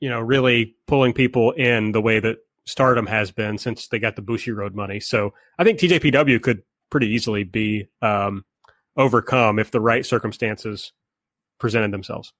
you 0.00 0.08
know 0.08 0.20
really 0.20 0.74
pulling 0.86 1.12
people 1.12 1.52
in 1.52 1.92
the 1.92 2.00
way 2.00 2.20
that 2.20 2.38
Stardom 2.66 3.06
has 3.06 3.30
been 3.30 3.56
since 3.56 3.88
they 3.88 3.98
got 3.98 4.16
the 4.16 4.22
Bushiroad 4.22 4.74
money. 4.74 5.00
So 5.00 5.32
I 5.58 5.64
think 5.64 5.78
TJPW 5.78 6.42
could 6.42 6.62
pretty 6.90 7.08
easily 7.08 7.44
be 7.44 7.88
um, 8.02 8.44
overcome 8.96 9.58
if 9.58 9.70
the 9.70 9.80
right 9.80 10.04
circumstances 10.04 10.92
presented 11.58 11.92
themselves. 11.92 12.32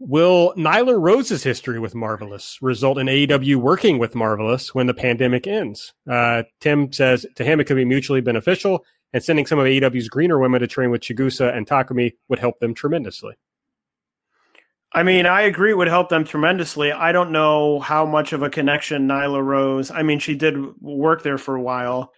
Will 0.00 0.54
Nyla 0.56 0.96
Rose's 1.00 1.42
history 1.42 1.80
with 1.80 1.94
Marvelous 1.94 2.58
result 2.62 2.98
in 2.98 3.08
AEW 3.08 3.56
working 3.56 3.98
with 3.98 4.14
Marvelous 4.14 4.72
when 4.72 4.86
the 4.86 4.94
pandemic 4.94 5.48
ends? 5.48 5.92
Uh, 6.08 6.44
Tim 6.60 6.92
says 6.92 7.26
to 7.34 7.44
him 7.44 7.58
it 7.58 7.64
could 7.64 7.76
be 7.76 7.84
mutually 7.84 8.20
beneficial, 8.20 8.84
and 9.12 9.24
sending 9.24 9.46
some 9.46 9.58
of 9.58 9.66
AEW's 9.66 10.08
greener 10.08 10.38
women 10.38 10.60
to 10.60 10.68
train 10.68 10.90
with 10.90 11.00
Chigusa 11.00 11.56
and 11.56 11.66
Takumi 11.66 12.14
would 12.28 12.38
help 12.38 12.60
them 12.60 12.74
tremendously. 12.74 13.34
I 14.92 15.02
mean, 15.02 15.26
I 15.26 15.42
agree 15.42 15.72
it 15.72 15.76
would 15.76 15.88
help 15.88 16.08
them 16.08 16.24
tremendously. 16.24 16.92
I 16.92 17.12
don't 17.12 17.32
know 17.32 17.80
how 17.80 18.06
much 18.06 18.32
of 18.32 18.42
a 18.42 18.50
connection 18.50 19.08
Nyla 19.08 19.44
Rose. 19.44 19.90
I 19.90 20.02
mean, 20.02 20.18
she 20.18 20.34
did 20.34 20.80
work 20.80 21.22
there 21.22 21.38
for 21.38 21.56
a 21.56 21.62
while. 21.62 22.12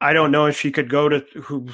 I 0.00 0.12
don't 0.12 0.30
know 0.30 0.46
if 0.46 0.58
she 0.58 0.70
could 0.70 0.88
go 0.88 1.08
to 1.08 1.24
who 1.42 1.68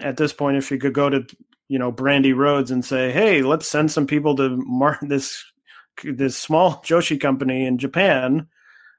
at 0.00 0.18
this 0.18 0.32
point 0.32 0.58
if 0.58 0.68
she 0.68 0.78
could 0.78 0.92
go 0.92 1.08
to 1.08 1.26
you 1.72 1.78
know 1.78 1.90
Brandi 1.90 2.36
Rhodes 2.36 2.70
and 2.70 2.84
say, 2.84 3.10
"Hey, 3.10 3.40
let's 3.40 3.66
send 3.66 3.90
some 3.90 4.06
people 4.06 4.36
to 4.36 4.50
mar- 4.50 4.98
this 5.02 5.42
this 6.04 6.36
small 6.36 6.76
Joshi 6.84 7.18
company 7.18 7.64
in 7.64 7.78
Japan." 7.78 8.46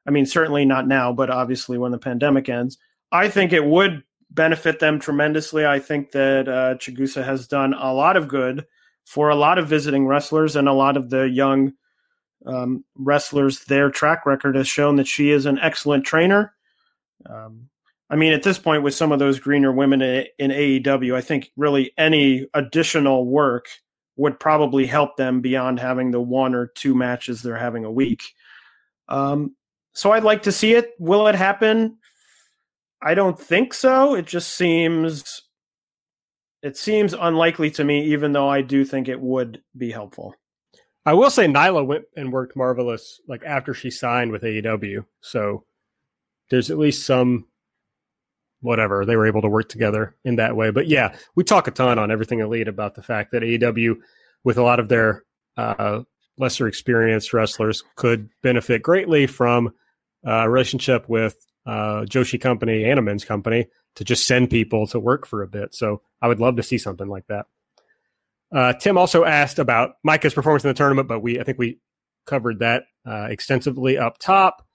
I 0.08 0.12
mean, 0.12 0.26
certainly 0.26 0.66
not 0.66 0.88
now, 0.88 1.14
but 1.14 1.30
obviously 1.30 1.78
when 1.78 1.92
the 1.92 2.00
pandemic 2.00 2.50
ends, 2.50 2.80
I 3.12 3.30
think 3.30 3.54
it 3.54 3.64
would 3.64 4.04
benefit 4.32 4.80
them 4.80 5.00
tremendously. 5.00 5.68
I 5.68 5.80
think 5.80 6.12
that 6.12 6.50
uh, 6.50 6.76
Chigusa 6.76 7.24
has 7.24 7.48
done 7.48 7.76
a 7.76 7.94
lot 7.94 8.18
of 8.18 8.28
good 8.28 8.66
for 9.06 9.30
a 9.30 9.36
lot 9.36 9.60
of 9.60 9.68
visiting 9.68 10.08
wrestlers 10.08 10.56
and 10.56 10.68
a 10.68 10.74
lot 10.74 10.98
of 10.98 11.12
the 11.12 11.30
young 11.30 11.74
um, 12.48 12.84
wrestlers. 12.96 13.66
Their 13.66 13.92
track 13.92 14.26
record 14.26 14.56
has 14.56 14.68
shown 14.68 14.96
that 14.96 15.08
she 15.08 15.30
is 15.30 15.46
an 15.46 15.60
excellent 15.60 16.06
trainer. 16.06 16.54
Um, 17.30 17.70
I 18.14 18.16
mean, 18.16 18.32
at 18.32 18.44
this 18.44 18.60
point, 18.60 18.84
with 18.84 18.94
some 18.94 19.12
of 19.12 19.18
those 19.18 19.40
greener 19.40 19.72
women 19.72 20.00
in 20.04 20.52
AEW, 20.52 21.16
I 21.16 21.22
think 21.22 21.52
really 21.58 21.94
any 21.98 22.46
additional 22.54 23.26
work 23.26 23.66
would 24.18 24.40
probably 24.40 24.86
help 24.86 25.18
them 25.18 25.42
beyond 25.42 25.80
having 25.80 26.12
the 26.12 26.22
one 26.22 26.54
or 26.54 26.68
two 26.68 26.94
matches 26.94 27.42
they're 27.42 27.58
having 27.58 27.86
a 27.86 27.92
week. 27.92 28.22
Um, 29.10 29.56
so 29.94 30.12
I'd 30.12 30.24
like 30.24 30.44
to 30.44 30.52
see 30.52 30.74
it. 30.76 30.92
Will 31.00 31.26
it 31.26 31.34
happen? 31.34 31.98
I 33.02 33.16
don't 33.16 33.40
think 33.40 33.74
so. 33.74 34.14
It 34.14 34.28
just 34.28 34.56
seems 34.56 35.42
it 36.62 36.78
seems 36.78 37.16
unlikely 37.16 37.72
to 37.72 37.84
me, 37.84 38.06
even 38.14 38.32
though 38.32 38.48
I 38.48 38.62
do 38.62 38.86
think 38.86 39.08
it 39.08 39.20
would 39.20 39.64
be 39.76 39.90
helpful. 39.90 40.36
I 41.04 41.16
will 41.16 41.32
say 41.32 41.48
Nyla 41.48 41.84
went 41.84 42.06
and 42.16 42.32
worked 42.32 42.56
marvelous 42.56 43.20
like 43.28 43.42
after 43.44 43.74
she 43.74 43.90
signed 43.90 44.32
with 44.32 44.44
AEW. 44.44 45.04
So 45.22 45.66
there's 46.52 46.70
at 46.70 46.78
least 46.78 47.08
some 47.08 47.48
whatever 48.64 49.06
they 49.06 49.16
were 49.16 49.28
able 49.28 49.42
to 49.42 49.50
work 49.50 49.70
together 49.70 50.16
in 50.24 50.38
that 50.38 50.56
way. 50.56 50.72
But 50.72 50.88
yeah, 50.88 51.16
we 51.36 51.44
talk 51.44 51.68
a 51.68 51.72
ton 51.72 52.00
on 52.00 52.12
everything 52.12 52.40
elite 52.40 52.68
about 52.68 52.96
the 52.96 53.04
fact 53.04 53.32
that 53.32 53.44
AEW, 53.44 53.98
with 54.44 54.58
a 54.58 54.64
lot 54.64 54.80
of 54.80 54.90
their 54.90 55.24
uh, 55.58 56.02
lesser 56.38 56.68
experienced 56.68 57.34
wrestlers, 57.34 57.84
could 57.96 58.30
benefit 58.42 58.82
greatly 58.82 59.28
from 59.28 59.74
a 60.26 60.50
relationship 60.50 61.08
with 61.08 61.36
uh, 61.66 62.06
Joshi 62.10 62.40
Company 62.40 62.86
and 62.86 62.98
a 62.98 63.02
men's 63.02 63.26
company 63.26 63.68
to 63.96 64.04
just 64.04 64.26
send 64.26 64.50
people 64.50 64.88
to 64.88 65.00
work 65.00 65.28
for 65.28 65.44
a 65.44 65.48
bit. 65.48 65.76
So 65.76 66.02
I 66.22 66.28
would 66.28 66.40
love 66.40 66.56
to 66.56 66.64
see 66.64 66.78
something 66.78 67.08
like 67.08 67.28
that. 67.28 67.46
Uh, 68.54 68.74
Tim 68.74 68.98
also 68.98 69.24
asked 69.24 69.60
about 69.60 69.96
Micah's 70.04 70.34
performance 70.34 70.64
in 70.64 70.70
the 70.70 70.76
tournament, 70.76 71.08
but 71.08 71.22
we 71.22 71.40
I 71.40 71.44
think 71.44 71.58
we 71.58 71.80
covered 72.26 72.60
that 72.60 72.84
uh, 73.06 73.28
extensively 73.30 73.98
up 73.98 74.18
top. 74.20 74.66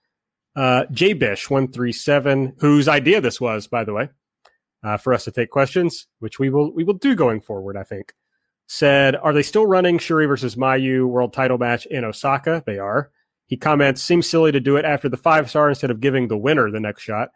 Uh, 0.57 0.85
Bish 0.87 1.51
one 1.51 1.71
three 1.71 1.93
seven, 1.93 2.55
whose 2.59 2.89
idea 2.89 3.21
this 3.21 3.41
was, 3.41 3.67
by 3.67 3.85
the 3.85 3.93
way, 3.93 4.09
uh, 4.83 4.97
for 4.97 5.15
us 5.15 5.25
to 5.25 5.31
take 5.31 5.51
questions, 5.51 6.07
which 6.19 6.39
we 6.39 6.51
will 6.51 6.73
we 6.75 6.85
will 6.85 6.95
do 6.95 7.15
going 7.15 7.41
forward. 7.41 7.77
I 7.77 7.85
think 7.85 8.13
said, 8.67 9.15
"Are 9.17 9.33
they 9.33 9.43
still 9.43 9.67
running 9.67 9.99
Syuri 9.99 10.27
versus 10.27 10.57
Mayu 10.57 11.07
world 11.07 11.33
title 11.33 11.59
match 11.59 11.87
in 11.87 12.05
Osaka? 12.05 12.63
They 12.67 12.79
are." 12.79 13.11
He 13.47 13.57
comments, 13.57 14.03
"Seems 14.03 14.29
silly 14.29 14.53
to 14.53 14.61
do 14.61 14.77
it 14.77 14.85
after 14.85 15.09
the 15.09 15.17
five 15.17 15.49
star 15.49 15.69
instead 15.69 15.91
of 15.91 16.01
giving 16.01 16.29
the 16.29 16.37
winner 16.37 16.71
the 16.71 16.81
next 16.81 17.03
shot." 17.03 17.31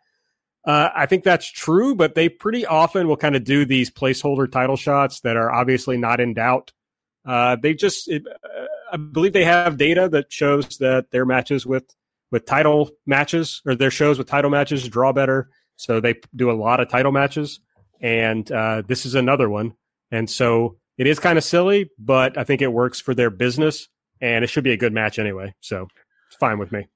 Uh, 0.65 0.91
I 0.95 1.07
think 1.07 1.25
that's 1.25 1.51
true, 1.51 1.95
but 1.95 2.15
they 2.15 2.29
pretty 2.29 2.65
often 2.65 3.09
will 3.09 3.17
kind 3.17 3.35
of 3.35 3.43
do 3.45 3.65
these 3.65 3.91
placeholder 3.91 4.51
title 4.51 4.77
shots 4.77 5.21
that 5.21 5.37
are 5.37 5.51
obviously 5.53 5.97
not 5.97 6.21
in 6.21 6.35
doubt. 6.35 6.73
Uh, 7.25 7.57
they 7.57 7.75
just, 7.75 8.09
it, 8.09 8.25
uh, 8.29 8.67
I 8.93 8.97
believe 8.97 9.33
they 9.33 9.45
have 9.45 9.77
data 9.77 10.09
that 10.11 10.33
shows 10.33 10.79
that 10.79 11.11
their 11.11 11.27
matches 11.27 11.67
with 11.67 11.93
with 12.33 12.47
title 12.47 12.91
matches 13.07 13.63
or 13.65 13.77
their 13.77 13.91
shows 13.91 14.19
with 14.19 14.27
title 14.27 14.51
matches 14.51 14.89
draw 14.89 15.13
better. 15.13 15.51
So 15.77 16.01
they 16.01 16.17
do 16.35 16.51
a 16.51 16.53
lot 16.53 16.81
of 16.81 16.89
title 16.89 17.13
matches, 17.13 17.61
and 18.01 18.51
uh, 18.51 18.83
this 18.87 19.07
is 19.07 19.15
another 19.15 19.49
one. 19.49 19.75
And 20.11 20.29
so 20.29 20.79
it 20.99 21.07
is 21.07 21.19
kind 21.19 21.39
of 21.39 21.45
silly, 21.45 21.91
but 21.99 22.37
I 22.37 22.45
think 22.45 22.63
it 22.63 22.73
works 22.73 23.01
for 23.01 23.15
their 23.15 23.31
business, 23.31 23.89
and 24.21 24.45
it 24.45 24.49
should 24.49 24.65
be 24.65 24.73
a 24.73 24.77
good 24.77 24.93
match 24.93 25.19
anyway. 25.19 25.55
So 25.61 25.87
it's 26.29 26.37
fine 26.37 26.59
with 26.59 26.73
me. 26.73 26.89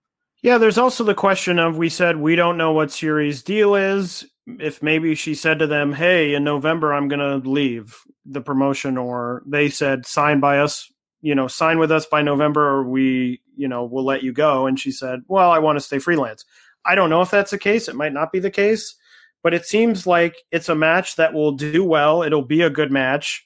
Yeah, 0.42 0.58
there's 0.58 0.78
also 0.78 1.04
the 1.04 1.14
question 1.14 1.58
of 1.58 1.78
we 1.78 1.88
said 1.88 2.16
we 2.16 2.36
don't 2.36 2.58
know 2.58 2.72
what 2.72 2.88
Syuri's 2.88 3.42
deal 3.42 3.74
is. 3.74 4.24
If 4.46 4.82
maybe 4.82 5.14
she 5.14 5.34
said 5.34 5.58
to 5.58 5.66
them, 5.66 5.92
"Hey, 5.92 6.34
in 6.34 6.44
November 6.44 6.94
I'm 6.94 7.08
going 7.08 7.42
to 7.42 7.48
leave 7.48 7.98
the 8.24 8.40
promotion," 8.40 8.96
or 8.96 9.42
they 9.46 9.68
said, 9.68 10.06
"Sign 10.06 10.38
by 10.38 10.58
us, 10.58 10.88
you 11.26 11.34
know, 11.34 11.48
sign 11.48 11.80
with 11.80 11.90
us 11.90 12.06
by 12.06 12.22
November, 12.22 12.64
or 12.64 12.84
we, 12.84 13.40
you 13.56 13.66
know, 13.66 13.84
will 13.84 14.04
let 14.04 14.22
you 14.22 14.32
go." 14.32 14.66
And 14.66 14.78
she 14.78 14.92
said, 14.92 15.22
"Well, 15.26 15.50
I 15.50 15.58
want 15.58 15.76
to 15.76 15.84
stay 15.84 15.98
freelance." 15.98 16.44
I 16.84 16.94
don't 16.94 17.10
know 17.10 17.20
if 17.20 17.32
that's 17.32 17.50
the 17.50 17.58
case. 17.58 17.88
It 17.88 17.96
might 17.96 18.12
not 18.12 18.30
be 18.30 18.38
the 18.38 18.50
case, 18.50 18.94
but 19.42 19.52
it 19.52 19.66
seems 19.66 20.06
like 20.06 20.36
it's 20.52 20.68
a 20.68 20.76
match 20.76 21.16
that 21.16 21.34
will 21.34 21.50
do 21.50 21.82
well. 21.82 22.22
It'll 22.22 22.44
be 22.46 22.62
a 22.62 22.70
good 22.70 22.92
match. 22.92 23.44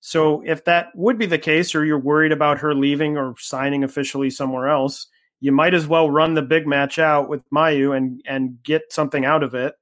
So 0.00 0.42
if 0.44 0.64
that 0.66 0.88
would 0.94 1.16
be 1.16 1.24
the 1.24 1.38
case, 1.38 1.74
or 1.74 1.86
you're 1.86 1.98
worried 1.98 2.32
about 2.32 2.58
her 2.58 2.74
leaving 2.74 3.16
or 3.16 3.34
signing 3.38 3.82
officially 3.82 4.28
somewhere 4.28 4.68
else, 4.68 5.06
you 5.40 5.52
might 5.52 5.72
as 5.72 5.86
well 5.86 6.10
run 6.10 6.34
the 6.34 6.42
big 6.42 6.66
match 6.66 6.98
out 6.98 7.30
with 7.30 7.48
Mayu 7.48 7.96
and 7.96 8.20
and 8.26 8.62
get 8.62 8.92
something 8.92 9.24
out 9.24 9.42
of 9.42 9.54
it 9.54 9.74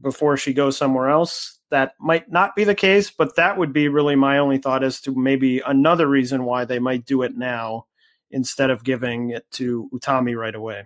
before 0.00 0.36
she 0.36 0.52
goes 0.52 0.76
somewhere 0.76 1.08
else. 1.08 1.59
That 1.70 1.94
might 2.00 2.30
not 2.30 2.56
be 2.56 2.64
the 2.64 2.74
case, 2.74 3.10
but 3.10 3.36
that 3.36 3.56
would 3.56 3.72
be 3.72 3.88
really 3.88 4.16
my 4.16 4.38
only 4.38 4.58
thought 4.58 4.82
as 4.82 5.00
to 5.02 5.14
maybe 5.14 5.60
another 5.60 6.06
reason 6.06 6.44
why 6.44 6.64
they 6.64 6.78
might 6.78 7.06
do 7.06 7.22
it 7.22 7.36
now 7.36 7.86
instead 8.30 8.70
of 8.70 8.84
giving 8.84 9.30
it 9.30 9.44
to 9.52 9.88
Utami 9.92 10.36
right 10.36 10.54
away. 10.54 10.84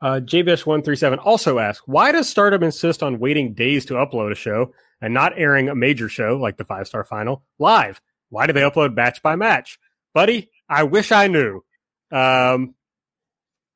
Uh, 0.00 0.20
JBS137 0.22 1.18
also 1.24 1.58
asks, 1.58 1.86
why 1.86 2.12
does 2.12 2.28
Stardom 2.28 2.62
insist 2.62 3.02
on 3.02 3.18
waiting 3.18 3.54
days 3.54 3.84
to 3.86 3.94
upload 3.94 4.30
a 4.30 4.36
show 4.36 4.72
and 5.00 5.12
not 5.12 5.32
airing 5.36 5.68
a 5.68 5.74
major 5.74 6.08
show 6.08 6.36
like 6.36 6.56
the 6.56 6.64
five 6.64 6.86
star 6.86 7.02
final 7.02 7.42
live? 7.58 8.00
Why 8.30 8.46
do 8.46 8.52
they 8.52 8.60
upload 8.60 8.94
match 8.94 9.22
by 9.22 9.36
match? 9.36 9.78
Buddy, 10.14 10.50
I 10.68 10.84
wish 10.84 11.10
I 11.10 11.26
knew. 11.26 11.64
Um, 12.12 12.74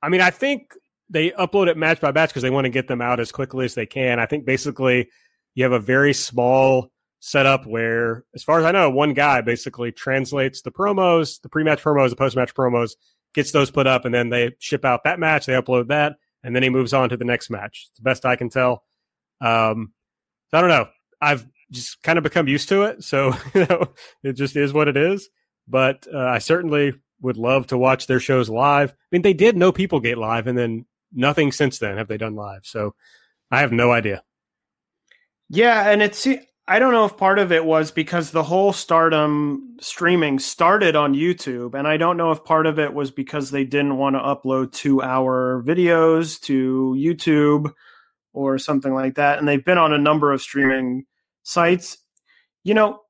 I 0.01 0.09
mean, 0.09 0.21
I 0.21 0.31
think 0.31 0.75
they 1.11 1.31
upload 1.31 1.69
it 1.69 1.77
match 1.77 2.01
by 2.01 2.13
match 2.13 2.31
because 2.31 2.43
they 2.43 2.51
want 2.51 2.67
to 2.67 2.71
get 2.71 2.89
them 2.89 3.01
out 3.01 3.21
as 3.21 3.33
quickly 3.33 3.65
as 3.65 3.75
they 3.75 3.87
can. 3.87 4.19
I 4.19 4.27
think 4.27 4.45
basically 4.45 5.11
you 5.55 5.65
have 5.65 5.73
a 5.73 5.81
very 5.81 6.13
small 6.13 6.91
setup 7.21 7.67
where, 7.67 8.25
as 8.35 8.43
far 8.43 8.59
as 8.59 8.65
I 8.65 8.73
know, 8.73 8.91
one 8.91 9.15
guy 9.15 9.41
basically 9.41 9.93
translates 9.93 10.63
the 10.63 10.73
promos, 10.73 11.41
the 11.41 11.49
pre-match 11.49 11.83
promos, 11.83 12.11
the 12.11 12.17
post-match 12.17 12.55
promos, 12.55 12.93
gets 13.35 13.53
those 13.53 13.71
put 13.71 13.87
up, 13.87 14.05
and 14.05 14.15
then 14.15 14.29
they 14.29 14.53
ship 14.59 14.85
out 14.85 15.05
that 15.05 15.19
match. 15.19 15.47
They 15.47 15.55
upload 15.55 15.89
that, 15.89 16.17
and 16.43 16.55
then 16.55 16.63
he 16.63 16.69
moves 16.69 16.93
on 16.93 17.09
to 17.11 17.17
the 17.17 17.25
next 17.25 17.51
match. 17.51 17.89
It's 17.91 17.99
the 17.99 18.03
best 18.03 18.27
I 18.27 18.37
can 18.37 18.49
tell. 18.49 18.85
Um, 19.41 19.93
I 20.53 20.61
don't 20.61 20.71
know. 20.71 20.89
I've 21.21 21.47
just 21.71 22.03
kind 22.03 22.19
of 22.19 22.25
become 22.25 22.49
used 22.49 22.69
to 22.69 22.83
it, 22.83 23.05
so 23.05 23.35
you 23.55 23.67
know, 23.67 23.93
it 24.23 24.35
just 24.35 24.57
is 24.57 24.73
what 24.73 24.89
it 24.89 24.97
is. 24.97 25.29
But 25.69 26.07
uh, 26.13 26.19
I 26.19 26.39
certainly 26.39 26.93
would 27.21 27.37
love 27.37 27.69
to 27.69 27.79
watch 27.79 28.07
their 28.07 28.21
shows 28.21 28.51
live. 28.51 28.91
I 28.91 28.95
mean, 29.13 29.23
they 29.23 29.33
did 29.33 29.57
No 29.57 29.73
People 29.73 30.01
Gate 30.01 30.19
live, 30.19 30.47
and 30.47 30.59
then 30.59 30.87
nothing 31.13 31.53
since 31.53 31.79
then 31.79 31.97
have 31.97 32.09
they 32.09 32.19
done 32.19 32.35
live. 32.35 32.63
So 32.65 32.95
I 33.51 33.61
have 33.61 33.73
no 33.73 33.93
idea. 33.93 34.23
Yeah, 35.55 35.91
and 35.91 36.01
it's 36.01 36.27
I 36.67 36.79
don't 36.79 36.95
know 36.95 37.05
if 37.05 37.19
part 37.19 37.39
of 37.39 37.53
it 37.53 37.67
was 37.67 37.91
because 37.91 38.31
the 38.31 38.43
whole 38.43 38.73
Stardom 38.73 39.77
streaming 39.83 40.39
started 40.39 40.97
on 40.97 41.13
YouTube, 41.15 41.75
and 41.75 41.87
I 41.87 41.99
don't 41.99 42.17
know 42.17 42.31
if 42.31 42.43
part 42.43 42.65
of 42.65 42.79
it 42.79 42.95
was 42.95 43.11
because 43.11 43.51
they 43.51 43.65
didn't 43.65 43.99
want 43.99 44.17
to 44.17 44.21
upload 44.21 44.73
two-hour 44.73 45.63
videos 45.67 46.41
to 46.43 46.97
YouTube 46.99 47.71
or 48.33 48.57
something 48.57 48.95
like 48.95 49.17
that. 49.17 49.39
And 49.39 49.47
they've 49.47 49.63
been 49.63 49.77
on 49.77 49.93
a 49.93 49.99
number 49.99 50.33
of 50.33 50.41
streaming 50.41 51.05
sites. 51.43 51.99
You 52.65 52.73
know, 52.73 53.01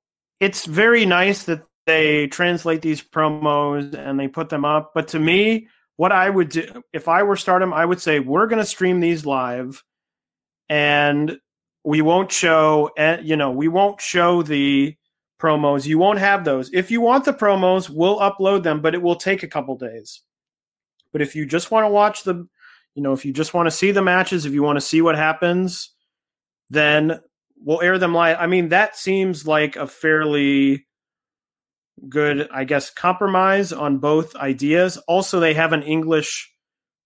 it's 0.40 0.64
very 0.66 1.06
nice 1.06 1.44
that 1.44 1.62
they 1.86 2.27
translate 2.27 2.82
these 2.82 3.02
promos 3.02 3.94
and 3.94 4.19
they 4.19 4.27
put 4.27 4.48
them 4.48 4.64
up. 4.64 4.90
But 4.97 5.06
to 5.09 5.20
me, 5.20 5.69
what 5.97 6.10
I 6.10 6.28
would 6.28 6.48
do 6.48 6.82
if 6.93 7.06
I 7.06 7.23
were 7.23 7.36
Stardom, 7.36 7.73
I 7.73 7.85
would 7.85 8.01
say 8.01 8.19
we're 8.19 8.48
going 8.48 8.59
to 8.59 8.66
stream 8.66 8.98
these 8.98 9.24
live, 9.24 9.85
and 10.69 11.39
we 11.84 12.00
won't 12.00 12.30
show. 12.30 12.90
Eh, 12.96 13.18
you 13.22 13.36
know, 13.36 13.50
we 13.50 13.68
won't 13.68 14.00
show 14.00 14.42
the 14.42 14.96
promos. 15.40 15.86
You 15.86 15.98
won't 15.98 16.18
have 16.18 16.44
those. 16.44 16.72
If 16.72 16.90
you 16.90 17.00
want 17.00 17.24
the 17.24 17.32
promos, 17.32 17.90
we'll 17.90 18.18
upload 18.18 18.62
them, 18.62 18.80
but 18.80 18.94
it 18.94 19.02
will 19.02 19.16
take 19.16 19.42
a 19.42 19.48
couple 19.48 19.76
days. 19.76 20.22
But 21.12 21.22
if 21.22 21.34
you 21.34 21.44
just 21.44 21.70
want 21.70 21.84
to 21.84 21.90
watch 21.90 22.22
the, 22.22 22.46
you 22.94 23.02
know, 23.02 23.12
if 23.12 23.24
you 23.24 23.32
just 23.32 23.52
want 23.52 23.66
to 23.66 23.70
see 23.70 23.90
the 23.90 24.02
matches, 24.02 24.46
if 24.46 24.52
you 24.52 24.62
want 24.62 24.76
to 24.76 24.80
see 24.80 25.02
what 25.02 25.16
happens, 25.16 25.90
then 26.70 27.20
we'll 27.62 27.82
air 27.82 27.98
them 27.98 28.14
live. 28.14 28.36
I 28.38 28.46
mean, 28.46 28.68
that 28.70 28.96
seems 28.96 29.46
like 29.46 29.76
a 29.76 29.86
fairly 29.86 30.86
good, 32.09 32.48
I 32.52 32.64
guess, 32.64 32.90
compromise 32.90 33.72
on 33.72 33.98
both 33.98 34.34
ideas. 34.36 34.96
Also, 35.09 35.40
they 35.40 35.54
have 35.54 35.72
an 35.72 35.82
English 35.82 36.50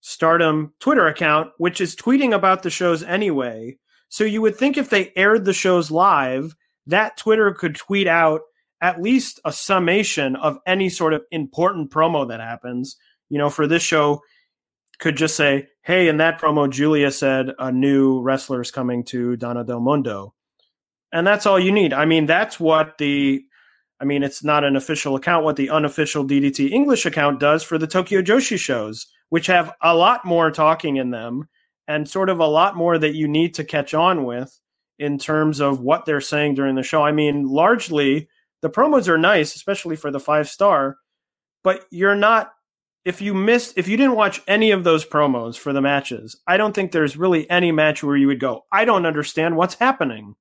Stardom 0.01 0.73
Twitter 0.78 1.07
account, 1.07 1.51
which 1.59 1.81
is 1.81 1.97
tweeting 1.97 2.32
about 2.32 2.62
the 2.62 2.70
shows 2.70 3.03
anyway. 3.03 3.77
So 4.09 4.24
you 4.24 4.41
would 4.43 4.57
think 4.57 4.77
if 4.77 4.91
they 4.91 5.12
aired 5.16 5.45
the 5.45 5.53
shows 5.53 5.91
live, 5.91 6.55
that 6.87 7.16
Twitter 7.16 7.53
could 7.53 7.74
tweet 7.74 8.07
out 8.07 8.43
at 8.81 9.01
least 9.01 9.41
a 9.45 9.53
summation 9.53 10.37
of 10.37 10.59
any 10.66 10.89
sort 10.89 11.12
of 11.12 11.23
important 11.31 11.91
promo 11.91 12.28
that 12.28 12.41
happens. 12.41 12.97
You 13.28 13.39
know, 13.39 13.51
for 13.51 13.66
this 13.66 13.83
show, 13.83 14.20
could 14.99 15.16
just 15.16 15.37
say, 15.37 15.69
hey, 15.83 16.09
in 16.09 16.19
that 16.19 16.41
promo, 16.41 16.70
Giulia 16.70 17.11
said 17.11 17.51
a 17.59 17.70
new 17.73 18.20
wrestler 18.20 18.61
is 18.61 18.70
coming 18.70 19.05
to 19.05 19.37
Donna 19.37 19.65
Del 19.65 19.81
Mondo. 19.81 20.35
And 21.12 21.27
that's 21.27 21.47
all 21.47 21.59
you 21.59 21.73
need. 21.73 21.93
I 21.93 22.05
mean, 22.05 22.27
that's 22.27 22.59
what 22.61 22.99
the 22.99 23.45
I 23.99 24.05
mean, 24.05 24.23
it's 24.23 24.45
not 24.45 24.65
an 24.65 24.77
official 24.77 25.16
account 25.16 25.45
what 25.45 25.57
the 25.57 25.70
unofficial 25.70 26.23
DDT 26.27 26.70
English 26.70 27.07
account 27.07 27.41
does 27.41 27.62
for 27.62 27.78
the 27.78 27.87
Tokyo 27.87 28.20
Joshi 28.20 28.59
shows, 28.59 29.07
which 29.31 29.47
have 29.47 29.73
a 29.83 29.95
lot 29.95 30.24
more 30.24 30.51
talking 30.51 30.97
in 30.97 31.11
them 31.11 31.49
and 31.89 32.09
sort 32.09 32.29
of 32.29 32.41
a 32.41 32.47
lot 32.47 32.77
more 32.77 32.99
that 32.99 33.15
you 33.15 33.29
need 33.29 33.55
to 33.55 33.65
catch 33.65 33.95
on 33.95 34.25
with 34.25 34.59
in 34.99 35.19
terms 35.19 35.61
of 35.61 35.81
what 35.81 36.05
they're 36.05 36.21
saying 36.21 36.55
during 36.55 36.75
the 36.75 36.83
show. 36.83 37.03
I 37.03 37.13
mean, 37.13 37.47
largely 37.47 38.29
the 38.63 38.71
promos 38.71 39.09
are 39.09 39.19
nice, 39.19 39.55
especially 39.55 39.97
for 39.97 40.11
the 40.11 40.21
five 40.21 40.49
star, 40.49 40.97
but 41.63 41.85
you're 41.91 42.17
not 42.17 42.53
if 43.07 43.23
you 43.23 43.35
missed, 43.35 43.75
if 43.79 43.87
you 43.87 43.97
didn't 43.97 44.17
watch 44.17 44.43
any 44.49 44.73
of 44.73 44.83
those 44.83 45.07
promos 45.07 45.57
for 45.57 45.73
the 45.73 45.81
matches, 45.81 46.37
I 46.45 46.57
don't 46.57 46.75
think 46.75 46.91
there's 46.91 47.17
really 47.17 47.49
any 47.49 47.71
match 47.71 48.03
where 48.03 48.17
you 48.17 48.27
would 48.27 48.41
go, 48.41 48.65
I 48.73 48.85
don't 48.85 49.07
understand 49.07 49.57
what's 49.57 49.75
happening 49.75 50.35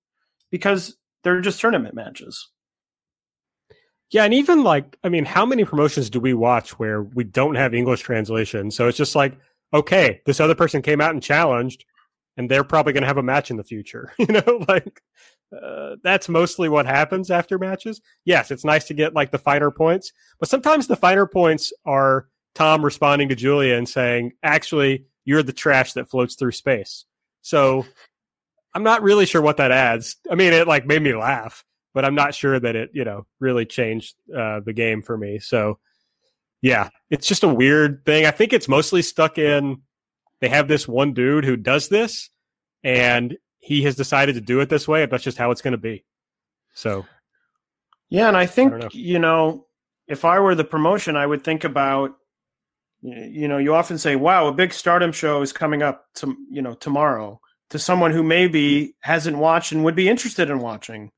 because 0.50 0.98
they're 1.24 1.42
just 1.42 1.62
tournament 1.62 1.94
matches. 1.94 2.50
Yeah, 4.10 4.24
and 4.24 4.34
even 4.34 4.64
like, 4.64 4.98
I 5.04 5.10
mean, 5.10 5.26
how 5.26 5.46
many 5.46 5.64
promotions 5.64 6.10
do 6.10 6.20
we 6.20 6.34
watch 6.34 6.80
where 6.80 7.04
we 7.04 7.24
don't 7.24 7.54
have 7.54 7.76
English 7.76 8.02
translation? 8.02 8.72
So 8.72 8.88
it's 8.88 8.98
just 8.98 9.16
like, 9.16 9.38
okay, 9.74 10.22
this 10.26 10.40
other 10.40 10.56
person 10.56 10.82
came 10.82 11.02
out 11.02 11.12
and 11.12 11.22
challenged, 11.22 11.86
and 12.38 12.50
they're 12.50 12.64
probably 12.64 12.94
going 12.94 13.04
to 13.04 13.08
have 13.08 13.18
a 13.18 13.24
match 13.24 13.52
in 13.52 13.58
the 13.58 13.64
future. 13.64 14.14
You 14.20 14.28
know, 14.28 14.66
like 14.68 15.02
uh, 15.56 15.96
that's 16.04 16.30
mostly 16.30 16.70
what 16.70 16.86
happens 16.86 17.32
after 17.32 17.58
matches. 17.58 18.02
Yes, 18.26 18.52
it's 18.52 18.66
nice 18.66 18.86
to 18.86 18.94
get 18.94 19.14
like 19.14 19.32
the 19.32 19.38
finer 19.38 19.72
points, 19.72 20.12
but 20.40 20.50
sometimes 20.50 20.88
the 20.88 20.96
finer 20.96 21.28
points 21.28 21.72
are 21.86 22.28
Tam 22.56 22.84
responding 22.86 23.30
to 23.30 23.36
Giulia 23.36 23.78
and 23.78 23.88
saying, 23.88 24.32
actually, 24.42 25.06
you're 25.26 25.44
the 25.44 25.52
trash 25.52 25.94
that 25.94 26.10
floats 26.10 26.36
through 26.36 26.54
space. 26.54 27.06
So 27.42 27.86
I'm 28.74 28.84
not 28.84 29.04
really 29.04 29.26
sure 29.26 29.42
what 29.42 29.58
that 29.58 29.72
adds. 29.72 30.16
I 30.32 30.36
mean, 30.36 30.54
it 30.54 30.68
like 30.68 30.86
made 30.86 31.02
me 31.02 31.14
laugh, 31.14 31.66
but 31.94 32.06
I'm 32.06 32.16
not 32.16 32.34
sure 32.34 32.58
that 32.58 32.76
it, 32.76 32.92
you 32.94 33.04
know, 33.04 33.26
really 33.40 33.66
changed 33.66 34.16
uh, 34.36 34.62
the 34.62 34.74
game 34.74 35.02
for 35.02 35.18
me. 35.18 35.40
So 35.40 35.80
yeah, 36.66 36.90
it's 37.12 37.28
just 37.28 37.44
a 37.44 37.48
weird 37.48 38.04
thing. 38.06 38.26
I 38.26 38.32
think 38.32 38.52
it's 38.52 38.68
mostly 38.68 39.04
stuck 39.04 39.38
in 39.38 39.84
they 40.42 40.50
have 40.50 40.68
this 40.68 40.88
one 40.88 41.14
dude 41.14 41.46
who 41.46 41.56
does 41.56 41.90
this 41.90 42.32
and 42.84 43.38
he 43.60 43.84
has 43.84 43.96
decided 43.96 44.34
to 44.34 44.42
do 44.42 44.60
it 44.62 44.70
this 44.70 44.88
way. 44.88 45.04
And 45.04 45.12
that's 45.12 45.24
just 45.24 45.38
how 45.38 45.52
it's 45.52 45.62
going 45.62 45.74
to 45.74 45.78
be. 45.78 46.04
So 46.74 47.06
yeah, 48.10 48.28
and 48.28 48.36
I 48.36 48.48
think 48.48 48.74
I 48.74 48.78
know. 48.80 48.90
you 48.94 49.20
know, 49.20 49.68
if 50.08 50.26
I 50.26 50.40
were 50.40 50.56
the 50.56 50.64
promotion, 50.64 51.16
I 51.16 51.28
would 51.28 51.44
think 51.44 51.66
about 51.66 52.16
you 53.04 53.48
know, 53.48 53.60
you 53.60 53.76
often 53.76 54.00
say, 54.00 54.16
"Wow, 54.16 54.48
a 54.48 54.52
big 54.52 54.74
Stardom 54.74 55.12
show 55.12 55.44
is 55.44 55.54
coming 55.54 55.84
up 55.84 56.06
to 56.16 56.36
you 56.50 56.64
know 56.64 56.74
tomorrow." 56.74 57.40
To 57.70 57.80
someone 57.80 58.12
who 58.12 58.24
maybe 58.24 58.96
hasn't 59.02 59.38
watched 59.38 59.72
and 59.72 59.84
would 59.84 59.96
be 59.96 60.10
interested 60.10 60.50
in 60.50 60.60
watching, 60.60 61.12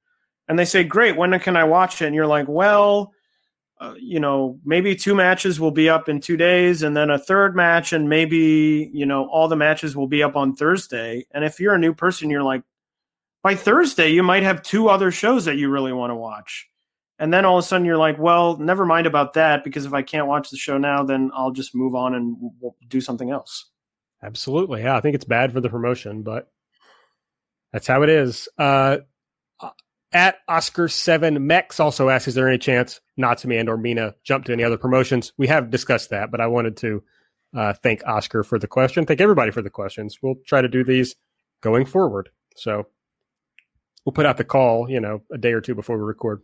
and 0.50 0.60
they 0.60 0.66
say, 0.66 0.84
"Great, 0.84 1.16
when 1.16 1.38
can 1.40 1.56
I 1.56 1.64
watch 1.64 2.02
it?" 2.02 2.08
And 2.08 2.16
you're 2.16 2.28
like, 2.28 2.48
"Well, 2.50 3.14
uh, 3.80 3.94
you 3.98 4.20
know, 4.20 4.60
maybe 4.66 4.96
two 4.96 5.16
matches 5.16 5.60
will 5.60 5.72
be 5.72 5.90
up 5.90 6.10
in 6.10 6.20
two 6.20 6.38
days, 6.38 6.84
and 6.84 6.96
then 6.96 7.10
a 7.10 7.20
third 7.20 7.56
match, 7.56 7.94
and 7.94 8.10
maybe 8.10 8.90
you 8.94 9.06
know 9.06 9.28
all 9.28 9.48
the 9.48 9.56
matches 9.56 9.96
will 9.96 10.08
be 10.08 10.24
up 10.24 10.36
on 10.36 10.56
Thursday." 10.56 11.26
And 11.32 11.44
if 11.44 11.60
you're 11.60 11.76
a 11.76 11.80
new 11.80 11.94
person, 11.94 12.30
you're 12.30 12.44
like, 12.44 12.64
by 13.44 13.56
Thursday, 13.56 14.10
you 14.10 14.24
might 14.24 14.44
have 14.44 14.62
two 14.62 14.90
other 14.90 15.12
shows 15.12 15.46
that 15.46 15.58
you 15.58 15.70
really 15.70 15.94
want 15.94 16.12
to 16.12 16.16
watch 16.16 16.70
and 17.20 17.34
then 17.34 17.46
all 17.46 17.58
of 17.58 17.64
a 17.64 17.68
sudden 17.68 17.86
you're 17.86 17.98
like, 17.98 18.18
well, 18.20 18.58
never 18.58 18.86
mind 18.86 19.08
about 19.08 19.34
that 19.34 19.64
because 19.64 19.86
if 19.86 19.94
I 19.94 20.02
can't 20.02 20.28
watch 20.28 20.50
the 20.50 20.58
show 20.58 20.78
now, 20.78 21.04
then 21.04 21.32
I'll 21.34 21.52
just 21.52 21.74
move 21.74 21.96
on 21.96 22.14
and 22.14 22.38
we'll 22.60 22.76
do 22.88 23.02
something 23.02 23.32
else. 23.32 23.66
Absolutely, 24.22 24.84
yeah. 24.84 24.96
I 24.96 25.02
think 25.02 25.16
it's 25.16 25.26
bad 25.26 25.52
for 25.52 25.62
the 25.62 25.70
promotion, 25.70 26.22
but 26.24 26.52
that's 27.72 27.88
how 27.88 28.04
it 28.04 28.10
is. 28.10 28.48
Uh, 28.58 28.98
at 30.12 30.38
Oscar 30.48 30.88
Seven 30.88 31.48
Mex 31.48 31.80
also 31.80 32.10
asks, 32.10 32.30
"Is 32.30 32.36
there 32.36 32.48
any 32.48 32.58
chance 32.58 33.02
Natsumi 33.20 33.60
and 33.60 33.70
or 33.70 33.78
Mina 33.78 34.16
jump 34.24 34.46
to 34.46 34.54
any 34.54 34.64
other 34.64 34.78
promotions?" 34.78 35.34
We 35.38 35.48
have 35.48 35.70
discussed 35.70 36.10
that, 36.12 36.32
but 36.32 36.42
I 36.42 36.48
wanted 36.48 36.78
to 36.78 37.04
uh, 37.56 37.74
thank 37.74 38.06
Oscar 38.06 38.44
for 38.44 38.60
the 38.60 38.68
question. 38.68 39.06
Thank 39.06 39.22
everybody 39.22 39.52
for 39.52 39.62
the 39.62 39.70
questions. 39.70 40.20
We'll 40.22 40.38
try 40.46 40.62
to 40.62 40.68
do 40.68 40.84
these 40.84 41.16
going 41.62 41.86
forward. 41.86 42.30
So 42.56 42.88
we'll 44.06 44.14
put 44.14 44.26
out 44.26 44.38
the 44.38 44.44
call, 44.44 44.90
you 44.90 45.00
know, 45.00 45.22
a 45.32 45.38
day 45.38 45.54
or 45.54 45.62
two 45.62 45.76
before 45.76 45.98
we 45.98 46.04
record. 46.04 46.42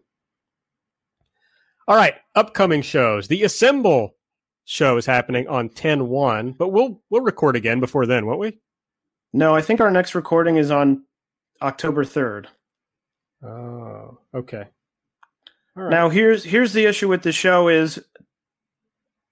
All 1.87 1.95
right, 1.95 2.15
upcoming 2.35 2.81
shows. 2.81 3.27
The 3.27 3.43
Assemble 3.43 4.15
show 4.65 4.97
is 4.97 5.05
happening 5.05 5.47
on 5.47 5.69
10-1, 5.69 6.57
but 6.57 6.69
we'll 6.69 7.01
we'll 7.09 7.21
record 7.21 7.55
again 7.55 7.79
before 7.79 8.05
then, 8.05 8.25
won't 8.25 8.39
we? 8.39 8.59
No, 9.33 9.55
I 9.55 9.61
think 9.61 9.81
our 9.81 9.91
next 9.91 10.15
recording 10.15 10.57
is 10.57 10.71
on 10.71 11.03
October 11.61 12.05
3rd. 12.05 12.47
Oh, 13.43 14.19
okay. 14.33 14.67
Now 15.75 16.09
here's 16.09 16.43
here's 16.43 16.73
the 16.73 16.85
issue 16.85 17.07
with 17.07 17.23
the 17.23 17.31
show 17.31 17.67
is 17.67 17.99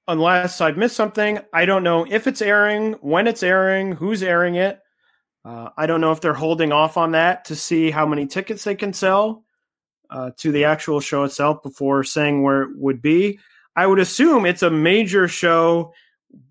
unless 0.08 0.60
I've 0.60 0.78
missed 0.78 0.96
something, 0.96 1.40
I 1.54 1.66
don't 1.66 1.84
know 1.84 2.06
if 2.10 2.28
it's 2.28 2.42
airing, 2.42 2.94
when 3.02 3.28
it's 3.28 3.44
airing, 3.44 3.94
who's 3.94 4.24
airing 4.24 4.56
it. 4.56 4.80
Uh, 5.46 5.70
I 5.78 5.86
don't 5.86 6.02
know 6.02 6.12
if 6.12 6.22
they're 6.22 6.34
holding 6.34 6.72
off 6.72 6.98
on 6.98 7.12
that 7.12 7.46
to 7.46 7.56
see 7.56 7.92
how 7.92 8.06
many 8.06 8.28
tickets 8.28 8.64
they 8.64 8.76
can 8.76 8.94
sell 8.94 9.46
uh, 10.10 10.32
to 10.38 10.52
the 10.52 10.66
actual 10.66 11.00
show 11.00 11.24
itself 11.24 11.64
before 11.64 12.04
saying 12.04 12.44
where 12.44 12.64
it 12.64 12.70
would 12.76 13.02
be. 13.02 13.40
I 13.76 13.88
would 13.88 14.00
assume 14.00 14.46
it's 14.46 14.64
a 14.64 14.70
major 14.70 15.28
show 15.28 15.94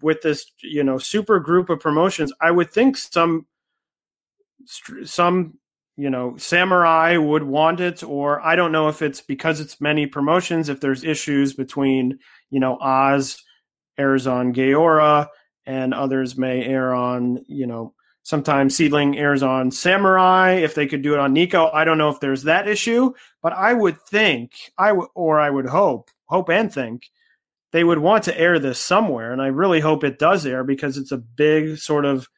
with 0.01 0.23
this, 0.23 0.51
you 0.63 0.83
know, 0.83 0.99
super 0.99 1.39
group 1.39 1.69
of 1.69 1.81
promotions. 1.81 2.33
I 2.41 2.51
would 2.51 2.73
think 2.73 2.97
some 2.97 3.47
some 5.05 5.59
you 6.01 6.11
know 6.11 6.37
samurai 6.37 7.17
would 7.17 7.43
want 7.43 7.81
it 7.81 8.03
or 8.03 8.41
i 8.41 8.57
don't 8.57 8.73
know 8.73 8.89
if 8.89 9.03
it's 9.03 9.21
because 9.21 9.61
it's 9.61 9.81
many 9.81 10.07
promotions 10.07 10.69
if 10.69 10.81
there's 10.81 11.05
issues 11.05 11.53
between 11.53 12.19
you 12.51 12.61
know 12.61 12.79
oz 12.81 13.43
airs 13.99 14.27
on 14.27 14.55
gaora 14.55 15.27
and 15.67 15.93
others 15.93 16.39
may 16.39 16.65
air 16.65 16.95
on 16.95 17.45
you 17.49 17.67
know 17.67 17.93
Sometimes 18.23 18.77
SEAdLINNNG 18.77 19.19
airs 19.19 19.43
on 19.43 19.71
Samurai. 19.71 20.53
If 20.53 20.75
they 20.75 20.87
could 20.87 21.03
do 21.03 21.15
it 21.15 21.19
on 21.21 21.33
Nico, 21.33 21.71
I 21.73 21.85
don't 21.85 21.99
know 21.99 22.11
if 22.11 22.21
there's 22.21 22.43
that 22.43 22.69
issue, 22.69 23.13
but 23.43 23.53
I 23.53 23.73
would 23.73 24.01
think, 24.03 24.53
I 24.79 24.89
w- 24.89 25.09
or 25.15 25.41
I 25.41 25.49
would 25.49 25.67
hope, 25.67 26.11
hope 26.27 26.51
and 26.51 26.73
think, 26.73 27.05
they 27.73 27.83
would 27.83 27.99
want 27.99 28.25
to 28.25 28.39
air 28.39 28.59
this 28.59 28.79
somewhere, 28.79 29.33
and 29.33 29.41
I 29.41 29.47
really 29.47 29.81
hope 29.81 30.05
it 30.05 30.19
does 30.19 30.45
air 30.45 30.65
because 30.65 30.99
it's 30.99 31.13
a 31.13 31.19
big 31.19 31.79
sort 31.79 32.05
of, 32.05 32.29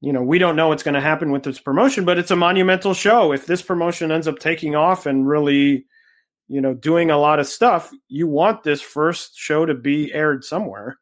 you 0.00 0.12
know, 0.12 0.22
we 0.22 0.38
don't 0.38 0.56
know 0.56 0.68
what's 0.68 0.82
going 0.82 0.94
to 0.94 1.00
happen 1.00 1.32
with 1.32 1.42
this 1.42 1.58
promotion, 1.58 2.04
but 2.04 2.18
it's 2.18 2.30
a 2.30 2.36
monumental 2.36 2.94
show. 2.94 3.32
If 3.32 3.46
this 3.46 3.62
promotion 3.62 4.12
ends 4.12 4.28
up 4.28 4.38
taking 4.38 4.76
off 4.76 5.06
and 5.06 5.26
really, 5.26 5.86
you 6.46 6.60
know, 6.60 6.72
doing 6.72 7.10
a 7.10 7.18
lot 7.18 7.40
of 7.40 7.46
stuff, 7.46 7.90
you 8.08 8.28
want 8.28 8.62
this 8.62 8.80
first 8.80 9.36
show 9.36 9.66
to 9.66 9.74
be 9.74 10.12
aired 10.12 10.44
somewhere. 10.44 10.98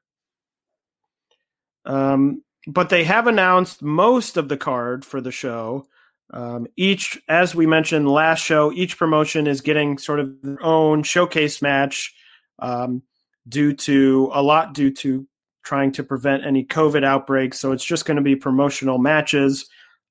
Um, 1.84 2.42
but 2.66 2.88
they 2.88 3.04
have 3.04 3.26
announced 3.26 3.82
most 3.82 4.36
of 4.36 4.48
the 4.48 4.56
card 4.56 5.04
for 5.04 5.20
the 5.20 5.30
show. 5.30 5.86
Um, 6.32 6.66
each, 6.76 7.20
as 7.28 7.54
we 7.54 7.66
mentioned 7.66 8.08
last 8.08 8.40
show, 8.40 8.72
each 8.72 8.98
promotion 8.98 9.46
is 9.46 9.60
getting 9.60 9.98
sort 9.98 10.20
of 10.20 10.42
their 10.42 10.62
own 10.62 11.02
showcase 11.04 11.62
match 11.62 12.14
um, 12.58 13.02
due 13.46 13.74
to 13.74 14.30
a 14.32 14.42
lot 14.42 14.74
due 14.74 14.90
to 14.90 15.28
trying 15.66 15.90
to 15.90 16.04
prevent 16.04 16.46
any 16.46 16.64
COVID 16.64 17.04
outbreaks. 17.04 17.58
So 17.58 17.72
it's 17.72 17.84
just 17.84 18.04
going 18.06 18.16
to 18.16 18.22
be 18.22 18.36
promotional 18.36 18.98
matches. 18.98 19.68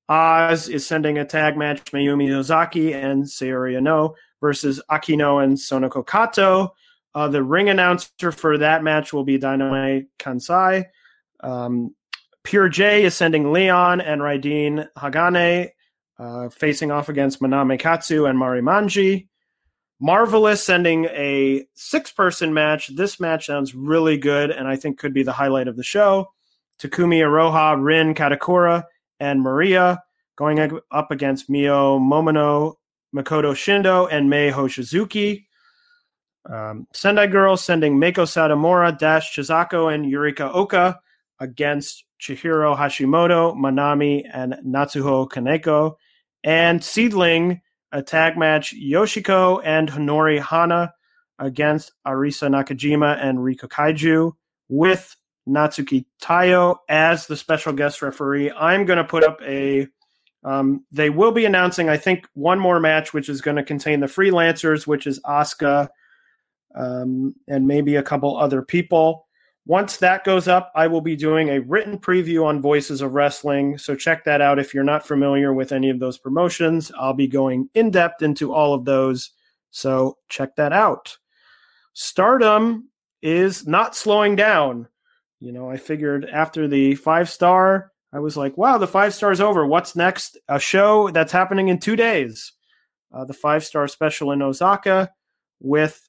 Oz 0.08 0.68
is 0.68 0.86
sending 0.86 1.18
a 1.18 1.24
tag 1.24 1.56
match 1.56 1.82
Mayumi 1.92 2.30
Ozaki 2.30 2.92
and 2.92 3.24
Saori 3.24 3.76
Anou 3.76 4.14
versus 4.40 4.82
Akino 4.90 5.42
and 5.42 5.56
Sonoko 5.56 6.06
Kato. 6.06 6.74
Uh, 7.14 7.28
the 7.28 7.42
ring 7.42 7.70
announcer 7.70 8.30
for 8.30 8.58
that 8.58 8.84
match 8.84 9.14
will 9.14 9.24
be 9.24 9.38
Dynamite 9.38 10.08
Kansai. 10.18 10.84
Um, 11.40 11.94
Pure 12.44 12.68
J 12.68 13.04
is 13.04 13.14
sending 13.14 13.50
Leon 13.52 14.02
and 14.02 14.20
Raideen 14.20 14.86
Hagane 14.96 15.70
uh, 16.18 16.50
facing 16.50 16.90
off 16.90 17.08
against 17.08 17.40
Manami 17.40 17.78
Katsu 17.78 18.26
and 18.26 18.38
Mari 18.38 18.60
Manji. 18.60 19.28
Marvelous 20.00 20.62
sending 20.62 21.06
a 21.06 21.66
six 21.74 22.10
person 22.10 22.52
match. 22.52 22.88
This 22.94 23.18
match 23.18 23.46
sounds 23.46 23.74
really 23.74 24.18
good 24.18 24.50
and 24.50 24.68
I 24.68 24.76
think 24.76 24.98
could 24.98 25.14
be 25.14 25.22
the 25.22 25.32
highlight 25.32 25.68
of 25.68 25.76
the 25.76 25.82
show. 25.82 26.32
Takumi 26.78 27.20
Iroha, 27.20 27.82
Rin 27.82 28.14
Kadokura, 28.14 28.84
and 29.18 29.40
Maria 29.40 30.02
going 30.36 30.80
up 30.90 31.10
against 31.10 31.48
Mio 31.48 31.98
Momono, 31.98 32.74
Makoto 33.14 33.52
Shindo, 33.54 34.06
and 34.10 34.28
Mei 34.28 34.50
Hoshizuki. 34.50 35.46
Um, 36.48 36.86
Sendai 36.92 37.26
Girls 37.26 37.64
sending 37.64 37.96
Meiko 37.96 38.24
Satomura, 38.26 38.96
Dash 38.96 39.34
Chisako, 39.34 39.92
and 39.92 40.04
Yurika 40.04 40.54
Oka 40.54 41.00
against 41.40 42.04
Chihiro 42.20 42.76
Hashimoto, 42.76 43.56
Manami, 43.56 44.24
and 44.32 44.54
Natsuho 44.64 45.28
Kaneko. 45.28 45.96
And 46.44 46.80
Seadlinnng, 46.80 47.60
a 47.96 48.02
tag 48.02 48.36
match, 48.36 48.74
Yoshiko 48.74 49.62
and 49.64 49.88
Honori 49.88 50.38
Hana 50.38 50.92
against 51.38 51.92
Arisa 52.06 52.48
Nakajima 52.48 53.18
and 53.18 53.38
Riko 53.38 53.68
Kaiju 53.68 54.32
with 54.68 55.16
Natsuki 55.48 56.04
Taiyo 56.22 56.76
as 56.90 57.26
the 57.26 57.36
special 57.36 57.72
guest 57.72 58.02
referee. 58.02 58.52
I'm 58.52 58.84
going 58.84 58.98
to 58.98 59.04
put 59.04 59.24
up 59.24 59.40
a. 59.42 59.88
Um, 60.44 60.84
they 60.92 61.08
will 61.08 61.32
be 61.32 61.46
announcing, 61.46 61.88
I 61.88 61.96
think, 61.96 62.28
one 62.34 62.60
more 62.60 62.78
match, 62.80 63.14
which 63.14 63.30
is 63.30 63.40
going 63.40 63.56
to 63.56 63.64
contain 63.64 64.00
the 64.00 64.06
freelancers, 64.06 64.86
which 64.86 65.06
is 65.06 65.18
Asuka 65.20 65.88
um, 66.74 67.34
and 67.48 67.66
maybe 67.66 67.96
a 67.96 68.02
couple 68.02 68.36
other 68.36 68.60
people. 68.60 69.25
Once 69.68 69.96
that 69.96 70.22
goes 70.22 70.46
up, 70.46 70.70
I 70.76 70.86
will 70.86 71.00
be 71.00 71.16
doing 71.16 71.48
a 71.48 71.60
written 71.60 71.98
preview 71.98 72.44
on 72.44 72.62
Voices 72.62 73.00
of 73.00 73.12
Wrestling. 73.12 73.76
So 73.78 73.96
check 73.96 74.24
that 74.24 74.40
out 74.40 74.60
if 74.60 74.72
you're 74.72 74.84
not 74.84 75.04
familiar 75.04 75.52
with 75.52 75.72
any 75.72 75.90
of 75.90 75.98
those 75.98 76.18
promotions. 76.18 76.92
I'll 76.96 77.14
be 77.14 77.26
going 77.26 77.68
in 77.74 77.90
depth 77.90 78.22
into 78.22 78.54
all 78.54 78.74
of 78.74 78.84
those. 78.84 79.32
So 79.72 80.18
check 80.28 80.54
that 80.54 80.72
out. 80.72 81.18
Stardom 81.94 82.90
is 83.22 83.66
not 83.66 83.96
slowing 83.96 84.36
down. 84.36 84.86
You 85.40 85.50
know, 85.50 85.68
I 85.68 85.78
figured 85.78 86.26
after 86.26 86.68
the 86.68 86.94
five 86.94 87.28
star, 87.28 87.90
I 88.12 88.20
was 88.20 88.36
like, 88.36 88.56
wow, 88.56 88.78
the 88.78 88.86
five 88.86 89.14
star 89.14 89.32
is 89.32 89.40
over. 89.40 89.66
What's 89.66 89.96
next? 89.96 90.38
A 90.48 90.60
show 90.60 91.10
that's 91.10 91.32
happening 91.32 91.68
in 91.68 91.80
two 91.80 91.96
days. 91.96 92.52
Uh, 93.12 93.24
the 93.24 93.34
five 93.34 93.64
star 93.64 93.88
special 93.88 94.30
in 94.30 94.42
Osaka 94.42 95.10
with 95.58 96.05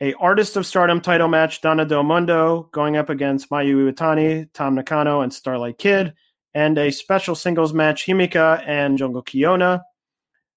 a 0.00 0.14
Artist 0.14 0.56
of 0.56 0.66
Stardom 0.66 1.00
title 1.00 1.28
match, 1.28 1.60
Donna 1.60 1.84
Del 1.84 2.02
Mondo 2.02 2.68
going 2.72 2.96
up 2.96 3.10
against 3.10 3.50
Mayu 3.50 3.92
Iwatani, 3.92 4.48
Tam 4.54 4.74
Nakano, 4.74 5.20
and 5.20 5.32
Starlight 5.32 5.76
Kid, 5.76 6.14
and 6.54 6.78
a 6.78 6.90
special 6.90 7.34
singles 7.34 7.74
match, 7.74 8.06
Himeka 8.06 8.66
and 8.66 8.96
Jungle 8.96 9.22
Kyona. 9.22 9.82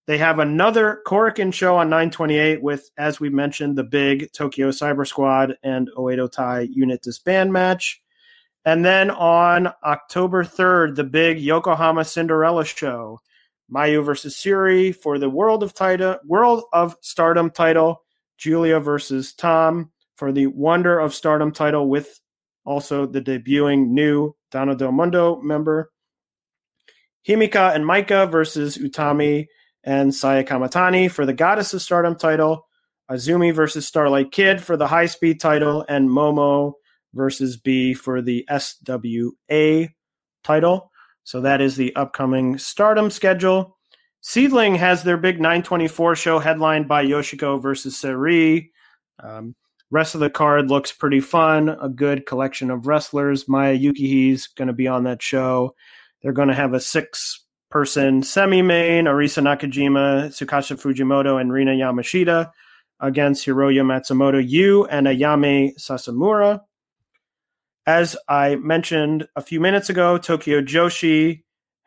They 0.08 0.18
have 0.18 0.40
another 0.40 1.02
Korakuen 1.06 1.54
show 1.54 1.76
on 1.78 1.90
928 1.90 2.62
with, 2.62 2.90
as 2.98 3.20
we 3.20 3.30
mentioned, 3.30 3.78
the 3.78 3.84
big 3.84 4.32
Tokyo 4.34 4.70
Cyber 4.70 5.08
Squad 5.08 5.56
and 5.64 5.90
Oedo 5.98 6.32
Tai 6.32 6.62
unit 6.72 7.02
disband 7.02 7.52
match. 7.52 8.02
And 8.66 8.84
then 8.84 9.12
on 9.12 9.74
October 9.84 10.44
3rd, 10.44 10.96
the 10.96 11.04
big 11.04 11.40
Yokohama 11.40 12.06
Cinderella 12.06 12.64
show. 12.66 13.20
Mayu 13.74 14.06
versus 14.06 14.36
Syuri 14.36 14.96
for 14.96 15.18
the 15.18 15.30
World 15.30 15.64
of 15.64 15.74
title, 15.74 16.18
World 16.26 16.66
of 16.74 16.96
Stardom 17.02 17.50
title. 17.50 18.04
Giulia 18.44 18.82
versus 18.82 19.34
Tam 19.34 19.90
for 20.16 20.34
the 20.34 20.48
Wonder 20.48 21.00
of 21.00 21.16
Stardom 21.16 21.54
title 21.54 21.88
with 21.88 22.20
also 22.66 23.06
the 23.06 23.22
debuting 23.22 23.88
new 23.92 24.36
Donna 24.52 24.76
Del 24.76 24.92
Mondo 24.92 25.42
member. 25.42 25.92
Himeka 27.26 27.74
and 27.74 27.86
Maika 27.86 28.30
versus 28.30 28.78
Utami 28.78 29.48
and 29.86 30.14
Saya 30.14 30.44
Kamitani 30.44 31.10
for 31.10 31.26
the 31.26 31.34
Goddess 31.34 31.74
of 31.74 31.82
Stardom 31.82 32.18
title. 32.18 32.68
Azumi 33.10 33.54
versus 33.54 33.88
Starlight 33.88 34.34
Kid 34.34 34.62
for 34.62 34.76
the 34.76 34.88
High 34.88 35.06
Speed 35.06 35.40
title, 35.40 35.86
and 35.88 36.10
Momo 36.10 36.74
versus 37.14 37.56
Bea 37.56 37.94
for 37.94 38.22
the 38.22 38.46
SWA 38.50 39.90
title. 40.44 40.92
So 41.24 41.40
that 41.40 41.62
is 41.62 41.78
the 41.78 41.96
upcoming 41.96 42.58
Stardom 42.58 43.10
schedule. 43.10 43.78
SEAdLINNNG 44.24 44.78
has 44.78 45.04
their 45.04 45.18
big 45.18 45.36
924 45.38 46.16
show 46.16 46.40
headlined 46.40 46.88
by 46.88 47.06
Yoshiko 47.06 47.62
versus 47.62 47.96
Syuri. 47.96 48.70
Um, 49.22 49.54
rest 49.92 50.16
of 50.16 50.22
the 50.22 50.30
card 50.30 50.70
looks 50.70 50.94
pretty 50.94 51.20
fun. 51.20 51.68
A 51.68 51.90
good 51.90 52.26
collection 52.26 52.72
of 52.72 52.88
wrestlers. 52.88 53.50
Maya 53.50 53.78
Yukihi's 53.78 54.48
going 54.48 54.70
to 54.70 54.74
be 54.74 54.88
on 54.88 55.04
that 55.04 55.22
show. 55.22 55.76
They're 56.22 56.32
going 56.32 56.48
to 56.48 56.54
have 56.54 56.74
a 56.74 56.80
six 56.80 57.46
person 57.70 58.24
semi 58.24 58.62
main 58.62 59.06
Arisa 59.06 59.44
Nakajima, 59.44 60.28
Tsukasa 60.28 60.80
Fujimoto, 60.80 61.42
and 61.42 61.52
Rina 61.52 61.72
Yamashita 61.72 62.50
against 63.02 63.46
Hiroyo 63.46 63.84
Matsumoto, 63.84 64.42
Yu, 64.48 64.86
and 64.86 65.06
Ayame 65.06 65.76
Sasamura. 65.76 66.62
As 67.86 68.16
I 68.30 68.56
mentioned 68.56 69.28
a 69.36 69.42
few 69.42 69.60
minutes 69.60 69.90
ago, 69.90 70.18
Tokyo 70.18 70.62
Joshi 70.62 71.44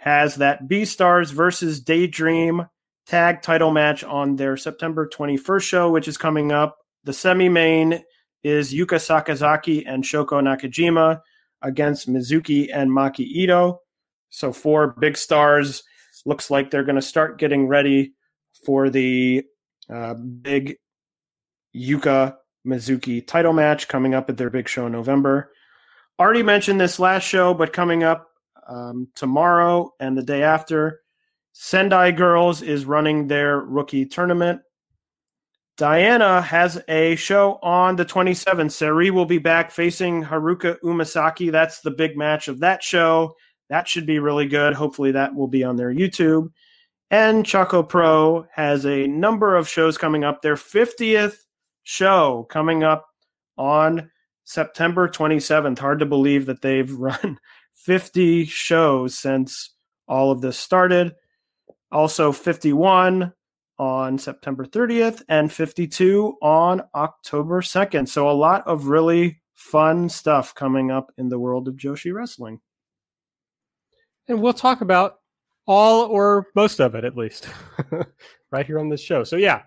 has 0.06 0.36
that 0.36 0.68
B 0.68 0.84
Stars 0.84 1.32
versus 1.32 1.80
Daydream 1.80 2.68
tag 3.08 3.42
title 3.42 3.72
match 3.72 4.04
on 4.04 4.36
their 4.36 4.56
September 4.56 5.08
21st 5.08 5.62
show, 5.62 5.90
which 5.90 6.06
is 6.06 6.16
coming 6.16 6.52
up. 6.52 6.78
The 7.02 7.12
semi 7.12 7.48
main 7.48 8.04
is 8.44 8.72
Yuka 8.72 9.00
Sakazaki 9.00 9.82
and 9.84 10.04
Shoko 10.04 10.40
Nakajima 10.40 11.20
against 11.60 12.08
Mizuki 12.08 12.68
and 12.72 12.88
Maki 12.88 13.26
Ito. 13.26 13.80
So, 14.30 14.52
four 14.52 14.94
big 14.98 15.16
stars. 15.16 15.82
Looks 16.24 16.50
like 16.52 16.70
they're 16.70 16.84
going 16.84 16.96
to 16.96 17.02
start 17.02 17.38
getting 17.38 17.66
ready 17.66 18.14
for 18.64 18.88
the 18.88 19.44
uh, 19.92 20.14
big 20.14 20.76
Yuka 21.74 22.36
Mizuki 22.64 23.26
title 23.26 23.52
match 23.52 23.88
coming 23.88 24.14
up 24.14 24.30
at 24.30 24.36
their 24.36 24.50
big 24.50 24.68
show 24.68 24.86
in 24.86 24.92
November. 24.92 25.50
Already 26.18 26.44
mentioned 26.44 26.80
this 26.80 27.00
last 27.00 27.24
show, 27.24 27.54
but 27.54 27.72
coming 27.72 28.04
up 28.04 28.28
um, 28.68 29.08
tomorrow 29.14 29.92
and 30.00 30.16
the 30.16 30.22
day 30.22 30.42
after. 30.42 31.00
Sendai 31.52 32.12
Girls 32.12 32.62
is 32.62 32.84
running 32.84 33.26
their 33.26 33.60
rookie 33.60 34.04
tournament. 34.04 34.60
Diana 35.76 36.40
has 36.40 36.82
a 36.88 37.16
show 37.16 37.58
on 37.62 37.96
the 37.96 38.04
27th. 38.04 38.70
Syuri 38.70 39.10
will 39.10 39.26
be 39.26 39.38
back 39.38 39.70
facing 39.70 40.24
Haruka 40.24 40.78
Umesaki. 40.80 41.52
That's 41.52 41.80
the 41.80 41.90
big 41.90 42.16
match 42.16 42.48
of 42.48 42.60
that 42.60 42.82
show. 42.82 43.36
That 43.68 43.86
should 43.86 44.06
be 44.06 44.18
really 44.18 44.46
good. 44.46 44.74
Hopefully, 44.74 45.12
that 45.12 45.34
will 45.34 45.48
be 45.48 45.64
on 45.64 45.76
their 45.76 45.92
YouTube. 45.92 46.50
And 47.10 47.44
Choco 47.44 47.82
Pro 47.82 48.46
has 48.52 48.86
a 48.86 49.06
number 49.06 49.54
of 49.54 49.68
shows 49.68 49.98
coming 49.98 50.24
up. 50.24 50.40
Their 50.40 50.56
50th 50.56 51.36
show 51.84 52.46
coming 52.48 52.82
up 52.82 53.06
on 53.58 54.10
September 54.44 55.08
27th. 55.08 55.78
Hard 55.78 56.00
to 56.00 56.06
believe 56.06 56.46
that 56.46 56.62
they've 56.62 56.90
run 56.98 57.38
50 57.86 58.46
shows 58.46 59.16
since 59.16 59.70
all 60.08 60.32
of 60.32 60.40
this 60.40 60.58
started. 60.58 61.14
Also, 61.92 62.32
51 62.32 63.32
on 63.78 64.18
September 64.18 64.66
30th 64.66 65.22
and 65.28 65.52
52 65.52 66.36
on 66.42 66.82
October 66.96 67.62
2nd. 67.62 68.08
So, 68.08 68.28
a 68.28 68.32
lot 68.32 68.66
of 68.66 68.88
really 68.88 69.40
fun 69.54 70.08
stuff 70.08 70.52
coming 70.52 70.90
up 70.90 71.12
in 71.16 71.28
the 71.28 71.38
world 71.38 71.68
of 71.68 71.76
Joshi 71.76 72.12
Wrestling. 72.12 72.60
And 74.26 74.42
we'll 74.42 74.52
talk 74.52 74.80
about 74.80 75.20
all 75.68 76.06
or 76.06 76.48
most 76.56 76.80
of 76.80 76.96
it 76.96 77.04
at 77.04 77.16
least 77.16 77.48
right 78.50 78.66
here 78.66 78.80
on 78.80 78.88
this 78.88 79.00
show. 79.00 79.22
So, 79.22 79.36
yeah, 79.36 79.62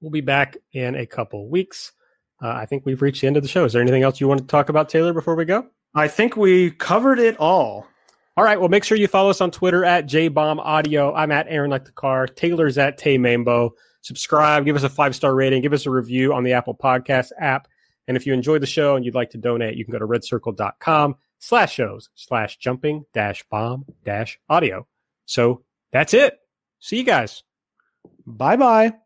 we'll 0.00 0.10
be 0.10 0.22
back 0.22 0.56
in 0.72 0.96
a 0.96 1.06
couple 1.06 1.48
weeks. 1.48 1.92
Uh, 2.42 2.48
I 2.48 2.66
think 2.66 2.84
we've 2.84 3.00
reached 3.00 3.20
the 3.20 3.28
end 3.28 3.36
of 3.36 3.44
the 3.44 3.48
show. 3.48 3.64
Is 3.64 3.74
there 3.74 3.82
anything 3.82 4.02
else 4.02 4.20
you 4.20 4.26
want 4.26 4.40
to 4.40 4.46
talk 4.48 4.70
about, 4.70 4.88
Taylor, 4.88 5.12
before 5.12 5.36
we 5.36 5.44
go? 5.44 5.68
I 5.96 6.08
think 6.08 6.36
we 6.36 6.70
covered 6.70 7.18
it 7.18 7.38
all. 7.40 7.86
All 8.36 8.44
right. 8.44 8.60
Well, 8.60 8.68
make 8.68 8.84
sure 8.84 8.98
you 8.98 9.08
follow 9.08 9.30
us 9.30 9.40
on 9.40 9.50
Twitter 9.50 9.82
at 9.84 10.06
JBombAudio. 10.06 11.14
I'm 11.16 11.32
at 11.32 11.46
Aaron 11.48 11.70
Like 11.70 11.86
the 11.86 11.92
Car. 11.92 12.26
Taylor's 12.26 12.76
at 12.76 12.98
Tay 12.98 13.16
Mambo. 13.16 13.74
Subscribe, 14.02 14.64
give 14.64 14.76
us 14.76 14.84
a 14.84 14.88
five 14.88 15.16
star 15.16 15.34
rating, 15.34 15.62
give 15.62 15.72
us 15.72 15.86
a 15.86 15.90
review 15.90 16.32
on 16.32 16.44
the 16.44 16.52
Apple 16.52 16.76
Podcast 16.76 17.30
app. 17.40 17.66
And 18.06 18.16
if 18.16 18.24
you 18.24 18.34
enjoy 18.34 18.60
the 18.60 18.66
show 18.66 18.94
and 18.94 19.04
you'd 19.04 19.16
like 19.16 19.30
to 19.30 19.38
donate, 19.38 19.76
you 19.76 19.84
can 19.84 19.90
go 19.90 19.98
to 19.98 20.06
redcircle.com 20.06 21.16
slash 21.40 21.74
shows 21.74 22.10
slash 22.14 22.56
jumping 22.58 23.04
dash 23.12 23.44
bomb 23.50 23.84
dash 24.04 24.38
audio. 24.48 24.86
So 25.24 25.64
that's 25.90 26.14
it. 26.14 26.38
See 26.78 26.98
you 26.98 27.04
guys. 27.04 27.42
Bye 28.24 28.56
bye. 28.56 29.05